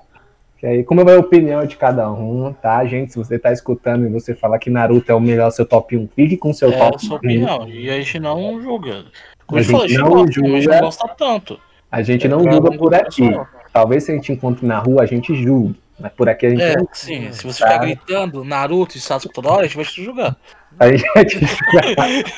Que 0.59 0.67
aí, 0.67 0.85
como 0.85 1.01
é 1.09 1.15
a 1.15 1.19
opinião 1.19 1.65
de 1.65 1.77
cada 1.77 2.11
um, 2.13 2.53
tá, 2.53 2.85
gente? 2.85 3.13
Se 3.13 3.19
você 3.19 3.39
tá 3.39 3.53
escutando 3.53 4.05
e 4.07 4.09
você 4.09 4.35
falar 4.35 4.59
que 4.59 4.69
Naruto 4.71 5.11
é 5.11 5.15
o 5.15 5.21
melhor, 5.21 5.51
seu 5.51 5.65
top 5.67 5.97
1, 5.97 6.09
fique 6.15 6.37
com 6.37 6.53
seu 6.53 6.71
É 6.71 6.77
top 6.79 6.97
a 6.97 6.99
sua 6.99 7.15
1. 7.15 7.17
opinião. 7.17 7.69
E 7.69 7.89
a 7.91 7.95
gente 7.97 8.21
não 8.21 8.61
julga. 8.61 9.05
Como 9.47 9.59
A 9.59 9.63
gente 9.63 9.73
não 9.73 10.11
mas 10.11 10.21
a 10.21 10.25
gente 10.27 10.35
julga. 10.35 10.75
não 10.77 10.81
gosta 10.83 11.09
tanto. 11.17 11.59
A 11.91 12.03
gente 12.03 12.29
não 12.29 12.43
Pra 12.43 12.53
julga 12.53 12.71
não 12.71 12.77
por 12.79 12.95
aqui. 12.95 13.31
Talvez 13.75 14.05
se 14.05 14.13
a 14.13 14.15
gente 14.15 14.33
encontre 14.33 14.65
na 14.65 14.79
rua, 14.79 15.03
a 15.03 15.07
gente 15.07 15.35
julgue. 15.35 15.75
Mas 15.99 16.13
por 16.13 16.29
aqui 16.29 16.47
a 16.47 16.51
gente 16.51 16.63
É, 16.63 16.77
não. 16.77 16.89
sim. 16.93 17.31
Se 17.33 17.45
você 17.45 17.61
Tá. 17.63 17.71
ficar 17.73 17.85
gritando 17.85 18.45
Naruto 18.45 18.97
e 18.97 19.01
Sasuke 19.01 19.35
toda 19.35 19.51
hora, 19.51 19.63
a 19.63 19.65
gente 19.65 19.77
vai 19.77 19.85
te 19.85 20.03
julgar. 20.03 20.37
A 20.81 20.89
gente 20.91 21.05
vai 21.15 21.25
te 21.25 21.39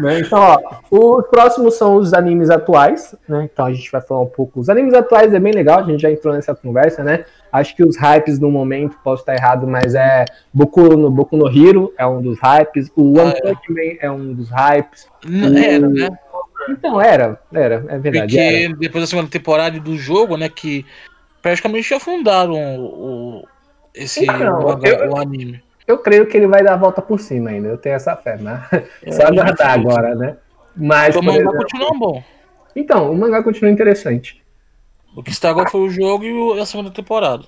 Né, 0.00 0.20
Então, 0.20 0.38
ó, 0.40 0.58
os 0.90 1.26
próximos 1.28 1.74
são 1.74 1.96
os 1.96 2.14
animes 2.14 2.48
atuais, 2.50 3.14
né? 3.28 3.48
Então 3.52 3.66
a 3.66 3.72
gente 3.72 3.90
vai 3.90 4.00
falar 4.00 4.22
um 4.22 4.26
pouco. 4.26 4.58
Os 4.60 4.68
animes 4.70 4.94
atuais 4.94 5.34
é 5.34 5.38
bem 5.40 5.52
legal, 5.52 5.80
a 5.80 5.82
gente 5.82 6.00
já 6.00 6.10
entrou 6.10 6.32
nessa 6.34 6.54
conversa, 6.54 7.02
né? 7.04 7.24
Acho 7.52 7.74
que 7.76 7.84
os 7.84 7.96
hypes 7.96 8.38
do 8.38 8.48
momento, 8.50 8.96
posso 9.04 9.22
estar 9.22 9.34
errado, 9.34 9.66
mas 9.66 9.94
é 9.94 10.24
Boku 10.52 10.80
no, 10.96 11.10
Boku 11.10 11.36
no 11.36 11.46
Hero 11.48 11.92
é 11.98 12.06
um 12.06 12.22
dos 12.22 12.38
hypes, 12.40 12.90
o 12.96 13.18
One 13.18 13.32
Ah, 13.34 13.48
é. 13.48 13.54
Punch 13.54 13.72
Man 13.72 13.96
é 14.00 14.10
um 14.10 14.32
dos 14.32 14.48
hypes. 14.50 15.06
N- 15.26 15.62
Era, 15.64 15.88
né? 15.88 16.08
Então, 16.68 17.00
era, 17.00 17.40
era, 17.52 17.84
é 17.88 17.98
verdade. 17.98 18.34
Porque 18.34 18.38
Era. 18.64 18.74
depois 18.76 19.04
da 19.04 19.06
segunda 19.08 19.28
temporada 19.30 19.78
do 19.80 19.96
jogo, 19.96 20.36
né, 20.36 20.48
que 20.48 20.84
praticamente 21.42 21.92
afundaram 21.94 22.52
o, 22.78 23.38
o- 23.40 23.48
esse 23.94 24.22
Então, 24.24 24.60
o, 24.60 24.86
eu- 24.86 25.10
o 25.12 25.18
anime. 25.18 25.62
Eu 25.86 25.98
creio 25.98 26.26
que 26.26 26.36
ele 26.36 26.46
vai 26.46 26.62
dar 26.62 26.74
a 26.74 26.76
volta 26.76 27.02
por 27.02 27.18
cima 27.18 27.50
ainda, 27.50 27.68
eu 27.68 27.78
tenho 27.78 27.96
essa 27.96 28.14
fé, 28.14 28.36
né? 28.36 28.62
Só 29.10 29.22
É, 29.22 29.26
aguardar 29.26 29.74
gente, 29.74 29.86
agora, 29.86 30.14
né? 30.14 30.36
Mas, 30.76 31.16
O 31.16 31.18
por 31.18 31.24
mangá 31.24 31.38
exemplo- 31.40 31.56
continua 31.56 31.90
bom. 31.98 32.24
então, 32.76 33.10
o 33.10 33.16
mangá 33.16 33.42
continua 33.42 33.72
interessante. 33.72 34.40
O 35.16 35.22
que 35.22 35.30
estragou 35.32 35.68
foi 35.68 35.80
o 35.80 35.90
jogo 35.90 36.24
e 36.56 36.60
a 36.60 36.66
segunda 36.66 36.90
temporada. 36.92 37.42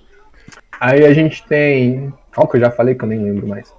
Aí 0.81 1.05
a 1.05 1.15
gente 1.15 1.45
tem. 1.47 2.13
Qual 2.35 2.49
que 2.49 2.57
eu 2.57 2.61
já 2.61 2.71
falei 2.73 2.97
que 2.97 3.05
eu 3.05 3.09
nem 3.09 3.23
lembro 3.23 3.47
mais? 3.47 3.73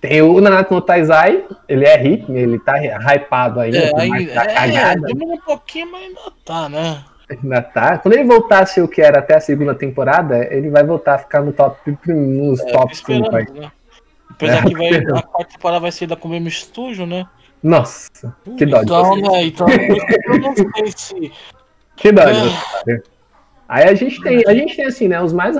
Tem 0.00 0.22
o 0.22 0.40
Nanato 0.40 0.72
no 0.72 0.80
Taizai, 0.80 1.44
ele 1.68 1.84
é 1.84 1.96
hit, 1.96 2.24
ele 2.32 2.58
tá 2.58 2.78
hypado 2.78 3.60
ainda, 3.60 3.78
É, 3.78 3.90
por 3.90 4.00
aí, 4.00 4.08
mais 4.08 4.28
que 4.28 4.34
tá 4.34 4.44
é, 4.44 4.54
cagada, 4.54 5.00
demorou 5.02 5.34
um 5.34 5.40
pouquinho, 5.40 5.92
mas 5.92 6.02
ainda 6.02 6.20
tá, 6.44 6.68
né? 6.68 7.04
ainda 7.28 7.62
tá. 7.62 7.98
Quando 7.98 8.14
ele 8.14 8.24
voltar 8.24 8.60
a 8.60 8.66
ser 8.66 8.82
o 8.82 8.88
que 8.88 9.02
era 9.02 9.18
até 9.18 9.36
a 9.36 9.40
segunda 9.40 9.74
temporada, 9.74 10.52
ele 10.52 10.70
vai 10.70 10.82
voltar 10.82 11.14
a 11.16 11.18
ficar 11.18 11.42
no 11.42 11.52
top, 11.52 11.96
nos 12.08 12.60
É, 12.60 12.72
top 12.72 12.96
5 12.96 13.12
aí. 13.12 13.42
esperando, 13.44 13.60
né? 13.60 13.72
Apesar 14.30 14.58
É, 14.58 14.68
que 14.68 14.74
vai, 14.74 15.18
a 15.18 15.22
quarta 15.22 15.52
temporada 15.52 15.80
vai 15.80 15.92
ser 15.92 16.06
da 16.06 16.16
com 16.16 16.28
o 16.28 16.30
mesmo 16.30 16.48
estúdio, 16.48 17.04
né? 17.06 17.26
Nossa, 17.62 18.34
que 18.56 18.64
dó 18.64 18.78
de 18.78 18.86
Então, 18.86 19.16
né, 19.16 19.44
então 19.44 19.66
eu 19.68 20.40
não 20.40 20.54
sei 20.56 20.92
se. 20.96 21.32
Que 21.94 22.10
dó 22.10 22.22
É. 22.22 23.02
Aí 23.68 23.84
a 23.84 23.94
gente 23.94 24.20
tem, 24.22 24.42
a 24.48 24.54
gente 24.54 24.74
tem 24.74 24.86
assim, 24.86 25.06
né, 25.06 25.22
os 25.22 25.32
mais 25.32 25.56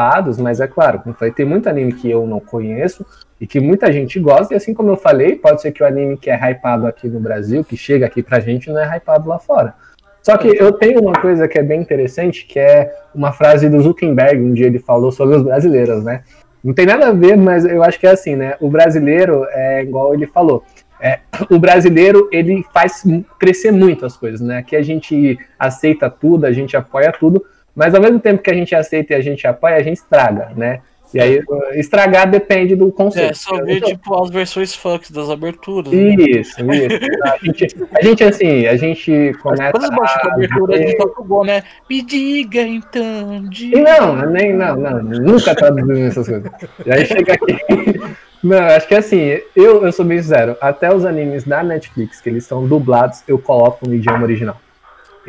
hypados, 0.00 0.38
mas 0.38 0.60
é 0.60 0.66
claro, 0.66 1.00
como 1.00 1.14
falei, 1.14 1.34
tem 1.34 1.44
muito 1.44 1.68
anime 1.68 1.92
que 1.92 2.10
eu 2.10 2.26
não 2.26 2.40
conheço 2.40 3.04
e 3.38 3.46
que 3.46 3.60
muita 3.60 3.92
gente 3.92 4.18
gosta, 4.18 4.54
e 4.54 4.56
assim 4.56 4.72
como 4.72 4.90
eu 4.90 4.96
falei, 4.96 5.36
pode 5.36 5.60
ser 5.60 5.72
que 5.72 5.82
o 5.82 5.86
anime 5.86 6.16
que 6.16 6.30
é 6.30 6.34
hypado 6.34 6.86
aqui 6.86 7.08
no 7.08 7.20
Brasil, 7.20 7.62
que 7.62 7.76
chega 7.76 8.06
aqui 8.06 8.22
pra 8.22 8.40
gente, 8.40 8.70
não 8.70 8.80
é 8.80 8.96
hypado 8.96 9.28
lá 9.28 9.38
fora. 9.38 9.74
Só 10.22 10.36
que 10.36 10.48
eu 10.48 10.72
tenho 10.72 11.00
uma 11.00 11.14
coisa 11.14 11.48
que 11.48 11.58
é 11.58 11.62
bem 11.62 11.80
interessante, 11.80 12.46
que 12.46 12.58
é 12.58 12.92
uma 13.14 13.32
frase 13.32 13.68
do 13.68 13.80
Zuckerberg, 13.80 14.42
um 14.42 14.52
dia 14.52 14.66
ele 14.66 14.78
falou 14.78 15.10
sobre 15.10 15.36
os 15.36 15.42
brasileiros, 15.42 16.04
né? 16.04 16.22
Não 16.62 16.74
tem 16.74 16.84
nada 16.84 17.08
a 17.08 17.12
ver, 17.12 17.36
mas 17.38 17.64
eu 17.64 17.82
acho 17.82 17.98
que 17.98 18.06
é 18.06 18.10
assim, 18.10 18.36
né? 18.36 18.54
O 18.60 18.68
brasileiro 18.68 19.46
é 19.50 19.82
igual 19.82 20.12
ele 20.12 20.26
falou. 20.26 20.62
É, 21.00 21.20
o 21.50 21.58
brasileiro 21.58 22.28
ele 22.30 22.62
faz 22.74 23.02
crescer 23.38 23.72
muito 23.72 24.04
as 24.04 24.14
coisas, 24.14 24.42
né? 24.42 24.58
Aqui 24.58 24.76
a 24.76 24.82
gente 24.82 25.38
aceita 25.58 26.10
tudo, 26.10 26.44
a 26.44 26.52
gente 26.52 26.76
apoia 26.76 27.10
tudo, 27.18 27.42
mas 27.74 27.94
ao 27.94 28.00
mesmo 28.00 28.18
tempo 28.20 28.42
que 28.42 28.50
a 28.50 28.54
gente 28.54 28.74
aceita 28.74 29.12
e 29.12 29.16
a 29.16 29.20
gente 29.20 29.46
apoia, 29.46 29.76
a 29.76 29.82
gente 29.82 29.96
estraga, 29.98 30.50
né? 30.56 30.80
E 31.12 31.18
aí 31.20 31.42
estragar 31.74 32.30
depende 32.30 32.76
do 32.76 32.92
conceito. 32.92 33.32
É, 33.32 33.34
só 33.34 33.56
ver 33.64 33.78
Então, 33.78 33.88
tipo 33.88 34.22
as 34.22 34.30
versões 34.30 34.72
funk 34.76 35.12
das 35.12 35.28
aberturas. 35.28 35.92
né? 35.92 35.98
Isso, 36.14 36.60
isso. 36.60 36.98
A 37.24 37.36
gente, 37.44 37.66
a 37.92 38.02
gente 38.04 38.22
assim, 38.24 38.66
a 38.68 38.76
gente 38.76 39.32
começa. 39.42 39.72
Quando 39.72 39.90
baixa 39.96 40.20
a 40.22 40.34
abertura, 40.34 40.74
a 40.74 40.78
ver- 40.78 40.86
gente 40.86 40.96
toca 40.98 41.20
o 41.20 41.24
gol, 41.24 41.44
né? 41.44 41.64
Me 41.88 42.00
diga 42.00 42.62
então, 42.62 43.44
E 43.60 43.80
não, 43.80 44.24
nem 44.30 44.52
não, 44.54 44.76
não, 44.76 45.02
nunca 45.02 45.52
traduzindo 45.52 45.98
essas 46.06 46.28
coisas. 46.28 46.48
E 46.86 46.92
aí 46.92 47.04
chega 47.04 47.32
aqui. 47.34 47.56
Não, 48.42 48.58
acho 48.58 48.86
que 48.86 48.94
assim, 48.94 49.36
eu, 49.56 49.84
eu 49.84 49.92
sou 49.92 50.04
bem 50.04 50.22
sincero, 50.22 50.56
até 50.60 50.94
os 50.94 51.04
animes 51.04 51.42
da 51.42 51.62
Netflix, 51.62 52.20
que 52.20 52.28
eles 52.28 52.44
são 52.44 52.66
dublados, 52.68 53.22
eu 53.26 53.36
coloco 53.38 53.86
no 53.86 53.94
idioma 53.96 54.22
original. 54.22 54.56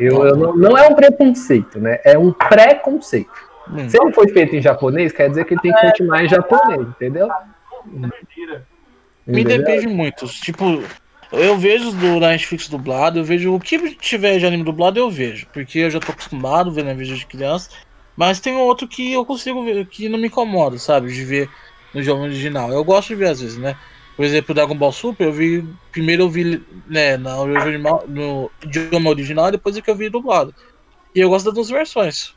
Eu, 0.04 0.26
eu 0.26 0.36
não, 0.36 0.56
não 0.56 0.78
é 0.78 0.88
um 0.88 0.94
preconceito, 0.94 1.78
né? 1.78 2.00
É 2.04 2.18
um 2.18 2.32
preconceito. 2.32 3.30
Hum. 3.70 3.88
Se 3.88 3.96
ele 4.00 4.12
foi 4.12 4.28
feito 4.28 4.56
em 4.56 4.60
japonês, 4.60 5.12
quer 5.12 5.28
dizer 5.28 5.44
que 5.44 5.54
ele 5.54 5.60
tem 5.60 5.72
que 5.72 5.80
continuar 5.80 6.24
em 6.24 6.28
japonês, 6.28 6.88
entendeu? 6.88 7.28
Mentira. 7.86 8.66
Me 9.26 9.42
Entendeu? 9.42 9.58
depende 9.58 9.86
muito. 9.88 10.26
Tipo, 10.26 10.82
eu 11.30 11.56
vejo 11.56 11.92
do 11.92 12.18
Netflix 12.20 12.68
dublado, 12.68 13.18
eu 13.18 13.24
vejo 13.24 13.54
o 13.54 13.60
que 13.60 13.94
tiver 13.96 14.38
de 14.38 14.46
anime 14.46 14.64
dublado, 14.64 14.98
eu 14.98 15.10
vejo. 15.10 15.46
Porque 15.52 15.78
eu 15.78 15.90
já 15.90 16.00
tô 16.00 16.12
acostumado 16.12 16.72
vendo 16.72 16.94
vídeo 16.96 17.16
de 17.16 17.26
criança. 17.26 17.70
Mas 18.16 18.40
tem 18.40 18.54
outro 18.56 18.86
que 18.86 19.12
eu 19.12 19.24
consigo 19.24 19.64
ver, 19.64 19.86
que 19.86 20.08
não 20.08 20.18
me 20.18 20.26
incomoda, 20.26 20.76
sabe? 20.78 21.12
De 21.12 21.24
ver 21.24 21.48
no 21.94 22.00
idioma 22.00 22.24
original. 22.24 22.70
Eu 22.70 22.84
gosto 22.84 23.08
de 23.08 23.14
ver 23.14 23.28
às 23.28 23.40
vezes, 23.40 23.56
né? 23.56 23.76
Por 24.16 24.24
exemplo, 24.24 24.54
Dragon 24.54 24.76
Ball 24.76 24.92
Super, 24.92 25.28
eu 25.28 25.32
vi. 25.32 25.66
Primeiro 25.90 26.24
eu 26.24 26.30
vi 26.30 26.62
né, 26.86 27.16
na 27.16 27.40
original, 27.40 28.04
no 28.06 28.50
idioma 28.62 29.10
original, 29.10 29.50
depois 29.50 29.76
é 29.76 29.80
que 29.80 29.90
eu 29.90 29.96
vi 29.96 30.08
dublado. 30.08 30.54
E 31.14 31.20
eu 31.20 31.28
gosto 31.28 31.46
das 31.46 31.54
duas 31.54 31.70
versões. 31.70 32.34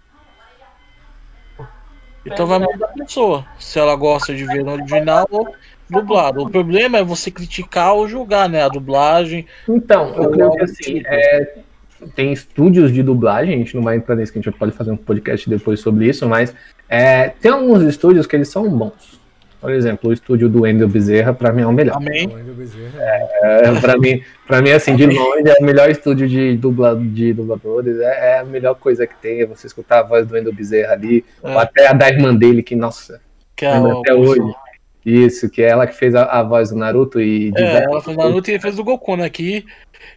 Então 2.25 2.47
vai 2.47 2.59
muito 2.59 2.79
da 2.79 2.87
pessoa. 2.87 3.45
Se 3.59 3.77
ela 3.77 3.95
gosta 3.95 4.33
de 4.33 4.45
ver 4.45 4.63
no 4.63 4.71
original 4.71 5.27
ou 5.29 5.53
dublado. 5.89 6.43
O 6.43 6.49
problema 6.49 6.97
é 6.97 7.03
você 7.03 7.29
criticar 7.29 7.93
ou 7.93 8.07
julgar, 8.07 8.49
né? 8.49 8.63
A 8.63 8.69
dublagem. 8.69 9.45
Então, 9.69 10.13
eu 10.15 10.31
creio 10.31 10.51
que 10.51 10.63
assim, 10.63 10.81
tipo. 10.95 11.07
é, 11.07 11.55
tem 12.15 12.33
estúdios 12.33 12.91
de 12.91 13.03
dublagem, 13.03 13.53
a 13.53 13.57
gente 13.57 13.75
não 13.75 13.83
vai 13.83 13.97
entrar 13.97 14.15
nisso, 14.15 14.31
que 14.31 14.39
a 14.39 14.41
gente 14.41 14.57
pode 14.57 14.71
fazer 14.71 14.91
um 14.91 14.97
podcast 14.97 15.49
depois 15.49 15.79
sobre 15.79 16.07
isso, 16.07 16.27
mas 16.27 16.53
é, 16.89 17.29
tem 17.29 17.51
alguns 17.51 17.83
estúdios 17.83 18.25
que 18.25 18.35
eles 18.35 18.49
são 18.49 18.67
bons. 18.69 19.19
Por 19.65 19.73
exemplo, 19.73 20.09
o 20.09 20.13
estúdio 20.13 20.47
do 20.47 20.61
Wendel 20.61 20.87
Bezerra, 20.87 21.33
pra 21.33 21.51
mim, 21.51 21.63
é 21.63 21.67
o 21.67 21.71
melhor. 21.71 21.97
Amém. 21.97 22.27
O 22.27 22.53
Bezerra. 22.53 22.99
É, 23.01 23.79
pra, 23.81 23.97
mim, 23.97 24.21
pra 24.47 24.61
mim, 24.61 24.71
assim, 24.71 24.95
de 24.95 25.05
longe, 25.05 25.47
é 25.49 25.55
o 25.59 25.63
melhor 25.65 25.89
estúdio 25.89 26.27
de, 26.27 26.55
dubla, 26.57 26.95
de 26.95 27.33
dubladores. 27.33 27.99
É, 27.99 28.35
é 28.35 28.39
a 28.39 28.45
melhor 28.45 28.75
coisa 28.75 29.05
que 29.07 29.15
tem, 29.15 29.41
é 29.41 29.45
você 29.45 29.67
escutar 29.67 29.99
a 29.99 30.03
voz 30.03 30.27
do 30.27 30.33
Wendel 30.35 30.53
Bezerra 30.53 30.93
ali, 30.93 31.25
É. 31.43 31.49
ou 31.49 31.59
até 31.59 31.87
a 31.87 31.93
da 31.93 32.07
irmã 32.09 32.33
dele, 32.35 32.61
que, 32.63 32.75
nossa, 32.75 33.19
Que 33.55 33.65
é 33.65 33.79
o- 33.79 33.99
até 33.99 34.13
hoje. 34.13 34.41
Isso, 35.05 35.49
que 35.49 35.61
é 35.61 35.69
ela 35.69 35.85
que 35.85 35.93
fez 35.95 36.15
a, 36.15 36.23
a 36.25 36.41
voz 36.41 36.69
do 36.71 36.75
Naruto 36.75 37.21
e 37.21 37.51
de 37.51 37.61
É, 37.61 37.83
ela 37.83 38.01
fez 38.01 38.17
Naruto 38.17 38.49
e 38.49 38.59
fez 38.59 38.75
do 38.75 38.83
Goku, 38.83 39.15
né? 39.15 39.29
Que, 39.29 39.63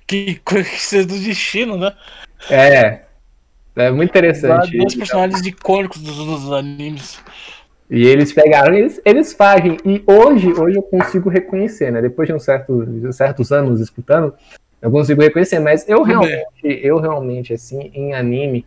que 0.07 0.40
coisa 0.44 1.05
do 1.07 1.18
destino, 1.18 1.76
né? 1.76 1.92
É. 2.51 3.01
É 3.76 3.90
muito 3.92 4.09
interessante. 4.11 4.76
Dois 4.76 4.94
personagens 4.94 5.46
icônicos 5.46 6.01
dos, 6.03 6.16
dos 6.16 6.53
animes. 6.53 7.20
E 7.91 8.07
eles 8.07 8.32
pegaram, 8.32 8.74
eles, 8.74 9.01
eles 9.05 9.32
fazem. 9.32 9.78
E 9.84 10.03
hoje, 10.07 10.53
hoje 10.53 10.76
eu 10.76 10.82
consigo 10.82 11.30
reconhecer, 11.30 11.91
né? 11.91 12.03
Depois 12.03 12.28
de 12.28 12.34
um 12.34 12.39
certo, 12.39 12.84
de 12.84 13.12
certos 13.12 13.51
anos 13.51 13.80
escutando, 13.80 14.34
eu 14.80 14.91
consigo 14.91 15.22
reconhecer. 15.22 15.59
Mas 15.59 15.89
eu 15.89 16.03
realmente, 16.03 16.45
eu 16.64 16.99
realmente, 16.99 17.55
assim, 17.55 17.91
em 17.95 18.12
anime, 18.12 18.66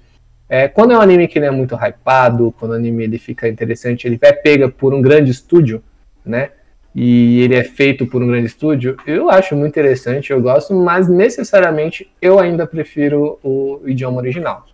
é, 0.50 0.68
quando 0.68 0.92
é 0.92 0.98
um 0.98 1.02
anime 1.02 1.28
que 1.28 1.38
ele 1.38 1.46
é 1.46 1.52
muito 1.52 1.76
hypado, 1.76 2.54
quando 2.60 2.72
o 2.72 2.76
anime 2.76 3.04
ele 3.04 3.20
fica 3.20 3.48
interessante, 3.48 4.08
ele 4.08 4.18
é 4.22 4.34
pega 4.34 4.68
por 4.68 4.94
um 4.94 5.02
grande 5.02 5.30
estúdio, 5.30 5.84
né? 6.26 6.50
E 6.94 7.42
ele 7.42 7.56
é 7.56 7.64
feito 7.64 8.06
por 8.06 8.22
um 8.22 8.28
grande 8.28 8.48
estúdio, 8.48 8.98
eu 9.08 9.30
acho 9.30 9.56
muito 9.56 9.72
interessante, 9.72 10.32
eu 10.32 10.42
gosto, 10.42 10.74
mas 10.74 11.08
necessariamente 11.08 12.12
eu 12.22 12.38
ainda 12.38 12.68
prefiro 12.68 13.40
o 13.42 13.80
idioma 13.86 14.18
original. 14.18 14.66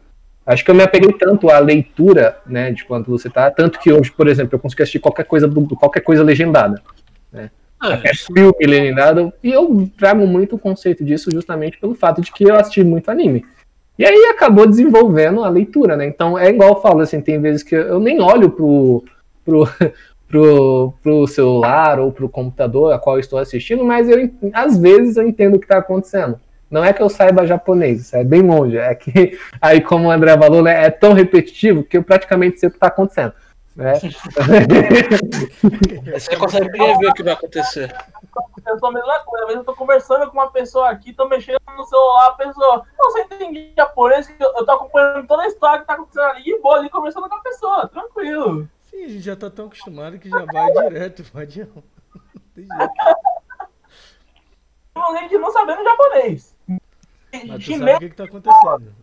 Acho 0.48 0.64
que 0.64 0.72
eu 0.72 0.76
me 0.76 0.82
apeguei 0.82 1.12
tanto 1.12 1.50
à 1.50 1.60
leitura, 1.60 2.38
né, 2.48 2.72
de 2.72 2.86
quando 2.86 3.06
você 3.08 3.30
tá, 3.30 3.52
tanto 3.52 3.78
que 3.80 3.92
hoje, 3.92 4.10
por 4.12 4.28
exemplo, 4.28 4.56
eu 4.56 4.60
consigo 4.60 4.82
assistir 4.82 5.00
qualquer 5.00 5.26
coisa, 5.26 5.46
do- 5.48 5.76
qualquer 5.76 6.00
coisa 6.00 6.24
legendada, 6.24 6.82
É, 7.34 8.14
filme 8.34 8.66
legendado, 8.66 9.34
e 9.44 9.52
eu 9.52 9.88
trago 10.00 10.26
muito 10.26 10.56
o 10.56 10.60
conceito 10.60 11.04
disso 11.04 11.30
justamente 11.30 11.78
pelo 11.78 11.94
fato 11.94 12.22
de 12.22 12.32
que 12.32 12.46
eu 12.46 12.56
assisti 12.56 12.84
muito 12.84 13.10
anime. 13.12 13.46
E 14.00 14.06
aí 14.06 14.26
acabou 14.32 14.66
desenvolvendo 14.66 15.44
a 15.44 15.50
leitura, 15.50 15.98
né? 15.98 16.06
Então 16.08 16.38
é 16.40 16.50
igual 16.50 16.70
eu 16.76 16.82
falo, 16.82 17.02
assim, 17.02 17.20
tem 17.20 17.42
vezes 17.42 17.62
que 17.62 17.76
eu 17.76 18.00
nem 18.00 18.22
olho 18.22 18.50
pro, 18.50 19.04
pro, 19.44 19.68
pro, 20.30 20.94
pro 21.04 21.28
celular 21.28 22.00
ou 22.00 22.12
pro 22.12 22.30
computador 22.30 22.94
a 22.94 23.00
qual 23.00 23.18
eu 23.18 23.20
estou 23.20 23.38
assistindo, 23.38 23.84
mas 23.84 24.08
eu, 24.10 24.30
às 24.54 24.78
vezes 24.78 25.18
eu 25.18 25.28
entendo 25.28 25.56
o 25.56 25.60
que 25.60 25.66
está 25.66 25.80
acontecendo. 25.80 26.40
Não 26.70 26.84
é 26.84 26.92
que 26.92 27.02
eu 27.02 27.10
saiba 27.10 27.48
japonês, 27.48 28.02
isso 28.02 28.16
é 28.16 28.24
bem 28.24 28.42
longe. 28.42 28.78
É 28.78 28.94
que, 28.94 29.40
aí, 29.62 29.82
como 29.82 30.08
o 30.08 30.12
André 30.12 30.38
falou, 30.38 30.62
né, 30.62 30.86
é 30.86 30.90
tão 30.90 31.14
repetitivo 31.14 31.84
que 31.84 31.98
eu 31.98 32.04
praticamente 32.04 32.60
sei 32.60 32.68
o 32.68 32.72
que 32.72 32.78
está 32.78 32.88
acontecendo. 32.88 33.34
Né? 33.78 33.94
você 36.12 36.36
consegue 36.36 36.70
prever 36.72 37.10
o 37.10 37.14
que 37.14 37.22
vai 37.22 37.34
acontecer. 37.34 37.96
Eu 38.66 38.80
sou 38.80 38.90
a 38.90 38.92
mesma 38.92 39.20
coisa. 39.20 39.46
Às 39.46 39.50
vezes 39.50 39.60
eu 39.60 39.66
tô 39.66 39.76
conversando 39.76 40.26
com 40.32 40.34
uma 40.34 40.52
pessoa 40.52 40.90
aqui, 40.90 41.14
tô 41.14 41.28
mexendo 41.28 41.60
no 41.78 41.86
celular, 41.86 42.30
a 42.30 42.32
pessoa. 42.32 42.84
Não, 42.98 43.12
você 43.12 43.22
entende 43.22 43.74
japonês? 43.78 44.28
Eu, 44.40 44.52
eu 44.58 44.66
tô 44.66 44.72
acompanhando 44.72 45.28
toda 45.28 45.44
a 45.44 45.48
história 45.48 45.82
que 45.82 45.86
tá 45.86 45.94
acontecendo 45.94 46.26
ali 46.26 46.44
e 46.48 46.58
vou 46.60 46.74
ali 46.74 46.90
conversando 46.90 47.30
com 47.30 47.36
a 47.36 47.42
pessoa, 47.42 47.88
tranquilo. 47.88 48.68
Sim, 48.90 49.06
a 49.06 49.10
gente 49.10 49.22
já 49.22 49.36
tá 49.36 49.50
tão 49.50 49.68
acostumado 49.68 50.18
que 50.18 50.28
já 50.28 50.44
vai 50.44 50.72
direto, 50.72 51.24
vai 51.32 51.44
adiante. 51.44 51.72
Tem 52.56 52.66
jeito. 52.66 52.94
Não 55.40 55.52
sabendo 55.52 55.84
japonês. 55.84 56.57
Mas 57.48 57.66
tu 57.66 57.78
sabe 57.78 57.94
o 57.94 58.00
que, 58.00 58.10
que 58.10 58.16
tá 58.16 58.24
acontecendo. 58.24 58.94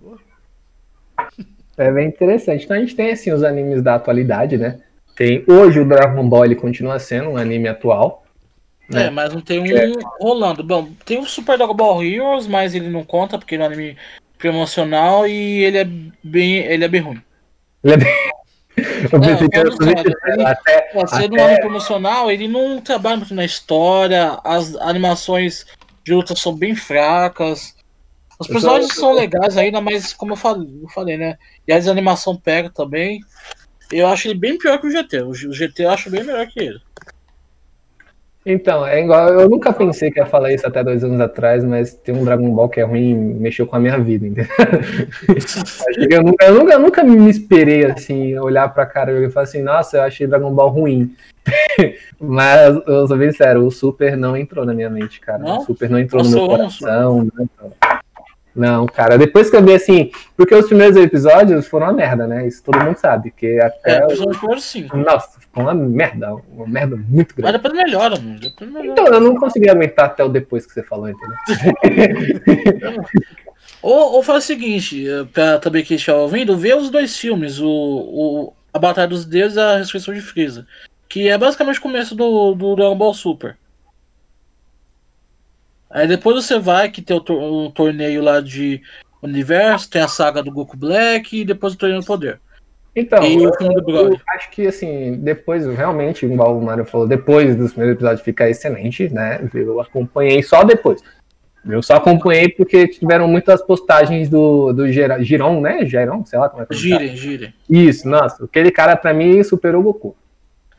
É 1.77 1.91
bem 1.91 2.09
interessante. 2.09 2.65
Então 2.65 2.77
a 2.77 2.81
gente 2.81 2.95
tem 2.95 3.11
assim 3.11 3.33
os 3.33 3.43
animes 3.43 3.83
da 3.83 3.97
atualidade, 3.97 4.57
né? 4.57 4.81
Tem 5.17 5.45
hoje 5.47 5.81
o 5.81 5.89
Dragon 5.89 6.29
Ball 6.29 6.45
ele 6.45 6.57
continua 6.57 6.99
sendo 6.99 7.31
um 7.31 7.37
anime 7.37 7.69
atual. 7.69 8.25
É, 8.91 8.95
né? 8.95 9.11
mas 9.11 9.33
não 9.33 9.41
tem 9.41 9.61
um 9.61 9.93
rolando. 10.21 10.63
Bom, 10.63 10.89
tem 11.05 11.19
o 11.19 11.27
Super 11.27 11.57
Dragon 11.57 11.75
Ball 11.75 12.03
Heroes, 12.03 12.47
mas 12.47 12.75
ele 12.75 12.89
não 12.89 13.05
conta 13.05 13.39
porque 13.39 13.55
ele 13.55 13.63
é 13.63 13.67
um 13.67 13.73
anime 13.73 13.97
promocional 14.39 15.27
e 15.27 15.65
ele 15.65 15.79
é 15.79 15.85
bem, 16.23 16.57
ele 16.57 16.85
é 16.85 16.89
bem 16.89 17.01
ruim. 17.01 17.23
Ele 17.83 17.95
é 17.95 17.97
bem... 17.97 18.13
Eu 19.13 19.21
pensei 19.21 19.49
que 19.49 19.57
era 19.57 19.69
ele- 19.69 20.45
até, 20.45 20.81
Pra 20.93 21.07
ser 21.07 21.31
um 21.31 21.35
até- 21.35 21.43
anime 21.45 21.61
promocional, 21.61 22.31
ele 22.31 22.49
não 22.49 22.81
trabalha 22.81 23.19
muito 23.19 23.35
na 23.35 23.45
história, 23.45 24.39
as 24.43 24.75
animações 24.77 25.65
de 26.05 26.13
luta 26.13 26.35
são 26.35 26.55
bem 26.55 26.75
fracas. 26.75 27.74
Os 28.45 28.53
personagens 28.53 28.93
só- 28.93 29.01
são 29.01 29.13
legais 29.15 29.57
ainda, 29.57 29.81
mas 29.81 30.13
como 30.13 30.33
eu 30.33 30.37
falei, 30.37 30.69
eu 30.83 30.89
falei, 30.89 31.17
né? 31.17 31.37
E 31.67 31.73
a 31.73 31.77
animação 31.77 32.37
pega 32.37 32.71
também. 32.71 33.21
Eu 33.93 34.07
acho 34.07 34.29
ele 34.29 34.39
bem 34.39 34.59
pior 34.59 34.79
que 34.79 34.87
o 34.87 34.91
GT. 34.91 35.23
O 35.23 35.35
GT 35.35 35.85
eu 35.85 35.91
acho 35.91 36.11
bem 36.11 36.25
melhor 36.25 36.47
que 36.47 36.61
ele. 36.61 36.81
Então, 38.47 38.87
é 38.87 39.01
igual. 39.01 39.29
Eu 39.29 39.49
nunca 39.49 39.73
pensei 39.73 40.11
que 40.11 40.21
ia 40.21 40.27
falar 40.27 40.53
isso 40.53 40.67
até 40.67 40.85
dois 40.85 41.03
anos 41.03 41.19
atrás, 41.19 41.65
mas 41.65 41.95
tem 41.95 42.15
um 42.15 42.25
Dragon 42.25 42.51
Ball 42.51 42.69
que 42.69 42.79
é 42.79 42.85
ruim 42.85 43.11
e 43.11 43.15
mexeu 43.15 43.67
com 43.67 43.77
a 43.77 43.81
minha 43.81 43.99
vida, 43.99 44.27
entendeu? 44.27 44.53
Eu, 46.11 46.23
nunca, 46.23 46.45
eu, 46.45 46.55
nunca, 46.55 46.73
eu 46.75 46.81
nunca 46.81 47.05
me 47.05 47.31
esperei 47.31 47.87
assim, 47.87 48.37
olhar 48.39 48.69
pra 48.75 48.85
cara 48.85 49.13
e 49.13 49.31
falar 49.31 49.45
assim, 49.45 49.63
nossa, 49.63 49.97
eu 49.97 50.03
achei 50.03 50.27
Dragon 50.27 50.53
Ball 50.53 50.69
ruim. 50.69 51.15
mas 52.21 52.75
eu 52.87 53.07
sou 53.07 53.17
bem 53.17 53.33
sério, 53.33 53.65
o 53.65 53.71
Super 53.71 54.17
não 54.17 54.37
entrou 54.37 54.65
na 54.67 54.75
minha 54.75 54.91
mente, 54.91 55.21
cara. 55.21 55.39
Não? 55.39 55.59
O 55.59 55.65
Super 55.65 55.89
não 55.89 55.99
entrou 55.99 56.23
Nossa, 56.23 56.37
no 56.37 56.43
meu 56.43 56.49
coração. 56.49 57.31
Não, 57.35 57.45
entrou. 57.45 57.73
Não, 58.55 58.87
cara, 58.87 59.19
depois 59.19 59.51
que 59.51 59.57
eu 59.57 59.65
vi 59.65 59.75
assim, 59.75 60.11
porque 60.37 60.55
os 60.55 60.67
primeiros 60.67 60.97
episódios 60.97 61.67
foram 61.67 61.87
uma 61.87 61.93
merda, 61.93 62.27
né? 62.27 62.47
Isso 62.47 62.63
todo 62.63 62.79
mundo 62.79 62.97
sabe, 62.97 63.33
que 63.33 63.59
até. 63.61 63.97
É, 63.97 64.01
principalmente 64.07 64.37
o 64.37 64.39
primeiro 64.39 64.61
cinco. 64.61 64.97
Nossa, 64.97 65.41
foi 65.53 65.63
uma 65.63 65.75
merda, 65.75 66.35
uma 66.53 66.67
merda 66.67 66.97
muito 66.97 67.35
Mas 67.37 67.53
grande. 67.53 67.59
depois 67.59 67.75
melhora, 67.75 68.17
mano. 68.21 68.39
Depois 68.39 68.71
melhora. 68.71 68.93
Então, 68.93 69.07
eu 69.07 69.21
não 69.21 69.35
consegui 69.37 69.69
aguentar 69.69 70.07
até 70.07 70.23
o 70.23 70.29
depois 70.29 70.67
que 70.67 70.73
você 70.73 70.83
falou, 70.83 71.09
entendeu? 71.09 71.37
Ou, 73.85 74.15
ou 74.15 74.23
faz 74.23 74.45
o 74.45 74.47
seguinte, 74.47 75.07
eh, 75.07 75.27
pra 75.31 75.59
também 75.59 75.85
quem 75.85 75.97
estiver 75.97 76.17
ouvindo, 76.17 76.57
vê 76.57 76.75
os 76.75 76.89
dois 76.89 77.19
filmes, 77.19 77.61
o, 77.61 77.69
o 77.69 78.53
A 78.73 78.79
Batalha 78.79 79.09
dos 79.09 79.27
Deuses 79.27 79.59
e 79.59 79.61
a 79.61 79.77
Ressurreição 79.77 80.15
de 80.15 80.23
Freeza. 80.23 80.67
Que 81.07 81.29
é 81.29 81.37
basicamente 81.37 81.79
o 81.79 81.83
começo 81.83 82.15
do, 82.15 82.55
do 82.55 82.77
Dragon 82.77 82.97
Ball 82.97 83.13
Super. 83.13 83.59
Aí 85.95 86.09
depois 86.09 86.45
você 86.45 86.59
vai, 86.59 86.91
que 86.91 87.01
tem 87.01 87.17
o 87.17 87.71
torneio 87.71 88.21
lá 88.21 88.41
de 88.41 88.83
Universo, 89.23 89.89
tem 89.89 90.03
a 90.03 90.09
saga 90.09 90.43
do 90.43 90.51
Goku 90.51 90.77
Black 90.77 91.41
e 91.41 91.45
depois 91.45 91.73
o 91.73 91.79
torneio 91.79 92.01
do 92.01 92.07
poder. 92.07 92.41
Então, 92.97 93.25
e 93.25 93.43
eu, 93.43 93.49
o 93.49 93.57
filme 93.57 93.81
do 93.81 93.91
eu 93.91 94.21
acho 94.35 94.51
que 94.51 94.67
assim, 94.67 95.17
depois, 95.19 95.65
realmente, 95.67 96.27
igual 96.27 96.59
o 96.59 96.63
Mário 96.63 96.85
falou, 96.85 97.07
depois 97.07 97.55
dos 97.55 97.71
primeiros 97.71 97.95
episódios 97.95 98.23
fica 98.23 98.51
excelente, 98.51 99.09
né? 99.09 99.49
Eu 99.55 99.81
acompanhei 99.81 100.43
só 100.43 100.65
depois. 100.65 101.01
Eu 101.65 101.81
só 101.81 101.95
acompanhei 101.95 102.49
porque 102.49 102.89
tiveram 102.89 103.29
muitas 103.29 103.63
postagens 103.63 104.29
do, 104.29 104.73
do 104.73 104.87
Giron, 104.91 105.61
né? 105.61 105.87
Giron, 105.87 106.25
sei 106.27 106.41
lá 106.41 106.49
como 106.49 106.65
é 106.65 106.67
que 106.67 106.75
é. 106.75 106.77
Girem, 106.77 107.17
girem. 107.17 107.55
Isso, 107.71 108.09
nossa, 108.09 108.45
aquele 108.45 108.73
cara 108.73 108.97
pra 108.97 109.15
mim 109.15 109.43
superou 109.45 109.81
o 109.81 109.85
Goku. 109.85 110.17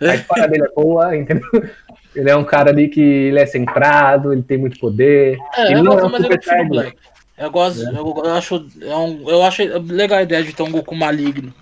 A 0.01 0.15
história 0.15 0.47
dele 0.47 0.65
é 0.65 0.73
boa, 0.75 1.15
entendeu? 1.17 1.49
Ele 2.15 2.29
é 2.29 2.35
um 2.35 2.43
cara 2.43 2.69
ali 2.71 2.87
que 2.87 3.01
ele 3.01 3.39
é 3.39 3.45
centrado, 3.45 4.31
ele 4.31 4.41
tem 4.43 4.57
muito 4.57 4.79
poder. 4.79 5.37
É, 5.57 5.71
Ele 5.71 5.79
eu 5.79 5.83
não 5.83 5.93
é 5.97 6.01
gosto 6.01 6.15
um 6.17 6.23
Super. 6.23 6.67
Black. 6.69 6.97
Eu 7.37 7.51
gosto, 7.51 7.81
eu, 7.81 8.23
eu 8.23 8.33
acho, 8.33 8.65
é 8.81 8.95
um, 8.95 9.29
eu 9.29 9.43
acho 9.43 9.61
legal 9.91 10.19
a 10.19 10.23
ideia 10.23 10.41
de 10.41 10.53
ter 10.53 10.63
um 10.63 10.71
Goku 10.71 10.95
maligno. 10.95 11.53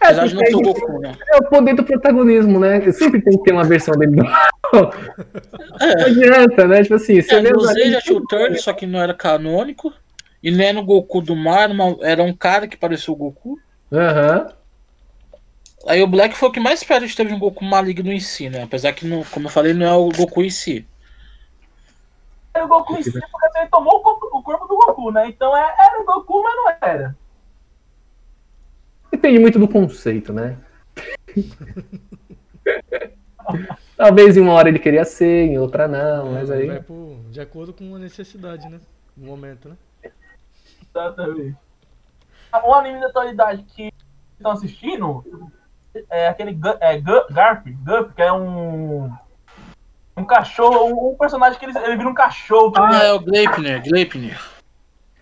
É, 0.00 0.06
Apesar 0.06 0.26
de 0.26 0.34
não 0.34 0.44
ser 0.44 0.56
o 0.56 0.60
Goku, 0.62 0.98
né? 1.00 1.14
é 1.28 1.36
o 1.36 1.44
poder 1.48 1.74
do 1.74 1.84
protagonismo, 1.84 2.58
né? 2.58 2.80
Sempre 2.90 3.20
tem 3.20 3.36
que 3.36 3.44
ter 3.44 3.52
uma 3.52 3.62
versão 3.64 3.94
dele 3.96 4.16
do 4.16 4.24
mal. 4.24 4.34
Não 4.72 4.90
É. 5.80 6.04
adianta, 6.04 6.66
né? 6.66 6.82
Tipo 6.82 6.94
assim, 6.94 7.20
você 7.20 7.36
É, 7.36 7.42
Z 7.42 7.90
já 7.92 8.00
tinha 8.00 8.18
o 8.18 8.26
Turtle, 8.26 8.58
só 8.58 8.72
que 8.72 8.86
não 8.86 9.00
era 9.00 9.14
canônico. 9.14 9.92
E 10.42 10.50
nem 10.50 10.72
no 10.72 10.84
Goku 10.84 11.20
do 11.20 11.34
mar, 11.36 11.68
era 11.70 11.96
era 12.02 12.22
um 12.22 12.32
cara 12.32 12.66
que 12.66 12.76
parecia 12.76 13.12
o 13.12 13.16
Goku. 13.16 13.56
Aham. 13.92 14.48
Aí 15.88 16.02
o 16.02 16.06
Black 16.06 16.36
foi 16.36 16.50
o 16.50 16.52
que 16.52 16.60
mais 16.60 16.84
perto 16.84 17.04
a 17.04 17.06
gente 17.06 17.16
teve 17.16 17.30
de 17.30 17.34
um 17.34 17.38
Goku 17.38 17.64
maligno 17.64 18.12
em 18.12 18.20
si, 18.20 18.50
né? 18.50 18.62
Apesar 18.62 18.92
que, 18.92 19.06
não, 19.06 19.24
como 19.24 19.46
eu 19.46 19.50
falei, 19.50 19.72
não 19.72 19.86
é 19.86 19.92
o 19.94 20.10
Goku 20.10 20.42
em 20.42 20.50
si. 20.50 20.86
era 22.52 22.62
o 22.66 22.68
Goku 22.68 22.96
em 22.98 23.02
si, 23.02 23.10
porque 23.12 23.58
ele 23.58 23.68
tomou 23.70 23.96
o 23.96 24.02
corpo, 24.02 24.26
o 24.36 24.42
corpo 24.42 24.66
do 24.66 24.76
Goku, 24.76 25.10
né? 25.10 25.28
Então 25.28 25.56
é- 25.56 25.74
era 25.78 26.02
o 26.02 26.04
Goku, 26.04 26.42
mas 26.42 26.56
não 26.56 26.68
era. 26.82 27.16
Depende 29.10 29.38
muito 29.38 29.58
do 29.58 29.66
conceito, 29.66 30.30
né? 30.30 30.58
Talvez 33.96 34.36
em 34.36 34.40
uma 34.40 34.52
hora 34.52 34.68
ele 34.68 34.78
queria 34.78 35.06
ser, 35.06 35.46
em 35.46 35.58
outra 35.58 35.88
não, 35.88 36.32
mas 36.32 36.50
aí. 36.50 36.66
Vai 36.66 36.84
de 37.30 37.40
acordo 37.40 37.72
com 37.72 37.94
a 37.94 37.98
necessidade, 37.98 38.68
né? 38.68 38.78
No 39.16 39.26
momento, 39.26 39.70
né? 39.70 39.76
Exatamente. 40.90 41.56
Um 42.62 42.74
anime 42.74 43.00
da 43.00 43.06
atualidade 43.06 43.62
que 43.62 43.90
estão 44.38 44.52
assistindo 44.52 45.24
é 46.10 46.28
aquele 46.28 46.52
Gu- 46.52 46.76
é, 46.80 46.98
Gu- 47.00 47.26
Garp, 47.30 47.66
Gup, 47.66 48.14
que 48.14 48.22
é 48.22 48.32
um. 48.32 49.10
Um 50.16 50.24
cachorro, 50.24 50.86
um, 50.86 51.12
um 51.12 51.16
personagem 51.16 51.58
que 51.58 51.64
ele, 51.64 51.78
ele 51.78 51.96
vira 51.96 52.08
um 52.08 52.14
cachorro. 52.14 52.72
que 52.72 52.80
Ah, 52.80 53.04
é 53.04 53.12
o 53.12 53.20
Gleipnir, 53.20 53.82
Gleipnir. 53.84 54.38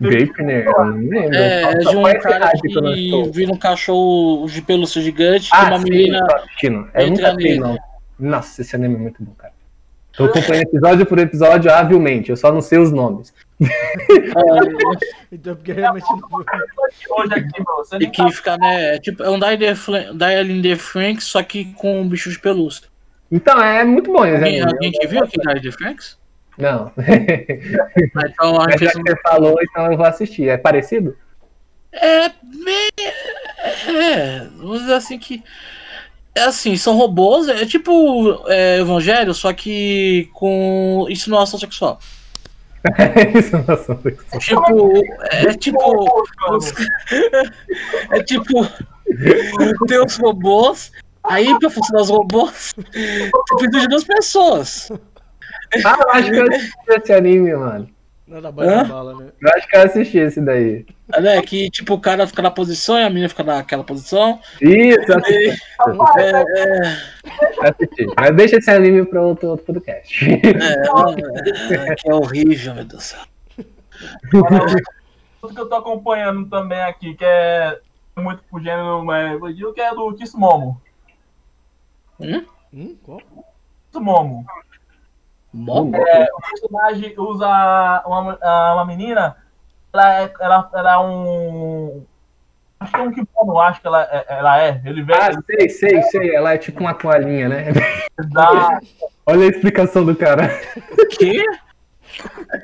Greipner, 0.01 0.67
eu 0.67 0.85
não 0.85 0.97
lembro. 0.97 1.35
É, 1.35 1.63
é 1.63 1.75
de 1.79 1.97
um 1.97 2.03
cara 2.21 2.53
que 2.53 3.31
vira 3.31 3.53
um 3.53 3.57
cachorro 3.57 4.47
de 4.47 4.61
pelúcia 4.61 5.01
gigante 5.01 5.49
Ah, 5.53 5.69
uma 5.69 5.79
sim, 5.79 5.85
menina. 5.85 6.27
assistindo. 6.35 6.91
Eu 6.95 7.07
entra 7.07 7.33
nele. 7.35 7.59
não. 7.61 7.79
Nossa, 8.19 8.61
esse 8.63 8.75
anime 8.77 8.95
é 8.95 8.99
muito 8.99 9.23
bom, 9.23 9.33
cara. 9.35 9.53
Tô 10.17 10.25
acompanhando 10.25 10.63
episódio 10.69 11.07
por 11.07 11.19
episódio 11.19 11.71
habilmente, 11.71 12.31
eu 12.31 12.37
só 12.37 12.51
não 12.51 12.61
sei 12.61 12.79
os 12.79 12.91
nomes. 12.91 13.33
Então, 15.33 15.57
porque 15.57 15.73
realmente 15.73 16.07
não 16.09 16.29
foi. 16.31 16.45
hoje 17.11 17.35
aqui. 17.35 17.63
Você 17.79 17.97
E 17.97 18.11
que 18.11 18.33
fica, 18.33 18.57
né? 18.57 18.95
É, 18.95 18.99
tipo, 18.99 19.23
é 19.23 19.29
um 19.29 19.39
Dial 19.39 20.63
the 20.63 20.77
Franks, 20.77 21.25
só 21.25 21.43
que 21.43 21.73
com 21.75 22.01
um 22.01 22.09
bicho 22.09 22.31
de 22.31 22.39
pelúcia. 22.39 22.89
Então, 23.31 23.61
é 23.61 23.85
muito 23.85 24.13
bom 24.13 24.21
Alguém, 24.21 24.63
alguém 24.63 24.93
que 24.93 25.07
viu 25.07 25.25
aquele 25.25 25.43
Dial 25.43 25.63
the 25.63 25.73
Franks? 25.73 26.19
Não. 26.57 26.93
Então 27.97 28.61
a 28.61 28.67
Mas 28.67 28.81
já 28.81 28.91
que 28.93 29.03
você 29.03 29.17
falou, 29.23 29.57
então 29.61 29.91
eu 29.91 29.97
vou 29.97 30.07
assistir. 30.07 30.49
É 30.49 30.57
parecido? 30.57 31.17
É 31.93 32.29
bem. 32.29 32.91
É, 33.89 34.49
vamos 34.57 34.81
dizer 34.81 34.95
assim 34.95 35.19
que. 35.19 35.43
É 36.37 36.43
assim, 36.45 36.77
são 36.77 36.97
robôs, 36.97 37.49
é 37.49 37.65
tipo 37.65 38.43
é, 38.47 38.81
Evangelho, 38.81 39.33
só 39.33 39.53
que 39.55 40.29
com 40.35 41.07
insinuação 41.09 41.59
sexual. 41.59 41.99
Isso 43.37 43.53
não 43.67 43.77
sou 43.83 43.99
sexual. 44.03 44.41
Tipo, 44.41 44.93
é 45.33 45.55
tipo. 45.55 46.23
os- 46.51 46.73
É 48.13 48.23
tipo. 48.23 48.69
Tem 49.89 50.05
os 50.05 50.17
robôs, 50.19 50.93
aí 51.25 51.59
pra 51.59 51.71
funcionar 51.71 52.03
os 52.03 52.11
robôs, 52.11 52.75
você 52.77 53.57
precisa 53.57 53.81
de 53.81 53.89
duas 53.89 54.05
pessoas. 54.05 54.93
Ah, 55.85 55.99
eu 56.01 56.11
acho 56.13 56.31
que 56.31 56.37
eu 56.37 56.49
assisti 56.49 56.75
esse 56.91 57.13
anime, 57.13 57.55
mano. 57.57 57.89
Nada 58.27 58.51
bate 58.51 58.69
Hã? 58.69 58.81
a 58.81 58.85
bala, 58.85 59.15
né? 59.15 59.33
Eu 59.41 59.51
acho 59.55 59.69
que 59.69 59.77
eu 59.77 59.83
assisti 59.83 60.19
esse 60.19 60.41
daí. 60.41 60.85
Né? 61.21 61.41
Que 61.43 61.71
tipo, 61.71 61.95
o 61.95 62.01
cara 62.01 62.27
fica 62.27 62.43
na 62.43 62.51
posição 62.51 62.99
e 62.99 63.05
a 63.05 63.09
menina 63.09 63.29
fica 63.29 63.45
naquela 63.45 63.85
posição. 63.85 64.41
Isso, 64.61 65.13
assisti. 65.13 65.63
É, 66.19 66.31
é, 66.33 67.69
assisti. 67.69 68.07
Mas 68.17 68.37
deixa 68.37 68.57
esse 68.57 68.71
anime 68.71 69.07
pra 69.07 69.23
outro, 69.23 69.51
outro 69.51 69.67
podcast. 69.67 70.25
é, 70.25 71.91
é, 71.91 71.95
que 71.95 72.11
é 72.11 72.15
horrível, 72.15 72.75
meu 72.75 72.85
Deus 72.85 73.03
do 73.03 73.07
céu. 73.07 73.21
Tudo 75.41 75.55
que 75.55 75.61
eu 75.61 75.69
tô 75.69 75.77
acompanhando 75.77 76.49
também 76.49 76.81
aqui, 76.81 77.15
que 77.15 77.25
é 77.25 77.79
muito 78.17 78.43
pro 78.51 78.61
gênero, 78.61 79.05
mas 79.05 79.41
eu 79.41 79.53
digo 79.53 79.73
que 79.73 79.81
é 79.81 79.95
do 79.95 80.13
Kismomo. 80.15 80.81
Hum? 82.19 82.97
Qual? 83.05 83.21
Kismomo. 83.93 84.45
É, 85.97 86.27
o 86.33 86.41
personagem 86.51 87.15
usa 87.19 87.47
uma, 88.07 88.39
a- 88.43 88.75
uma 88.75 88.85
menina, 88.85 89.37
ela 89.93 90.21
é, 90.23 90.33
ela, 90.41 90.71
ela 90.75 90.93
é 90.95 90.99
um. 90.99 92.03
Acho 92.79 92.93
que 92.93 93.01
é 93.01 93.03
um 93.03 93.13
kimono, 93.13 93.59
acho 93.61 93.81
que 93.81 93.87
ela 93.87 94.03
é. 94.03 94.25
Ela 94.29 94.63
é. 94.63 94.83
Ele 94.85 95.03
vem 95.03 95.17
Ah, 95.17 95.31
sei, 95.47 95.69
sei, 95.71 96.03
sei. 96.03 96.35
Ela 96.35 96.53
é 96.55 96.59
tipo 96.59 96.81
uma 96.81 96.93
toalhinha, 96.95 97.49
né? 97.49 97.67
da. 98.33 98.79
Olha 99.25 99.45
a 99.47 99.49
explicação 99.49 100.05
do 100.05 100.15
cara. 100.15 100.49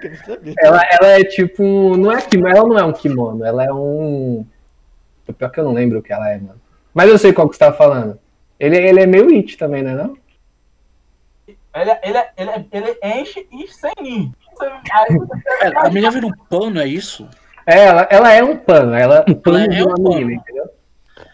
Quero 0.01 0.17
saber. 0.25 0.55
Ela, 0.59 0.81
ela 0.91 1.09
é 1.09 1.25
tipo. 1.25 1.63
um- 1.63 1.97
Não 1.97 2.13
é 2.13 2.21
kimono, 2.23 2.49
ela 2.57 2.69
não 2.69 2.79
é 2.79 2.85
um 2.85 2.93
kimono, 2.93 3.45
ela 3.45 3.65
é 3.65 3.73
um. 3.73 4.47
Pior 5.39 5.51
que 5.51 5.61
eu 5.61 5.65
não 5.65 5.73
lembro 5.73 5.99
o 5.99 6.03
que 6.03 6.13
ela 6.13 6.29
é, 6.31 6.37
mano. 6.37 6.61
Mas 6.93 7.09
eu 7.09 7.17
sei 7.19 7.33
qual 7.33 7.49
que 7.49 7.55
você 7.57 7.61
tá 7.65 7.73
falando. 7.73 8.19
Ele, 8.61 8.77
ele 8.77 9.01
é 9.01 9.07
meio 9.07 9.29
it 9.31 9.57
também, 9.57 9.83
né? 9.83 9.95
Não? 9.95 10.17
Ele, 11.75 11.91
ele, 12.03 12.19
ele, 12.37 12.69
ele 12.71 12.99
enche 13.03 13.47
e 13.51 13.67
sem 13.69 13.93
ir. 14.03 14.31
Pera, 14.59 15.81
a 15.81 15.89
menina 15.89 16.11
vira 16.11 16.27
um 16.27 16.33
pano, 16.51 16.81
é 16.81 16.87
isso? 16.87 17.29
É, 17.67 17.85
ela, 17.87 18.09
ela 18.11 18.33
é 18.33 18.43
um 18.43 18.57
pano, 18.57 18.95
ela 18.95 19.25
um 19.29 19.35
pano 19.35 19.59
Ela 19.59 19.75
é 19.75 19.83
uma 19.83 19.93
um 19.93 19.95
pano. 20.03 20.17
menina, 20.17 20.33
entendeu? 20.35 20.71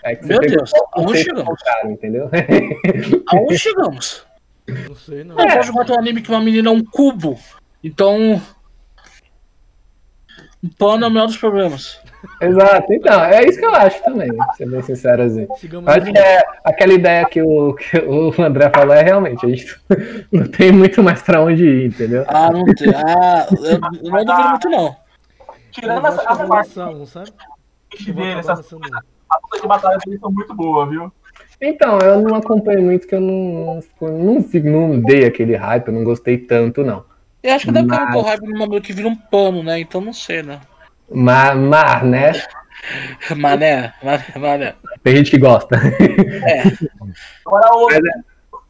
É 0.04 0.24
Meu 0.24 0.38
Deus, 0.38 0.70
aonde 0.92 1.24
chegamos? 1.24 1.60
entendeu? 1.84 2.30
Aonde 3.28 3.58
chegamos? 3.58 4.26
Não 4.68 4.94
sei, 4.94 5.24
não. 5.24 5.34
Não 5.34 5.46
posso 5.48 5.72
botar 5.72 5.94
um 5.94 5.98
anime 5.98 6.22
que 6.22 6.30
uma 6.30 6.40
menina 6.40 6.68
é 6.68 6.72
um 6.72 6.84
cubo. 6.84 7.38
Então. 7.82 8.40
Um 10.62 10.68
pano 10.78 11.04
é 11.04 11.08
o 11.08 11.10
menor 11.10 11.26
dos 11.26 11.36
problemas. 11.38 12.00
Exato, 12.40 12.92
então, 12.92 13.24
é 13.24 13.44
isso 13.44 13.58
que 13.58 13.64
eu 13.64 13.74
acho 13.74 14.02
também, 14.02 14.34
pra 14.34 14.52
ser 14.54 14.68
bem 14.68 14.82
sincero 14.82 15.22
assim. 15.22 15.46
Acho 15.86 16.12
que 16.12 16.18
é 16.18 16.42
aquela 16.64 16.92
ideia 16.92 17.24
que 17.26 17.40
o, 17.42 17.74
que 17.74 17.96
o 17.98 18.32
André 18.42 18.70
falou 18.74 18.94
é 18.94 19.02
realmente, 19.02 19.44
a 19.46 19.48
gente 19.48 19.80
não 20.32 20.46
tem 20.48 20.72
muito 20.72 21.02
mais 21.02 21.22
pra 21.22 21.40
onde 21.42 21.64
ir, 21.64 21.86
entendeu? 21.86 22.24
Ah, 22.28 22.50
não 22.50 22.64
tem. 22.64 22.92
Ah, 22.94 23.46
eu 23.50 23.64
eu 23.72 23.78
não 23.80 23.90
duvido 24.24 24.48
muito, 24.50 24.68
não. 24.68 24.86
Eu 24.86 24.94
Tirando 25.70 26.06
essa, 26.06 26.22
essa 26.22 26.34
vou 26.34 26.48
parte 26.48 26.80
um, 26.80 27.06
sabe? 27.06 27.30
lançando 28.34 28.82
um. 28.82 28.96
as 29.30 29.42
lutas 29.42 29.60
de 29.62 29.68
batalha 29.68 29.98
dele 30.04 30.18
são 30.18 30.30
muito 30.32 30.54
boas, 30.54 30.88
viu? 30.90 31.12
Então, 31.60 31.98
eu 31.98 32.20
não 32.20 32.36
acompanho 32.36 32.82
muito, 32.82 33.06
que 33.06 33.14
eu 33.14 33.20
não, 33.20 33.80
não, 34.00 34.42
fico- 34.42 34.68
não 34.70 35.00
dei 35.00 35.24
aquele 35.24 35.56
hype, 35.56 35.88
eu 35.88 35.94
não 35.94 36.04
gostei 36.04 36.38
tanto, 36.38 36.84
não. 36.84 37.04
Eu 37.42 37.54
acho 37.54 37.66
que 37.66 37.72
deve 37.72 37.88
ter 37.88 37.94
Mas- 37.96 38.14
muito 38.14 38.26
hype 38.26 38.42
no 38.48 38.58
momento 38.58 38.82
que 38.82 38.92
vira 38.92 39.08
um 39.08 39.14
pano, 39.16 39.62
né? 39.62 39.78
Então 39.80 40.00
não 40.00 40.12
sei, 40.12 40.42
né? 40.42 40.60
Mas, 41.10 41.56
mas, 41.56 42.02
né, 42.02 42.32
Mané, 43.36 43.92
mané, 44.02 44.24
mané. 44.36 44.74
tem 45.02 45.16
gente 45.16 45.30
que 45.30 45.38
gosta. 45.38 45.76
É, 45.76 46.62
Agora 47.44 47.74
o 47.74 47.80
outro. 47.80 48.00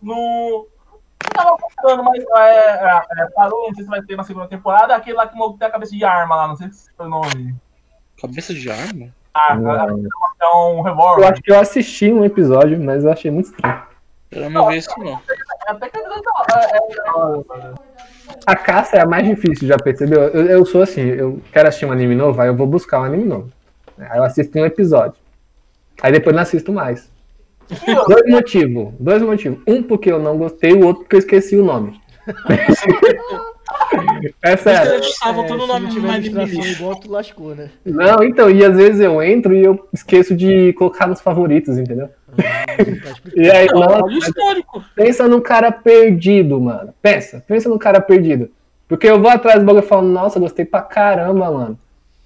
No. 0.03 0.67
Eu 1.25 1.31
tava 1.35 1.57
contando, 1.59 2.05
mas 2.05 2.25
é, 2.37 2.85
é, 2.87 3.03
é, 3.23 3.27
parou, 3.35 3.69
não 3.69 3.75
sei 3.75 3.85
se 3.85 3.91
vai 3.91 4.01
ter 4.03 4.17
na 4.17 4.25
segunda 4.25 4.47
temporada, 4.47 4.95
aquele 4.95 5.17
lá 5.17 5.27
que 5.27 5.37
tem 5.59 5.69
a 5.69 5.71
cabeça 5.71 5.95
de 5.97 6.05
arma 6.05 6.37
lá, 6.37 6.49
não 6.49 6.57
sei 6.57 6.71
se 6.71 6.89
é 6.99 7.03
o 7.03 7.09
nome. 7.09 7.55
cabeça 8.21 8.55
de 8.55 8.71
arma? 8.71 9.13
Não. 9.57 10.05
é 10.41 10.55
um 10.55 10.79
Eu 10.79 10.83
revólver. 10.83 11.27
acho 11.27 11.43
que 11.43 11.53
eu 11.53 11.61
assisti 11.61 12.13
um 12.13 12.25
episódio, 12.25 12.81
mas 12.81 13.05
eu 13.05 13.13
achei 13.13 13.31
muito 13.31 13.47
estranho. 13.47 13.83
Eu 14.31 14.51
não 14.51 14.69
vi 14.69 14.77
isso, 14.79 14.91
não. 14.99 15.21
Até 15.67 15.89
que 15.89 15.99
é, 15.99 16.03
é, 16.03 17.75
A 18.47 18.57
caça 18.57 18.97
é 18.97 19.01
a 19.01 19.07
mais 19.07 19.27
difícil, 19.27 19.69
já 19.69 19.77
percebeu? 19.77 20.21
Eu, 20.23 20.47
eu 20.47 20.67
sou 20.67 20.83
assim, 20.83 21.03
eu 21.03 21.41
quero 21.53 21.69
assistir 21.69 21.87
um 21.87 21.93
anime 21.93 22.15
novo, 22.15 22.41
aí 22.41 22.49
eu 22.49 22.57
vou 22.57 22.67
buscar 22.67 23.01
um 23.01 23.05
anime 23.05 23.25
novo. 23.25 23.51
Aí 23.99 24.19
eu 24.19 24.25
assisto 24.25 24.59
um 24.59 24.65
episódio. 24.65 25.19
Aí 26.03 26.13
depois 26.13 26.35
não 26.35 26.43
assisto 26.43 26.73
mais. 26.73 27.11
é, 27.87 27.95
Dois 28.07 28.27
motivos. 28.31 28.95
Dois 28.99 29.23
motivos. 29.23 29.59
Um 29.67 29.83
porque 29.83 30.11
eu 30.11 30.19
não 30.19 30.39
gostei, 30.39 30.73
o 30.73 30.87
outro 30.87 31.03
porque 31.03 31.17
eu 31.17 31.21
esqueci 31.21 31.57
o 31.57 31.65
nome. 31.65 32.01
é 34.43 34.57
sério. 34.57 34.95
Eles 34.95 35.07
estavam 35.07 35.45
É, 35.45 35.49
no 35.49 35.57
não 35.57 35.67
nome 35.67 36.01
mais 36.01 36.23
de 36.25 36.31
lixo. 36.31 36.69
igual, 36.73 36.97
tu 36.97 37.11
lascou, 37.11 37.55
né? 37.55 37.71
Não, 37.85 38.23
então, 38.23 38.51
e 38.51 38.65
às 38.65 38.77
vezes 38.77 39.01
eu 39.01 39.23
entro 39.23 39.55
e 39.55 39.65
eu 39.65 39.89
esqueço 39.93 40.35
de 40.37 40.73
colocar 40.75 41.07
nos 41.07 41.21
favoritos, 41.21 41.79
entendeu? 41.79 42.09
E 43.35 43.51
aí, 43.51 43.67
Não, 43.67 43.81
nossa, 43.81 44.05
olha 44.05 44.05
o 44.05 44.19
histórico. 44.19 44.85
pensa 44.95 45.29
no 45.29 45.41
cara 45.41 45.73
perdido, 45.73 46.61
mano. 46.61 46.95
Pensa, 47.03 47.43
pensa 47.47 47.69
no 47.69 47.79
cara 47.79 48.01
perdido. 48.01 48.51
Porque 48.87 49.07
eu 49.07 49.21
vou 49.21 49.31
atrás 49.31 49.61
do 49.61 49.67
bagulho 49.67 49.85
e 49.85 49.89
falo, 49.89 50.07
nossa, 50.09 50.41
gostei 50.41 50.65
pra 50.65 50.83
caramba, 50.83 51.51
mano. 51.51 51.79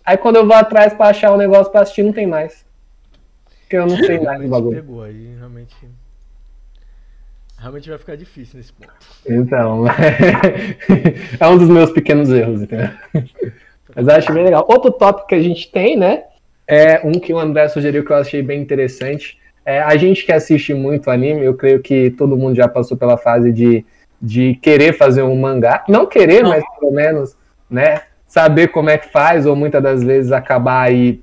Aí 0.04 0.16
quando 0.16 0.36
eu 0.36 0.46
vou 0.46 0.56
atrás 0.56 0.92
pra 0.92 1.08
achar 1.08 1.32
um 1.32 1.36
negócio 1.36 1.70
pra 1.72 1.82
assistir, 1.82 2.02
não 2.02 2.12
tem 2.12 2.26
mais. 2.26 2.64
Porque 3.62 3.76
eu 3.76 3.86
não 3.86 3.96
sei 3.96 4.20
mais 4.20 4.40
do 4.42 4.48
bagulho. 4.48 4.76
pegou 4.76 5.02
aí, 5.02 5.34
realmente. 5.38 5.74
Realmente 7.58 7.88
vai 7.88 7.98
ficar 7.98 8.16
difícil 8.16 8.56
nesse 8.58 8.72
ponto. 8.72 8.92
Então, 9.28 9.84
é 11.38 11.48
um 11.48 11.56
dos 11.56 11.68
meus 11.68 11.90
pequenos 11.92 12.28
erros, 12.30 12.62
entendeu? 12.62 12.90
Mas 13.94 14.08
eu 14.08 14.14
acho 14.14 14.32
bem 14.32 14.44
legal. 14.44 14.66
Outro 14.68 14.90
tópico 14.90 15.28
que 15.28 15.34
a 15.36 15.42
gente 15.42 15.70
tem, 15.70 15.96
né? 15.96 16.24
É 16.66 17.00
um 17.06 17.12
que 17.12 17.32
o 17.32 17.38
André 17.38 17.68
sugeriu 17.68 18.04
que 18.04 18.10
eu 18.10 18.16
achei 18.16 18.42
bem 18.42 18.60
interessante. 18.60 19.38
É, 19.64 19.80
a 19.80 19.96
gente 19.96 20.24
que 20.24 20.32
assiste 20.32 20.74
muito 20.74 21.10
anime, 21.10 21.44
eu 21.44 21.54
creio 21.54 21.80
que 21.80 22.10
todo 22.10 22.36
mundo 22.36 22.56
já 22.56 22.66
passou 22.66 22.96
pela 22.96 23.16
fase 23.16 23.52
de, 23.52 23.84
de 24.20 24.54
querer 24.56 24.92
fazer 24.92 25.22
um 25.22 25.36
mangá. 25.36 25.84
Não 25.88 26.06
querer, 26.06 26.42
Não. 26.42 26.50
mas 26.50 26.64
pelo 26.78 26.92
menos, 26.92 27.36
né? 27.70 28.02
Saber 28.26 28.68
como 28.68 28.90
é 28.90 28.98
que 28.98 29.08
faz, 29.08 29.46
ou 29.46 29.54
muitas 29.54 29.82
das 29.82 30.02
vezes 30.02 30.32
acabar 30.32 30.82
aí 30.82 31.20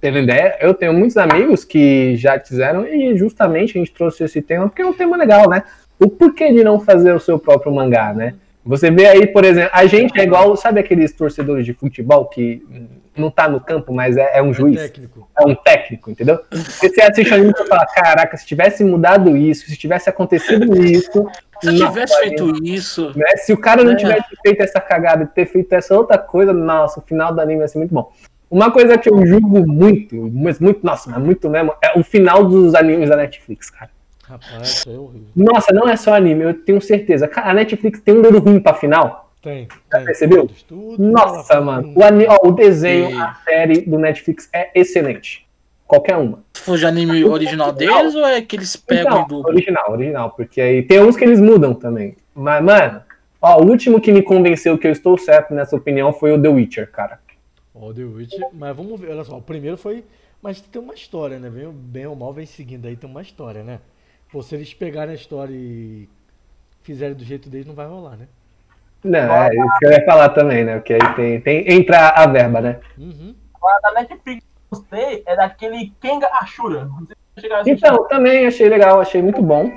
tendo 0.00 0.18
ideia. 0.18 0.56
Eu 0.60 0.74
tenho 0.74 0.92
muitos 0.92 1.16
amigos 1.16 1.64
que 1.64 2.16
já 2.16 2.38
fizeram, 2.40 2.86
e 2.86 3.16
justamente 3.16 3.76
a 3.76 3.78
gente 3.78 3.92
trouxe 3.92 4.24
esse 4.24 4.42
tema, 4.42 4.68
porque 4.68 4.82
é 4.82 4.86
um 4.86 4.92
tema 4.92 5.16
legal, 5.16 5.48
né? 5.48 5.62
O 5.98 6.08
porquê 6.08 6.52
de 6.52 6.64
não 6.64 6.80
fazer 6.80 7.14
o 7.14 7.20
seu 7.20 7.38
próprio 7.38 7.72
mangá, 7.72 8.12
né? 8.12 8.34
Você 8.64 8.90
vê 8.90 9.06
aí, 9.06 9.26
por 9.26 9.44
exemplo, 9.44 9.70
a 9.74 9.84
gente 9.86 10.18
é 10.18 10.24
igual, 10.24 10.56
sabe 10.56 10.80
aqueles 10.80 11.12
torcedores 11.12 11.66
de 11.66 11.74
futebol 11.74 12.24
que 12.26 12.62
não 13.16 13.30
tá 13.30 13.48
no 13.48 13.60
campo, 13.60 13.92
mas 13.92 14.16
é, 14.16 14.38
é 14.38 14.42
um 14.42 14.50
É 14.50 14.54
juiz, 14.54 14.80
técnico. 14.80 15.28
é 15.38 15.46
um 15.46 15.54
técnico, 15.54 16.10
entendeu? 16.10 16.38
Porque 16.50 16.88
você 16.90 17.02
assiste 17.02 17.30
o 17.30 17.34
anime 17.34 17.52
e 17.58 17.66
fala, 17.68 17.86
caraca, 17.86 18.36
se 18.36 18.46
tivesse 18.46 18.82
mudado 18.84 19.36
isso, 19.36 19.66
se 19.66 19.76
tivesse 19.76 20.08
acontecido 20.10 20.82
isso, 20.84 21.26
Se 21.62 21.70
nossa, 21.70 21.86
tivesse 21.92 22.18
feito 22.20 22.64
isso. 22.64 23.12
né? 23.16 23.36
Se 23.36 23.52
o 23.52 23.58
cara 23.58 23.82
não 23.84 23.92
É. 23.92 23.96
tivesse 23.96 24.26
feito 24.42 24.60
essa 24.62 24.80
cagada 24.80 25.22
e 25.24 25.26
ter 25.26 25.46
feito 25.46 25.72
essa 25.72 25.96
outra 25.96 26.18
coisa, 26.18 26.52
nossa, 26.52 27.00
o 27.00 27.02
final 27.02 27.32
do 27.32 27.40
anime 27.40 27.60
ia 27.60 27.68
ser 27.68 27.78
muito 27.78 27.94
bom. 27.94 28.12
Uma 28.50 28.70
coisa 28.70 28.96
que 28.98 29.08
eu 29.10 29.26
julgo 29.26 29.66
muito, 29.66 30.30
mas 30.32 30.58
muito, 30.60 30.84
nossa, 30.84 31.10
mas 31.10 31.20
muito 31.22 31.48
mesmo, 31.48 31.72
é 31.82 31.98
o 31.98 32.04
final 32.04 32.44
dos 32.44 32.74
animes 32.74 33.08
da 33.08 33.16
Netflix, 33.16 33.70
cara. 33.70 33.90
Rapaz, 34.26 34.84
é 34.86 34.90
horrível. 34.90 35.28
Nossa, 35.36 35.72
não 35.72 35.88
é 35.88 35.96
só 35.96 36.14
anime, 36.14 36.44
eu 36.44 36.54
tenho 36.54 36.80
certeza. 36.80 37.28
Cara, 37.28 37.50
a 37.50 37.54
Netflix 37.54 38.00
tem 38.00 38.16
um 38.16 38.22
dedo 38.22 38.38
ruim 38.38 38.58
pra 38.60 38.72
final. 38.74 39.23
Tem, 39.44 39.68
tem. 39.90 40.04
percebeu? 40.06 40.48
Tudo, 40.66 41.02
Nossa, 41.02 41.60
mano. 41.60 41.92
O, 41.94 42.02
ani- 42.02 42.26
ó, 42.26 42.48
o 42.48 42.50
desenho, 42.50 43.10
E- 43.10 43.12
a 43.20 43.34
série 43.44 43.82
do 43.82 43.98
Netflix 43.98 44.48
é 44.52 44.70
excelente. 44.74 45.46
Qualquer 45.86 46.16
uma. 46.16 46.42
Se 46.54 46.62
for 46.62 46.78
de 46.78 46.86
anime 46.86 47.22
original 47.24 47.70
deles 47.70 48.14
ou 48.14 48.24
é 48.24 48.40
que 48.40 48.56
eles 48.56 48.74
pegam 48.74 49.02
Então, 49.12 49.22
e 49.22 49.28
dublam? 49.28 49.52
original, 49.54 49.92
original. 49.92 50.30
Porque 50.30 50.60
aí 50.62 50.82
tem 50.82 50.98
uns 51.00 51.14
que 51.14 51.24
eles 51.24 51.38
mudam 51.38 51.74
também. 51.74 52.16
Mas, 52.34 52.64
mano, 52.64 53.02
ó, 53.40 53.60
o 53.62 53.66
último 53.68 54.00
que 54.00 54.10
me 54.10 54.22
convenceu 54.22 54.78
que 54.78 54.86
eu 54.86 54.92
estou 54.92 55.18
certo 55.18 55.52
nessa 55.52 55.76
opinião 55.76 56.10
foi 56.10 56.32
o 56.32 56.40
The 56.40 56.48
Witcher, 56.48 56.90
cara. 56.90 57.20
Ó, 57.74 57.92
The 57.92 58.02
Witch, 58.02 58.32
mas 58.54 58.74
vamos 58.74 58.98
ver, 58.98 59.10
olha 59.10 59.24
só, 59.24 59.36
o 59.36 59.42
primeiro 59.42 59.76
foi. 59.76 60.02
Mas 60.40 60.60
tem 60.62 60.80
uma 60.80 60.94
história, 60.94 61.38
né? 61.38 61.50
Vem, 61.50 61.70
bem 61.70 62.06
ou 62.06 62.16
mal 62.16 62.32
vem 62.32 62.46
seguindo 62.46 62.86
aí, 62.86 62.96
tem 62.96 63.08
uma 63.08 63.20
história, 63.22 63.62
né? 63.62 63.78
Pô, 64.32 64.42
se 64.42 64.54
eles 64.54 64.72
pegarem 64.72 65.12
a 65.12 65.14
história 65.14 65.52
e 65.54 66.08
fizerem 66.82 67.14
do 67.14 67.24
jeito 67.24 67.50
deles, 67.50 67.66
não 67.66 67.74
vai 67.74 67.86
rolar, 67.86 68.16
né? 68.16 68.26
Não, 69.04 69.18
é 69.18 69.54
isso 69.54 69.78
que 69.78 69.86
eu 69.86 69.92
ia 69.92 70.04
falar 70.06 70.30
também, 70.30 70.64
né? 70.64 70.76
Porque 70.76 70.94
aí 70.94 71.14
tem, 71.14 71.40
tem 71.40 71.72
entra 71.72 72.08
a 72.08 72.26
verba, 72.26 72.60
né? 72.60 72.80
Uhum. 72.98 73.34
Agora, 73.54 73.80
da 73.82 73.92
Netflix 73.92 74.42
que 74.42 74.74
eu 74.74 74.78
gostei 74.78 75.22
é 75.26 75.36
daquele 75.36 75.92
Kenga 76.00 76.26
Ashura. 76.40 76.88
A. 77.36 77.62
Então, 77.66 78.06
também 78.08 78.46
achei 78.46 78.68
legal, 78.68 79.00
achei 79.00 79.20
muito 79.20 79.42
bom. 79.42 79.70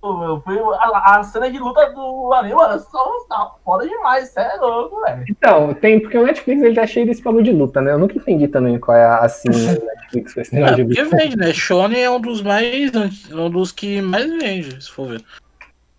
Pô, 0.00 0.18
meu, 0.18 0.40
foi 0.42 0.58
a, 0.58 1.16
a 1.18 1.22
cena 1.22 1.50
de 1.50 1.58
luta 1.58 1.90
do 1.92 2.30
anime, 2.34 2.54
mano, 2.54 2.78
só 2.78 3.24
tá 3.26 3.52
foda 3.64 3.88
demais, 3.88 4.28
cê 4.28 4.40
é 4.40 4.56
louco, 4.56 5.00
velho. 5.00 5.24
Então, 5.30 5.72
tem, 5.72 5.98
porque 5.98 6.18
o 6.18 6.26
Netflix 6.26 6.62
ele 6.62 6.74
tá 6.74 6.86
cheio 6.86 7.06
desse 7.06 7.22
bagulho 7.22 7.42
de 7.42 7.52
luta, 7.52 7.80
né? 7.80 7.92
Eu 7.92 7.98
nunca 7.98 8.14
entendi 8.18 8.46
também 8.46 8.78
qual 8.78 8.94
é 8.98 9.02
a 9.04 9.20
assim 9.20 9.48
do 9.50 9.56
Netflix 9.82 10.34
com 10.34 10.40
esse 10.42 10.54
É, 10.54 10.58
negócio 10.60 10.76
de 10.76 10.84
porque 10.84 11.02
luta. 11.02 11.16
vende, 11.16 11.36
né? 11.38 11.52
Shonen 11.54 12.02
é 12.04 12.10
um 12.10 12.20
dos 12.20 12.42
mais. 12.42 12.92
um 13.32 13.48
dos 13.48 13.72
que 13.72 14.02
mais 14.02 14.26
vende, 14.26 14.84
se 14.84 14.90
for 14.90 15.08
ver. 15.08 15.24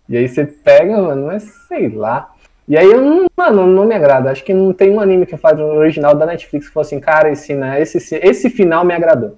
E 0.08 0.16
aí 0.16 0.28
você 0.28 0.44
pega, 0.44 0.96
mano, 1.00 1.26
mas 1.26 1.42
sei 1.68 1.88
lá. 1.88 2.32
E 2.68 2.76
aí 2.76 2.90
eu 2.90 3.00
não, 3.00 3.26
mano, 3.36 3.66
não 3.66 3.84
me 3.84 3.94
agrada. 3.94 4.30
Acho 4.30 4.42
que 4.44 4.52
não 4.54 4.72
tem 4.72 4.90
um 4.90 5.00
anime 5.00 5.26
que 5.26 5.36
faz 5.36 5.58
o 5.58 5.62
original 5.64 6.14
da 6.14 6.26
Netflix 6.26 6.66
que 6.68 6.72
fosse 6.74 6.94
assim, 6.94 7.02
cara, 7.04 7.30
esse, 7.30 7.54
né, 7.54 7.80
esse, 7.80 7.98
esse 8.16 8.50
final 8.50 8.84
me 8.84 8.94
agradou. 8.94 9.36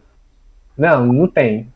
Não, 0.77 1.07
não 1.07 1.27
tem. 1.27 1.69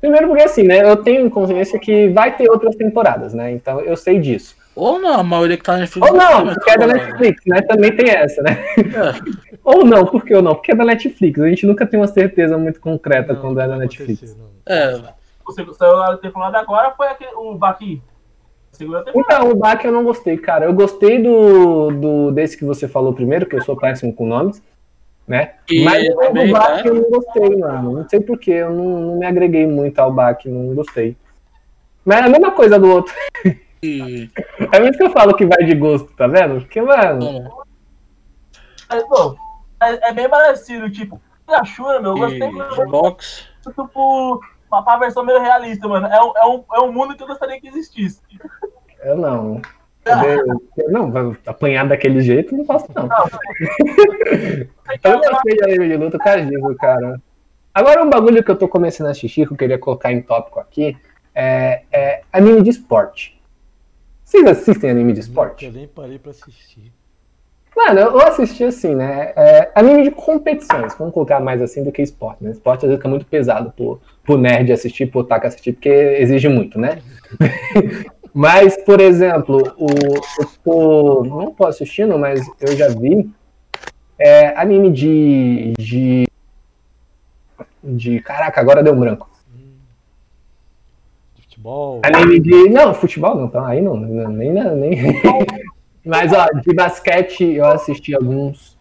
Primeiro 0.00 0.28
porque 0.28 0.42
assim, 0.42 0.62
né? 0.62 0.88
Eu 0.88 0.96
tenho 0.96 1.28
consciência 1.30 1.78
que 1.78 2.08
vai 2.08 2.36
ter 2.36 2.50
outras 2.50 2.76
temporadas, 2.76 3.34
né? 3.34 3.50
Então 3.52 3.80
eu 3.80 3.96
sei 3.96 4.18
disso. 4.18 4.56
Ou 4.74 4.98
não, 4.98 5.20
a 5.20 5.22
maioria 5.22 5.56
que 5.56 5.62
tá 5.62 5.72
na 5.72 5.78
Netflix. 5.80 6.10
Ou 6.10 6.16
não, 6.16 6.46
porque 6.54 6.70
é 6.70 6.76
da 6.78 6.86
Netflix, 6.86 7.42
né? 7.46 7.62
Também 7.62 7.96
tem 7.96 8.10
essa, 8.10 8.42
né? 8.42 8.64
É. 8.78 9.56
Ou 9.64 9.84
não, 9.86 10.04
por 10.04 10.22
que 10.24 10.34
ou 10.34 10.42
não? 10.42 10.54
Porque 10.54 10.72
é 10.72 10.74
da 10.74 10.84
Netflix. 10.84 11.40
A 11.40 11.48
gente 11.48 11.66
nunca 11.66 11.86
tem 11.86 11.98
uma 11.98 12.06
certeza 12.06 12.58
muito 12.58 12.78
concreta 12.78 13.32
Não, 13.32 13.40
quando 13.40 13.58
é 13.60 13.66
da 13.66 13.76
Netflix. 13.76 14.36
É, 14.66 15.00
seg- 15.54 15.72
saiu 15.74 16.18
ter 16.18 16.30
falado 16.30 16.56
agora 16.56 16.92
foi 16.92 17.08
aquele, 17.08 17.30
o 17.34 17.54
Baki. 17.54 18.02
Segunda 18.76 19.04
temporada. 19.04 19.34
Então, 19.34 19.50
o 19.50 19.56
Bach 19.56 19.82
eu 19.84 19.92
não 19.92 20.04
gostei, 20.04 20.36
cara. 20.36 20.66
Eu 20.66 20.74
gostei 20.74 21.22
do, 21.22 21.90
do 21.90 22.30
desse 22.30 22.56
que 22.56 22.64
você 22.64 22.86
falou 22.86 23.12
primeiro, 23.14 23.46
que 23.46 23.56
eu 23.56 23.62
sou 23.62 23.76
péssimo 23.76 24.12
com 24.12 24.26
nomes, 24.26 24.62
né? 25.26 25.54
E 25.68 25.82
Mas 25.82 26.08
o 26.08 26.16
também, 26.16 26.52
Bach 26.52 26.82
tá? 26.82 26.88
eu 26.88 26.94
não 26.94 27.10
gostei, 27.10 27.56
mano. 27.56 27.92
Não 27.92 28.08
sei 28.08 28.20
porquê, 28.20 28.50
eu 28.52 28.70
não, 28.70 29.00
não 29.00 29.18
me 29.18 29.26
agreguei 29.26 29.66
muito 29.66 29.98
ao 29.98 30.12
Bach, 30.12 30.44
não 30.44 30.74
gostei. 30.74 31.16
Mas 32.04 32.20
é 32.20 32.24
a 32.24 32.28
mesma 32.28 32.50
coisa 32.52 32.78
do 32.78 32.88
outro. 32.90 33.14
E... 33.82 34.30
É 34.72 34.82
isso 34.88 34.98
que 34.98 35.04
eu 35.04 35.10
falo 35.10 35.34
que 35.34 35.46
vai 35.46 35.64
de 35.64 35.74
gosto, 35.74 36.08
tá 36.16 36.26
vendo? 36.26 36.60
Porque, 36.60 36.80
mano. 36.80 37.50
Mas, 38.88 39.02
pô, 39.04 39.36
é, 39.82 40.10
é 40.10 40.12
bem 40.12 40.28
parecido, 40.28 40.90
tipo, 40.90 41.20
Ashura, 41.46 42.00
meu, 42.00 42.12
eu 42.12 42.18
gostei 42.18 42.48
E 42.48 42.52
muito, 42.52 42.86
box. 42.88 43.44
tipo, 43.64 44.40
uma, 44.70 44.80
uma 44.80 44.98
versão 44.98 45.24
meio 45.24 45.40
realista, 45.40 45.86
mano. 45.88 46.06
É, 46.06 46.22
um- 46.22 46.32
é, 46.36 46.46
um, 46.46 46.64
é 46.74 46.80
um 46.80 46.92
mundo 46.92 47.16
que 47.16 47.22
eu 47.22 47.26
gostaria 47.26 47.60
que 47.60 47.68
existisse. 47.68 48.20
Eu 49.02 49.16
não. 49.16 49.60
Eu- 50.06 50.90
não, 50.90 51.10
vai 51.10 51.36
apanhar 51.46 51.86
daquele 51.88 52.20
jeito, 52.20 52.56
não 52.56 52.64
faço, 52.64 52.86
não. 52.94 53.06
Não, 53.08 53.26
Eu 55.02 55.12
não 55.18 55.30
gostei 55.32 55.56
de 55.56 55.64
anime 55.64 55.88
de 55.88 55.96
luta 55.96 56.18
disso, 56.44 56.74
cara. 56.78 57.20
Agora, 57.74 58.02
um 58.04 58.08
bagulho 58.10 58.42
que 58.42 58.50
eu 58.50 58.56
tô 58.56 58.68
começando 58.68 59.08
a 59.08 59.10
assistir, 59.10 59.46
que 59.46 59.52
eu 59.52 59.56
queria 59.56 59.78
colocar 59.78 60.12
em 60.12 60.22
tópico 60.22 60.60
aqui, 60.60 60.96
é, 61.34 61.82
é 61.92 62.22
anime 62.32 62.62
de 62.62 62.70
esporte. 62.70 63.38
Vocês 64.24 64.46
assistem 64.46 64.90
anime 64.90 65.12
de 65.12 65.20
esporte? 65.20 65.66
Eu 65.66 65.72
nem 65.72 65.86
parei 65.86 66.18
pra 66.18 66.30
assistir. 66.30 66.92
Mano, 67.76 68.00
eu 68.00 68.20
assisti 68.22 68.64
assim, 68.64 68.94
né? 68.94 69.32
É, 69.36 69.70
anime 69.74 70.04
de 70.04 70.10
competições, 70.10 70.94
vamos 70.94 71.12
colocar 71.12 71.38
mais 71.40 71.60
assim 71.60 71.84
do 71.84 71.92
que 71.92 72.00
esporte, 72.00 72.42
né? 72.42 72.50
Esporte 72.52 72.86
às 72.86 72.88
vezes 72.88 72.96
fica 72.96 73.08
muito 73.08 73.26
pesado 73.26 73.70
pro, 73.72 74.00
pro 74.26 74.36
nerd 74.36 74.72
assistir, 74.72 75.06
pro 75.06 75.20
otaku 75.20 75.46
assistir, 75.46 75.72
porque 75.72 75.88
exige 75.88 76.48
muito, 76.48 76.78
né? 76.78 76.98
mas, 78.34 78.76
por 78.84 79.00
exemplo, 79.00 79.62
o, 79.78 79.86
eu 80.40 80.48
tô, 80.62 81.24
não 81.24 81.52
tô 81.52 81.64
assistindo, 81.64 82.18
mas 82.18 82.44
eu 82.60 82.76
já 82.76 82.88
vi 82.88 83.30
é, 84.18 84.48
anime 84.58 84.90
de, 84.90 85.72
de. 85.78 86.26
de. 87.82 88.20
Caraca, 88.20 88.60
agora 88.60 88.82
deu 88.82 88.94
um 88.94 89.00
branco. 89.00 89.28
De 91.34 91.42
futebol. 91.42 92.00
Anime 92.02 92.40
de. 92.40 92.68
Não, 92.70 92.94
futebol 92.94 93.36
não, 93.36 93.48
tá? 93.48 93.66
Aí 93.66 93.80
não, 93.80 93.96
não, 93.96 94.30
nem. 94.30 94.52
nem... 94.52 95.20
Mas, 96.04 96.32
ó, 96.32 96.46
de 96.46 96.72
basquete 96.72 97.44
eu 97.54 97.66
assisti 97.66 98.14
alguns. 98.14 98.78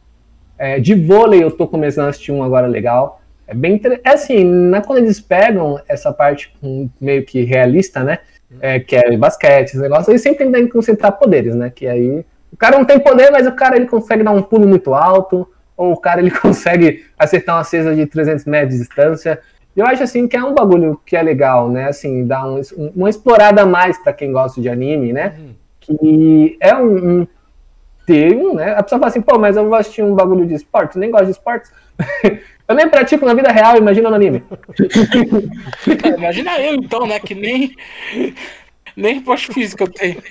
É, 0.57 0.79
de 0.79 0.93
vôlei 0.93 1.43
eu 1.43 1.51
tô 1.51 1.67
começando 1.67 2.05
a 2.05 2.09
assistir 2.09 2.31
um 2.31 2.43
agora 2.43 2.67
legal. 2.67 3.19
É 3.47 3.53
bem. 3.53 3.79
É 4.03 4.09
assim, 4.11 4.43
na, 4.43 4.81
quando 4.81 4.99
eles 4.99 5.19
pegam 5.19 5.79
essa 5.87 6.11
parte 6.11 6.53
meio 6.99 7.23
que 7.25 7.43
realista, 7.43 8.03
né? 8.03 8.19
É, 8.61 8.79
que 8.79 8.95
é 8.95 9.17
basquete, 9.17 9.69
esse 9.69 9.79
negócio, 9.79 10.11
eles 10.11 10.21
sempre 10.21 10.45
tentam 10.45 10.69
concentrar 10.69 11.11
poderes, 11.13 11.55
né? 11.55 11.69
Que 11.69 11.87
aí. 11.87 12.25
O 12.51 12.57
cara 12.57 12.77
não 12.77 12.85
tem 12.85 12.99
poder, 12.99 13.31
mas 13.31 13.45
o 13.45 13.51
cara 13.51 13.75
ele 13.75 13.85
consegue 13.85 14.23
dar 14.23 14.31
um 14.31 14.41
pulo 14.41 14.67
muito 14.67 14.93
alto, 14.93 15.47
ou 15.75 15.91
o 15.91 15.97
cara 15.97 16.21
ele 16.21 16.31
consegue 16.39 17.05
acertar 17.17 17.57
uma 17.57 17.63
cesta 17.63 17.93
de 17.93 18.05
300 18.05 18.45
metros 18.45 18.73
de 18.73 18.79
distância. 18.79 19.41
Eu 19.75 19.85
acho 19.85 20.03
assim 20.03 20.25
que 20.27 20.37
é 20.37 20.43
um 20.43 20.53
bagulho 20.53 20.99
que 21.05 21.17
é 21.17 21.21
legal, 21.21 21.69
né? 21.69 21.89
Assim, 21.89 22.25
dar 22.25 22.47
um, 22.47 22.61
uma 22.95 23.09
explorada 23.09 23.63
a 23.63 23.65
mais 23.65 23.97
pra 23.97 24.13
quem 24.13 24.31
gosta 24.31 24.61
de 24.61 24.69
anime, 24.69 25.11
né? 25.11 25.35
Uhum. 25.37 25.53
que 25.81 26.57
é 26.61 26.73
um, 26.75 27.21
um 27.21 27.27
termo, 28.05 28.53
né? 28.53 28.73
A 28.73 28.83
pessoa 28.83 28.99
fala 28.99 29.09
assim, 29.09 29.21
pô, 29.21 29.37
mas 29.37 29.57
eu 29.57 29.67
vou 29.67 29.75
assistir 29.75 30.01
um 30.01 30.15
bagulho 30.15 30.45
de 30.45 30.53
esportes, 30.53 30.95
nem 30.95 31.11
gosto 31.11 31.25
de 31.25 31.31
esportes. 31.31 31.71
eu 32.67 32.75
nem 32.75 32.89
pratico 32.89 33.25
na 33.25 33.33
vida 33.33 33.51
real, 33.51 33.77
imagina 33.77 34.09
no 34.09 34.15
anime. 34.15 34.43
É, 36.03 36.09
imagina 36.17 36.59
eu, 36.59 36.75
então, 36.75 37.05
né? 37.05 37.19
Que 37.19 37.35
nem. 37.35 37.75
Nem 38.95 39.21
porte 39.21 39.53
físico 39.53 39.83
eu 39.83 39.91
tenho. 39.91 40.23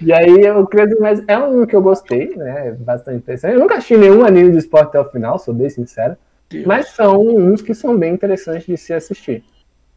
E 0.00 0.10
aí 0.10 0.40
eu 0.40 0.66
creio, 0.66 0.96
mas 1.00 1.22
é 1.28 1.36
um 1.36 1.66
que 1.66 1.76
eu 1.76 1.82
gostei, 1.82 2.34
né? 2.34 2.74
Bastante 2.78 3.18
interessante. 3.18 3.52
Eu 3.52 3.60
nunca 3.60 3.74
assisti 3.74 3.96
nenhum 3.96 4.24
anime 4.24 4.52
de 4.52 4.56
esporte 4.56 4.88
até 4.88 5.00
o 5.00 5.10
final, 5.10 5.38
sou 5.38 5.52
bem 5.52 5.68
sincero. 5.68 6.16
Mas 6.64 6.88
são 6.88 7.20
uns 7.20 7.60
que 7.60 7.74
são 7.74 7.98
bem 7.98 8.14
interessantes 8.14 8.64
de 8.66 8.76
se 8.78 8.94
assistir. 8.94 9.44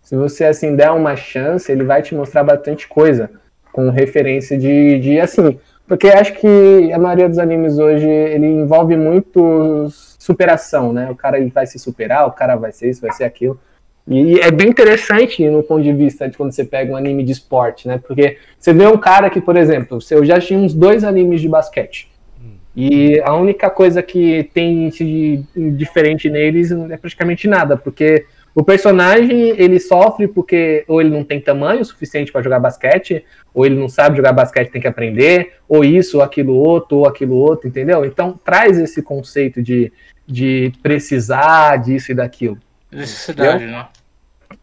Se 0.02 0.16
você 0.16 0.46
assim 0.46 0.76
der 0.76 0.92
uma 0.92 1.16
chance, 1.16 1.72
ele 1.72 1.84
vai 1.84 2.02
te 2.02 2.14
mostrar 2.14 2.44
bastante 2.44 2.88
coisa 2.88 3.30
com 3.72 3.90
referência 3.90 4.58
de, 4.58 5.00
de 5.00 5.20
assim, 5.20 5.60
porque 5.88 6.08
acho 6.08 6.34
que 6.34 6.92
a 6.92 7.00
maioria 7.00 7.30
dos 7.30 7.40
animes 7.40 7.78
hoje 7.78 8.08
ele 8.08 8.48
envolve 8.48 8.98
muito 8.98 9.88
superação, 10.20 10.94
né? 10.94 11.10
O 11.10 11.16
cara 11.16 11.40
ele 11.40 11.50
vai 11.50 11.66
se 11.66 11.80
superar, 11.80 12.28
o 12.28 12.32
cara 12.32 12.56
vai 12.56 12.72
ser 12.72 12.90
isso, 12.90 13.02
vai 13.02 13.12
ser 13.14 13.24
aquilo. 13.24 13.60
E 14.06 14.40
é 14.40 14.52
bem 14.52 14.70
interessante 14.70 15.48
no 15.48 15.64
ponto 15.64 15.82
de 15.82 15.94
vista 15.94 16.28
de 16.28 16.36
quando 16.36 16.52
você 16.52 16.66
pega 16.66 16.92
um 16.92 16.96
anime 16.96 17.24
de 17.24 17.32
esporte, 17.32 17.88
né? 17.88 17.98
Porque 18.06 18.38
você 18.60 18.74
vê 18.74 18.86
um 18.86 18.98
cara 18.98 19.30
que, 19.30 19.40
por 19.40 19.56
exemplo, 19.56 20.00
eu 20.12 20.26
já 20.26 20.40
tinha 20.40 20.60
uns 20.60 20.74
dois 20.74 21.04
animes 21.04 21.42
de 21.42 21.48
basquete. 21.48 22.10
E 22.76 23.20
a 23.22 23.36
única 23.36 23.70
coisa 23.70 24.02
que 24.02 24.50
tem 24.54 24.90
de 24.90 25.44
diferente 25.72 26.30
neles 26.30 26.72
é 26.72 26.98
praticamente 26.98 27.48
nada, 27.48 27.76
porque 27.76 28.26
o 28.56 28.64
personagem 28.64 29.50
ele 29.58 29.80
sofre 29.80 30.28
porque 30.28 30.84
ou 30.88 31.00
ele 31.00 31.10
não 31.10 31.24
tem 31.24 31.40
tamanho 31.40 31.84
suficiente 31.86 32.32
para 32.32 32.42
jogar 32.42 32.60
basquete, 32.60 33.24
ou 33.54 33.66
ele 33.66 33.76
não 33.76 33.88
sabe 33.88 34.18
jogar 34.18 34.34
basquete, 34.34 34.72
tem 34.72 34.82
que 34.82 34.88
aprender, 34.88 35.54
ou 35.68 35.84
isso, 35.84 36.18
ou 36.18 36.24
aquilo 36.24 36.56
outro, 36.56 37.00
ou 37.00 37.08
aquilo 37.08 37.36
outro, 37.36 37.68
entendeu? 37.68 38.06
Então 38.06 38.40
traz 38.44 38.78
esse 38.78 39.02
conceito 39.02 39.62
de, 39.62 39.92
de 40.28 40.72
precisar 40.82 41.78
disso 41.78 42.12
e 42.12 42.16
daquilo. 42.16 42.58
Necessidade, 42.92 43.66
né? 43.66 43.88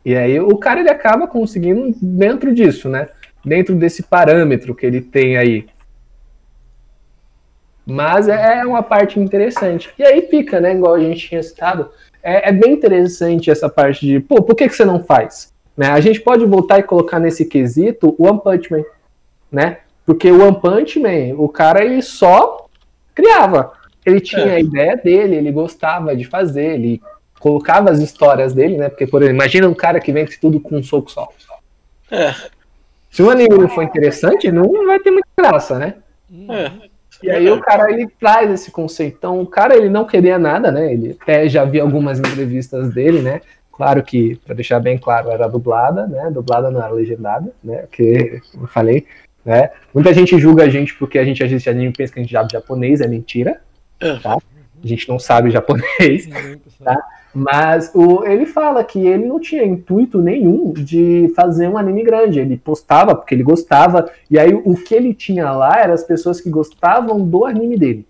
E 0.04 0.14
aí 0.14 0.38
o 0.40 0.56
cara 0.56 0.80
ele 0.80 0.90
acaba 0.90 1.26
conseguindo 1.26 1.94
dentro 2.00 2.54
disso, 2.54 2.88
né? 2.88 3.08
Dentro 3.44 3.74
desse 3.74 4.02
parâmetro 4.02 4.74
que 4.74 4.84
ele 4.84 5.00
tem 5.00 5.36
aí. 5.36 5.66
Mas 7.86 8.28
é 8.28 8.64
uma 8.64 8.82
parte 8.82 9.20
interessante. 9.20 9.92
E 9.96 10.02
aí 10.02 10.22
fica, 10.22 10.60
né? 10.60 10.74
Igual 10.74 10.94
a 10.94 11.00
gente 11.00 11.28
tinha 11.28 11.42
citado. 11.42 11.90
É, 12.28 12.48
é 12.48 12.52
bem 12.52 12.72
interessante 12.72 13.52
essa 13.52 13.68
parte 13.68 14.04
de, 14.04 14.18
pô, 14.18 14.42
por 14.42 14.56
que, 14.56 14.68
que 14.68 14.74
você 14.74 14.84
não 14.84 15.04
faz? 15.04 15.52
Né? 15.76 15.86
A 15.86 16.00
gente 16.00 16.20
pode 16.20 16.44
voltar 16.44 16.80
e 16.80 16.82
colocar 16.82 17.20
nesse 17.20 17.44
quesito 17.44 18.16
o 18.18 18.26
One 18.26 18.40
Punch 18.42 18.72
Man, 18.72 18.82
né? 19.52 19.78
Porque 20.04 20.28
o 20.28 20.42
One 20.42 20.60
Punch 20.60 20.98
Man, 20.98 21.36
o 21.36 21.48
cara 21.48 21.84
ele 21.84 22.02
só 22.02 22.66
criava. 23.14 23.72
Ele 24.04 24.20
tinha 24.20 24.46
É. 24.46 24.54
a 24.56 24.60
ideia 24.60 24.96
dele, 24.96 25.36
ele 25.36 25.52
gostava 25.52 26.16
de 26.16 26.24
fazer, 26.24 26.74
ele 26.74 27.00
colocava 27.38 27.90
as 27.90 28.00
histórias 28.00 28.52
dele, 28.52 28.76
né? 28.76 28.88
Porque, 28.88 29.06
por 29.06 29.22
exemplo, 29.22 29.36
imagina 29.40 29.68
um 29.68 29.74
cara 29.74 30.00
que 30.00 30.10
vence 30.10 30.36
tudo 30.40 30.58
com 30.58 30.76
um 30.78 30.82
soco 30.82 31.12
só. 31.12 31.28
É, 32.10 32.34
Se 33.08 33.22
o 33.22 33.30
anime 33.30 33.56
não 33.56 33.68
for 33.68 33.84
interessante, 33.84 34.50
não 34.50 34.84
vai 34.84 34.98
ter 34.98 35.12
muita 35.12 35.28
graça, 35.38 35.78
né? 35.78 35.94
é. 36.48 36.72
E 37.26 37.30
aí 37.30 37.50
o 37.50 37.60
cara 37.60 37.90
ele 37.90 38.06
traz 38.20 38.50
esse 38.50 38.70
conceito. 38.70 39.16
Então, 39.18 39.40
o 39.40 39.46
cara 39.46 39.76
ele 39.76 39.88
não 39.88 40.04
queria 40.04 40.38
nada, 40.38 40.70
né? 40.70 40.92
Ele 40.92 41.16
até 41.20 41.48
já 41.48 41.64
vi 41.64 41.80
algumas 41.80 42.20
entrevistas 42.20 42.90
dele, 42.90 43.20
né? 43.20 43.40
Claro 43.72 44.02
que, 44.02 44.36
para 44.36 44.54
deixar 44.54 44.78
bem 44.80 44.96
claro, 44.96 45.30
era 45.30 45.48
dublada, 45.48 46.06
né? 46.06 46.30
Dublada 46.30 46.70
não 46.70 46.80
era 46.80 46.92
legendada, 46.92 47.52
né? 47.62 47.78
Porque, 47.78 48.40
como 48.52 48.64
eu 48.64 48.68
falei, 48.68 49.06
né? 49.44 49.70
Muita 49.92 50.14
gente 50.14 50.38
julga 50.38 50.62
a 50.62 50.68
gente 50.68 50.94
porque 50.94 51.18
a 51.18 51.24
gente 51.24 51.42
assiste 51.42 51.68
anime 51.68 51.90
e 51.90 51.92
pensa 51.92 52.12
que 52.12 52.20
a 52.20 52.22
gente 52.22 52.32
sabe 52.32 52.52
japonês, 52.52 53.00
é 53.00 53.08
mentira. 53.08 53.60
É. 54.00 54.16
Tá? 54.18 54.36
A 54.36 54.86
gente 54.86 55.08
não 55.08 55.18
sabe 55.18 55.50
japonês. 55.50 56.28
Tá. 56.82 56.96
Mas 57.38 57.90
o, 57.94 58.24
ele 58.24 58.46
fala 58.46 58.82
que 58.82 58.98
ele 58.98 59.26
não 59.26 59.38
tinha 59.38 59.62
intuito 59.62 60.22
nenhum 60.22 60.72
de 60.72 61.30
fazer 61.36 61.68
um 61.68 61.76
anime 61.76 62.02
grande. 62.02 62.40
Ele 62.40 62.56
postava 62.56 63.14
porque 63.14 63.34
ele 63.34 63.42
gostava. 63.42 64.08
E 64.30 64.38
aí 64.38 64.54
o 64.54 64.74
que 64.74 64.94
ele 64.94 65.12
tinha 65.12 65.50
lá 65.50 65.78
eram 65.78 65.92
as 65.92 66.02
pessoas 66.02 66.40
que 66.40 66.48
gostavam 66.48 67.20
do 67.20 67.44
anime 67.44 67.76
dele. 67.76 68.06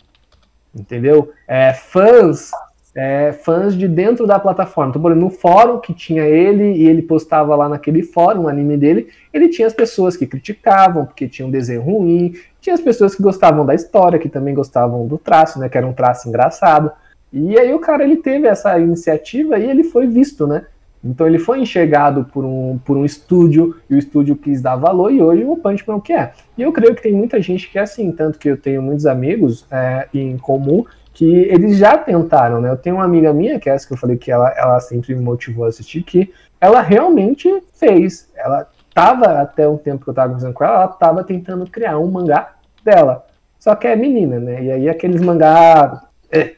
Entendeu? 0.73 1.33
É, 1.49 1.73
fãs. 1.73 2.53
é, 2.95 3.33
fãs 3.33 3.75
de 3.75 3.89
dentro 3.89 4.29
da 4.29 4.39
plataforma. 4.39 4.91
Então, 4.91 5.03
por 5.03 5.11
exemplo, 5.11 5.29
no 5.29 5.35
fórum 5.35 5.81
que 5.81 5.93
tinha 5.93 6.23
ele 6.23 6.75
e 6.75 6.87
ele 6.87 7.03
postava 7.03 7.57
lá 7.57 7.69
naquele 7.69 8.05
fórum 8.05 8.43
o 8.43 8.49
anime 8.49 8.77
dele, 8.77 9.09
ele 9.33 9.49
tinha 9.49 9.67
as 9.67 9.75
pessoas 9.75 10.17
que 10.17 10.25
criticavam 10.25 11.05
porque 11.05 11.27
tinha 11.27 11.49
um 11.49 11.51
desenho 11.51 11.83
ruim, 11.83 12.35
tinha 12.61 12.75
as 12.75 12.81
pessoas 12.81 13.17
que 13.17 13.23
gostavam 13.25 13.67
da 13.67 13.75
história, 13.75 14.21
que 14.21 14.29
também 14.29 14.55
gostavam 14.55 15.05
do 15.05 15.19
traço, 15.19 15.59
né, 15.59 15.69
que 15.69 15.77
era 15.77 15.87
um 15.87 15.93
traço 15.93 16.29
engraçado. 16.29 16.93
E 17.33 17.59
aí 17.59 17.73
o 17.75 17.79
cara 17.79 18.05
ele 18.05 18.17
teve 18.17 18.47
essa 18.47 18.79
iniciativa 18.79 19.59
e 19.59 19.69
ele 19.69 19.85
foi 19.85 20.07
visto, 20.07 20.47
né? 20.47 20.67
Então 21.05 21.27
ele 21.27 21.39
foi 21.39 21.61
enxergado 21.61 22.25
por 22.25 22.45
um, 22.45 22.79
por 22.85 22.97
um 22.97 23.05
estúdio 23.05 23.77
e 23.89 23.95
o 23.95 23.99
estúdio 23.99 24.35
quis 24.35 24.61
dar 24.61 24.77
valor 24.77 25.13
e 25.13 25.23
hoje 25.23 25.45
o 25.45 25.57
Punch 25.57 25.85
Man 25.87 25.97
o 25.97 26.01
que 26.01 26.13
é. 26.13 26.33
E 26.59 26.63
eu 26.63 26.73
creio 26.73 26.95
que 26.95 27.03
tem 27.03 27.13
muita 27.13 27.41
gente 27.41 27.71
que 27.71 27.79
é 27.79 27.83
assim, 27.83 28.11
tanto 28.11 28.39
que 28.39 28.49
eu 28.49 28.57
tenho 28.57 28.83
muitos 28.83 29.07
amigos 29.07 29.67
é, 29.71 30.09
em 30.13 30.37
comum 30.37 30.85
que 31.17 31.25
eles 31.25 31.79
já 31.79 31.97
tentaram, 31.97 32.61
né? 32.61 32.69
Eu 32.69 32.77
tenho 32.77 32.97
uma 32.97 33.05
amiga 33.05 33.33
minha, 33.33 33.59
que 33.59 33.71
é 33.71 33.75
essa 33.75 33.87
que 33.87 33.95
eu 33.95 33.97
falei 33.97 34.19
que 34.19 34.31
ela, 34.31 34.51
ela 34.51 34.79
sempre 34.81 35.15
me 35.15 35.23
motivou 35.23 35.65
a 35.65 35.69
assistir, 35.69 36.03
que 36.03 36.31
ela 36.61 36.83
realmente 36.83 37.49
fez. 37.73 38.31
Ela 38.37 38.69
tava, 38.93 39.41
até 39.41 39.67
um 39.67 39.79
tempo 39.79 40.05
que 40.05 40.11
eu 40.11 40.15
tava 40.15 40.29
conversando 40.29 40.53
com 40.53 40.63
ela, 40.63 40.75
ela 40.75 40.89
tava 40.89 41.25
tentando 41.25 41.65
criar 41.71 41.99
um 41.99 42.11
mangá 42.11 42.57
dela. 42.85 43.25
Só 43.59 43.75
que 43.75 43.87
é 43.87 43.97
menina, 43.97 44.39
né? 44.39 44.63
E 44.63 44.71
aí 44.71 44.89
aqueles 44.91 45.23
mangá. 45.23 46.03
É, 46.31 46.55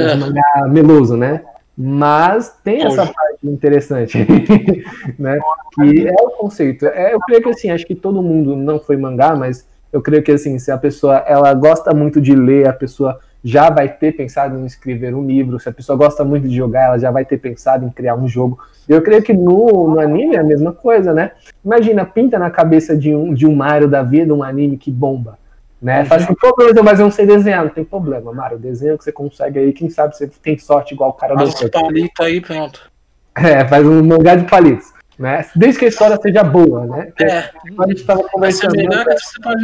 É. 0.00 0.14
mangá 0.14 0.68
meloso, 0.68 1.16
né? 1.16 1.42
Mas 1.76 2.54
tem 2.62 2.82
essa 2.82 3.02
Hoje. 3.02 3.12
parte 3.14 3.48
interessante, 3.48 4.18
né? 5.18 5.38
Que 5.74 6.08
é 6.08 6.12
o 6.20 6.30
conceito. 6.30 6.86
É, 6.86 7.14
eu 7.14 7.20
creio 7.20 7.42
que 7.42 7.48
assim, 7.48 7.70
acho 7.70 7.86
que 7.86 7.94
todo 7.94 8.22
mundo 8.22 8.54
não 8.54 8.78
foi 8.78 8.96
mangá, 8.96 9.34
mas 9.34 9.66
eu 9.92 10.02
creio 10.02 10.22
que 10.22 10.30
assim, 10.30 10.58
se 10.58 10.70
a 10.70 10.76
pessoa 10.76 11.16
ela 11.26 11.52
gosta 11.54 11.94
muito 11.94 12.20
de 12.20 12.34
ler, 12.34 12.68
a 12.68 12.72
pessoa 12.72 13.18
já 13.42 13.70
vai 13.70 13.88
ter 13.88 14.12
pensado 14.12 14.58
em 14.58 14.66
escrever 14.66 15.14
um 15.14 15.26
livro. 15.26 15.58
Se 15.58 15.68
a 15.68 15.72
pessoa 15.72 15.96
gosta 15.96 16.24
muito 16.24 16.46
de 16.46 16.54
jogar, 16.54 16.86
ela 16.86 16.98
já 16.98 17.10
vai 17.10 17.24
ter 17.24 17.38
pensado 17.38 17.86
em 17.86 17.90
criar 17.90 18.14
um 18.14 18.28
jogo. 18.28 18.58
Eu 18.88 19.00
creio 19.02 19.22
que 19.22 19.32
no, 19.32 19.88
no 19.88 20.00
anime 20.00 20.36
é 20.36 20.40
a 20.40 20.44
mesma 20.44 20.72
coisa, 20.72 21.14
né? 21.14 21.32
Imagina, 21.64 22.04
pinta 22.04 22.38
na 22.38 22.50
cabeça 22.50 22.96
de 22.96 23.14
um, 23.14 23.32
de 23.32 23.46
um 23.46 23.54
Mario 23.54 23.88
da 23.88 24.02
vida 24.02 24.34
um 24.34 24.42
anime 24.42 24.76
que 24.76 24.90
bomba. 24.90 25.38
Né? 25.80 26.00
Uhum. 26.00 26.06
Faz 26.06 26.24
assim, 26.24 26.34
problema, 26.34 26.82
mas 26.82 26.98
eu 26.98 27.04
não 27.04 27.10
sei 27.10 27.26
desenhar, 27.26 27.64
não 27.64 27.70
tem 27.70 27.84
problema, 27.84 28.32
Mário. 28.32 28.58
Desenho 28.58 28.98
que 28.98 29.04
você 29.04 29.12
consegue 29.12 29.58
aí, 29.58 29.72
quem 29.72 29.88
sabe 29.88 30.16
você 30.16 30.26
tem 30.26 30.58
sorte 30.58 30.92
igual 30.92 31.10
o 31.10 31.14
cara 31.14 31.34
do. 31.34 31.50
Faz 31.50 31.62
um 31.62 31.68
palito 31.68 32.22
aí, 32.22 32.40
pronto. 32.40 32.90
É, 33.34 33.64
faz 33.66 33.86
um 33.86 34.04
mangá 34.04 34.34
de 34.34 34.48
palitos. 34.48 34.92
Né? 35.18 35.46
Desde 35.54 35.78
que 35.78 35.84
a 35.84 35.88
história 35.88 36.18
seja 36.20 36.42
boa, 36.42 36.86
né? 36.86 37.12
É. 37.20 37.50
A 37.78 37.86
gente 37.86 38.00
estava 38.00 38.22
conversando. 38.24 38.76
Melhor 38.76 39.04
que 39.04 39.18
você 39.18 39.40
pode 39.42 39.62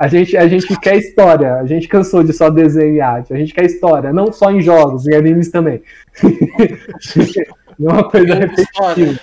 a 0.00 0.08
gente, 0.08 0.34
a 0.34 0.48
gente 0.48 0.80
quer 0.80 0.96
história, 0.96 1.56
a 1.56 1.66
gente 1.66 1.86
cansou 1.86 2.24
de 2.24 2.32
só 2.32 2.48
desenho 2.48 2.94
e 2.94 3.02
arte, 3.02 3.34
a 3.34 3.36
gente 3.36 3.52
quer 3.52 3.66
história, 3.66 4.10
não 4.14 4.32
só 4.32 4.50
em 4.50 4.62
jogos, 4.62 5.06
em 5.06 5.14
animes 5.14 5.50
também. 5.50 5.82
não 7.78 7.90
é 7.90 7.92
uma 7.92 8.10
coisa 8.10 8.34
repetitiva. 8.34 9.20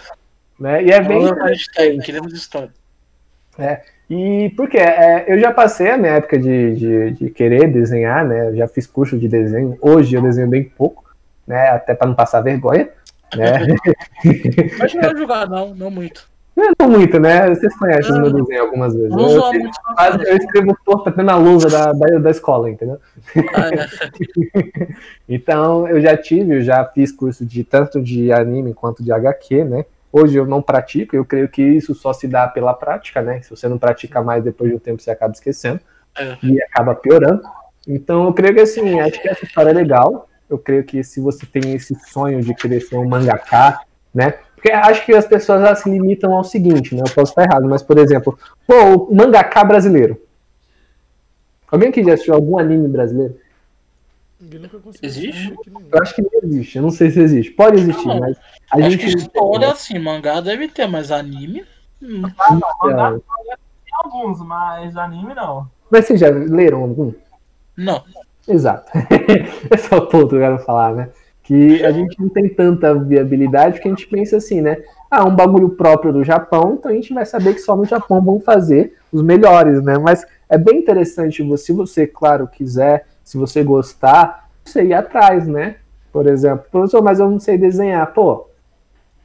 Né? 0.60 0.84
E 0.84 0.92
é 0.92 1.02
bem. 1.02 1.28
A 1.32 1.52
gente 1.52 1.72
tem, 1.74 1.98
queremos 1.98 2.32
história. 2.32 2.72
É. 3.58 3.82
E 4.10 4.54
porque 4.56 4.78
é, 4.78 5.26
eu 5.28 5.40
já 5.40 5.52
passei 5.52 5.92
a 5.92 5.98
minha 5.98 6.14
época 6.14 6.40
de, 6.40 6.76
de, 6.76 7.12
de, 7.12 7.30
querer 7.30 7.68
desenhar, 7.72 8.26
né? 8.26 8.50
Eu 8.50 8.56
já 8.56 8.68
fiz 8.68 8.88
curso 8.88 9.18
de 9.18 9.28
desenho. 9.28 9.78
Hoje 9.82 10.16
eu 10.16 10.22
desenho 10.22 10.48
bem 10.48 10.64
pouco, 10.64 11.04
né? 11.46 11.70
Até 11.70 11.94
para 11.94 12.08
não 12.08 12.16
passar 12.16 12.42
vergonha. 12.42 12.90
Né? 13.36 13.68
Mas 14.80 14.94
não 14.94 15.02
é 15.02 15.16
jogar, 15.18 15.50
não, 15.50 15.76
não 15.76 15.92
muito. 15.92 16.30
Não 16.80 16.90
muito, 16.90 17.20
né? 17.20 17.50
Vocês 17.50 17.78
conhecem 17.78 18.16
o 18.16 18.22
meu 18.22 18.34
desenho 18.34 18.64
algumas 18.64 18.96
vezes. 18.96 19.12
Não 19.12 19.30
eu, 19.30 19.42
eu, 19.42 19.54
muito, 19.54 19.80
eu, 20.26 20.38
escrevo 20.38 20.78
torta 20.84 21.10
até 21.12 21.22
na 21.22 21.36
lousa 21.36 21.70
da, 21.70 21.92
da, 21.92 22.18
da 22.18 22.32
escola, 22.32 22.70
entendeu? 22.70 23.00
Ah, 23.54 23.70
é. 23.70 24.88
então, 25.30 25.88
eu 25.88 26.02
já 26.02 26.18
tive, 26.18 26.56
eu 26.56 26.62
já 26.64 26.84
fiz 26.86 27.12
curso 27.12 27.46
de 27.46 27.64
tanto 27.64 28.02
de 28.02 28.32
anime 28.32 28.74
quanto 28.74 29.04
de 29.04 29.12
HQ, 29.12 29.66
né? 29.66 29.86
Hoje 30.18 30.36
eu 30.36 30.48
não 30.48 30.64
pratico, 30.64 31.16
eu 31.16 31.24
creio 31.24 31.48
que 31.48 31.62
isso 31.62 31.94
só 31.94 32.12
se 32.12 32.28
dá 32.28 32.48
pela 32.48 32.74
prática, 32.74 33.22
né? 33.22 33.40
Se 33.44 33.52
você 33.52 33.68
não 33.68 33.78
pratica 33.78 34.20
mais, 34.24 34.44
depois 34.44 34.72
de 34.72 34.76
um 34.76 34.80
tempo 34.80 35.00
você 35.00 35.12
acaba 35.12 35.32
esquecendo 35.32 35.80
é. 36.18 36.36
e 36.42 36.60
acaba 36.64 36.96
piorando. 36.96 37.44
Então, 37.88 38.26
eu 38.26 38.34
creio 38.34 38.56
que 38.56 38.62
assim, 38.62 39.00
acho 39.00 39.22
que 39.22 39.30
essa 39.30 39.46
história 39.46 39.70
é 39.70 39.74
legal. 39.74 40.28
Eu 40.50 40.58
creio 40.58 40.84
que 40.84 41.04
se 41.04 41.22
você 41.22 41.46
tem 41.46 41.74
esse 41.74 41.94
sonho 42.10 42.42
de 42.42 42.56
querer 42.56 42.82
ser 42.82 42.98
um 42.98 43.08
mangaká, 43.08 43.82
né? 44.14 44.34
Porque 44.56 44.72
acho 44.72 45.06
que 45.06 45.14
as 45.14 45.28
pessoas 45.28 45.62
elas 45.62 45.80
se 45.80 45.90
limitam 45.90 46.34
ao 46.34 46.44
seguinte, 46.44 46.96
né? 46.96 47.04
Eu 47.06 47.14
posso 47.14 47.32
estar 47.32 47.44
errado, 47.44 47.70
mas, 47.70 47.84
por 47.84 48.00
exemplo, 48.00 48.38
pô, 48.66 48.76
o 49.10 49.16
mangaká 49.16 49.64
brasileiro. 49.64 50.20
Alguém 51.70 51.92
que 51.92 52.04
já 52.04 52.14
assistiu 52.14 52.34
algum 52.34 52.58
anime 52.58 52.88
brasileiro? 52.88 53.36
Existe? 55.02 55.56
Eu 55.92 56.02
acho 56.02 56.16
que 56.16 56.22
não 56.22 56.30
existe, 56.44 56.78
eu 56.78 56.84
não 56.84 56.92
sei 56.92 57.10
se 57.10 57.20
existe. 57.20 57.52
Pode 57.52 57.80
existir, 57.80 58.08
não, 58.08 58.20
mas 58.20 58.38
a 58.72 58.78
acho 58.78 58.92
gente. 58.92 59.06
Que 59.06 59.18
história, 59.18 59.72
assim, 59.72 59.98
mangá 59.98 60.40
deve 60.42 60.68
ter, 60.68 60.88
mas 60.88 61.12
anime. 61.12 61.66
Hum. 62.02 62.22
Ah, 62.40 62.54
não, 62.54 62.62
mangá 62.84 63.20
tem 63.84 63.94
alguns, 64.04 64.40
mas 64.42 64.96
anime 64.96 65.34
não. 65.34 65.68
Mas 65.90 66.06
vocês 66.06 66.20
já 66.20 66.30
leram 66.30 66.84
algum? 66.84 67.14
Não. 67.76 68.04
Exato. 68.48 68.92
Esse 69.72 69.94
é 69.94 69.98
o 69.98 70.06
ponto 70.06 70.30
que 70.30 70.36
eu 70.36 70.40
quero 70.40 70.60
falar, 70.60 70.94
né? 70.94 71.10
que 71.48 71.82
a 71.86 71.92
gente 71.92 72.20
não 72.20 72.28
tem 72.28 72.50
tanta 72.50 72.94
viabilidade, 72.94 73.76
porque 73.76 73.88
a 73.88 73.92
gente 73.92 74.06
pensa 74.08 74.36
assim, 74.36 74.60
né? 74.60 74.84
Ah, 75.10 75.24
um 75.26 75.34
bagulho 75.34 75.70
próprio 75.70 76.12
do 76.12 76.22
Japão, 76.22 76.76
então 76.78 76.92
a 76.92 76.94
gente 76.94 77.14
vai 77.14 77.26
saber 77.26 77.54
que 77.54 77.62
só 77.62 77.74
no 77.74 77.86
Japão 77.86 78.22
vão 78.22 78.42
fazer 78.42 78.96
os 79.14 79.22
melhores, 79.22 79.82
né? 79.82 79.98
Mas 79.98 80.26
é 80.50 80.58
bem 80.58 80.80
interessante, 80.80 81.42
se 81.58 81.72
você, 81.72 82.06
claro, 82.06 82.48
quiser, 82.48 83.06
se 83.28 83.36
você 83.38 83.62
gostar, 83.62 84.48
você 84.64 84.86
ir 84.86 84.94
atrás, 84.94 85.46
né? 85.46 85.76
Por 86.14 86.28
exemplo, 86.28 86.66
professor, 86.72 87.04
mas 87.04 87.20
eu 87.20 87.30
não 87.30 87.42
sei 87.42 87.58
desenhar. 87.58 88.14
Pô, 88.14 88.48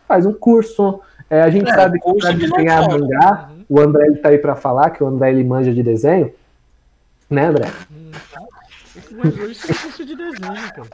faz 0.08 0.26
um 0.26 0.32
curso. 0.32 1.00
É, 1.30 1.40
a 1.40 1.48
gente 1.48 1.70
é, 1.70 1.72
sabe 1.72 2.00
que 2.00 2.14
para 2.14 2.32
desenhar 2.32 2.88
mangá, 2.88 3.48
uhum. 3.48 3.64
o 3.68 3.80
André 3.80 4.06
ele 4.06 4.16
tá 4.16 4.30
aí 4.30 4.38
para 4.38 4.56
falar, 4.56 4.90
que 4.90 5.04
o 5.04 5.06
André 5.06 5.30
ele 5.30 5.44
manja 5.44 5.72
de 5.72 5.84
desenho. 5.84 6.32
Né, 7.30 7.46
André? 7.46 7.68
Mas 9.12 9.38
hoje 9.38 9.66
tem 9.68 9.76
curso 9.76 10.04
de 10.04 10.16
desenho, 10.16 10.72
cara. 10.74 10.88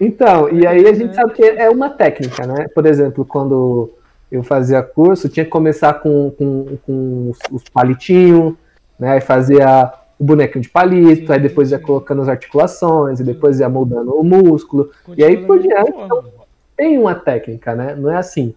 Então, 0.00 0.48
e 0.48 0.64
aí 0.68 0.86
a 0.86 0.92
gente 0.92 1.16
sabe 1.16 1.32
que 1.32 1.42
é 1.42 1.68
uma 1.68 1.90
técnica, 1.90 2.46
né? 2.46 2.68
Por 2.68 2.86
exemplo, 2.86 3.24
quando 3.24 3.90
eu 4.30 4.44
fazia 4.44 4.84
curso, 4.84 5.28
tinha 5.28 5.44
que 5.44 5.50
começar 5.50 5.94
com, 5.94 6.30
com, 6.30 6.78
com 6.86 7.30
os, 7.30 7.38
os 7.50 7.68
palitinhos, 7.68 8.54
né? 9.00 9.20
Fazia 9.20 9.92
o 10.18 10.24
bonequinho 10.24 10.62
de 10.62 10.68
palito, 10.68 11.26
sim, 11.26 11.32
aí 11.32 11.40
depois 11.40 11.70
ia 11.70 11.78
colocando 11.78 12.22
as 12.22 12.28
articulações, 12.28 13.20
e 13.20 13.24
depois 13.24 13.60
ia 13.60 13.68
moldando 13.68 14.14
o 14.14 14.24
músculo, 14.24 14.90
e 15.16 15.22
aí 15.22 15.44
por 15.46 15.58
diante. 15.58 15.90
Então, 15.90 16.24
tem 16.76 16.98
uma 16.98 17.14
técnica, 17.14 17.74
né? 17.74 17.94
Não 17.94 18.10
é 18.10 18.16
assim. 18.16 18.54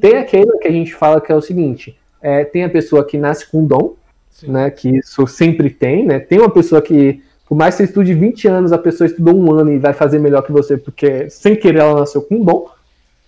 Tem 0.00 0.14
uhum. 0.14 0.20
aquele 0.20 0.58
que 0.58 0.68
a 0.68 0.72
gente 0.72 0.94
fala 0.94 1.20
que 1.20 1.32
é 1.32 1.34
o 1.34 1.40
seguinte: 1.40 1.96
é, 2.22 2.44
tem 2.44 2.64
a 2.64 2.70
pessoa 2.70 3.04
que 3.04 3.18
nasce 3.18 3.50
com 3.50 3.64
dom, 3.64 3.94
sim. 4.30 4.50
né? 4.50 4.70
Que 4.70 4.98
isso 4.98 5.26
sempre 5.26 5.70
tem, 5.70 6.06
né? 6.06 6.18
Tem 6.18 6.38
uma 6.38 6.50
pessoa 6.50 6.80
que 6.80 7.22
por 7.50 7.56
mais 7.56 7.74
que 7.74 7.78
você 7.78 7.88
estude 7.88 8.14
20 8.14 8.46
anos, 8.46 8.72
a 8.72 8.78
pessoa 8.78 9.08
estudou 9.08 9.36
um 9.36 9.52
ano 9.52 9.72
e 9.72 9.78
vai 9.78 9.92
fazer 9.92 10.20
melhor 10.20 10.42
que 10.42 10.52
você, 10.52 10.76
porque 10.76 11.28
sem 11.28 11.56
querer 11.56 11.80
ela 11.80 11.98
nasceu 11.98 12.22
com 12.22 12.44
dom, 12.44 12.70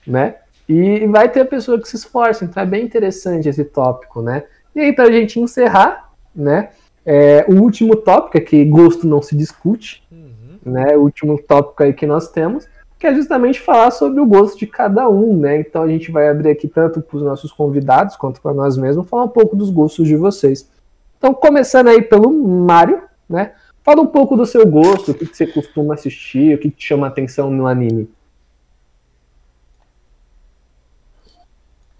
né? 0.07 0.37
E 0.69 1.05
vai 1.09 1.29
ter 1.29 1.41
a 1.41 1.45
pessoa 1.45 1.81
que 1.81 1.89
se 1.89 1.97
esforça, 1.97 2.45
então 2.45 2.63
é 2.63 2.67
bem 2.67 2.85
interessante 2.85 3.49
esse 3.49 3.65
tópico, 3.65 4.23
né? 4.23 4.45
E 4.77 4.81
aí, 4.81 4.93
pra 4.93 5.11
gente 5.11 5.41
encerrar, 5.41 6.09
né? 6.33 6.71
É, 7.05 7.45
o 7.49 7.61
último 7.61 7.97
tópico 7.97 8.39
é 8.39 8.41
que 8.41 8.65
gosto 8.65 9.07
não 9.07 9.21
se 9.21 9.37
discute, 9.37 10.03
uhum. 10.11 10.73
né? 10.73 10.97
O 10.97 11.03
último 11.03 11.41
tópico 11.41 11.83
aí 11.83 11.93
que 11.93 12.07
nós 12.07 12.29
temos, 12.29 12.69
que 12.99 13.07
é 13.07 13.15
justamente 13.15 13.61
falar 13.61 13.91
sobre 13.91 14.21
o 14.21 14.27
gosto 14.27 14.59
de 14.59 14.67
cada 14.67 15.09
um, 15.09 15.37
né? 15.37 15.59
Então 15.61 15.83
a 15.83 15.89
gente 15.89 16.13
vai 16.13 16.29
abrir 16.29 16.51
aqui 16.51 16.69
tanto 16.69 17.01
para 17.01 17.17
os 17.17 17.23
nossos 17.23 17.51
convidados 17.51 18.17
quanto 18.17 18.41
para 18.41 18.55
nós 18.55 18.77
mesmos, 18.77 19.09
falar 19.09 19.25
um 19.25 19.29
pouco 19.29 19.57
dos 19.57 19.71
gostos 19.71 20.07
de 20.07 20.17
vocês. 20.17 20.71
Então, 21.19 21.35
começando 21.35 21.89
aí 21.89 22.03
pelo 22.03 22.33
Mário, 22.33 23.03
né? 23.29 23.53
Fala 23.83 24.01
um 24.01 24.07
pouco 24.07 24.37
do 24.37 24.47
seu 24.47 24.65
gosto, 24.65 25.11
o 25.11 25.15
que, 25.15 25.27
que 25.27 25.37
você 25.37 25.47
costuma 25.47 25.95
assistir, 25.95 26.55
o 26.55 26.59
que, 26.59 26.71
que 26.71 26.77
te 26.77 26.87
chama 26.87 27.09
atenção 27.09 27.51
no 27.51 27.67
anime. 27.67 28.09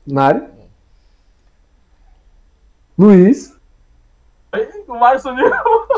Mário? 0.07 0.49
Luiz? 2.97 3.52
O 4.87 4.99
Mário 4.99 5.21
sumiu. 5.21 5.51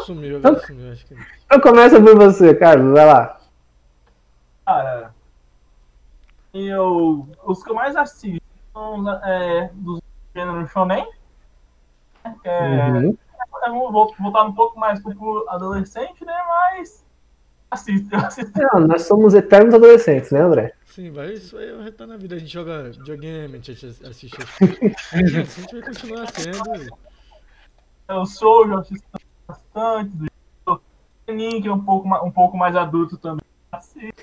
Sumiu, 0.05 0.37
agora 0.37 0.55
então, 0.55 0.67
sumiu, 0.67 0.93
acho 0.93 1.07
que. 1.07 1.15
Então 1.47 1.61
começa 1.61 2.01
por 2.01 2.17
você, 2.17 2.55
Carlos, 2.55 2.93
vai 2.93 3.05
lá. 3.05 3.41
Cara, 4.65 5.15
eu, 6.53 7.29
os 7.45 7.63
que 7.63 7.71
eu 7.71 7.75
mais 7.75 7.97
assisto 7.97 8.41
são 8.73 9.11
é, 9.25 9.71
dos 9.75 10.01
gêneros 10.35 10.71
shonen, 10.71 11.07
né, 12.25 12.35
é 12.45 12.91
uhum 12.91 13.17
vou 13.73 13.93
voltar 13.93 14.45
um 14.45 14.53
pouco 14.53 14.79
mais 14.79 15.01
pro 15.01 15.47
adolescente, 15.49 16.25
né? 16.25 16.35
Mas 16.47 17.05
assiste, 17.71 18.15
assiste. 18.15 18.53
Não, 18.57 18.81
nós 18.81 19.03
somos 19.03 19.35
eternos 19.35 19.75
adolescentes, 19.75 20.31
né, 20.31 20.41
André? 20.41 20.75
Sim, 20.87 21.11
vai, 21.11 21.33
isso 21.33 21.57
aí 21.57 21.71
é 21.71 21.73
o 21.73 21.83
retorno 21.83 22.13
na 22.13 22.19
vida. 22.19 22.37
A 22.37 22.39
gente 22.39 22.53
joga 22.53 22.91
videogame, 22.91 23.55
a 23.55 23.61
gente 23.61 23.87
assiste 24.07 24.37
a 25.13 25.27
gente 25.27 25.73
vai 25.73 25.83
continuar 25.83 26.27
sendo. 26.33 26.97
Eu 28.09 28.27
sou, 28.27 28.69
já 28.69 28.79
assisto 28.79 29.07
bastante. 29.47 30.31
O 30.67 30.79
que 31.27 31.67
é 31.67 31.73
um 31.73 31.81
pouco, 31.81 32.09
um 32.25 32.31
pouco 32.31 32.57
mais 32.57 32.77
adulto 32.77 33.17
também. 33.17 33.45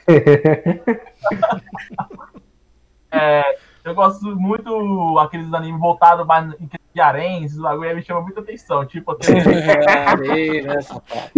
é, 3.12 3.58
eu 3.84 3.94
gosto 3.94 4.36
muito 4.36 5.20
aqueles 5.20 5.54
animes 5.54 5.80
voltados 5.80 6.26
mais 6.26 6.54
em 6.60 6.68
de 6.94 7.00
aréns, 7.00 7.58
o 7.58 7.62
bagulho 7.62 7.96
me 7.96 8.04
chama 8.04 8.22
muita 8.22 8.42
atenção. 8.42 8.86
Tipo, 8.86 9.12
aquele. 9.12 9.42
Parei, 10.06 10.62
né, 10.62 10.82
sapato? 10.82 11.32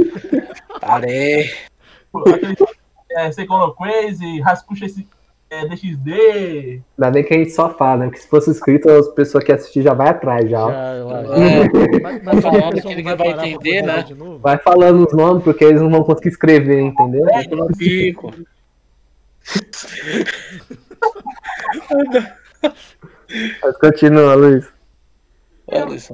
Parei. 0.82 1.52
É, 3.12 3.32
Secono 3.32 3.74
Crazy, 3.76 4.42
Raspuxa 4.42 4.86
esse. 4.86 5.08
É, 5.54 5.68
DXD. 5.68 6.82
Ainda 6.98 7.12
bem 7.12 7.24
que 7.24 7.34
a 7.34 7.38
gente 7.38 7.52
só 7.52 7.70
fala, 7.70 7.98
né? 7.98 8.06
Porque 8.06 8.22
se 8.22 8.28
fosse 8.28 8.50
escrito, 8.50 8.90
as 8.90 9.08
pessoas 9.10 9.44
que 9.44 9.52
assistir 9.52 9.84
já 9.84 9.94
vai 9.94 10.10
atrás 10.10 10.50
já. 10.50 10.68
já 10.68 10.96
é. 11.36 12.00
mas, 12.02 12.24
mas 12.24 12.42
falando 12.42 12.82
que 12.82 12.96
ninguém 12.96 13.16
vai 13.16 13.30
entender, 13.30 13.84
né? 13.84 14.06
Vai 14.42 14.58
falando 14.58 15.06
os 15.06 15.14
nomes, 15.14 15.44
porque 15.44 15.64
eles 15.64 15.82
não 15.82 15.92
vão 15.92 16.04
conseguir 16.04 16.30
escrever, 16.30 16.82
entendeu? 16.82 17.28
É, 17.30 17.44
fico. 17.78 18.34
Mas 23.62 23.78
continua, 23.78 24.34
Luiz. 24.36 24.66
É, 25.68 25.84
Luiz. 25.84 26.10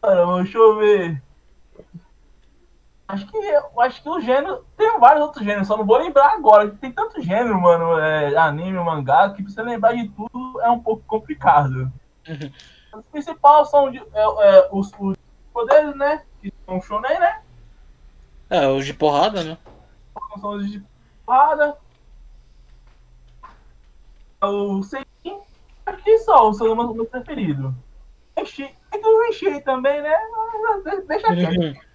Cara, 0.00 0.36
deixa 0.36 0.58
eu 0.58 0.78
ver. 0.78 1.22
Acho 3.12 3.26
que, 3.26 3.36
eu 3.36 3.80
acho 3.82 4.02
que 4.02 4.08
o 4.08 4.20
gênero. 4.20 4.64
Tem 4.74 4.98
vários 4.98 5.22
outros 5.22 5.44
gêneros, 5.44 5.68
só 5.68 5.76
não 5.76 5.84
vou 5.84 5.98
lembrar 5.98 6.32
agora. 6.32 6.70
Tem 6.80 6.90
tanto 6.90 7.20
gênero, 7.20 7.60
mano. 7.60 7.98
É, 7.98 8.34
anime, 8.38 8.78
mangá, 8.78 9.28
que 9.28 9.42
pra 9.42 9.52
você 9.52 9.62
lembrar 9.62 9.92
de 9.92 10.08
tudo 10.08 10.58
é 10.62 10.70
um 10.70 10.80
pouco 10.80 11.02
complicado. 11.06 11.92
Uhum. 12.26 12.50
Os 12.94 13.04
principais 13.12 13.68
são 13.68 13.90
de, 13.90 13.98
é, 13.98 14.04
é, 14.14 14.68
os, 14.72 14.90
os 14.98 15.14
poderes, 15.52 15.94
né? 15.94 16.22
Que 16.40 16.50
são 16.64 16.80
shonen, 16.80 17.20
né? 17.20 17.42
É, 18.48 18.66
os 18.68 18.86
de 18.86 18.94
porrada, 18.94 19.44
né? 19.44 19.58
sons 20.40 20.70
de 20.70 20.82
porrada. 21.26 21.76
O 24.40 24.82
Seikin, 24.82 25.38
aqui 25.84 26.18
só, 26.20 26.48
o 26.48 26.54
seu 26.54 26.74
meu 26.74 27.04
preferido. 27.04 27.74
Enchi, 28.38 28.74
é 28.90 28.98
que 28.98 29.06
eu 29.06 29.24
enchi 29.26 29.60
também, 29.60 30.00
né? 30.00 30.16
Deixa 31.06 31.28
quieto. 31.34 31.91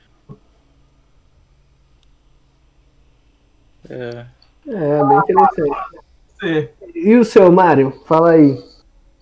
É. 3.89 4.26
É, 4.68 5.03
bem 5.05 5.18
interessante. 5.18 5.61
Você. 6.39 6.69
E 6.93 7.15
o 7.15 7.23
seu, 7.23 7.51
Mário? 7.51 8.01
Fala 8.05 8.31
aí. 8.31 8.61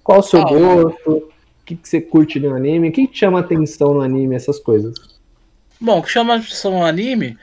Qual 0.03 0.19
o 0.19 0.23
seu 0.23 0.41
Ah, 0.41 0.45
gosto? 0.45 1.11
O 1.11 1.31
que, 1.65 1.75
que 1.75 1.87
você 1.87 2.01
curte 2.01 2.39
no 2.39 2.55
anime? 2.55 2.89
O 2.89 2.91
que 2.91 3.07
te 3.07 3.19
chama 3.19 3.39
atenção 3.39 3.93
no 3.93 4.01
anime, 4.01 4.35
essas 4.35 4.59
coisas? 4.59 4.95
Bom, 5.79 5.99
o 5.99 6.03
que 6.03 6.09
chama 6.09 6.33
a 6.33 6.37
atenção 6.37 6.71
no 6.71 6.85
anime 6.85 7.37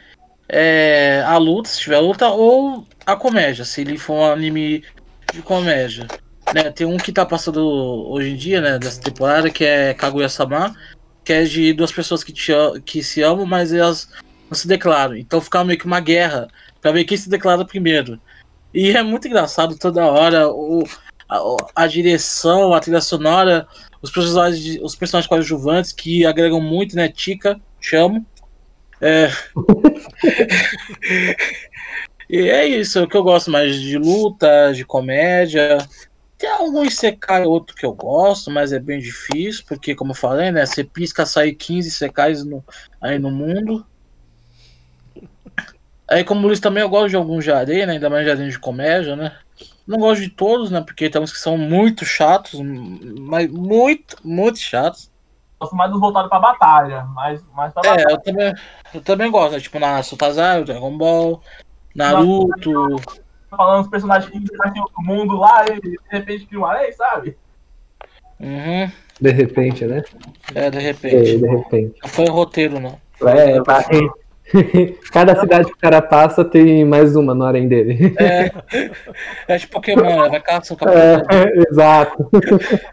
é 0.48 1.22
a 1.26 1.36
luta, 1.38 1.68
se 1.68 1.80
tiver 1.80 1.98
luta, 1.98 2.28
ou 2.28 2.86
a 3.04 3.16
comédia, 3.16 3.64
se 3.64 3.80
ele 3.80 3.98
for 3.98 4.14
um 4.14 4.24
anime 4.24 4.84
de 5.32 5.42
comédia. 5.42 6.06
Né, 6.54 6.70
tem 6.70 6.86
um 6.86 6.98
que 6.98 7.12
tá 7.12 7.24
passando 7.24 7.60
hoje 8.10 8.30
em 8.30 8.36
dia, 8.36 8.60
né, 8.60 8.78
dessa 8.78 9.00
temporada, 9.00 9.50
que 9.50 9.64
é 9.64 9.94
Kaguya-sama, 9.94 10.76
que 11.24 11.32
é 11.32 11.44
de 11.44 11.72
duas 11.72 11.90
pessoas 11.90 12.22
que, 12.22 12.32
te, 12.32 12.52
que 12.84 13.02
se 13.02 13.22
amam, 13.22 13.46
mas 13.46 13.72
elas 13.72 14.08
não 14.50 14.54
se 14.54 14.68
declaram. 14.68 15.16
Então 15.16 15.40
fica 15.40 15.64
meio 15.64 15.78
que 15.78 15.86
uma 15.86 16.00
guerra 16.00 16.48
pra 16.82 16.92
ver 16.92 17.04
quem 17.04 17.16
se 17.16 17.30
declara 17.30 17.64
primeiro. 17.64 18.20
E 18.74 18.90
é 18.90 19.02
muito 19.02 19.28
engraçado 19.28 19.78
toda 19.78 20.04
hora 20.04 20.48
o, 20.48 20.84
a, 21.28 21.38
a 21.76 21.86
direção, 21.86 22.74
a 22.74 22.80
trilha 22.80 23.00
sonora, 23.00 23.66
os 24.02 24.10
personagens, 24.10 24.78
os 24.82 24.96
personagens 24.96 25.28
coadjuvantes 25.28 25.92
que 25.92 26.26
agregam 26.26 26.60
muito, 26.60 26.96
né? 26.96 27.08
Tika, 27.08 27.58
chamo. 27.80 28.26
É... 29.00 29.30
e 32.28 32.48
é 32.48 32.66
isso, 32.66 32.98
é 32.98 33.02
o 33.02 33.08
que 33.08 33.16
eu 33.16 33.22
gosto 33.22 33.50
mais 33.50 33.80
de 33.80 33.96
luta, 33.96 34.72
de 34.74 34.84
comédia. 34.84 35.78
Tem 36.36 36.50
algum 36.50 36.84
Isekai 36.84 37.44
outro 37.44 37.76
que 37.76 37.86
eu 37.86 37.94
gosto, 37.94 38.50
mas 38.50 38.72
é 38.72 38.80
bem 38.80 38.98
difícil, 38.98 39.64
porque 39.68 39.94
como 39.94 40.10
eu 40.10 40.16
falei, 40.16 40.50
né? 40.50 40.66
Você 40.66 40.82
pisca, 40.82 41.24
sai 41.24 41.52
15 41.52 41.88
Isekais 41.88 42.44
no, 42.44 42.64
aí 43.00 43.18
no 43.18 43.30
mundo. 43.30 43.86
Aí 46.12 46.24
como 46.24 46.42
o 46.42 46.46
Luiz 46.46 46.60
também 46.60 46.82
eu 46.82 46.88
gosto 46.90 47.08
de 47.10 47.16
alguns 47.16 47.44
jardim, 47.44 47.86
né? 47.86 47.94
Ainda 47.94 48.10
mais 48.10 48.26
jardim 48.26 48.48
de 48.48 48.58
comédia, 48.58 49.16
né? 49.16 49.32
Não 49.86 49.98
gosto 49.98 50.20
de 50.20 50.28
todos, 50.28 50.70
né? 50.70 50.82
Porque 50.82 51.08
tem 51.08 51.20
uns 51.20 51.32
que 51.32 51.38
são 51.38 51.56
muito 51.56 52.04
chatos, 52.04 52.60
mas 52.60 53.50
muito, 53.50 54.16
muito 54.22 54.58
chatos. 54.58 55.10
Gosto 55.58 55.74
mais 55.74 55.90
dos 55.90 56.00
voltados 56.00 56.28
pra 56.28 56.38
batalha, 56.38 57.04
mas 57.14 57.42
mais 57.54 57.72
pra 57.72 57.82
É, 57.84 57.96
batalha. 57.96 58.12
eu 58.12 58.18
também, 58.18 58.54
eu 58.94 59.00
também 59.00 59.30
gosto, 59.30 59.52
né? 59.52 59.60
Tipo 59.60 59.78
Naruto 59.78 60.16
Tazai, 60.16 60.64
Dragon 60.64 60.98
Ball, 60.98 61.42
Naruto. 61.94 62.96
Falando 63.48 63.82
dos 63.82 63.90
personagens 63.90 64.30
que 64.30 64.38
invadiam 64.38 64.86
o 64.96 65.02
mundo 65.02 65.36
lá 65.36 65.64
e 65.66 65.80
de 65.80 65.98
repente 66.10 66.46
criam 66.46 66.62
um 66.62 66.66
além, 66.66 66.92
sabe? 66.92 67.36
Uhum. 68.40 68.90
De 69.20 69.30
repente, 69.30 69.84
né? 69.86 70.02
É, 70.54 70.70
de 70.70 70.78
É, 70.78 70.80
repente. 70.80 71.38
de 71.38 71.46
repente. 71.46 71.98
Não 72.02 72.08
foi 72.10 72.28
roteiro, 72.28 72.80
não. 72.80 72.98
É, 73.26 73.60
vai. 73.60 73.84
Cada 75.12 75.38
cidade 75.38 75.66
que 75.66 75.74
o 75.74 75.78
cara 75.78 76.02
passa 76.02 76.44
tem 76.44 76.84
mais 76.84 77.16
uma 77.16 77.34
no 77.34 77.44
harém 77.44 77.68
dele. 77.68 78.14
É, 78.18 78.50
é 79.48 79.58
tipo 79.58 79.74
Pokémon, 79.74 80.22
né? 80.22 80.28
Vai 80.28 80.40
caçar 80.40 80.76
o 80.76 80.80
capitão. 80.80 81.22
É, 81.30 81.70
exato. 81.70 82.30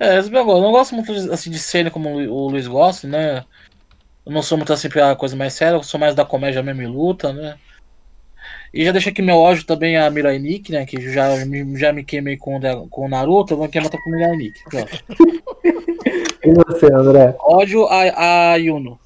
É, 0.00 0.18
eu 0.18 0.30
não 0.32 0.72
gosto 0.72 0.92
muito 0.92 1.12
assim, 1.32 1.52
de 1.52 1.58
cena 1.58 1.88
como 1.88 2.16
o 2.16 2.48
Luiz 2.48 2.66
gosta, 2.66 3.06
né? 3.06 3.44
Eu 4.26 4.32
não 4.32 4.42
sou 4.42 4.58
muito 4.58 4.72
assim 4.72 4.88
pra 4.88 5.14
coisa 5.14 5.36
mais 5.36 5.54
séria, 5.54 5.76
eu 5.76 5.82
sou 5.84 6.00
mais 6.00 6.16
da 6.16 6.24
comédia 6.24 6.60
mesmo 6.60 6.82
e 6.82 6.86
luta, 6.86 7.32
né? 7.32 7.56
E 8.74 8.84
já 8.84 8.90
deixa 8.90 9.10
aqui 9.10 9.22
meu 9.22 9.36
ódio 9.36 9.64
também 9.64 9.96
a 9.96 10.10
Mirai 10.10 10.38
Nikki, 10.38 10.72
né? 10.72 10.84
Que 10.84 11.00
já 11.12 11.46
me, 11.46 11.78
já 11.78 11.92
me 11.92 12.02
queimei 12.02 12.36
com, 12.36 12.58
com 12.90 13.06
o 13.06 13.08
Naruto, 13.08 13.54
eu 13.54 13.58
vou 13.58 13.68
queimar 13.68 13.90
com 13.90 14.10
o 14.10 14.12
Mirai 14.12 14.36
Nikki. 14.36 14.60
Pronto. 14.68 15.04
E 16.46 16.52
você, 16.52 16.92
André? 16.92 17.34
Ódio 17.40 17.86
a, 17.86 18.52
a 18.52 18.56
Yuno. 18.56 18.98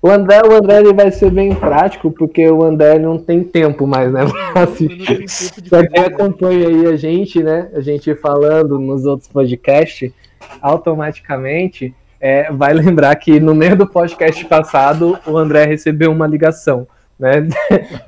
O 0.00 0.08
André, 0.08 0.40
o 0.40 0.52
André 0.54 0.78
ele 0.78 0.94
vai 0.94 1.12
ser 1.12 1.30
bem 1.30 1.54
prático, 1.54 2.10
porque 2.10 2.48
o 2.48 2.64
André 2.64 2.98
não 2.98 3.18
tem 3.18 3.44
tempo 3.44 3.86
mais, 3.86 4.10
né? 4.10 4.22
Pra 4.54 4.62
assistir. 4.62 5.26
de 5.60 5.68
Pra 5.68 5.78
fazer 5.80 5.88
quem 5.90 6.04
acompanha 6.04 6.68
aí 6.68 6.86
a 6.86 6.96
gente, 6.96 7.42
né? 7.42 7.68
A 7.74 7.80
gente 7.80 8.14
falando 8.14 8.78
nos 8.78 9.04
outros 9.04 9.28
podcasts, 9.28 10.10
automaticamente 10.62 11.94
é, 12.18 12.50
vai 12.50 12.72
lembrar 12.74 13.14
que 13.16 13.38
no 13.38 13.54
meio 13.54 13.76
do 13.76 13.86
podcast 13.86 14.42
passado 14.46 15.18
o 15.26 15.36
André 15.36 15.66
recebeu 15.66 16.10
uma 16.10 16.26
ligação, 16.26 16.88
né? 17.20 17.46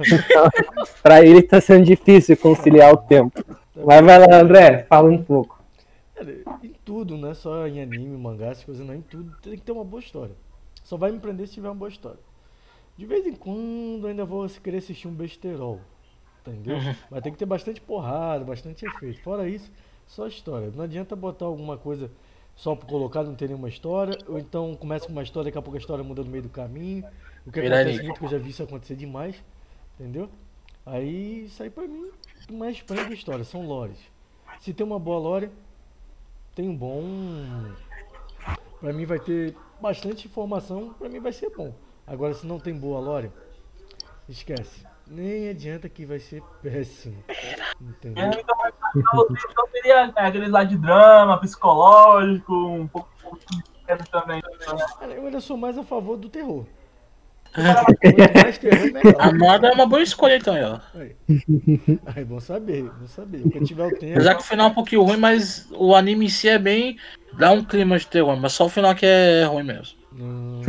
Então, 0.01 0.49
pra 1.03 1.23
ele 1.23 1.43
tá 1.43 1.61
sendo 1.61 1.85
difícil 1.85 2.37
conciliar 2.37 2.93
o 2.93 2.97
tempo. 2.97 3.45
Mas 3.77 4.05
vai 4.05 4.19
lá, 4.19 4.41
André, 4.41 4.87
fala 4.89 5.11
um 5.11 5.23
pouco. 5.23 5.63
Cara, 6.15 6.33
em 6.63 6.75
tudo, 6.85 7.17
não 7.17 7.31
é 7.31 7.35
só 7.35 7.67
em 7.67 7.81
anime, 7.81 8.17
mangá, 8.17 8.47
essas 8.47 8.65
coisas, 8.65 8.87
não. 8.87 8.95
Em 8.95 9.03
tudo 9.03 9.37
tem 9.43 9.57
que 9.57 9.63
ter 9.63 9.73
uma 9.73 9.85
boa 9.85 10.01
história. 10.01 10.35
Só 10.83 10.97
vai 10.97 11.13
me 11.13 11.19
prender 11.21 11.47
se 11.47 11.55
tiver 11.55 11.69
uma 11.69 11.75
boa 11.75 11.91
história. 11.91 12.19
De 12.97 13.07
vez 13.07 13.27
em 13.27 13.35
quando 13.35 14.07
ainda 14.07 14.25
vou 14.25 14.49
querer 14.63 14.79
assistir 14.79 15.09
um 15.09 15.15
besterol. 15.15 15.81
Entendeu? 16.47 16.77
Mas 17.11 17.23
tem 17.23 17.33
que 17.33 17.39
ter 17.39 17.47
bastante 17.47 17.81
porrada, 17.81 18.45
bastante 18.45 18.85
efeito. 18.85 19.23
Fora 19.23 19.49
isso, 19.49 19.71
só 20.07 20.27
história. 20.27 20.73
Não 20.75 20.85
adianta 20.85 21.15
botar 21.15 21.45
alguma 21.45 21.77
coisa 21.77 22.11
só 22.57 22.75
por 22.75 22.87
colocar, 22.87 23.23
não 23.23 23.35
ter 23.35 23.47
nenhuma 23.47 23.69
história. 23.69 24.19
Ou 24.29 24.39
então 24.39 24.75
começa 24.75 25.07
com 25.07 25.13
uma 25.13 25.23
história, 25.23 25.47
daqui 25.47 25.59
a 25.59 25.63
pouco 25.63 25.77
a 25.77 25.81
história 25.81 26.03
muda 26.03 26.23
no 26.23 26.31
meio 26.31 26.43
do 26.43 26.49
caminho. 26.49 27.05
O 27.47 27.51
que 27.53 27.61
Virar 27.61 27.81
acontece 27.81 28.03
muito, 28.03 28.19
que 28.19 28.25
eu 28.25 28.31
já 28.31 28.39
vi 28.39 28.51
isso 28.51 28.63
acontecer 28.63 28.97
demais. 28.97 29.43
Entendeu? 29.99 30.29
Aí, 30.85 31.45
isso 31.45 31.63
aí 31.63 31.71
pra 31.71 31.85
mim, 31.87 32.07
o 32.07 32.47
que 32.47 32.53
mais 32.53 32.81
prende 32.83 33.13
a 33.13 33.15
história, 33.15 33.45
são 33.45 33.67
lores. 33.67 33.99
Se 34.61 34.73
tem 34.73 34.85
uma 34.85 34.99
boa 34.99 35.19
lore, 35.19 35.51
tem 36.55 36.69
um 36.69 36.77
bom. 36.77 37.03
Pra 38.81 38.93
mim 38.93 39.05
vai 39.07 39.19
ter 39.19 39.57
bastante 39.81 40.27
informação, 40.27 40.93
pra 40.95 41.09
mim 41.09 41.21
vai 41.21 41.33
ser 41.33 41.51
bom. 41.51 41.73
Agora 42.07 42.35
se 42.35 42.47
não 42.47 42.59
tem 42.59 42.75
boa 42.75 43.01
lore, 43.01 43.31
esquece. 44.29 44.85
Nem 45.07 45.49
adianta 45.49 45.89
que 45.89 46.07
vai 46.07 46.19
ser 46.19 46.43
péssimo. 46.63 47.23
Entendeu? 47.81 48.25
Então, 48.25 48.57
você, 49.15 49.47
então 49.51 49.69
seria 49.69 50.13
é, 50.17 50.27
aqueles 50.27 50.51
lá 50.51 50.65
de 50.65 50.77
drama, 50.77 51.39
psicológico, 51.39 52.53
um 52.55 52.87
pouco 52.87 53.09
um 53.19 53.23
pouco 53.23 53.39
de 53.51 53.57
mistério 53.57 54.07
também. 54.11 54.37
né? 54.37 54.87
Cara, 54.99 55.13
eu 55.13 55.25
ainda 55.27 55.41
sou 55.41 55.57
mais 55.57 55.77
a 55.79 55.83
favor 55.85 56.17
do 56.17 56.29
terror. 56.29 56.65
Quanto 56.65 56.71
mais 56.71 56.71
terror, 56.71 56.71
melhor. 56.71 57.42
A 59.19 59.33
moda 59.33 59.69
é 59.69 59.73
uma 59.73 59.87
boa 59.87 60.03
escolha, 60.03 60.37
então, 60.37 60.55
ó. 60.55 60.99
Aí. 60.99 61.15
Aí, 62.07 62.25
bom 62.25 62.41
saber, 62.41 62.91
bom 62.99 63.07
saber. 63.07 63.43
Quando 63.51 63.67
tiver 63.67 63.85
o 63.85 63.91
tempo. 63.91 64.15
Apesar 64.15 64.35
que 64.37 64.41
o 64.41 64.45
final 64.47 64.69
é 64.69 64.71
um 64.71 64.75
pouquinho 64.75 65.03
ruim, 65.03 65.19
mas 65.19 65.69
o 65.73 65.95
anime 65.95 66.27
em 66.27 66.29
si 66.31 66.49
é 66.49 66.59
bem. 66.59 66.97
dá 67.35 67.51
um 67.51 67.63
clima 67.63 67.99
de 67.99 68.07
terror, 68.07 68.37
mas 68.37 68.53
só 68.55 68.67
o 68.67 68.71
final 68.71 68.95
que 68.95 69.05
é 69.05 69.45
ruim 69.45 69.65
mesmo. 69.65 69.99
Hum, 70.15 70.61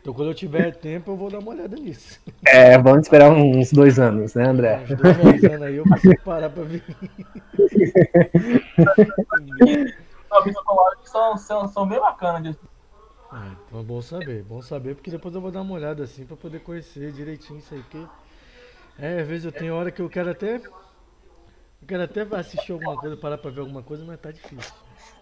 então 0.00 0.12
quando 0.12 0.30
eu 0.30 0.34
tiver 0.34 0.74
tempo 0.74 1.12
eu 1.12 1.16
vou 1.16 1.30
dar 1.30 1.38
uma 1.38 1.52
olhada 1.52 1.76
nisso. 1.76 2.18
É, 2.46 2.76
vamos 2.78 3.02
esperar 3.02 3.30
uns 3.30 3.70
dois 3.72 3.98
anos, 4.00 4.34
né, 4.34 4.46
André? 4.48 4.84
Uns 4.84 4.96
dois 4.96 5.44
anos 5.44 5.62
aí 5.62 5.76
eu 5.76 5.84
consigo 5.84 6.20
parar 6.24 6.50
pra 6.50 6.64
ver. 6.64 6.82
Que 11.02 11.08
são, 11.08 11.36
são, 11.38 11.68
são 11.68 11.86
bem 11.88 12.00
bacanas. 12.00 12.42
de- 12.42 12.58
Ah, 13.30 13.54
então 13.66 13.80
é 13.80 13.82
bom 13.82 14.00
saber, 14.00 14.42
bom 14.42 14.62
saber, 14.62 14.94
porque 14.94 15.10
depois 15.10 15.34
eu 15.34 15.40
vou 15.40 15.50
dar 15.50 15.60
uma 15.60 15.74
olhada 15.74 16.02
assim 16.02 16.24
pra 16.24 16.36
poder 16.36 16.60
conhecer 16.60 17.12
direitinho 17.12 17.58
isso 17.58 17.74
aí, 17.74 17.80
porque 17.80 18.06
é, 18.98 19.20
às 19.20 19.28
vezes 19.28 19.44
eu 19.44 19.52
tenho 19.52 19.74
hora 19.74 19.90
que 19.90 20.00
eu 20.00 20.08
quero 20.08 20.30
até 20.30 20.56
eu 20.56 21.86
quero 21.86 22.02
até 22.02 22.22
assistir 22.36 22.72
alguma 22.72 22.96
coisa, 22.96 23.16
parar 23.16 23.38
pra 23.38 23.50
ver 23.50 23.60
alguma 23.60 23.82
coisa, 23.82 24.04
mas 24.04 24.18
tá 24.18 24.30
difícil. 24.30 24.72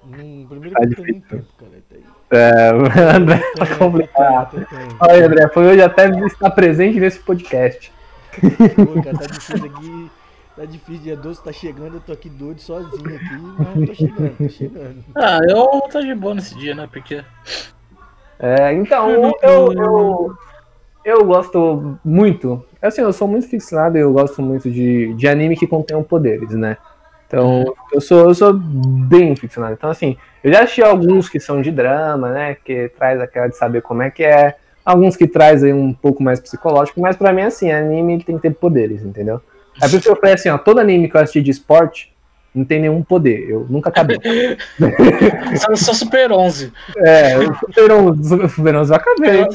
Num, 0.04 0.46
primeiro 0.46 0.74
Tá 0.74 0.86
que 0.86 1.00
eu 1.00 1.04
tenho 1.04 1.20
tempo, 1.22 1.46
cara. 1.58 1.82
Tem, 1.88 2.04
É, 2.30 2.72
o 2.72 3.16
André 3.16 3.40
tá 3.54 3.76
complicado. 3.76 4.66
Olha, 5.00 5.26
André, 5.26 5.48
foi 5.48 5.66
hoje 5.66 5.82
até 5.82 6.08
estar 6.08 6.50
presente 6.50 6.98
nesse 6.98 7.18
podcast. 7.18 7.92
Pô, 8.76 9.02
cara, 9.02 9.18
tá 9.18 9.26
difícil 9.26 9.66
aqui. 9.66 10.10
Tá 10.56 10.64
difícil, 10.64 11.02
dia 11.02 11.16
12 11.16 11.44
tá 11.44 11.52
chegando, 11.52 11.96
eu 11.96 12.00
tô 12.00 12.12
aqui 12.12 12.30
doido 12.30 12.62
sozinho 12.62 13.14
aqui, 13.14 13.36
mas 13.58 13.88
tô 13.88 13.94
chegando, 13.94 14.36
tô 14.38 14.48
chegando. 14.48 15.04
Ah, 15.14 15.38
eu 15.46 15.82
tô 15.90 16.00
de 16.00 16.14
boa 16.14 16.34
nesse 16.34 16.54
dia, 16.54 16.74
né? 16.74 16.88
Porque. 16.90 17.22
É, 18.38 18.72
então, 18.72 19.10
eu, 19.10 19.34
eu, 19.42 20.36
eu 21.04 21.24
gosto 21.24 21.98
muito. 22.04 22.64
Assim, 22.80 23.00
eu 23.00 23.12
sou 23.12 23.26
muito 23.26 23.48
ficcionado 23.48 23.96
e 23.96 24.00
eu 24.00 24.12
gosto 24.12 24.42
muito 24.42 24.70
de, 24.70 25.14
de 25.14 25.28
anime 25.28 25.56
que 25.56 25.66
contenham 25.66 26.02
poderes, 26.02 26.50
né? 26.50 26.76
Então, 27.26 27.74
eu 27.92 28.00
sou, 28.00 28.28
eu 28.28 28.34
sou 28.34 28.52
bem 28.52 29.34
ficcionado. 29.34 29.74
Então, 29.74 29.90
assim, 29.90 30.16
eu 30.44 30.52
já 30.52 30.62
assisti 30.62 30.82
alguns 30.82 31.28
que 31.28 31.40
são 31.40 31.60
de 31.60 31.72
drama, 31.72 32.30
né? 32.30 32.56
Que 32.64 32.88
traz 32.96 33.20
aquela 33.20 33.48
de 33.48 33.56
saber 33.56 33.82
como 33.82 34.02
é 34.02 34.10
que 34.10 34.22
é. 34.22 34.56
Alguns 34.84 35.16
que 35.16 35.26
traz 35.26 35.64
aí 35.64 35.72
um 35.72 35.92
pouco 35.92 36.22
mais 36.22 36.38
psicológico, 36.38 37.00
mas 37.00 37.16
pra 37.16 37.32
mim, 37.32 37.42
assim, 37.42 37.72
anime 37.72 38.22
tem 38.22 38.36
que 38.36 38.42
ter 38.42 38.54
poderes, 38.54 39.02
entendeu? 39.02 39.40
É 39.82 39.88
por 39.88 39.96
isso 39.96 40.02
que 40.02 40.08
eu 40.08 40.16
falei 40.16 40.34
assim, 40.34 40.48
ó, 40.48 40.56
todo 40.56 40.78
anime 40.78 41.08
que 41.10 41.16
eu 41.16 41.20
assisti 41.20 41.42
de 41.42 41.50
esporte 41.50 42.15
não 42.56 42.64
tem 42.64 42.80
nenhum 42.80 43.02
poder. 43.02 43.48
Eu 43.48 43.66
nunca 43.68 43.90
acabei. 43.90 44.18
Só, 45.56 45.76
só 45.76 45.92
Super 45.92 46.32
11. 46.32 46.72
É, 46.98 47.38
o 47.38 47.54
Super 47.54 47.92
11, 47.92 48.34
o 48.34 48.48
Super 48.48 48.76
11 48.76 48.90
eu 48.90 48.96
acabei. 48.96 49.46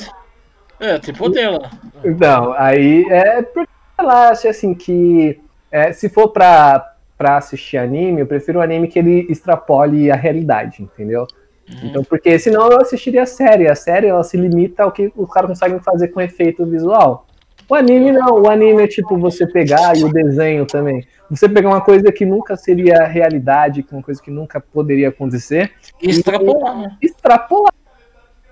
É, 0.80 1.00
tem 1.00 1.14
poder 1.14 1.50
lá. 1.50 1.72
Então, 2.04 2.54
aí 2.58 3.06
é 3.10 3.42
porque 3.42 3.70
ela 3.98 4.30
acha 4.30 4.50
assim 4.50 4.74
que 4.74 5.40
é, 5.72 5.92
se 5.92 6.10
for 6.10 6.30
pra, 6.30 6.96
pra 7.18 7.38
assistir 7.38 7.78
anime, 7.78 8.22
eu 8.22 8.28
prefiro 8.28 8.60
um 8.60 8.62
anime 8.62 8.88
que 8.88 9.00
ele 9.00 9.26
extrapole 9.30 10.12
a 10.12 10.16
realidade, 10.16 10.82
entendeu? 10.84 11.28
Então, 11.84 12.04
porque 12.04 12.38
senão 12.38 12.70
eu 12.70 12.82
assistiria 12.82 13.24
a 13.24 13.26
série. 13.26 13.70
A 13.70 13.76
série 13.76 14.08
ela 14.08 14.24
se 14.24 14.36
limita 14.36 14.84
ao 14.84 14.92
que 14.92 15.12
os 15.16 15.32
caras 15.32 15.50
conseguem 15.50 15.80
fazer 15.80 16.10
com 16.10 16.20
efeito 16.20 16.66
visual. 16.66 17.26
O 17.72 17.74
anime 17.74 18.12
não, 18.12 18.42
o 18.42 18.50
anime 18.50 18.84
é 18.84 18.88
tipo 18.88 19.18
você 19.18 19.48
pegar 19.48 19.96
e 19.96 20.04
o 20.04 20.12
desenho 20.12 20.66
também. 20.66 21.08
Você 21.30 21.48
pegar 21.48 21.70
uma 21.70 21.80
coisa 21.80 22.12
que 22.12 22.26
nunca 22.26 22.58
seria 22.58 23.06
realidade, 23.06 23.86
uma 23.90 24.04
coisa 24.04 24.22
que 24.22 24.30
nunca 24.30 24.60
poderia 24.60 25.08
acontecer, 25.08 25.72
extrapolar, 26.02 26.78
né? 26.78 26.98
extrapolar. 27.02 27.74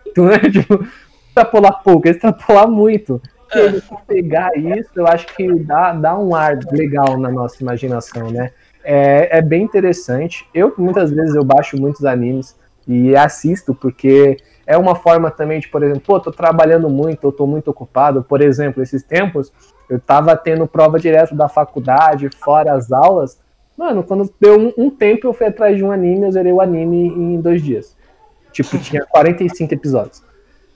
muito, 0.05 0.23
Né? 0.23 0.39
Tipo, 0.49 0.87
extrapolar 1.27 1.83
pouco, 1.83 2.07
extrapolar 2.07 2.69
muito. 2.69 3.21
E 3.53 3.59
aí, 3.59 3.71
você 3.73 3.95
pegar 4.07 4.51
isso, 4.55 4.91
eu 4.95 5.05
acho 5.05 5.27
que 5.35 5.53
dá, 5.63 5.91
dá 5.91 6.17
um 6.17 6.33
ar 6.33 6.57
legal 6.71 7.17
na 7.17 7.29
nossa 7.29 7.61
imaginação, 7.61 8.31
né? 8.31 8.51
É, 8.85 9.39
é 9.39 9.41
bem 9.41 9.63
interessante. 9.63 10.47
Eu, 10.53 10.73
muitas 10.77 11.11
vezes, 11.11 11.35
eu 11.35 11.43
baixo 11.43 11.75
muitos 11.75 12.05
animes 12.05 12.55
e 12.87 13.13
assisto, 13.17 13.75
porque 13.75 14.37
é 14.69 14.77
uma 14.77 14.93
forma 14.93 15.31
também 15.31 15.59
de, 15.59 15.67
por 15.67 15.81
exemplo, 15.81 16.03
pô, 16.05 16.19
tô 16.19 16.31
trabalhando 16.31 16.87
muito, 16.87 17.25
eu 17.25 17.31
tô 17.31 17.47
muito 17.47 17.71
ocupado. 17.71 18.21
Por 18.21 18.39
exemplo, 18.39 18.83
esses 18.83 19.01
tempos, 19.01 19.51
eu 19.89 19.99
tava 19.99 20.37
tendo 20.37 20.67
prova 20.67 20.99
direto 20.99 21.33
da 21.33 21.49
faculdade, 21.49 22.29
fora 22.39 22.73
as 22.73 22.91
aulas. 22.91 23.39
Mano, 23.75 24.03
quando 24.03 24.31
deu 24.39 24.59
um, 24.59 24.71
um 24.77 24.89
tempo, 24.91 25.25
eu 25.25 25.33
fui 25.33 25.47
atrás 25.47 25.75
de 25.75 25.83
um 25.83 25.91
anime, 25.91 26.27
eu 26.27 26.31
zerei 26.31 26.51
o 26.51 26.61
anime 26.61 27.07
em 27.07 27.41
dois 27.41 27.63
dias. 27.63 27.97
Tipo, 28.51 28.77
tinha 28.77 29.03
45 29.07 29.73
episódios. 29.73 30.23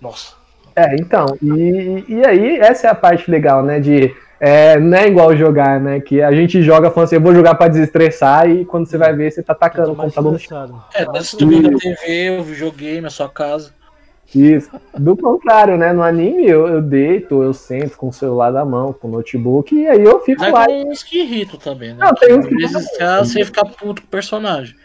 Nossa. 0.01 0.33
É, 0.75 0.95
então, 0.95 1.27
e, 1.39 2.03
e 2.07 2.25
aí 2.25 2.57
essa 2.57 2.87
é 2.87 2.89
a 2.89 2.95
parte 2.95 3.29
legal, 3.29 3.61
né, 3.61 3.79
de, 3.79 4.11
é, 4.39 4.79
não 4.79 4.97
é 4.97 5.07
igual 5.07 5.37
jogar, 5.37 5.79
né, 5.79 5.99
que 5.99 6.19
a 6.19 6.31
gente 6.31 6.63
joga 6.63 6.89
falando 6.89 7.05
assim, 7.05 7.15
eu 7.17 7.21
vou 7.21 7.35
jogar 7.35 7.53
pra 7.53 7.67
desestressar 7.67 8.49
e 8.49 8.65
quando 8.65 8.87
você 8.87 8.97
vai 8.97 9.13
ver, 9.13 9.29
você 9.31 9.43
tá 9.43 9.53
atacando 9.53 9.93
o 9.93 9.95
mais 9.95 10.15
computador. 10.15 10.83
É, 10.95 11.05
tá 11.05 11.19
assistindo 11.19 11.69
na 11.69 11.77
TV, 11.77 12.39
o 12.39 12.43
videogame, 12.43 13.01
na 13.01 13.11
sua 13.11 13.29
casa. 13.29 13.82
Isso. 14.33 14.69
Do 14.97 15.15
contrário, 15.15 15.77
né, 15.77 15.93
no 15.93 16.01
anime 16.01 16.47
eu, 16.47 16.67
eu 16.67 16.81
deito, 16.81 17.43
eu 17.43 17.53
sento 17.53 17.97
com 17.97 18.07
o 18.07 18.13
celular 18.13 18.51
na 18.51 18.65
mão, 18.65 18.91
com 18.93 19.07
o 19.07 19.11
notebook, 19.11 19.75
e 19.75 19.87
aí 19.87 20.03
eu 20.03 20.19
fico 20.21 20.41
Mas 20.41 20.51
lá. 20.51 20.65
tem 20.65 20.89
uns 20.89 21.03
que 21.03 21.19
irritam 21.21 21.59
também, 21.59 21.89
né? 21.93 21.97
Não, 21.99 22.15
tem 22.15 22.33
uns 22.33 22.45
Às 22.45 22.49
que 22.49 22.55
vezes 22.55 22.75
irritam. 22.75 23.25
você 23.25 23.45
fica 23.45 23.65
puto 23.65 24.01
com 24.01 24.07
o 24.07 24.11
personagem. 24.11 24.75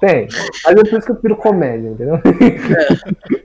Tem. 0.00 0.26
Mas 0.64 0.72
é 0.72 0.74
por 0.74 0.98
isso 0.98 1.06
que 1.06 1.12
eu 1.12 1.14
prefiro 1.14 1.36
comédia, 1.36 1.88
entendeu? 1.88 2.20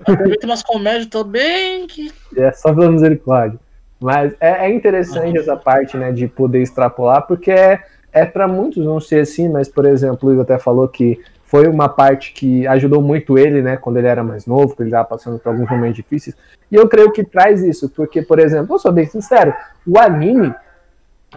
Também 0.05 0.37
tem 0.37 0.49
umas 0.49 0.63
comédias 0.63 1.05
também 1.05 1.85
que. 1.85 2.11
É 2.35 2.51
só 2.51 2.73
pela 2.73 2.91
misericórdia. 2.91 3.59
Mas 3.99 4.33
é, 4.39 4.65
é 4.67 4.73
interessante 4.73 5.37
essa 5.37 5.55
parte, 5.55 5.97
né, 5.97 6.11
de 6.11 6.27
poder 6.27 6.61
extrapolar, 6.61 7.27
porque 7.27 7.51
é, 7.51 7.79
é 8.11 8.25
para 8.25 8.47
muitos 8.47 8.83
não 8.83 8.99
ser 8.99 9.21
assim, 9.21 9.49
mas, 9.49 9.67
por 9.67 9.85
exemplo, 9.85 10.29
o 10.29 10.31
Igor 10.31 10.43
até 10.43 10.57
falou 10.57 10.87
que 10.87 11.19
foi 11.47 11.67
uma 11.67 11.87
parte 11.87 12.33
que 12.33 12.67
ajudou 12.67 13.01
muito 13.01 13.37
ele, 13.37 13.61
né, 13.61 13.77
quando 13.77 13.97
ele 13.97 14.07
era 14.07 14.23
mais 14.23 14.45
novo, 14.45 14.75
que 14.75 14.81
ele 14.83 14.89
estava 14.89 15.07
passando 15.07 15.39
por 15.39 15.49
alguns 15.49 15.69
momentos 15.69 15.95
difíceis. 15.95 16.35
E 16.69 16.75
eu 16.75 16.87
creio 16.87 17.11
que 17.11 17.23
traz 17.23 17.63
isso, 17.63 17.89
porque, 17.89 18.21
por 18.21 18.37
exemplo, 18.37 18.75
eu 18.75 18.79
sou 18.79 18.91
bem 18.91 19.05
sincero, 19.05 19.53
o 19.85 19.97
anime, 19.97 20.53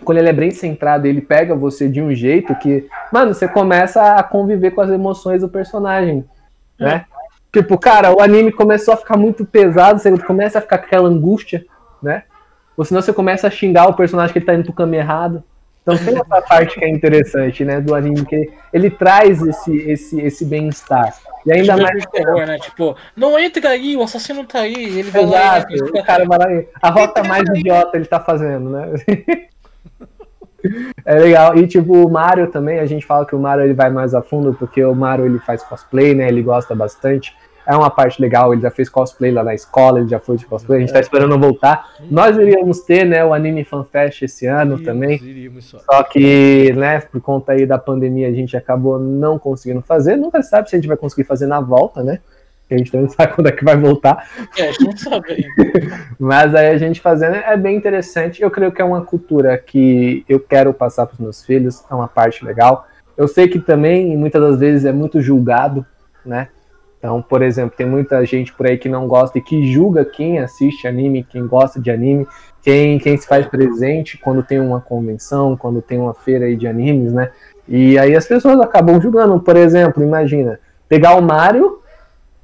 quando 0.04 0.18
ele 0.18 0.28
é 0.28 0.32
bem 0.32 0.50
centrado, 0.50 1.06
ele 1.06 1.20
pega 1.20 1.54
você 1.54 1.88
de 1.88 2.02
um 2.02 2.12
jeito 2.12 2.54
que, 2.56 2.88
mano, 3.12 3.32
você 3.32 3.46
começa 3.46 4.16
a 4.16 4.22
conviver 4.22 4.72
com 4.72 4.80
as 4.80 4.90
emoções 4.90 5.42
do 5.42 5.48
personagem, 5.48 6.24
né? 6.78 7.04
Tipo, 7.52 7.78
cara, 7.78 8.12
o 8.12 8.20
anime 8.20 8.52
começou 8.52 8.94
a 8.94 8.96
ficar 8.96 9.16
muito 9.16 9.44
pesado, 9.44 10.00
você 10.00 10.16
começa 10.18 10.58
a 10.58 10.62
ficar 10.62 10.78
com 10.78 10.86
aquela 10.86 11.08
angústia, 11.08 11.64
né? 12.02 12.24
Ou 12.76 12.84
senão 12.84 13.00
você 13.02 13.12
começa 13.12 13.46
a 13.46 13.50
xingar 13.50 13.88
o 13.88 13.94
personagem 13.94 14.32
que 14.32 14.38
ele 14.38 14.46
tá 14.46 14.54
indo 14.54 14.64
pro 14.64 14.72
caminho 14.72 15.02
errado. 15.02 15.44
Então 15.82 15.96
tem 15.96 16.14
essa 16.14 16.42
parte 16.42 16.78
que 16.78 16.84
é 16.84 16.88
interessante, 16.88 17.64
né, 17.64 17.80
do 17.80 17.94
anime, 17.94 18.24
que 18.24 18.50
ele 18.72 18.90
traz 18.90 19.42
esse, 19.42 19.76
esse, 19.90 20.20
esse 20.20 20.44
bem-estar. 20.44 21.14
E 21.46 21.52
ainda 21.52 21.72
Tipo, 21.72 21.82
mais 21.82 22.02
de 22.02 22.10
terror, 22.10 22.46
né? 22.46 22.58
Tipo, 22.58 22.96
não 23.16 23.38
entra 23.38 23.70
aí, 23.70 23.96
o 23.96 24.02
assassino 24.02 24.44
tá 24.44 24.60
aí. 24.60 24.74
Ele 24.74 25.10
vai 25.10 25.24
lá 25.24 25.58
Exato, 25.58 25.74
e 25.74 26.00
o 26.00 26.04
cara 26.04 26.24
vai 26.26 26.38
lá 26.38 26.62
a 26.82 26.90
rota 26.90 27.24
mais 27.24 27.48
idiota 27.48 27.96
ele 27.96 28.04
tá 28.04 28.20
fazendo, 28.20 28.70
né? 28.70 28.92
É 31.04 31.14
legal. 31.18 31.56
E 31.56 31.66
tipo, 31.66 32.06
o 32.06 32.10
Mario 32.10 32.50
também, 32.50 32.80
a 32.80 32.86
gente 32.86 33.06
fala 33.06 33.24
que 33.24 33.34
o 33.34 33.38
Mario 33.38 33.64
ele 33.64 33.72
vai 33.72 33.90
mais 33.90 34.14
a 34.14 34.22
fundo, 34.22 34.54
porque 34.54 34.84
o 34.84 34.94
Mario 34.94 35.24
ele 35.24 35.38
faz 35.38 35.62
cosplay, 35.62 36.14
né? 36.14 36.28
Ele 36.28 36.42
gosta 36.42 36.74
bastante. 36.74 37.34
É 37.70 37.76
uma 37.76 37.88
parte 37.88 38.20
legal, 38.20 38.52
ele 38.52 38.62
já 38.62 38.70
fez 38.70 38.88
cosplay 38.88 39.30
lá 39.30 39.44
na 39.44 39.54
escola, 39.54 40.00
ele 40.00 40.08
já 40.08 40.18
foi 40.18 40.36
de 40.36 40.44
cosplay, 40.44 40.78
a 40.78 40.80
gente 40.80 40.92
tá 40.92 40.98
esperando 40.98 41.38
voltar. 41.38 41.88
Nós 42.10 42.36
iríamos 42.36 42.80
ter, 42.80 43.04
né, 43.04 43.24
o 43.24 43.32
Anime 43.32 43.62
Fan 43.62 43.84
Fest 43.84 44.22
esse 44.22 44.44
ano 44.44 44.74
Iríamos, 44.74 44.84
também. 44.84 45.22
iríamos 45.22 45.64
só. 45.66 45.78
Só 45.78 46.02
que, 46.02 46.72
né, 46.72 46.98
por 46.98 47.20
conta 47.20 47.52
aí 47.52 47.64
da 47.64 47.78
pandemia, 47.78 48.26
a 48.26 48.32
gente 48.32 48.56
acabou 48.56 48.98
não 48.98 49.38
conseguindo 49.38 49.82
fazer. 49.82 50.16
Nunca 50.16 50.42
se 50.42 50.50
sabe 50.50 50.68
se 50.68 50.74
a 50.74 50.78
gente 50.80 50.88
vai 50.88 50.96
conseguir 50.96 51.22
fazer 51.22 51.46
na 51.46 51.60
volta, 51.60 52.02
né? 52.02 52.18
A 52.68 52.76
gente 52.76 52.90
também 52.90 53.06
não 53.06 53.12
sabe 53.12 53.34
quando 53.34 53.46
é 53.46 53.52
que 53.52 53.64
vai 53.64 53.76
voltar. 53.76 54.28
É, 54.58 54.62
a 54.62 54.72
gente 54.72 54.84
não 54.84 54.96
sabe 54.96 55.32
ainda. 55.32 56.06
Mas 56.18 56.52
aí 56.56 56.70
a 56.70 56.78
gente 56.78 57.00
fazendo 57.00 57.36
é 57.36 57.56
bem 57.56 57.76
interessante. 57.76 58.42
Eu 58.42 58.50
creio 58.50 58.72
que 58.72 58.82
é 58.82 58.84
uma 58.84 59.04
cultura 59.04 59.56
que 59.56 60.24
eu 60.28 60.40
quero 60.40 60.74
passar 60.74 61.06
para 61.06 61.14
os 61.14 61.20
meus 61.20 61.44
filhos, 61.44 61.84
é 61.88 61.94
uma 61.94 62.08
parte 62.08 62.44
legal. 62.44 62.84
Eu 63.16 63.28
sei 63.28 63.46
que 63.46 63.60
também, 63.60 64.16
muitas 64.16 64.42
das 64.42 64.58
vezes, 64.58 64.84
é 64.84 64.92
muito 64.92 65.20
julgado, 65.20 65.86
né? 66.26 66.48
Então, 67.00 67.22
por 67.22 67.40
exemplo, 67.40 67.74
tem 67.74 67.86
muita 67.86 68.22
gente 68.26 68.52
por 68.52 68.66
aí 68.66 68.76
que 68.76 68.88
não 68.88 69.08
gosta 69.08 69.38
e 69.38 69.42
que 69.42 69.66
julga 69.72 70.04
quem 70.04 70.38
assiste 70.38 70.86
anime, 70.86 71.24
quem 71.24 71.46
gosta 71.46 71.80
de 71.80 71.90
anime, 71.90 72.28
quem, 72.62 72.98
quem 72.98 73.16
se 73.16 73.26
faz 73.26 73.46
presente 73.46 74.18
quando 74.18 74.42
tem 74.42 74.60
uma 74.60 74.82
convenção, 74.82 75.56
quando 75.56 75.80
tem 75.80 75.98
uma 75.98 76.12
feira 76.12 76.44
aí 76.44 76.54
de 76.54 76.68
animes, 76.68 77.10
né? 77.10 77.32
E 77.66 77.98
aí 77.98 78.14
as 78.14 78.26
pessoas 78.26 78.60
acabam 78.60 79.00
julgando. 79.00 79.40
Por 79.40 79.56
exemplo, 79.56 80.02
imagina, 80.02 80.60
pegar 80.86 81.14
o 81.14 81.22
Mario 81.22 81.80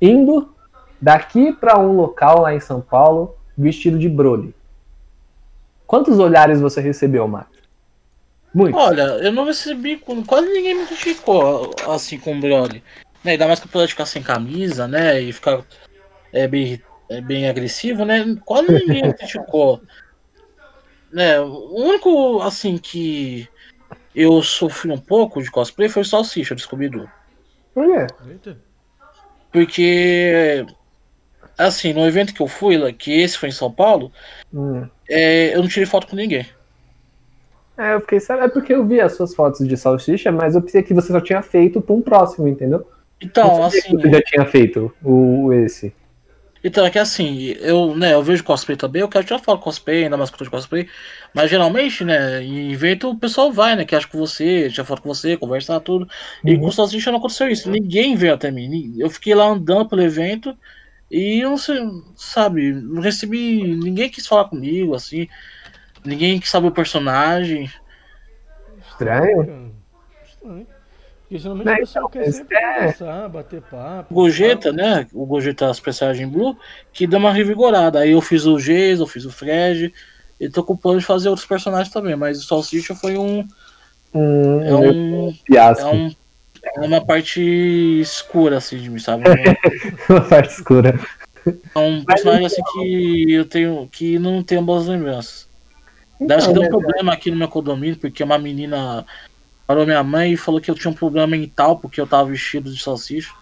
indo 0.00 0.48
daqui 1.00 1.52
para 1.52 1.78
um 1.78 1.92
local 1.92 2.40
lá 2.40 2.54
em 2.54 2.60
São 2.60 2.80
Paulo 2.80 3.36
vestido 3.56 3.98
de 3.98 4.08
Broly. 4.08 4.54
Quantos 5.86 6.18
olhares 6.18 6.62
você 6.62 6.80
recebeu, 6.80 7.28
Mario? 7.28 7.56
Muitos. 8.54 8.80
Olha, 8.80 9.02
eu 9.02 9.30
não 9.32 9.44
recebi. 9.44 9.98
Quase 10.26 10.48
ninguém 10.48 10.74
me 10.80 10.86
criticou 10.86 11.70
assim 11.86 12.18
com 12.18 12.38
o 12.38 12.40
Broly. 12.40 12.82
Né? 13.26 13.32
Ainda 13.32 13.48
mais 13.48 13.58
que 13.58 13.66
apesar 13.66 13.86
de 13.86 13.90
ficar 13.90 14.06
sem 14.06 14.22
camisa, 14.22 14.86
né? 14.86 15.20
E 15.20 15.32
ficar 15.32 15.64
é, 16.32 16.46
bem, 16.46 16.80
é, 17.10 17.20
bem 17.20 17.48
agressivo, 17.48 18.04
né? 18.04 18.24
Quase 18.44 18.72
ninguém 18.72 19.10
criticou. 19.12 19.82
Né? 21.12 21.40
O 21.40 21.74
único, 21.74 22.40
assim, 22.40 22.78
que 22.78 23.48
eu 24.14 24.40
sofri 24.42 24.92
um 24.92 24.98
pouco 24.98 25.42
de 25.42 25.50
cosplay 25.50 25.88
foi 25.88 26.02
o 26.02 26.04
Salsicha, 26.04 26.54
do 26.54 26.60
Scooby-Doo. 26.60 27.08
Por 27.74 27.84
quê? 27.84 28.56
Porque, 29.50 30.66
assim, 31.58 31.92
no 31.92 32.06
evento 32.06 32.32
que 32.32 32.40
eu 32.40 32.46
fui, 32.46 32.78
lá, 32.78 32.92
que 32.92 33.10
esse 33.10 33.36
foi 33.36 33.48
em 33.48 33.52
São 33.52 33.72
Paulo, 33.72 34.12
Hum. 34.54 34.88
é, 35.08 35.52
eu 35.54 35.62
não 35.62 35.68
tirei 35.68 35.86
foto 35.86 36.06
com 36.06 36.14
ninguém. 36.14 36.46
É, 37.76 37.94
eu 37.94 38.00
fiquei 38.00 38.20
sabendo. 38.20 38.46
É 38.46 38.48
porque 38.48 38.72
eu 38.72 38.86
vi 38.86 39.00
as 39.00 39.14
suas 39.16 39.34
fotos 39.34 39.66
de 39.66 39.76
salsicha, 39.76 40.30
mas 40.30 40.54
eu 40.54 40.62
pensei 40.62 40.82
que 40.82 40.94
você 40.94 41.12
só 41.12 41.20
tinha 41.20 41.42
feito 41.42 41.80
para 41.80 41.94
um 41.94 42.00
próximo, 42.00 42.46
entendeu? 42.46 42.86
Então, 43.20 43.62
assim. 43.62 43.90
Você 43.90 44.10
já 44.10 44.22
tinha 44.22 44.44
feito 44.46 44.92
o, 45.02 45.52
esse. 45.52 45.92
Então, 46.66 46.84
é 46.84 46.90
que 46.90 46.98
assim, 46.98 47.54
eu, 47.60 47.94
né, 47.94 48.14
eu 48.14 48.22
vejo 48.22 48.42
cosplay 48.42 48.76
também, 48.76 49.00
eu 49.00 49.08
quero 49.08 49.24
foto 49.38 49.58
com 49.58 49.64
cosplay, 49.64 50.04
ainda 50.04 50.16
mais 50.16 50.30
que 50.30 50.34
eu 50.34 50.38
tô 50.38 50.44
de 50.44 50.50
cosplay, 50.50 50.88
mas 51.32 51.48
geralmente, 51.48 52.04
né, 52.04 52.42
em 52.42 52.72
evento 52.72 53.08
o 53.08 53.16
pessoal 53.16 53.52
vai, 53.52 53.76
né, 53.76 53.84
que 53.84 53.94
acha 53.94 54.08
com 54.08 54.18
você, 54.18 54.68
tirar 54.68 54.84
foto 54.84 55.00
com 55.00 55.08
você, 55.08 55.36
conversar, 55.36 55.78
tudo. 55.78 56.08
E 56.44 56.54
Uhum. 56.54 56.60
com 56.60 56.66
o 56.66 56.72
Salsicha 56.72 57.12
não 57.12 57.18
aconteceu 57.18 57.48
isso, 57.48 57.70
ninguém 57.70 58.16
veio 58.16 58.34
até 58.34 58.50
mim. 58.50 58.96
Eu 58.98 59.08
fiquei 59.08 59.32
lá 59.32 59.44
andando 59.44 59.88
pelo 59.88 60.02
evento 60.02 60.56
e 61.08 61.38
eu 61.40 61.50
não 61.50 61.58
sei, 61.58 61.78
sabe, 62.16 62.72
não 62.72 63.00
recebi, 63.00 63.62
ninguém 63.62 64.08
quis 64.10 64.26
falar 64.26 64.46
comigo, 64.46 64.92
assim, 64.92 65.28
ninguém 66.04 66.40
quis 66.40 66.50
saber 66.50 66.66
o 66.66 66.72
personagem. 66.72 67.70
Estranho. 68.90 69.72
Estranho. 70.24 70.66
Porque 71.28 71.38
geralmente 71.38 71.66
Né, 71.66 71.74
o 71.74 71.78
pessoal 71.78 72.08
então, 72.08 72.22
quer 72.22 72.32
sempre 72.32 72.56
é- 72.56 72.74
conversar, 72.74 73.28
bater 73.28 73.60
papo. 73.62 74.06
O 74.10 74.14
Gogeta, 74.14 74.72
né, 74.72 75.06
o 75.12 75.26
Gogeta 75.26 75.68
as 75.68 75.80
personagens 75.80 76.28
Blue, 76.30 76.56
que 76.92 77.04
deu 77.06 77.18
uma 77.18 77.32
revigorada. 77.32 77.98
Aí 77.98 78.12
eu 78.12 78.20
fiz 78.20 78.46
o 78.46 78.58
Geis, 78.60 79.00
eu 79.00 79.08
fiz 79.08 79.24
o 79.24 79.30
Fred, 79.32 79.92
e 80.38 80.48
tô 80.48 80.62
com 80.62 80.74
o 80.74 80.78
plano 80.78 81.00
de 81.00 81.04
fazer 81.04 81.28
outros 81.28 81.46
personagens 81.46 81.92
também, 81.92 82.14
mas 82.14 82.38
o 82.38 82.46
Salsicha 82.46 82.94
foi 82.94 83.18
um. 83.18 83.46
Hum, 84.14 84.62
É 84.62 84.74
um. 84.74 85.34
fiasco. 85.44 85.84
É, 85.84 85.90
um, 85.90 86.14
é 86.76 86.80
uma 86.86 87.04
parte 87.04 87.40
escura, 88.00 88.58
assim, 88.58 88.78
de 88.78 88.88
mim, 88.88 89.00
sabe? 89.00 89.24
Uma 90.08 90.20
parte 90.20 90.50
escura. 90.50 90.98
É 91.74 91.78
um 91.78 92.04
personagem 92.04 92.46
assim 92.46 92.62
que 92.72 93.32
eu 93.32 93.44
tenho. 93.44 93.88
que 93.90 94.18
não 94.18 94.42
tenho 94.42 94.62
boas 94.62 94.86
lembranças. 94.86 95.48
Deve 96.20 96.42
Então, 96.42 96.46
que 96.48 96.52
deu 96.54 96.62
um 96.62 96.64
né, 96.64 96.70
problema 96.70 97.12
aqui 97.12 97.30
no 97.30 97.36
meu 97.36 97.48
condomínio, 97.48 97.96
porque 97.96 98.22
uma 98.22 98.38
menina 98.38 99.04
parou 99.66 99.84
minha 99.84 100.02
mãe 100.02 100.32
e 100.32 100.36
falou 100.36 100.60
que 100.60 100.70
eu 100.70 100.74
tinha 100.74 100.90
um 100.90 100.94
problema 100.94 101.26
mental 101.26 101.78
porque 101.78 102.00
eu 102.00 102.06
tava 102.06 102.30
vestido 102.30 102.70
de 102.70 102.82
salsicha. 102.82 103.32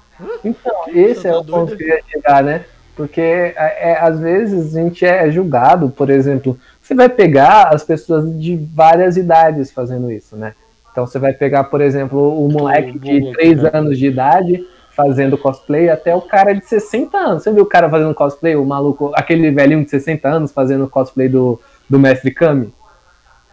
Então, 0.45 0.73
esse 0.89 1.23
Você 1.23 1.29
é 1.29 1.33
tá 1.33 1.39
o 1.39 1.45
ponto 1.45 1.67
doido? 1.67 1.77
que 1.77 1.85
eu 1.85 1.89
ia 1.89 2.03
chegar, 2.11 2.43
né? 2.43 2.65
Porque 2.97 3.21
é, 3.21 3.55
é, 3.91 3.99
às 4.01 4.21
vezes 4.21 4.77
a 4.77 4.81
gente 4.81 5.05
é 5.05 5.31
julgado, 5.31 5.91
por 5.91 6.09
exemplo, 6.09 6.57
você 6.81 6.95
vai 6.95 7.09
pegar 7.09 7.75
as 7.75 7.83
pessoas 7.83 8.25
de 8.39 8.57
várias 8.57 9.17
idades 9.17 9.73
fazendo 9.73 10.11
isso, 10.13 10.37
né? 10.37 10.55
Então 10.93 11.05
você 11.05 11.19
vai 11.19 11.33
pegar, 11.33 11.65
por 11.65 11.81
exemplo, 11.81 12.41
o 12.41 12.49
moleque 12.49 12.97
de 12.99 13.33
3 13.33 13.65
anos 13.75 13.99
de 13.99 14.07
idade 14.07 14.65
fazendo 14.95 15.37
cosplay 15.37 15.91
até 15.91 16.15
o 16.15 16.21
cara 16.21 16.53
de 16.53 16.65
60 16.65 17.19
anos. 17.19 17.43
Você 17.43 17.53
viu 17.53 17.65
o 17.65 17.69
cara 17.69 17.91
fazendo 17.91 18.15
cosplay, 18.15 18.55
o 18.55 18.65
maluco, 18.65 19.11
aquele 19.15 19.51
velhinho 19.51 19.83
de 19.83 19.91
60 19.91 20.29
anos 20.29 20.53
fazendo 20.53 20.89
cosplay 20.89 21.29
do, 21.29 21.61
do 21.91 21.99
Mestre 21.99 22.31
Kami? 22.31 22.73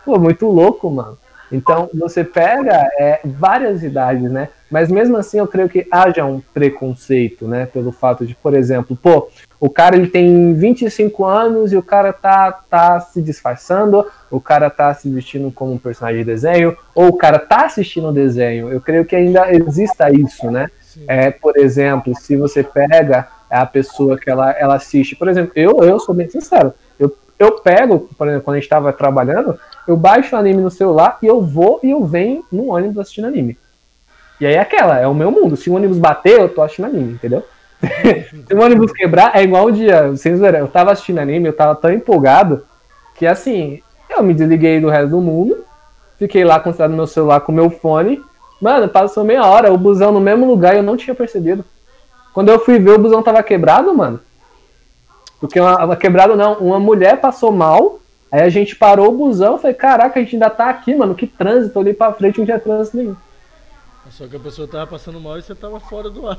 Pô, 0.06 0.20
muito 0.20 0.46
louco, 0.46 0.88
mano. 0.92 1.18
Então 1.52 1.90
você 1.94 2.24
pega 2.24 2.90
é, 2.98 3.20
várias 3.26 3.84
idades, 3.84 4.32
né? 4.32 4.50
Mas 4.70 4.90
mesmo 4.90 5.18
assim 5.18 5.38
eu 5.38 5.48
creio 5.48 5.68
que 5.68 5.86
haja 5.92 6.24
um 6.26 6.40
preconceito, 6.54 7.46
né? 7.48 7.66
Pelo 7.66 7.92
fato 7.92 8.26
de, 8.26 8.34
por 8.36 8.54
exemplo, 8.54 8.96
pô, 8.96 9.28
o 9.60 9.70
cara 9.70 9.98
ele 9.98 10.08
tem 10.08 10.54
25 10.54 11.26
anos 11.26 11.74
e 11.74 11.78
o 11.78 11.84
cara 11.84 12.14
tá, 12.14 12.52
tá 12.70 13.00
se 13.02 13.22
disfarçando, 13.22 14.06
o 14.30 14.40
cara 14.40 14.70
tá 14.70 14.94
se 14.94 15.10
vestindo 15.10 15.52
como 15.52 15.74
um 15.74 15.78
personagem 15.78 16.22
de 16.22 16.26
desenho, 16.26 16.78
ou 16.96 17.10
o 17.10 17.18
cara 17.18 17.38
tá 17.38 17.66
assistindo 17.66 18.08
o 18.08 18.14
desenho. 18.14 18.72
Eu 18.72 18.80
creio 18.80 19.04
que 19.04 19.16
ainda 19.16 19.54
exista 19.54 20.10
isso, 20.10 20.50
né? 20.50 20.70
É, 21.08 21.32
por 21.32 21.58
exemplo, 21.58 22.14
se 22.16 22.36
você 22.36 22.64
pega 22.64 23.28
a 23.50 23.66
pessoa 23.66 24.18
que 24.18 24.30
ela, 24.30 24.52
ela 24.52 24.76
assiste, 24.76 25.16
por 25.16 25.28
exemplo, 25.28 25.52
eu, 25.56 25.84
eu 25.84 26.00
sou 26.00 26.16
bem 26.16 26.30
sincero, 26.30 26.74
eu, 26.98 27.16
eu 27.38 27.60
pego, 27.60 28.10
por 28.18 28.28
exemplo, 28.28 28.46
quando 28.46 28.56
a 28.56 28.60
gente 28.60 28.66
estava 28.66 28.94
trabalhando, 28.94 29.60
eu 29.88 29.98
baixo 29.98 30.36
o 30.36 30.40
anime 30.40 30.62
no 30.62 30.72
celular 30.72 31.18
e 31.22 31.28
eu 31.28 31.42
vou 31.42 31.80
e 31.84 31.92
eu 31.92 32.06
venho 32.06 32.46
no 32.52 32.72
ônibus 32.72 33.00
assistindo 33.00 33.28
anime. 33.28 33.58
E 34.40 34.46
aí 34.46 34.56
é 34.56 34.60
aquela, 34.60 35.00
é 35.00 35.08
o 35.08 35.14
meu 35.14 35.32
mundo. 35.32 35.56
Se 35.56 35.70
o 35.70 35.76
ônibus 35.76 35.98
bater, 35.98 36.40
eu 36.40 36.50
tô 36.50 36.62
assistindo 36.62 36.86
anime, 36.86 37.14
entendeu? 37.14 37.46
Se 38.48 38.54
o 38.54 38.62
ônibus 38.62 38.92
quebrar, 38.92 39.36
é 39.36 39.44
igual 39.44 39.68
um 39.68 39.72
dia, 39.72 40.16
sem 40.16 40.36
zoeira, 40.36 40.60
eu 40.60 40.68
tava 40.68 40.92
assistindo 40.92 41.20
anime, 41.20 41.48
eu 41.48 41.56
tava 41.56 41.76
tão 41.76 41.92
empolgado 41.92 42.64
que 43.16 43.28
assim, 43.28 43.82
eu 44.10 44.24
me 44.24 44.34
desliguei 44.34 44.80
do 44.80 44.90
resto 44.90 45.10
do 45.10 45.22
mundo, 45.22 45.64
fiquei 46.18 46.44
lá 46.44 46.60
concentrado 46.60 46.92
no 46.92 46.98
meu 46.98 47.08
celular 47.08 47.42
com 47.42 47.52
o 47.52 47.56
meu 47.56 47.70
fone. 47.70 48.22
Mano, 48.60 48.88
passou 48.88 49.24
meia 49.24 49.46
hora, 49.46 49.72
o 49.72 49.78
busão 49.78 50.12
no 50.12 50.20
mesmo 50.20 50.46
lugar 50.46 50.74
e 50.74 50.78
eu 50.78 50.84
não 50.84 50.98
tinha 50.98 51.16
percebido. 51.16 51.66
Quando 52.34 52.50
eu 52.50 52.60
fui 52.60 52.80
ver, 52.80 52.92
o 52.92 53.00
busão 53.00 53.22
tava 53.24 53.42
quebrado, 53.44 53.94
mano. 53.94 54.20
Porque 55.40 55.60
uma, 55.60 55.86
uma 55.86 55.96
quebrado 55.96 56.36
não, 56.36 56.54
uma 56.56 56.80
mulher 56.80 57.20
passou 57.20 57.52
mal 57.52 58.00
Aí 58.32 58.42
a 58.42 58.50
gente 58.50 58.76
parou 58.76 59.10
o 59.10 59.18
busão, 59.18 59.58
falei, 59.58 59.76
caraca, 59.76 60.20
a 60.20 60.24
gente 60.24 60.36
ainda 60.36 60.50
tá 60.50 60.70
aqui, 60.70 60.96
mano, 60.96 61.14
que 61.14 61.28
trânsito, 61.28 61.78
ali 61.80 61.94
pra 61.94 62.14
frente 62.14 62.38
não 62.38 62.46
tinha 62.46 62.60
trânsito 62.60 62.96
nenhum. 62.96 63.16
Só 64.10 64.28
que 64.28 64.36
a 64.36 64.40
pessoa 64.40 64.68
tava 64.68 64.88
passando 64.88 65.20
mal 65.20 65.38
e 65.38 65.42
você 65.42 65.56
tava 65.56 65.80
fora 65.80 66.10
do 66.10 66.28
ar. 66.28 66.38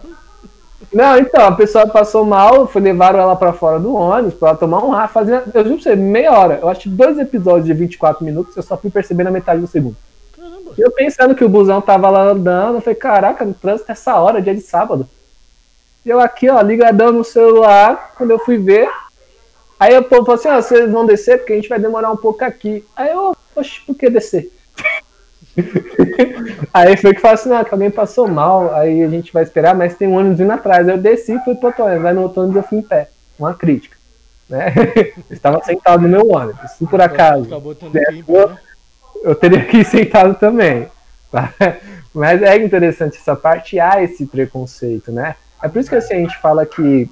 Não, 0.93 1.17
então, 1.19 1.47
a 1.47 1.53
pessoa 1.53 1.87
passou 1.87 2.25
mal, 2.25 2.67
foi 2.67 2.83
levaram 2.83 3.19
ela 3.19 3.37
para 3.37 3.53
fora 3.53 3.79
do 3.79 3.95
ônibus, 3.95 4.35
pra 4.35 4.51
ela 4.51 4.59
tomar 4.59 4.85
um 4.85 4.93
ar, 4.93 5.09
fazer, 5.09 5.43
eu 5.55 5.65
juro 5.65 5.77
pra 5.77 5.83
você, 5.83 5.97
meia 5.97 6.33
hora. 6.33 6.59
Eu 6.61 6.69
acho 6.69 6.89
dois 6.89 7.19
episódios 7.19 7.67
de 7.67 7.75
24 7.75 8.25
minutos, 8.25 8.57
eu 8.57 8.63
só 8.63 8.77
fui 8.77 8.91
perceber 8.91 9.25
na 9.25 9.31
metade 9.31 9.61
do 9.61 9.67
segundo. 9.67 9.97
Caramba. 10.37 10.73
Eu 10.77 10.91
pensando 10.91 11.35
que 11.35 11.45
o 11.45 11.49
busão 11.49 11.81
tava 11.81 12.11
lá 12.11 12.23
andando, 12.23 12.77
eu 12.77 12.81
falei, 12.81 12.95
caraca, 12.95 13.45
no 13.45 13.55
trânsito 13.55 13.93
essa 13.93 14.17
hora, 14.17 14.43
dia 14.43 14.55
de 14.55 14.61
sábado. 14.61 15.09
E 16.05 16.11
eu 16.11 16.21
aqui, 16.21 16.51
ó, 16.51 16.61
ligadão 16.61 17.13
no 17.13 17.23
celular, 17.23 18.13
quando 18.17 18.31
eu 18.31 18.39
fui 18.39 18.59
ver, 18.59 18.89
Aí 19.83 19.99
o 19.99 20.05
povo 20.05 20.25
falou 20.25 20.39
assim: 20.39 20.49
ah, 20.49 20.63
vocês 20.63 20.93
vão 20.93 21.05
descer 21.05 21.39
porque 21.39 21.55
a 21.55 21.57
gente 21.57 21.69
vai 21.69 21.81
demorar 21.81 22.13
um 22.13 22.17
pouco 22.17 22.45
aqui. 22.45 22.85
Aí 22.95 23.11
eu, 23.11 23.37
oxe, 23.57 23.81
por 23.85 23.97
que 23.97 24.09
descer? 24.09 24.49
aí 26.73 26.97
foi 26.97 27.13
que 27.13 27.21
falou 27.21 27.35
assim: 27.35 27.53
ah, 27.53 27.65
que 27.65 27.75
alguém 27.75 27.91
passou 27.91 28.29
mal, 28.29 28.73
aí 28.77 29.03
a 29.03 29.09
gente 29.09 29.33
vai 29.33 29.43
esperar, 29.43 29.75
mas 29.75 29.97
tem 29.97 30.07
um 30.07 30.15
ônibus 30.15 30.39
vindo 30.39 30.53
atrás. 30.53 30.89
Aí 30.89 30.95
eu 30.95 31.03
desci 31.03 31.33
e 31.33 31.41
fui 31.41 31.57
pro 31.57 31.67
outro 31.67 31.83
ônibus, 31.83 32.03
vai 32.05 32.13
no 32.13 32.23
outro 32.23 32.43
ônibus 32.43 32.63
eu 32.63 32.69
fui 32.69 32.79
em 32.79 32.83
pé. 32.83 33.09
Uma 33.37 33.55
crítica. 33.55 33.97
Né? 34.49 34.73
Eu 35.29 35.35
estava 35.35 35.65
sentado 35.65 36.03
no 36.03 36.09
meu 36.09 36.29
ônibus. 36.29 36.71
Se 36.73 36.87
por 36.87 37.01
acaso. 37.01 37.49
eu, 37.51 38.51
eu 39.25 39.35
teria 39.35 39.65
que 39.65 39.79
ir 39.79 39.85
sentado 39.85 40.35
também. 40.35 40.87
Mas 42.15 42.41
é 42.43 42.57
interessante 42.63 43.17
essa 43.17 43.35
parte, 43.35 43.81
há 43.81 44.03
esse 44.03 44.27
preconceito, 44.27 45.11
né? 45.11 45.35
É 45.61 45.69
por 45.69 45.81
isso 45.81 45.89
que 45.89 45.97
assim, 45.97 46.15
a 46.15 46.19
gente 46.19 46.39
fala 46.39 46.67
que 46.67 47.11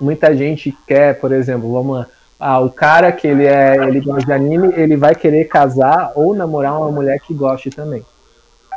muita 0.00 0.34
gente 0.34 0.76
quer, 0.86 1.20
por 1.20 1.32
exemplo, 1.32 1.72
vamos 1.72 1.98
lá, 1.98 2.06
ah, 2.42 2.58
o 2.58 2.70
cara 2.70 3.12
que 3.12 3.26
ele 3.26 3.44
é, 3.44 3.76
ele 3.86 4.00
gosta 4.00 4.24
de 4.24 4.32
anime, 4.32 4.72
ele 4.74 4.96
vai 4.96 5.14
querer 5.14 5.44
casar 5.44 6.12
ou 6.14 6.34
namorar 6.34 6.78
uma 6.78 6.90
mulher 6.90 7.20
que 7.20 7.34
goste 7.34 7.68
também. 7.68 8.02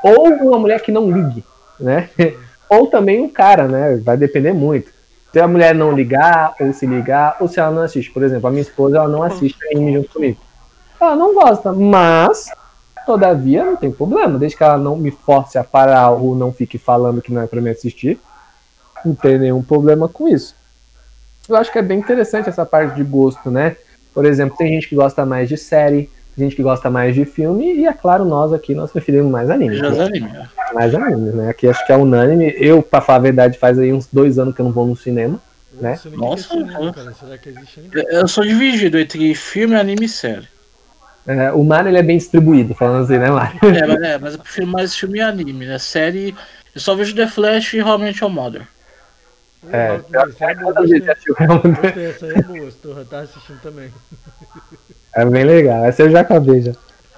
Ou 0.04 0.28
uma 0.34 0.60
mulher 0.60 0.82
que 0.82 0.92
não 0.92 1.10
ligue, 1.10 1.46
né? 1.80 2.10
Ou 2.70 2.88
também 2.88 3.22
um 3.22 3.30
cara, 3.30 3.66
né? 3.66 3.96
Vai 4.04 4.18
depender 4.18 4.52
muito. 4.52 4.92
Se 5.32 5.40
a 5.40 5.48
mulher 5.48 5.74
não 5.74 5.94
ligar, 5.94 6.54
ou 6.60 6.74
se 6.74 6.86
ligar, 6.86 7.38
ou 7.40 7.48
se 7.48 7.58
ela 7.58 7.72
não 7.72 7.84
assiste. 7.84 8.12
Por 8.12 8.22
exemplo, 8.22 8.48
a 8.48 8.52
minha 8.52 8.62
esposa, 8.62 8.98
ela 8.98 9.08
não 9.08 9.24
assiste 9.24 9.58
anime 9.68 9.94
junto 9.94 10.10
comigo. 10.10 10.40
Ela 11.00 11.16
não 11.16 11.34
gosta, 11.34 11.72
mas, 11.72 12.52
todavia, 13.06 13.64
não 13.64 13.78
tem 13.78 13.92
problema. 13.92 14.38
Desde 14.38 14.58
que 14.58 14.64
ela 14.64 14.78
não 14.78 14.98
me 14.98 15.10
force 15.10 15.58
a 15.58 15.64
parar 15.64 16.10
ou 16.10 16.36
não 16.36 16.52
fique 16.52 16.78
falando 16.78 17.22
que 17.22 17.32
não 17.32 17.42
é 17.42 17.48
para 17.48 17.62
me 17.62 17.70
assistir, 17.70 18.20
não 19.06 19.16
tem 19.16 19.40
nenhum 19.40 19.64
problema 19.64 20.10
com 20.10 20.28
isso 20.28 20.54
eu 21.48 21.56
acho 21.56 21.72
que 21.72 21.80
é 21.80 21.82
bem 21.82 22.00
interessante 22.00 22.50
essa 22.50 22.66
parte 22.66 22.96
de 22.96 23.04
gosto, 23.04 23.52
né? 23.52 23.76
Por 24.14 24.26
exemplo, 24.26 24.58
tem 24.58 24.74
gente 24.74 24.88
que 24.88 24.96
gosta 24.96 25.26
mais 25.26 25.50
de 25.50 25.58
série, 25.58 26.10
gente 26.38 26.56
que 26.56 26.64
gosta 26.64 26.90
mais 26.90 27.16
de 27.16 27.26
filme, 27.26 27.74
e 27.76 27.86
é 27.86 27.94
claro, 27.94 28.26
nós 28.26 28.54
aqui 28.54 28.74
nós 28.74 28.92
preferimos 28.92 29.32
mais 29.32 29.50
anime. 29.50 29.80
Mais 29.80 29.98
né? 29.98 30.06
anime. 30.06 30.32
É. 30.32 30.74
Mais 30.74 30.96
anime, 30.96 31.32
né? 31.32 31.50
Aqui 31.50 31.68
acho 31.68 31.86
que 31.86 31.92
é 31.92 31.98
unânime. 31.98 32.54
Eu, 32.58 32.82
pra 32.82 33.02
falar 33.02 33.20
a 33.20 33.22
verdade, 33.22 33.58
faz 33.58 33.78
aí 33.78 33.92
uns 33.92 34.08
dois 34.12 34.40
anos 34.40 34.56
que 34.56 34.62
eu 34.62 34.66
não 34.66 34.72
vou 34.72 34.88
no 34.88 34.96
cinema. 34.96 35.40
Né? 35.74 36.00
Nossa, 36.12 36.50
cinema, 36.50 36.94
cara. 36.94 37.14
Será 37.14 37.38
que 37.38 37.50
existe 37.50 37.80
ainda? 37.80 38.04
Eu 38.10 38.28
sou 38.28 38.44
dividido 38.44 39.00
entre 39.00 39.34
filme, 39.34 39.76
anime 39.76 40.06
e 40.06 40.10
série. 40.10 40.48
É, 41.26 41.52
o 41.52 41.64
Mario 41.64 41.90
ele 41.90 41.98
é 41.98 42.04
bem 42.04 42.18
distribuído, 42.18 42.76
falando 42.76 43.06
assim, 43.06 43.18
né, 43.18 43.32
Mario? 43.32 43.60
É, 43.64 43.88
mas, 43.88 44.02
é, 44.02 44.18
mas 44.18 44.34
eu 44.34 44.40
prefiro 44.40 44.68
mais 44.68 44.94
filme 44.94 45.20
e 45.20 45.22
anime, 45.22 45.66
né? 45.66 45.80
Série, 45.80 46.36
eu 46.76 46.82
só 46.82 46.96
vejo 46.96 47.16
The 47.16 47.28
Flash 47.28 47.74
e 47.74 47.78
realmente 47.78 48.24
o 48.24 48.30
Mother. 48.30 48.68
É, 49.72 49.78
é 49.78 49.94
é 49.94 49.98
estou 52.68 53.06
tá 53.06 53.20
assistindo 53.20 53.62
também. 53.62 53.92
É 55.16 55.26
bem 55.26 55.44
legal, 55.44 55.86
essa 55.86 56.02
eu 56.02 56.12
já 56.12 56.22
acabei 56.22 56.62
já. 56.62 56.74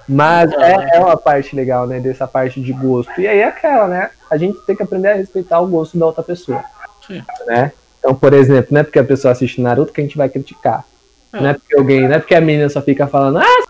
Mas 0.08 0.52
é, 0.52 0.96
é 0.96 1.00
uma 1.00 1.16
parte 1.16 1.56
legal, 1.56 1.86
né, 1.86 1.98
dessa 1.98 2.26
parte 2.26 2.60
de 2.60 2.72
gosto. 2.72 3.20
E 3.20 3.26
aí 3.26 3.38
é 3.38 3.44
aquela, 3.44 3.88
né, 3.88 4.10
a 4.30 4.36
gente 4.36 4.58
tem 4.66 4.76
que 4.76 4.82
aprender 4.82 5.08
a 5.08 5.14
respeitar 5.14 5.60
o 5.60 5.66
gosto 5.66 5.98
da 5.98 6.06
outra 6.06 6.22
pessoa. 6.22 6.62
Sim. 7.06 7.22
Né? 7.46 7.72
Então, 7.98 8.14
por 8.14 8.32
exemplo, 8.32 8.68
não 8.70 8.80
é 8.80 8.84
porque 8.84 8.98
a 8.98 9.04
pessoa 9.04 9.32
assiste 9.32 9.60
Naruto 9.60 9.92
que 9.92 10.00
a 10.00 10.04
gente 10.04 10.16
vai 10.16 10.28
criticar. 10.28 10.84
É. 11.32 11.40
Não 11.40 11.48
é 11.48 11.54
porque 11.54 11.76
alguém, 11.76 12.02
não 12.02 12.14
é 12.14 12.18
porque 12.18 12.34
a 12.34 12.40
menina 12.40 12.68
só 12.68 12.80
fica 12.80 13.06
falando, 13.06 13.38
ah, 13.38 13.66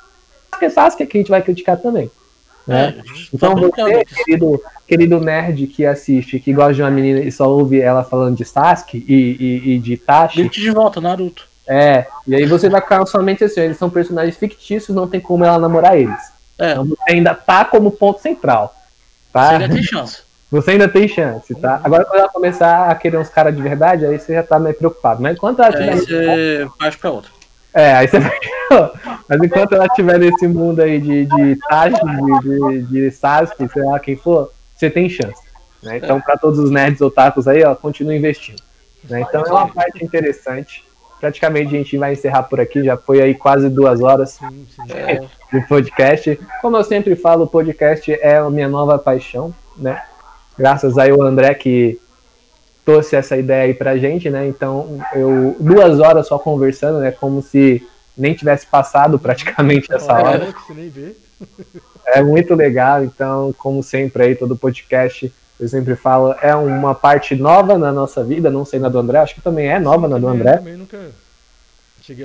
Sasuke, 0.50 0.70
Sasuke, 0.70 1.06
que 1.06 1.16
a 1.16 1.20
gente 1.20 1.30
vai 1.30 1.42
criticar 1.42 1.76
também. 1.78 2.10
Né? 2.66 2.96
É, 2.98 3.02
então 3.32 3.54
você, 3.54 4.04
querido, 4.04 4.60
querido 4.86 5.20
nerd 5.20 5.66
que 5.68 5.86
assiste, 5.86 6.40
que 6.40 6.52
gosta 6.52 6.74
de 6.74 6.82
uma 6.82 6.90
menina 6.90 7.20
e 7.20 7.30
só 7.30 7.48
ouve 7.48 7.80
ela 7.80 8.02
falando 8.02 8.36
de 8.36 8.44
Sasuke 8.44 9.04
e, 9.08 9.14
e, 9.14 9.74
e 9.74 9.78
de 9.78 9.92
Itachi. 9.92 10.40
Grite 10.40 10.60
de 10.60 10.70
volta, 10.70 11.00
Naruto. 11.00 11.46
É, 11.68 12.06
e 12.26 12.34
aí 12.34 12.46
você 12.46 12.68
vai 12.68 12.80
ficar 12.80 13.04
somente 13.06 13.42
assim, 13.42 13.60
eles 13.60 13.76
são 13.76 13.90
personagens 13.90 14.36
fictícios, 14.36 14.94
não 14.94 15.08
tem 15.08 15.20
como 15.20 15.44
ela 15.44 15.58
namorar 15.58 15.98
eles. 15.98 16.32
É. 16.58 16.72
Então 16.72 16.86
você 16.86 17.12
ainda 17.12 17.34
tá 17.34 17.64
como 17.64 17.90
ponto 17.90 18.20
central. 18.20 18.74
Tá? 19.32 19.48
Você 19.48 19.54
ainda 19.54 19.74
tem 19.74 19.82
chance. 19.82 20.22
Você 20.50 20.70
ainda 20.70 20.88
tem 20.88 21.08
chance, 21.08 21.54
tá? 21.56 21.80
Agora 21.82 22.04
quando 22.04 22.20
ela 22.20 22.28
começar 22.28 22.88
a 22.88 22.94
querer 22.94 23.18
uns 23.18 23.28
caras 23.28 23.54
de 23.54 23.60
verdade, 23.60 24.06
aí 24.06 24.18
você 24.18 24.34
já 24.34 24.42
tá 24.42 24.58
meio 24.58 24.76
preocupado. 24.76 25.20
Mas 25.20 25.36
enquanto 25.36 25.60
ela 25.60 25.72
tiver. 25.72 25.92
Aí 25.92 25.98
você 25.98 26.68
parte 26.78 26.98
pra 26.98 27.10
outra. 27.10 27.30
É, 27.76 27.92
aí 27.92 28.08
você 28.08 28.18
vai. 28.18 28.32
Mas 29.28 29.42
enquanto 29.42 29.74
ela 29.74 29.84
estiver 29.84 30.18
nesse 30.18 30.48
mundo 30.48 30.80
aí 30.80 30.98
de, 30.98 31.26
de 31.26 31.56
Tashi, 31.68 32.00
de, 32.02 32.40
de, 32.40 32.82
de 32.84 33.10
Sasuke, 33.10 33.68
sei 33.68 33.82
lá 33.84 34.00
quem 34.00 34.16
for, 34.16 34.50
você 34.74 34.88
tem 34.88 35.10
chance. 35.10 35.42
Né? 35.82 35.98
Então, 35.98 36.20
para 36.20 36.38
todos 36.38 36.58
os 36.58 36.70
nerds 36.70 37.02
otakus 37.02 37.46
aí, 37.46 37.62
ó, 37.62 37.74
continue 37.74 38.16
investindo. 38.16 38.62
Né? 39.04 39.20
Então 39.20 39.42
é 39.42 39.50
uma 39.50 39.68
parte 39.68 40.02
interessante. 40.02 40.84
Praticamente 41.20 41.74
a 41.74 41.78
gente 41.78 41.98
vai 41.98 42.12
encerrar 42.12 42.44
por 42.44 42.60
aqui, 42.60 42.82
já 42.82 42.96
foi 42.96 43.20
aí 43.20 43.34
quase 43.34 43.68
duas 43.68 44.00
horas 44.00 44.38
de 45.52 45.60
podcast. 45.68 46.38
Como 46.62 46.76
eu 46.76 46.84
sempre 46.84 47.14
falo, 47.14 47.44
o 47.44 47.48
podcast 47.48 48.10
é 48.12 48.38
a 48.38 48.50
minha 48.50 48.68
nova 48.68 48.98
paixão, 48.98 49.54
né? 49.76 50.02
Graças 50.58 50.96
aí 50.96 51.10
ao 51.10 51.22
André 51.22 51.54
que 51.54 52.00
trouxe 52.86 53.16
essa 53.16 53.36
ideia 53.36 53.64
aí 53.64 53.74
pra 53.74 53.98
gente, 53.98 54.30
né? 54.30 54.46
Então, 54.46 55.00
eu 55.12 55.56
duas 55.58 55.98
horas 55.98 56.28
só 56.28 56.38
conversando, 56.38 57.00
né? 57.00 57.10
Como 57.10 57.42
se 57.42 57.84
nem 58.16 58.32
tivesse 58.32 58.64
passado 58.66 59.18
praticamente 59.18 59.92
essa 59.92 60.14
hora. 60.14 60.54
É 62.08 62.22
muito 62.22 62.54
legal, 62.54 63.04
então, 63.04 63.52
como 63.58 63.82
sempre 63.82 64.22
aí, 64.22 64.34
todo 64.36 64.56
podcast, 64.56 65.30
eu 65.58 65.68
sempre 65.68 65.96
falo, 65.96 66.34
é 66.40 66.54
uma 66.54 66.94
parte 66.94 67.34
nova 67.34 67.76
na 67.76 67.90
nossa 67.90 68.22
vida, 68.22 68.48
não 68.48 68.64
sei 68.64 68.78
na 68.78 68.88
do 68.88 68.98
André, 68.98 69.18
acho 69.18 69.34
que 69.34 69.40
também 69.40 69.66
é 69.66 69.80
nova 69.80 70.06
Sim, 70.06 70.12
na 70.12 70.18
do 70.18 70.28
André. 70.28 70.62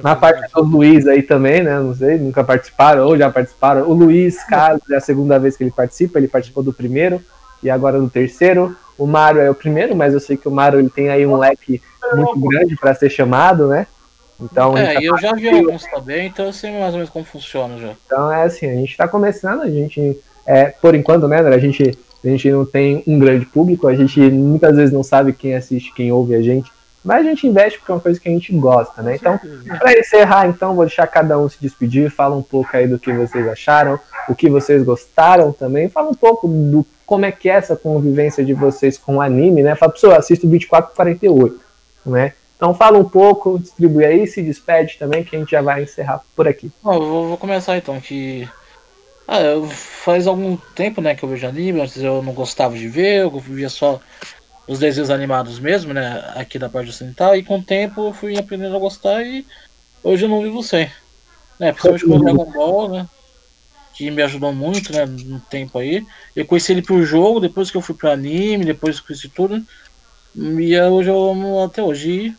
Na 0.03 0.15
parte 0.15 0.49
do 0.53 0.61
Luiz 0.61 1.07
aí 1.07 1.23
também, 1.23 1.63
né? 1.63 1.79
Não 1.79 1.95
sei, 1.95 2.19
nunca 2.19 2.43
participaram 2.43 3.05
ou 3.05 3.17
já 3.17 3.29
participaram. 3.31 3.89
O 3.89 3.93
Luiz 3.93 4.43
Carlos 4.43 4.87
é 4.91 4.97
a 4.97 5.01
segunda 5.01 5.39
vez 5.39 5.57
que 5.57 5.63
ele 5.63 5.71
participa, 5.71 6.19
ele 6.19 6.27
participou 6.27 6.63
do 6.63 6.71
primeiro 6.71 7.19
e 7.63 7.69
agora 7.69 7.99
do 7.99 8.09
terceiro. 8.09 8.75
O 8.97 9.07
Mario 9.07 9.41
é 9.41 9.49
o 9.49 9.55
primeiro, 9.55 9.95
mas 9.95 10.13
eu 10.13 10.19
sei 10.19 10.37
que 10.37 10.47
o 10.47 10.51
Mario 10.51 10.79
ele 10.79 10.89
tem 10.89 11.09
aí 11.09 11.25
um 11.25 11.35
leque 11.35 11.81
muito 12.13 12.39
grande 12.39 12.75
para 12.75 12.93
ser 12.93 13.09
chamado, 13.09 13.67
né? 13.67 13.87
Então, 14.39 14.75
é, 14.75 14.95
tá 14.95 15.03
eu 15.03 15.17
já 15.17 15.33
vi 15.33 15.49
alguns 15.49 15.85
também, 15.85 16.27
então 16.27 16.45
eu 16.45 16.53
sei 16.53 16.71
mais 16.71 16.93
ou 16.93 16.93
menos 16.93 17.09
como 17.09 17.23
funciona 17.23 17.77
já. 17.77 17.93
Então 18.05 18.31
é 18.31 18.43
assim, 18.43 18.67
a 18.67 18.75
gente 18.75 18.91
está 18.91 19.07
começando, 19.07 19.61
a 19.61 19.69
gente, 19.69 20.19
é, 20.45 20.65
por 20.65 20.95
enquanto, 20.95 21.27
né, 21.27 21.39
a 21.39 21.57
gente, 21.59 21.97
a 22.23 22.27
gente 22.27 22.49
não 22.49 22.65
tem 22.65 23.03
um 23.05 23.19
grande 23.19 23.45
público, 23.45 23.87
a 23.87 23.95
gente 23.95 24.19
muitas 24.19 24.75
vezes 24.75 24.93
não 24.93 25.03
sabe 25.03 25.33
quem 25.33 25.55
assiste, 25.55 25.93
quem 25.93 26.11
ouve 26.11 26.33
a 26.33 26.41
gente, 26.41 26.71
mas 27.03 27.25
a 27.25 27.29
gente 27.29 27.47
investe 27.47 27.79
porque 27.79 27.91
é 27.91 27.95
uma 27.95 28.01
coisa 28.01 28.19
que 28.19 28.29
a 28.29 28.31
gente 28.31 28.53
gosta, 28.53 29.01
né? 29.01 29.15
Então, 29.15 29.39
para 29.79 29.99
encerrar, 29.99 30.47
então, 30.47 30.75
vou 30.75 30.85
deixar 30.85 31.07
cada 31.07 31.37
um 31.37 31.49
se 31.49 31.57
despedir, 31.59 32.11
fala 32.11 32.35
um 32.35 32.43
pouco 32.43 32.69
aí 32.77 32.87
do 32.87 32.99
que 32.99 33.11
vocês 33.11 33.47
acharam, 33.47 33.99
o 34.29 34.35
que 34.35 34.49
vocês 34.49 34.83
gostaram 34.83 35.51
também, 35.51 35.89
fala 35.89 36.09
um 36.09 36.13
pouco 36.13 36.47
do 36.47 36.85
como 37.11 37.25
é 37.25 37.31
que 37.33 37.49
é 37.49 37.55
essa 37.55 37.75
convivência 37.75 38.41
de 38.41 38.53
vocês 38.53 38.97
com 38.97 39.17
o 39.17 39.21
anime, 39.21 39.61
né? 39.61 39.75
Fala, 39.75 39.91
pessoal, 39.91 40.17
assisto 40.17 40.47
o 40.47 40.49
2448, 40.49 41.59
né? 42.05 42.33
Então 42.55 42.73
fala 42.73 42.97
um 42.97 43.03
pouco, 43.03 43.59
distribui 43.59 44.05
aí, 44.05 44.25
se 44.25 44.41
despede 44.41 44.97
também, 44.97 45.21
que 45.21 45.35
a 45.35 45.39
gente 45.39 45.51
já 45.51 45.61
vai 45.61 45.83
encerrar 45.83 46.21
por 46.33 46.47
aqui. 46.47 46.71
Bom, 46.81 46.97
vou, 46.97 47.27
vou, 47.27 47.37
começar 47.37 47.75
então, 47.75 47.99
que 47.99 48.47
ah, 49.27 49.41
faz 49.69 50.25
algum 50.25 50.55
tempo 50.73 51.01
né, 51.01 51.13
que 51.13 51.23
eu 51.23 51.27
vejo 51.27 51.45
anime, 51.45 51.81
antes 51.81 52.01
eu 52.01 52.23
não 52.23 52.31
gostava 52.31 52.77
de 52.77 52.87
ver, 52.87 53.23
eu 53.23 53.39
via 53.41 53.67
só 53.67 53.99
os 54.65 54.79
desenhos 54.79 55.09
animados 55.09 55.59
mesmo, 55.59 55.93
né, 55.93 56.31
aqui 56.37 56.57
da 56.57 56.69
parte 56.69 56.91
ocidental, 56.91 57.35
e 57.35 57.43
com 57.43 57.57
o 57.57 57.63
tempo 57.63 58.07
eu 58.07 58.13
fui 58.13 58.39
aprendendo 58.39 58.77
a 58.77 58.79
gostar 58.79 59.21
e 59.21 59.45
hoje 60.01 60.23
eu 60.23 60.29
não 60.29 60.41
vivo 60.41 60.63
sem. 60.63 60.89
Né, 61.59 61.73
principalmente 61.73 62.05
com 62.05 62.15
o 62.15 62.23
Dragon 62.23 62.51
Ball, 62.53 62.89
né, 62.89 63.09
que 64.01 64.09
me 64.09 64.23
ajudou 64.23 64.51
muito, 64.51 64.91
né, 64.91 65.05
no 65.05 65.39
tempo 65.39 65.77
aí. 65.77 66.03
Eu 66.35 66.43
conheci 66.43 66.71
ele 66.71 66.81
pro 66.81 67.05
jogo, 67.05 67.39
depois 67.39 67.69
que 67.69 67.77
eu 67.77 67.81
fui 67.81 67.93
pro 67.93 68.09
anime, 68.09 68.65
depois 68.65 68.99
que 68.99 69.05
conheci 69.05 69.29
tudo, 69.29 69.63
e 70.35 70.79
hoje 70.79 71.09
eu 71.09 71.29
amo 71.29 71.63
até 71.63 71.83
hoje. 71.83 72.35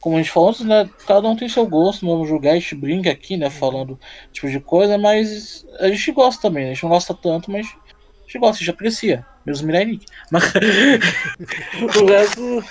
Como 0.00 0.16
a 0.16 0.18
gente 0.18 0.32
falou 0.32 0.48
antes, 0.48 0.62
né, 0.62 0.90
cada 1.06 1.28
um 1.28 1.36
tem 1.36 1.48
seu 1.48 1.66
gosto, 1.66 2.04
vamos 2.04 2.28
julgar, 2.28 2.50
a 2.50 2.54
gente 2.54 2.74
brinca 2.74 3.10
aqui, 3.10 3.36
né, 3.36 3.48
falando 3.48 3.98
tipo 4.32 4.50
de 4.50 4.58
coisa, 4.58 4.98
mas 4.98 5.64
a 5.78 5.88
gente 5.88 6.10
gosta 6.10 6.42
também, 6.42 6.64
né, 6.64 6.70
a 6.72 6.74
gente 6.74 6.82
não 6.82 6.90
gosta 6.90 7.14
tanto, 7.14 7.50
mas 7.50 7.66
a 7.66 8.26
gente 8.26 8.38
gosta, 8.38 8.56
a 8.56 8.58
gente 8.58 8.70
aprecia, 8.70 9.24
mesmo 9.46 9.66
Mirai 9.68 9.84
Nick. 9.84 10.04
Mas 10.32 10.52
o 12.02 12.06
resto 12.06 12.64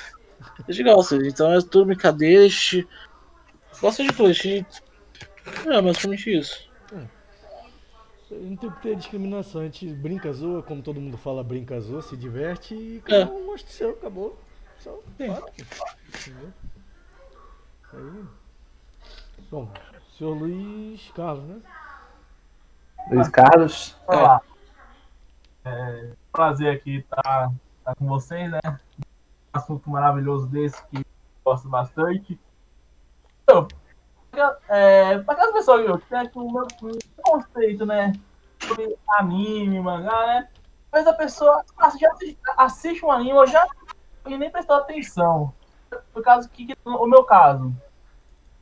a 0.67 0.71
gente 0.71 0.83
gosta, 0.83 1.15
então 1.15 1.53
é 1.53 1.61
tudo 1.61 1.85
brincadeira, 1.85 2.43
a 2.43 2.47
gente 2.47 2.87
gosta 3.81 4.03
de 4.03 4.09
tudo, 4.09 4.29
a 4.29 4.33
gente 4.33 4.65
é 5.65 5.81
basicamente 5.81 6.37
isso. 6.37 6.72
É. 8.33 8.39
Não 8.41 8.55
tem 8.55 8.71
que 8.71 8.81
ter 8.81 8.95
discriminação, 8.95 9.61
a 9.61 9.65
gente 9.65 9.87
brinca, 9.93 10.31
zoa, 10.33 10.63
como 10.63 10.81
todo 10.81 10.99
mundo 10.99 11.17
fala, 11.17 11.43
brinca, 11.43 11.79
zoa, 11.79 12.01
se 12.01 12.17
diverte 12.17 12.73
e 12.75 13.01
cada 13.01 13.31
um 13.31 13.45
gosta 13.45 13.67
do 13.67 13.71
seu, 13.71 13.89
acabou. 13.91 14.37
Só. 14.79 14.99
Entendeu? 15.19 16.53
Aí. 17.93 18.25
Bom, 19.51 19.71
senhor 20.17 20.33
Luiz 20.33 21.11
Carlos, 21.11 21.45
né? 21.45 21.61
Luiz 23.11 23.29
Carlos. 23.29 23.95
Olá. 24.07 24.41
É. 25.63 25.69
é 25.69 26.11
prazer 26.31 26.75
aqui 26.75 26.97
estar 26.97 27.21
tá, 27.21 27.51
tá 27.85 27.95
com 27.95 28.07
vocês, 28.07 28.49
né? 28.49 28.59
Um 28.65 28.73
assunto 29.53 29.89
maravilhoso 29.89 30.47
desse 30.47 30.83
que 30.87 31.05
gosto 31.45 31.69
bastante. 31.69 32.39
Então, 33.43 33.67
é, 34.67 35.19
para 35.19 35.33
aquelas 35.33 35.53
pessoas 35.53 36.01
que 36.01 36.09
tem 36.09 36.19
aqui 36.19 36.39
o 36.39 36.51
meu 36.51 36.67
conceito, 37.33 37.85
né? 37.85 38.13
Sobre 38.59 38.95
anime, 39.17 39.79
mangá, 39.79 40.25
né? 40.27 40.49
Vezes 40.91 41.07
a 41.07 41.13
pessoa 41.13 41.63
assiste, 41.77 42.37
assiste 42.57 43.05
um 43.05 43.11
anime 43.11 43.47
já 43.47 43.65
e 44.27 44.37
nem 44.37 44.51
prestou 44.51 44.75
atenção. 44.75 45.53
Por 46.13 46.23
causa 46.23 46.47
que, 46.49 46.75
o 46.85 47.07
meu 47.07 47.23
caso, 47.23 47.73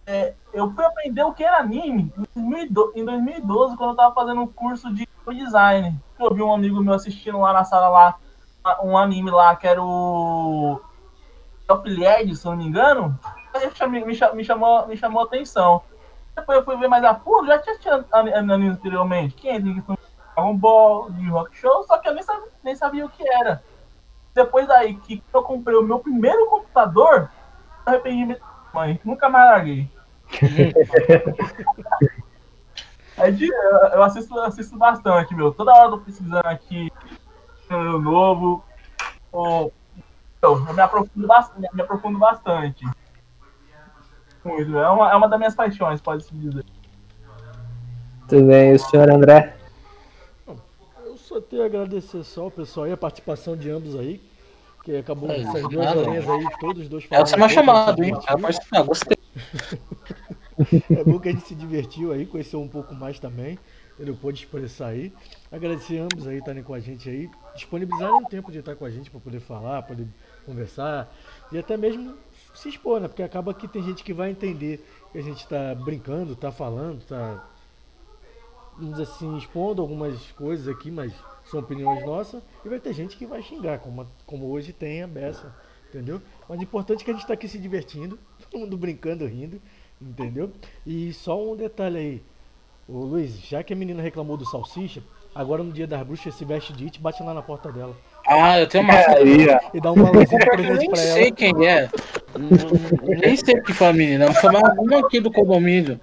é, 0.06 0.34
eu 0.54 0.72
fui 0.72 0.84
aprender 0.84 1.24
o 1.24 1.34
que 1.34 1.44
era 1.44 1.58
anime 1.58 2.12
em 2.36 3.06
2012, 3.06 3.78
quando 3.78 3.92
eu 3.92 3.96
tava 3.96 4.16
fazendo 4.16 4.42
um 4.42 4.48
curso 4.48 4.94
de 4.94 5.08
design. 5.30 5.98
Eu 6.20 6.34
vi 6.34 6.42
um 6.42 6.54
amigo 6.54 6.82
meu 6.82 6.94
assistindo 6.94 7.40
lá 7.40 7.54
na 7.54 7.64
sala 7.64 7.90
lá, 7.90 8.18
um 8.84 8.98
anime 8.98 9.32
lá 9.32 9.56
que 9.56 9.68
era 9.68 9.82
o 9.82 10.82
Top 11.68 11.90
Led, 11.90 12.36
se 12.36 12.46
não 12.46 12.56
me 12.56 12.66
engano. 12.66 13.18
Me, 13.88 14.06
me, 14.06 14.06
me, 14.06 14.44
chamou, 14.44 14.88
me 14.88 14.98
chamou 14.98 15.22
a 15.22 15.26
atenção. 15.26 15.82
Depois 16.42 16.58
eu 16.58 16.66
fui 16.66 16.76
ver 16.78 16.88
mais 16.88 17.04
a 17.04 17.14
fundo, 17.14 17.46
já 17.46 17.60
tinha 17.60 17.76
assistido 17.76 18.04
anime 18.12 18.70
anteriormente. 18.70 19.36
Quem 19.36 19.56
é 19.56 19.60
Dragon 19.60 20.58
Ball, 20.58 21.12
de 21.12 21.30
Rock 21.30 21.56
Show, 21.56 21.84
só 21.84 22.00
que 22.00 22.10
eu 22.10 22.16
nem 22.16 22.24
sabia, 22.24 22.48
nem 22.64 22.76
sabia 22.76 23.06
o 23.06 23.10
que 23.10 23.24
era. 23.32 23.64
Depois 24.34 24.68
daí 24.68 24.96
que 24.96 25.24
eu 25.32 25.44
comprei 25.44 25.78
o 25.78 25.84
meu 25.84 26.00
primeiro 26.00 26.48
computador, 26.48 27.30
eu 27.86 27.94
arrependi 27.94 28.36
mãe, 28.74 29.00
nunca 29.06 29.30
mais 29.30 29.52
larguei. 29.52 29.88
eu 33.94 34.04
assisto, 34.04 34.40
assisto 34.40 34.76
bastante, 34.78 35.36
meu. 35.36 35.54
Toda 35.54 35.74
hora 35.74 35.86
eu 35.86 35.92
tô 35.92 36.00
pesquisando 36.00 36.48
aqui 36.48 36.92
novo. 38.02 38.64
eu, 40.42 40.60
me 40.74 40.82
aprofundo, 40.82 41.28
me 41.72 41.82
aprofundo 41.82 42.18
bastante. 42.18 42.84
Muito, 44.44 44.78
é 44.78 44.90
uma, 44.90 45.12
é 45.12 45.16
uma 45.16 45.28
das 45.28 45.40
minhas 45.40 45.56
paixões, 45.56 46.02
pode-se 46.02 46.34
dizer. 46.34 46.66
Tudo 48.28 48.48
bem, 48.48 48.72
e 48.72 48.76
o 48.76 48.80
senhor 48.80 49.10
André? 49.10 49.56
Eu 51.06 51.18
só 51.18 51.40
tenho 51.40 51.64
a 51.64 51.66
agradecer 51.66 52.24
só 52.24 52.48
o 52.48 52.52
pessoal 52.52 52.88
e 52.88 52.92
a 52.92 52.98
participação 52.98 53.56
de 53.56 53.70
ambos 53.70 53.96
aí. 53.96 54.22
Que 54.84 54.98
acabou 54.98 55.30
é, 55.30 55.42
essas 55.42 55.62
duas 55.70 55.96
horinhas 55.96 56.28
aí, 56.28 56.48
todos 56.60 56.84
os 56.84 56.90
dois 56.90 57.04
falando. 57.04 57.24
Essa 57.24 57.36
é 57.36 57.38
uma 57.38 57.50
chamada, 57.50 58.04
hein? 58.04 58.14
Ah, 58.26 58.82
gostei. 58.82 59.18
é 60.90 61.04
bom 61.04 61.20
que 61.20 61.30
a 61.30 61.32
gente 61.32 61.48
se 61.48 61.54
divertiu 61.54 62.12
aí, 62.12 62.26
conheceu 62.26 62.60
um 62.60 62.68
pouco 62.68 62.96
mais 62.96 63.20
também. 63.20 63.60
Ele 64.00 64.14
pôde 64.14 64.40
expressar 64.40 64.88
aí. 64.88 65.14
Agradecer 65.52 66.00
ambos 66.00 66.26
aí 66.26 66.40
estarem 66.40 66.64
com 66.64 66.74
a 66.74 66.80
gente 66.80 67.08
aí, 67.08 67.30
disponibilizarem 67.54 68.16
um 68.16 68.26
tempo 68.26 68.52
de 68.52 68.58
estar 68.60 68.76
com 68.76 68.86
a 68.86 68.90
gente 68.90 69.12
para 69.12 69.20
poder 69.20 69.40
falar, 69.40 69.84
poder 69.84 70.08
conversar 70.46 71.14
e 71.52 71.60
até 71.60 71.78
mesmo 71.78 72.16
se 72.54 72.70
expor, 72.70 73.00
né? 73.00 73.08
Porque 73.08 73.24
acaba 73.24 73.54
que 73.54 73.68
tem 73.68 73.84
gente 73.84 74.04
que 74.04 74.14
vai 74.14 74.32
entender 74.32 74.86
que 75.12 75.18
a 75.18 75.22
gente 75.22 75.40
está 75.40 75.76
brincando, 75.76 76.34
está 76.34 76.52
falando, 76.52 77.00
está 77.00 77.48
vamos 78.78 78.92
dizer 78.92 79.04
assim, 79.04 79.38
expondo 79.38 79.82
algumas 79.82 80.20
coisas 80.32 80.68
aqui, 80.68 80.90
mas 80.90 81.14
são 81.46 81.60
opiniões 81.60 82.06
nossas, 82.06 82.42
e 82.66 82.70
vai 82.70 82.80
ter 82.80 82.94
gente 82.94 83.18
que 83.18 83.26
vai 83.26 83.42
xingar, 83.42 83.80
como, 83.80 84.08
como 84.26 84.48
hoje 84.48 84.74
tem 84.74 85.04
a 85.04 85.08
Bessa, 85.08 85.54
entendeu? 85.90 86.22
Mas 86.48 86.60
o 86.60 86.64
importante 86.64 87.02
é 87.02 87.06
que 87.06 87.12
a 87.12 87.14
gente 87.14 87.24
está 87.24 87.34
aqui 87.34 87.48
se 87.48 87.60
divertindo, 87.60 88.18
todo 88.50 88.62
mundo 88.62 88.78
brincando, 88.78 89.26
rindo, 89.26 89.62
entendeu? 90.02 90.52
E 90.86 91.14
só 91.14 91.42
um 91.42 91.56
detalhe 91.56 91.98
aí, 91.98 92.24
o 92.88 93.06
Luiz, 93.06 93.40
já 93.40 93.64
que 93.64 93.74
a 93.74 93.76
menina 93.76 94.02
reclamou 94.02 94.38
do 94.38 94.46
salsicha, 94.46 95.04
agora 95.34 95.64
no 95.64 95.72
dia 95.72 95.88
das 95.88 96.06
bruxas 96.06 96.34
se 96.36 96.44
veste 96.44 96.74
de 96.74 96.86
it, 96.86 97.00
bate 97.00 97.22
lá 97.24 97.34
na 97.34 97.42
porta 97.42 97.72
dela. 97.72 97.96
Ah, 98.34 98.60
eu 98.60 98.68
tenho 98.68 98.84
uma 98.84 98.94
E 99.74 99.82
dá 99.82 99.92
um 99.92 99.96
balãozinho 99.96 100.40
de 100.40 100.46
presente 100.46 100.90
pra 100.90 101.02
ela. 101.02 101.16
Nem 101.16 101.24
sei 101.24 101.32
quem 101.32 101.68
é. 101.68 101.90
Nem 102.38 103.36
sei 103.36 103.62
que 103.62 103.74
foi 103.74 103.88
a 103.88 103.94
menina. 103.94 104.34
Foi 104.34 104.50
uma 104.50 105.00
aqui 105.00 105.20
do 105.20 105.32
condomínio. 105.32 106.00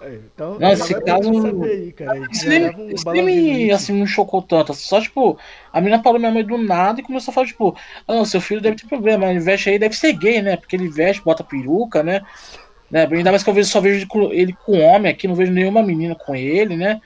Então, 0.00 0.58
não, 0.58 0.72
esse 0.72 0.94
caso. 1.02 1.64
Aí, 1.64 1.92
cara. 1.92 2.20
Esse 2.30 2.48
nem, 2.48 2.70
um 2.70 2.90
esse 2.90 3.04
nem 3.06 3.22
me, 3.22 3.70
assim, 3.70 3.92
me 3.92 4.06
chocou 4.06 4.42
tanto. 4.42 4.74
Só, 4.74 5.00
tipo, 5.00 5.38
a 5.72 5.80
menina 5.80 6.02
parou 6.02 6.18
minha 6.18 6.32
mãe 6.32 6.44
do 6.44 6.58
nada 6.58 7.00
e 7.00 7.04
começou 7.04 7.30
a 7.30 7.34
falar, 7.34 7.46
tipo, 7.46 7.76
ah, 8.06 8.14
não, 8.14 8.24
seu 8.24 8.40
filho 8.40 8.60
deve 8.60 8.76
ter 8.76 8.86
problema, 8.86 9.26
ele 9.26 9.40
veste 9.40 9.70
aí, 9.70 9.78
deve 9.78 9.96
ser 9.96 10.12
gay, 10.14 10.40
né? 10.40 10.56
Porque 10.56 10.76
ele 10.76 10.88
veste, 10.88 11.22
bota 11.22 11.44
peruca, 11.44 12.02
né? 12.02 12.22
né? 12.90 13.08
Ainda 13.10 13.30
mais 13.30 13.42
que 13.42 13.50
eu 13.50 13.54
vejo, 13.54 13.68
só 13.68 13.80
vejo 13.80 14.06
ele 14.30 14.52
com 14.64 14.78
homem 14.80 15.10
aqui, 15.10 15.28
não 15.28 15.34
vejo 15.34 15.52
nenhuma 15.52 15.82
menina 15.82 16.14
com 16.14 16.34
ele, 16.34 16.76
né? 16.76 17.00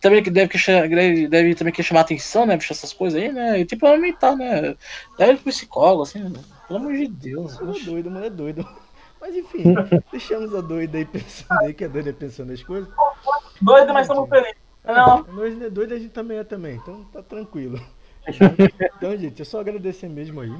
Também 0.00 0.22
deve, 0.22 0.48
deve, 0.88 1.28
deve 1.28 1.54
também 1.54 1.72
querer 1.72 1.86
chamar 1.86 2.00
atenção, 2.00 2.46
né? 2.46 2.56
Bicho, 2.56 2.72
essas 2.72 2.92
coisas 2.92 3.20
aí, 3.20 3.32
né? 3.32 3.60
E 3.60 3.64
tem 3.64 3.78
problema 3.78 4.02
mental, 4.02 4.36
né? 4.36 4.76
Deve 5.18 5.32
ir 5.32 5.36
pro 5.36 5.52
psicólogo, 5.52 6.02
assim, 6.02 6.32
pelo 6.66 6.80
amor 6.80 6.92
de 6.94 7.08
Deus. 7.08 7.58
Mano 7.60 7.76
é 7.76 7.80
doido, 7.80 8.10
mano, 8.10 8.26
é 8.26 8.30
doido. 8.30 8.68
Mas 9.20 9.34
enfim, 9.34 9.74
deixamos 10.10 10.54
a 10.54 10.60
doida 10.60 10.98
aí 10.98 11.04
pensando 11.04 11.60
aí, 11.62 11.74
que 11.74 11.84
a 11.84 11.88
doida 11.88 12.12
pensando 12.12 12.52
as 12.52 12.62
coisas. 12.62 12.88
Doida, 13.60 13.92
mas 13.92 14.08
estamos 14.08 14.28
felizes. 14.28 14.66
Não. 14.84 15.24
Nós 15.24 15.60
é 15.60 15.68
doida, 15.68 15.96
a 15.96 15.98
gente 15.98 16.12
também 16.12 16.38
é 16.38 16.44
também, 16.44 16.76
então 16.76 17.04
tá 17.12 17.22
tranquilo. 17.22 17.80
Então, 18.96 19.16
gente, 19.16 19.40
é 19.40 19.44
só 19.44 19.60
agradecer 19.60 20.08
mesmo 20.08 20.40
aí. 20.40 20.52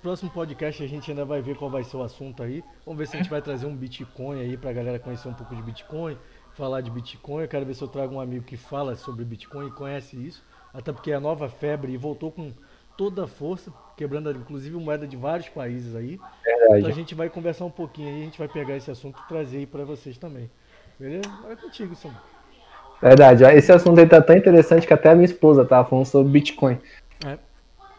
Próximo 0.00 0.30
podcast 0.30 0.82
a 0.82 0.86
gente 0.86 1.10
ainda 1.10 1.26
vai 1.26 1.42
ver 1.42 1.54
qual 1.54 1.70
vai 1.70 1.84
ser 1.84 1.98
o 1.98 2.02
assunto 2.02 2.42
aí. 2.42 2.64
Vamos 2.86 2.98
ver 2.98 3.06
se 3.06 3.16
a 3.16 3.20
gente 3.20 3.28
vai 3.28 3.42
trazer 3.42 3.66
um 3.66 3.76
Bitcoin 3.76 4.40
aí 4.40 4.56
pra 4.56 4.72
galera 4.72 4.98
conhecer 4.98 5.28
um 5.28 5.34
pouco 5.34 5.54
de 5.54 5.60
Bitcoin, 5.60 6.16
falar 6.56 6.80
de 6.80 6.90
Bitcoin. 6.90 7.42
Eu 7.42 7.48
quero 7.48 7.66
ver 7.66 7.74
se 7.74 7.82
eu 7.82 7.88
trago 7.88 8.14
um 8.14 8.20
amigo 8.20 8.44
que 8.44 8.56
fala 8.56 8.96
sobre 8.96 9.24
Bitcoin 9.24 9.68
e 9.68 9.70
conhece 9.70 10.16
isso. 10.16 10.42
Até 10.72 10.92
porque 10.92 11.10
é 11.10 11.14
a 11.14 11.20
nova 11.20 11.48
febre 11.48 11.92
e 11.92 11.96
voltou 11.96 12.30
com 12.30 12.52
toda 12.96 13.24
a 13.24 13.26
força, 13.26 13.70
quebrando 13.96 14.30
inclusive 14.30 14.76
moeda 14.76 15.06
de 15.06 15.16
vários 15.16 15.48
países 15.48 15.94
aí. 15.94 16.18
Verdade. 16.44 16.78
Então 16.78 16.90
a 16.90 16.94
gente 16.94 17.14
vai 17.14 17.28
conversar 17.28 17.64
um 17.64 17.70
pouquinho 17.70 18.08
aí, 18.08 18.22
a 18.22 18.24
gente 18.24 18.38
vai 18.38 18.48
pegar 18.48 18.76
esse 18.76 18.90
assunto 18.90 19.20
e 19.24 19.28
trazer 19.28 19.58
aí 19.58 19.66
para 19.66 19.84
vocês 19.84 20.16
também. 20.16 20.50
Beleza? 20.98 21.30
É 21.50 21.56
contigo, 21.56 21.94
Sam. 21.94 22.14
Verdade, 23.00 23.44
esse 23.44 23.70
assunto 23.70 24.00
aí 24.00 24.08
tá 24.08 24.22
tão 24.22 24.36
interessante 24.36 24.86
que 24.86 24.94
até 24.94 25.10
a 25.10 25.14
minha 25.14 25.26
esposa 25.26 25.64
tava 25.64 25.86
falando 25.88 26.06
sobre 26.06 26.32
Bitcoin. 26.32 26.78
É. 27.26 27.38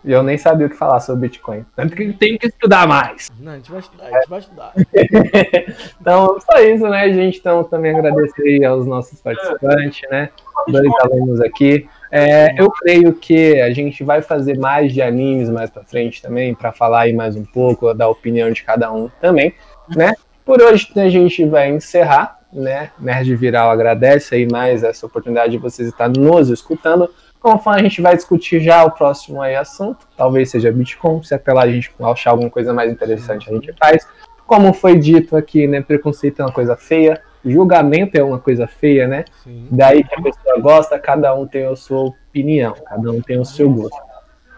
E 0.08 0.14
eu 0.14 0.24
nem 0.24 0.38
sabia 0.38 0.68
o 0.68 0.70
que 0.70 0.76
falar 0.78 1.02
sobre 1.02 1.28
Bitcoin. 1.28 1.66
Tanto 1.76 1.94
que 1.94 2.14
tem 2.14 2.38
que 2.38 2.48
estudar 2.48 2.88
mais. 2.88 3.30
Não, 3.42 3.52
a 3.52 3.56
gente 3.58 3.70
vai 3.70 3.82
estudar, 3.82 4.06
a 4.06 4.12
gente 4.12 4.30
vai 4.30 4.40
estudar. 4.40 4.74
então, 6.00 6.38
só 6.40 6.62
isso, 6.62 6.88
né, 6.88 7.12
gente? 7.12 7.40
Então, 7.40 7.62
também 7.66 7.92
agradecer 7.94 8.42
aí 8.42 8.64
aos 8.64 8.88
nossos 8.88 9.22
participantes, 9.22 10.10
né? 10.10 10.30
Dois 10.70 10.90
alunos 11.02 11.42
aqui. 11.42 11.90
É, 12.10 12.56
eu 12.58 12.72
creio 12.72 13.14
que 13.16 13.60
a 13.60 13.70
gente 13.72 14.02
vai 14.02 14.22
fazer 14.22 14.58
mais 14.58 14.94
de 14.94 15.02
animes 15.02 15.50
mais 15.50 15.70
para 15.70 15.84
frente 15.84 16.22
também, 16.22 16.56
para 16.56 16.72
falar 16.72 17.02
aí 17.02 17.12
mais 17.12 17.36
um 17.36 17.44
pouco 17.44 17.94
da 17.94 18.08
opinião 18.08 18.50
de 18.50 18.64
cada 18.64 18.90
um 18.90 19.10
também, 19.20 19.54
né? 19.94 20.14
Por 20.46 20.62
hoje 20.62 20.88
a 20.96 21.10
gente 21.10 21.44
vai 21.44 21.70
encerrar, 21.70 22.40
né? 22.54 22.92
Nerd 22.98 23.36
Viral 23.36 23.70
agradece 23.70 24.36
aí 24.36 24.48
mais 24.50 24.86
essa 24.86 25.06
oportunidade 25.06 25.52
de 25.52 25.58
vocês 25.58 25.90
estar 25.90 26.08
nos 26.08 26.48
escutando. 26.48 27.10
Conforme 27.48 27.80
a 27.80 27.84
gente 27.84 28.02
vai 28.02 28.14
discutir 28.14 28.60
já 28.60 28.84
o 28.84 28.92
próximo 28.92 29.42
aí 29.42 29.56
assunto, 29.56 30.06
talvez 30.18 30.50
seja 30.50 30.70
Bitcoin, 30.70 31.24
se 31.24 31.34
até 31.34 31.54
lá 31.54 31.64
a 31.64 31.72
gente 31.72 31.90
achar 32.02 32.32
alguma 32.32 32.50
coisa 32.50 32.74
mais 32.74 32.92
interessante 32.92 33.50
a 33.50 33.54
gente 33.54 33.74
faz. 33.80 34.06
Como 34.46 34.74
foi 34.74 35.00
dito 35.00 35.34
aqui, 35.34 35.66
né? 35.66 35.80
Preconceito 35.80 36.42
é 36.42 36.44
uma 36.46 36.52
coisa 36.52 36.76
feia, 36.76 37.22
julgamento 37.46 38.18
é 38.18 38.22
uma 38.22 38.38
coisa 38.38 38.68
feia, 38.68 39.08
né? 39.08 39.24
Sim. 39.46 39.66
Daí 39.72 40.04
que 40.04 40.14
a 40.14 40.22
pessoa 40.22 40.60
gosta, 40.60 41.00
cada 41.00 41.34
um 41.34 41.48
tem 41.48 41.66
a 41.66 41.74
sua 41.78 42.08
opinião, 42.08 42.74
cada 42.86 43.10
um 43.14 43.22
tem 43.22 43.40
o 43.40 43.46
seu 43.46 43.70
gosto. 43.70 43.98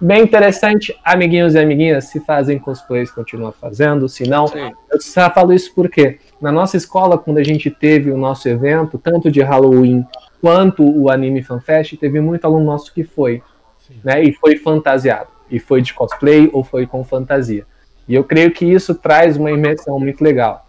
Bem 0.02 0.24
interessante, 0.24 0.98
amiguinhos 1.06 1.54
e 1.54 1.60
amiguinhas, 1.60 2.06
se 2.06 2.20
fazem 2.22 2.58
cosplays, 2.58 3.12
continua 3.12 3.52
fazendo, 3.52 4.10
se 4.10 4.28
não, 4.28 4.48
Sim. 4.48 4.72
eu 4.92 5.00
só 5.00 5.30
falo 5.30 5.54
isso 5.54 5.76
porque 5.76 6.18
na 6.42 6.52
nossa 6.52 6.76
escola, 6.76 7.20
quando 7.20 7.38
a 7.38 7.44
gente 7.44 7.70
teve 7.70 8.10
o 8.10 8.18
nosso 8.18 8.50
evento, 8.50 8.98
tanto 8.98 9.30
de 9.30 9.44
Halloween 9.44 10.04
quanto 10.42 10.84
o 10.84 11.10
Anime 11.10 11.44
Fan 11.44 11.60
Fest, 11.60 11.98
teve 11.98 12.20
muito 12.20 12.46
aluno 12.46 12.66
nosso 12.66 12.94
que 12.94 13.04
foi, 13.04 13.42
Sim. 13.80 13.96
né, 14.04 14.24
e 14.24 14.34
foi 14.34 14.58
fantasiado, 14.58 15.30
e 15.50 15.60
foi 15.60 15.82
de 15.82 15.94
cosplay 15.94 16.50
ou 16.54 16.64
foi 16.64 16.86
com 16.86 17.04
fantasia. 17.04 17.66
E 18.08 18.16
eu 18.16 18.24
creio 18.24 18.52
que 18.52 18.66
isso 18.66 18.96
traz 18.96 19.38
uma 19.38 19.52
imersão 19.52 20.00
muito 20.00 20.24
legal. 20.24 20.66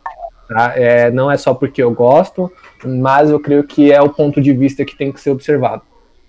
Tá? 0.47 0.73
É, 0.77 1.11
não 1.11 1.31
é 1.31 1.37
só 1.37 1.55
porque 1.55 1.83
eu 1.83 1.93
gosto, 1.93 2.53
mas 2.85 3.31
eu 3.31 3.39
creio 3.39 3.65
que 3.65 3.93
é 3.93 4.03
o 4.03 4.11
ponto 4.11 4.41
de 4.41 4.53
vista 4.53 4.85
que 4.85 4.97
tem 4.97 5.13
que 5.13 5.21
ser 5.21 5.31
observado. 5.31 5.83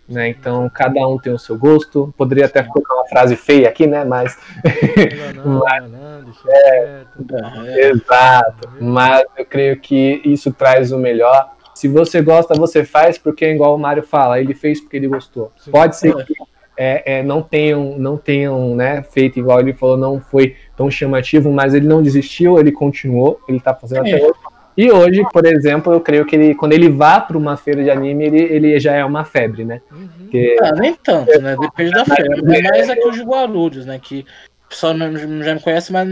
Né? 0.07 0.29
Então, 0.29 0.69
cada 0.69 1.07
um 1.07 1.17
tem 1.17 1.33
o 1.33 1.39
seu 1.39 1.57
gosto. 1.57 2.13
Poderia 2.17 2.45
até 2.45 2.61
colocar 2.61 2.95
uma 2.95 3.07
frase 3.07 3.35
feia 3.35 3.69
aqui, 3.69 3.87
né? 3.87 4.03
Mas. 4.03 4.37
mas... 5.43 5.83
é, 6.47 7.05
exato. 7.89 8.69
Mas 8.79 9.25
eu 9.37 9.45
creio 9.45 9.79
que 9.79 10.21
isso 10.25 10.51
traz 10.51 10.91
o 10.91 10.97
melhor. 10.97 11.51
Se 11.81 11.87
você 11.87 12.21
gosta, 12.21 12.53
você 12.53 12.85
faz, 12.85 13.17
porque 13.17 13.43
é 13.43 13.55
igual 13.55 13.73
o 13.75 13.79
Mário 13.79 14.03
fala, 14.03 14.39
ele 14.39 14.53
fez 14.53 14.79
porque 14.79 14.97
ele 14.97 15.07
gostou. 15.07 15.51
Sim. 15.57 15.71
Pode 15.71 15.95
ser 15.95 16.13
que 16.25 16.35
é, 16.77 17.17
é, 17.17 17.23
não 17.23 17.41
tenham, 17.41 17.97
não 17.97 18.17
tenham 18.17 18.75
né, 18.75 19.01
feito 19.01 19.39
igual 19.39 19.59
ele 19.59 19.73
falou, 19.73 19.97
não 19.97 20.21
foi 20.21 20.55
tão 20.77 20.91
chamativo, 20.91 21.51
mas 21.51 21.73
ele 21.73 21.87
não 21.87 22.03
desistiu, 22.03 22.59
ele 22.59 22.71
continuou, 22.71 23.41
ele 23.49 23.59
tá 23.59 23.73
fazendo 23.73 24.05
é. 24.05 24.13
até 24.13 24.23
hoje. 24.23 24.39
E 24.77 24.91
hoje, 24.91 25.23
por 25.33 25.43
exemplo, 25.43 25.91
eu 25.91 25.99
creio 25.99 26.23
que 26.23 26.35
ele, 26.35 26.53
quando 26.53 26.73
ele 26.73 26.87
vá 26.87 27.19
para 27.19 27.35
uma 27.35 27.57
feira 27.57 27.83
de 27.83 27.89
anime, 27.89 28.25
ele, 28.25 28.41
ele 28.43 28.79
já 28.79 28.93
é 28.93 29.03
uma 29.03 29.25
febre, 29.25 29.65
né? 29.65 29.81
Uhum. 29.91 30.07
Porque... 30.19 30.57
Ah, 30.61 30.75
nem 30.75 30.93
tanto, 30.93 31.41
né? 31.41 31.55
Depende 31.59 31.93
da 31.93 32.05
febre. 32.05 32.57
É 32.57 32.61
mais 32.61 32.91
aqui 32.91 33.07
os 33.07 33.19
Guarulhos, 33.19 33.87
né? 33.87 33.97
Que 33.99 34.23
o 34.65 34.69
pessoal 34.69 34.95
já 34.95 35.55
me 35.55 35.59
conhece, 35.61 35.91
mas 35.91 36.07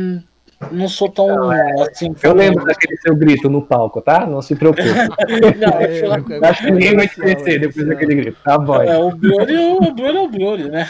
não 0.72 0.88
sou 0.88 1.10
tão 1.10 1.28
não, 1.28 1.52
é, 1.52 1.74
assim. 1.82 2.14
Eu 2.22 2.34
lembro 2.34 2.66
daquele 2.66 2.98
seu 2.98 3.16
grito 3.16 3.50
no 3.50 3.62
palco, 3.62 4.02
tá? 4.02 4.26
Não 4.26 4.42
se 4.42 4.56
preocupe. 4.56 4.84
não, 5.58 6.38
é, 6.38 6.50
Acho 6.50 6.64
que 6.64 6.72
ninguém 6.72 6.96
vai 6.96 7.08
te 7.08 7.16
conhecer 7.16 7.60
depois 7.60 7.88
daquele 7.88 8.16
grito. 8.16 8.38
Tá 8.44 8.58
bom. 8.58 8.82
É, 8.82 8.98
o 8.98 9.12
Broly 9.12 9.58
o 9.58 9.94
Broly 9.94 10.18
é 10.18 10.22
o 10.22 10.28
Broly, 10.28 10.70
né? 10.70 10.88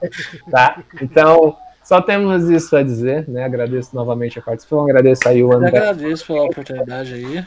tá? 0.50 0.82
Então, 1.02 1.56
só 1.84 2.00
temos 2.00 2.48
isso 2.48 2.74
a 2.74 2.82
dizer, 2.82 3.28
né? 3.28 3.44
Agradeço 3.44 3.94
novamente 3.94 4.38
a 4.38 4.42
participação, 4.42 4.84
agradeço 4.84 5.28
aí 5.28 5.44
o 5.44 5.52
André. 5.52 5.70
Eu 5.78 5.82
agradeço 5.82 6.26
pela 6.26 6.44
oportunidade 6.44 7.14
aí. 7.14 7.44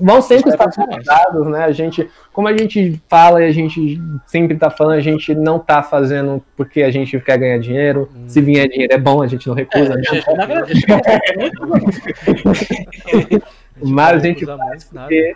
Vão 0.00 0.22
sempre 0.22 0.50
estar 0.50 0.70
conectados, 0.70 1.46
né? 1.46 1.64
A 1.64 1.72
gente, 1.72 2.08
como 2.32 2.48
a 2.48 2.56
gente 2.56 3.00
fala 3.08 3.42
e 3.42 3.48
a 3.48 3.52
gente 3.52 4.00
sempre 4.26 4.54
está 4.54 4.70
falando, 4.70 4.96
a 4.96 5.00
gente 5.00 5.34
não 5.34 5.56
está 5.56 5.82
fazendo 5.82 6.42
porque 6.56 6.82
a 6.82 6.90
gente 6.90 7.18
quer 7.20 7.38
ganhar 7.38 7.58
dinheiro. 7.58 8.08
Hum. 8.14 8.24
Se 8.26 8.40
vier 8.40 8.68
dinheiro 8.68 8.92
é 8.92 8.98
bom, 8.98 9.22
a 9.22 9.26
gente 9.26 9.46
não 9.46 9.54
recusa. 9.54 9.92
É, 9.92 9.96
né? 10.46 11.50
Mas 13.82 14.22
a 14.22 14.26
gente 14.26 14.46
faz 14.46 14.84
porque 14.84 15.34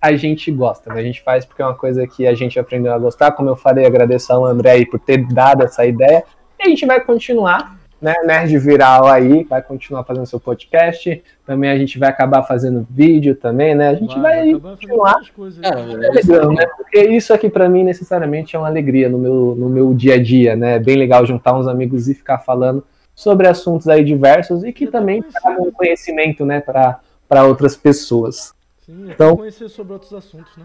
a 0.00 0.16
gente 0.16 0.50
gosta, 0.50 0.92
né? 0.92 1.00
A 1.00 1.04
gente 1.04 1.22
faz 1.22 1.44
porque 1.44 1.62
é 1.62 1.64
uma 1.64 1.76
coisa 1.76 2.06
que 2.06 2.26
a 2.26 2.34
gente 2.34 2.58
aprendeu 2.58 2.92
a 2.92 2.98
gostar. 2.98 3.32
Como 3.32 3.48
eu 3.48 3.56
falei, 3.56 3.84
agradeço 3.84 4.32
ao 4.32 4.44
André 4.44 4.70
aí 4.70 4.86
por 4.86 4.98
ter 4.98 5.26
dado 5.26 5.64
essa 5.64 5.84
ideia. 5.84 6.24
E 6.58 6.62
a 6.62 6.68
gente 6.68 6.86
vai 6.86 7.00
continuar 7.00 7.81
né, 8.02 8.14
Nerd 8.24 8.58
Viral 8.58 9.06
aí, 9.06 9.44
vai 9.44 9.62
continuar 9.62 10.02
fazendo 10.02 10.26
seu 10.26 10.40
podcast. 10.40 11.22
Também 11.46 11.70
a 11.70 11.78
gente 11.78 11.98
vai 11.98 12.08
acabar 12.08 12.42
fazendo 12.42 12.86
vídeo 12.90 13.36
também, 13.36 13.76
né? 13.76 13.90
A 13.90 13.94
gente 13.94 14.18
vai, 14.18 14.52
vai 14.52 14.72
continuar. 14.72 15.20
É, 15.62 16.06
é 16.06 16.10
legal, 16.10 16.52
né? 16.52 16.66
Porque 16.76 17.00
isso 17.00 17.32
aqui 17.32 17.48
para 17.48 17.68
mim 17.68 17.84
necessariamente 17.84 18.56
é 18.56 18.58
uma 18.58 18.66
alegria 18.66 19.08
no 19.08 19.18
meu, 19.18 19.54
no 19.56 19.68
meu 19.68 19.94
dia 19.94 20.14
a 20.14 20.22
dia, 20.22 20.56
né? 20.56 20.74
É 20.74 20.78
bem 20.80 20.96
legal 20.96 21.24
juntar 21.24 21.56
uns 21.56 21.68
amigos 21.68 22.08
e 22.08 22.14
ficar 22.14 22.38
falando 22.38 22.84
sobre 23.14 23.46
assuntos 23.46 23.88
aí 23.88 24.02
diversos 24.02 24.64
e 24.64 24.72
que 24.72 24.86
também 24.86 25.22
tragam 25.22 25.70
conhecimento, 25.70 26.44
né, 26.44 26.60
para 26.60 27.44
outras 27.44 27.76
pessoas. 27.76 28.52
Sim, 28.84 29.10
então, 29.10 29.36
conhecer 29.36 29.68
sobre 29.68 29.92
outros 29.92 30.12
assuntos, 30.12 30.50
né? 30.56 30.64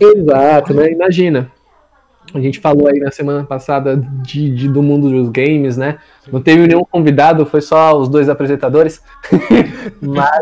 É 0.00 0.18
exato, 0.18 0.74
né? 0.74 0.90
Imagina. 0.90 1.52
A 2.34 2.40
gente 2.40 2.60
falou 2.60 2.88
aí 2.88 2.98
na 2.98 3.10
semana 3.10 3.44
passada 3.44 3.96
de, 3.96 4.50
de, 4.50 4.68
do 4.68 4.82
mundo 4.82 5.10
dos 5.10 5.28
games, 5.28 5.76
né? 5.76 5.98
Não 6.30 6.42
teve 6.42 6.66
nenhum 6.66 6.84
convidado, 6.84 7.46
foi 7.46 7.60
só 7.60 7.96
os 7.96 8.08
dois 8.08 8.28
apresentadores. 8.28 9.02
Mas 10.02 10.40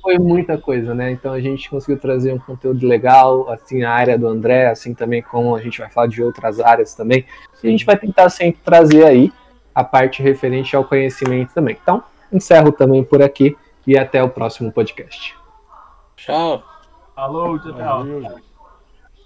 foi 0.00 0.18
muita 0.18 0.56
coisa, 0.56 0.94
né? 0.94 1.10
Então 1.10 1.32
a 1.32 1.40
gente 1.40 1.68
conseguiu 1.68 1.98
trazer 1.98 2.32
um 2.32 2.38
conteúdo 2.38 2.86
legal, 2.86 3.50
assim, 3.50 3.82
a 3.82 3.90
área 3.90 4.18
do 4.18 4.28
André, 4.28 4.68
assim 4.68 4.94
também 4.94 5.22
como 5.22 5.56
a 5.56 5.60
gente 5.60 5.78
vai 5.78 5.90
falar 5.90 6.06
de 6.06 6.22
outras 6.22 6.60
áreas 6.60 6.94
também. 6.94 7.24
E 7.62 7.66
a 7.66 7.70
gente 7.70 7.84
vai 7.84 7.96
tentar 7.96 8.28
sempre 8.30 8.60
trazer 8.64 9.04
aí 9.04 9.32
a 9.74 9.82
parte 9.82 10.22
referente 10.22 10.76
ao 10.76 10.84
conhecimento 10.84 11.52
também. 11.52 11.76
Então, 11.82 12.02
encerro 12.32 12.72
também 12.72 13.02
por 13.02 13.22
aqui 13.22 13.56
e 13.86 13.98
até 13.98 14.22
o 14.22 14.28
próximo 14.28 14.70
podcast. 14.70 15.36
Tchau. 16.16 16.62
Falou, 17.14 17.58
tchau, 17.58 17.74
tchau. 17.74 18.51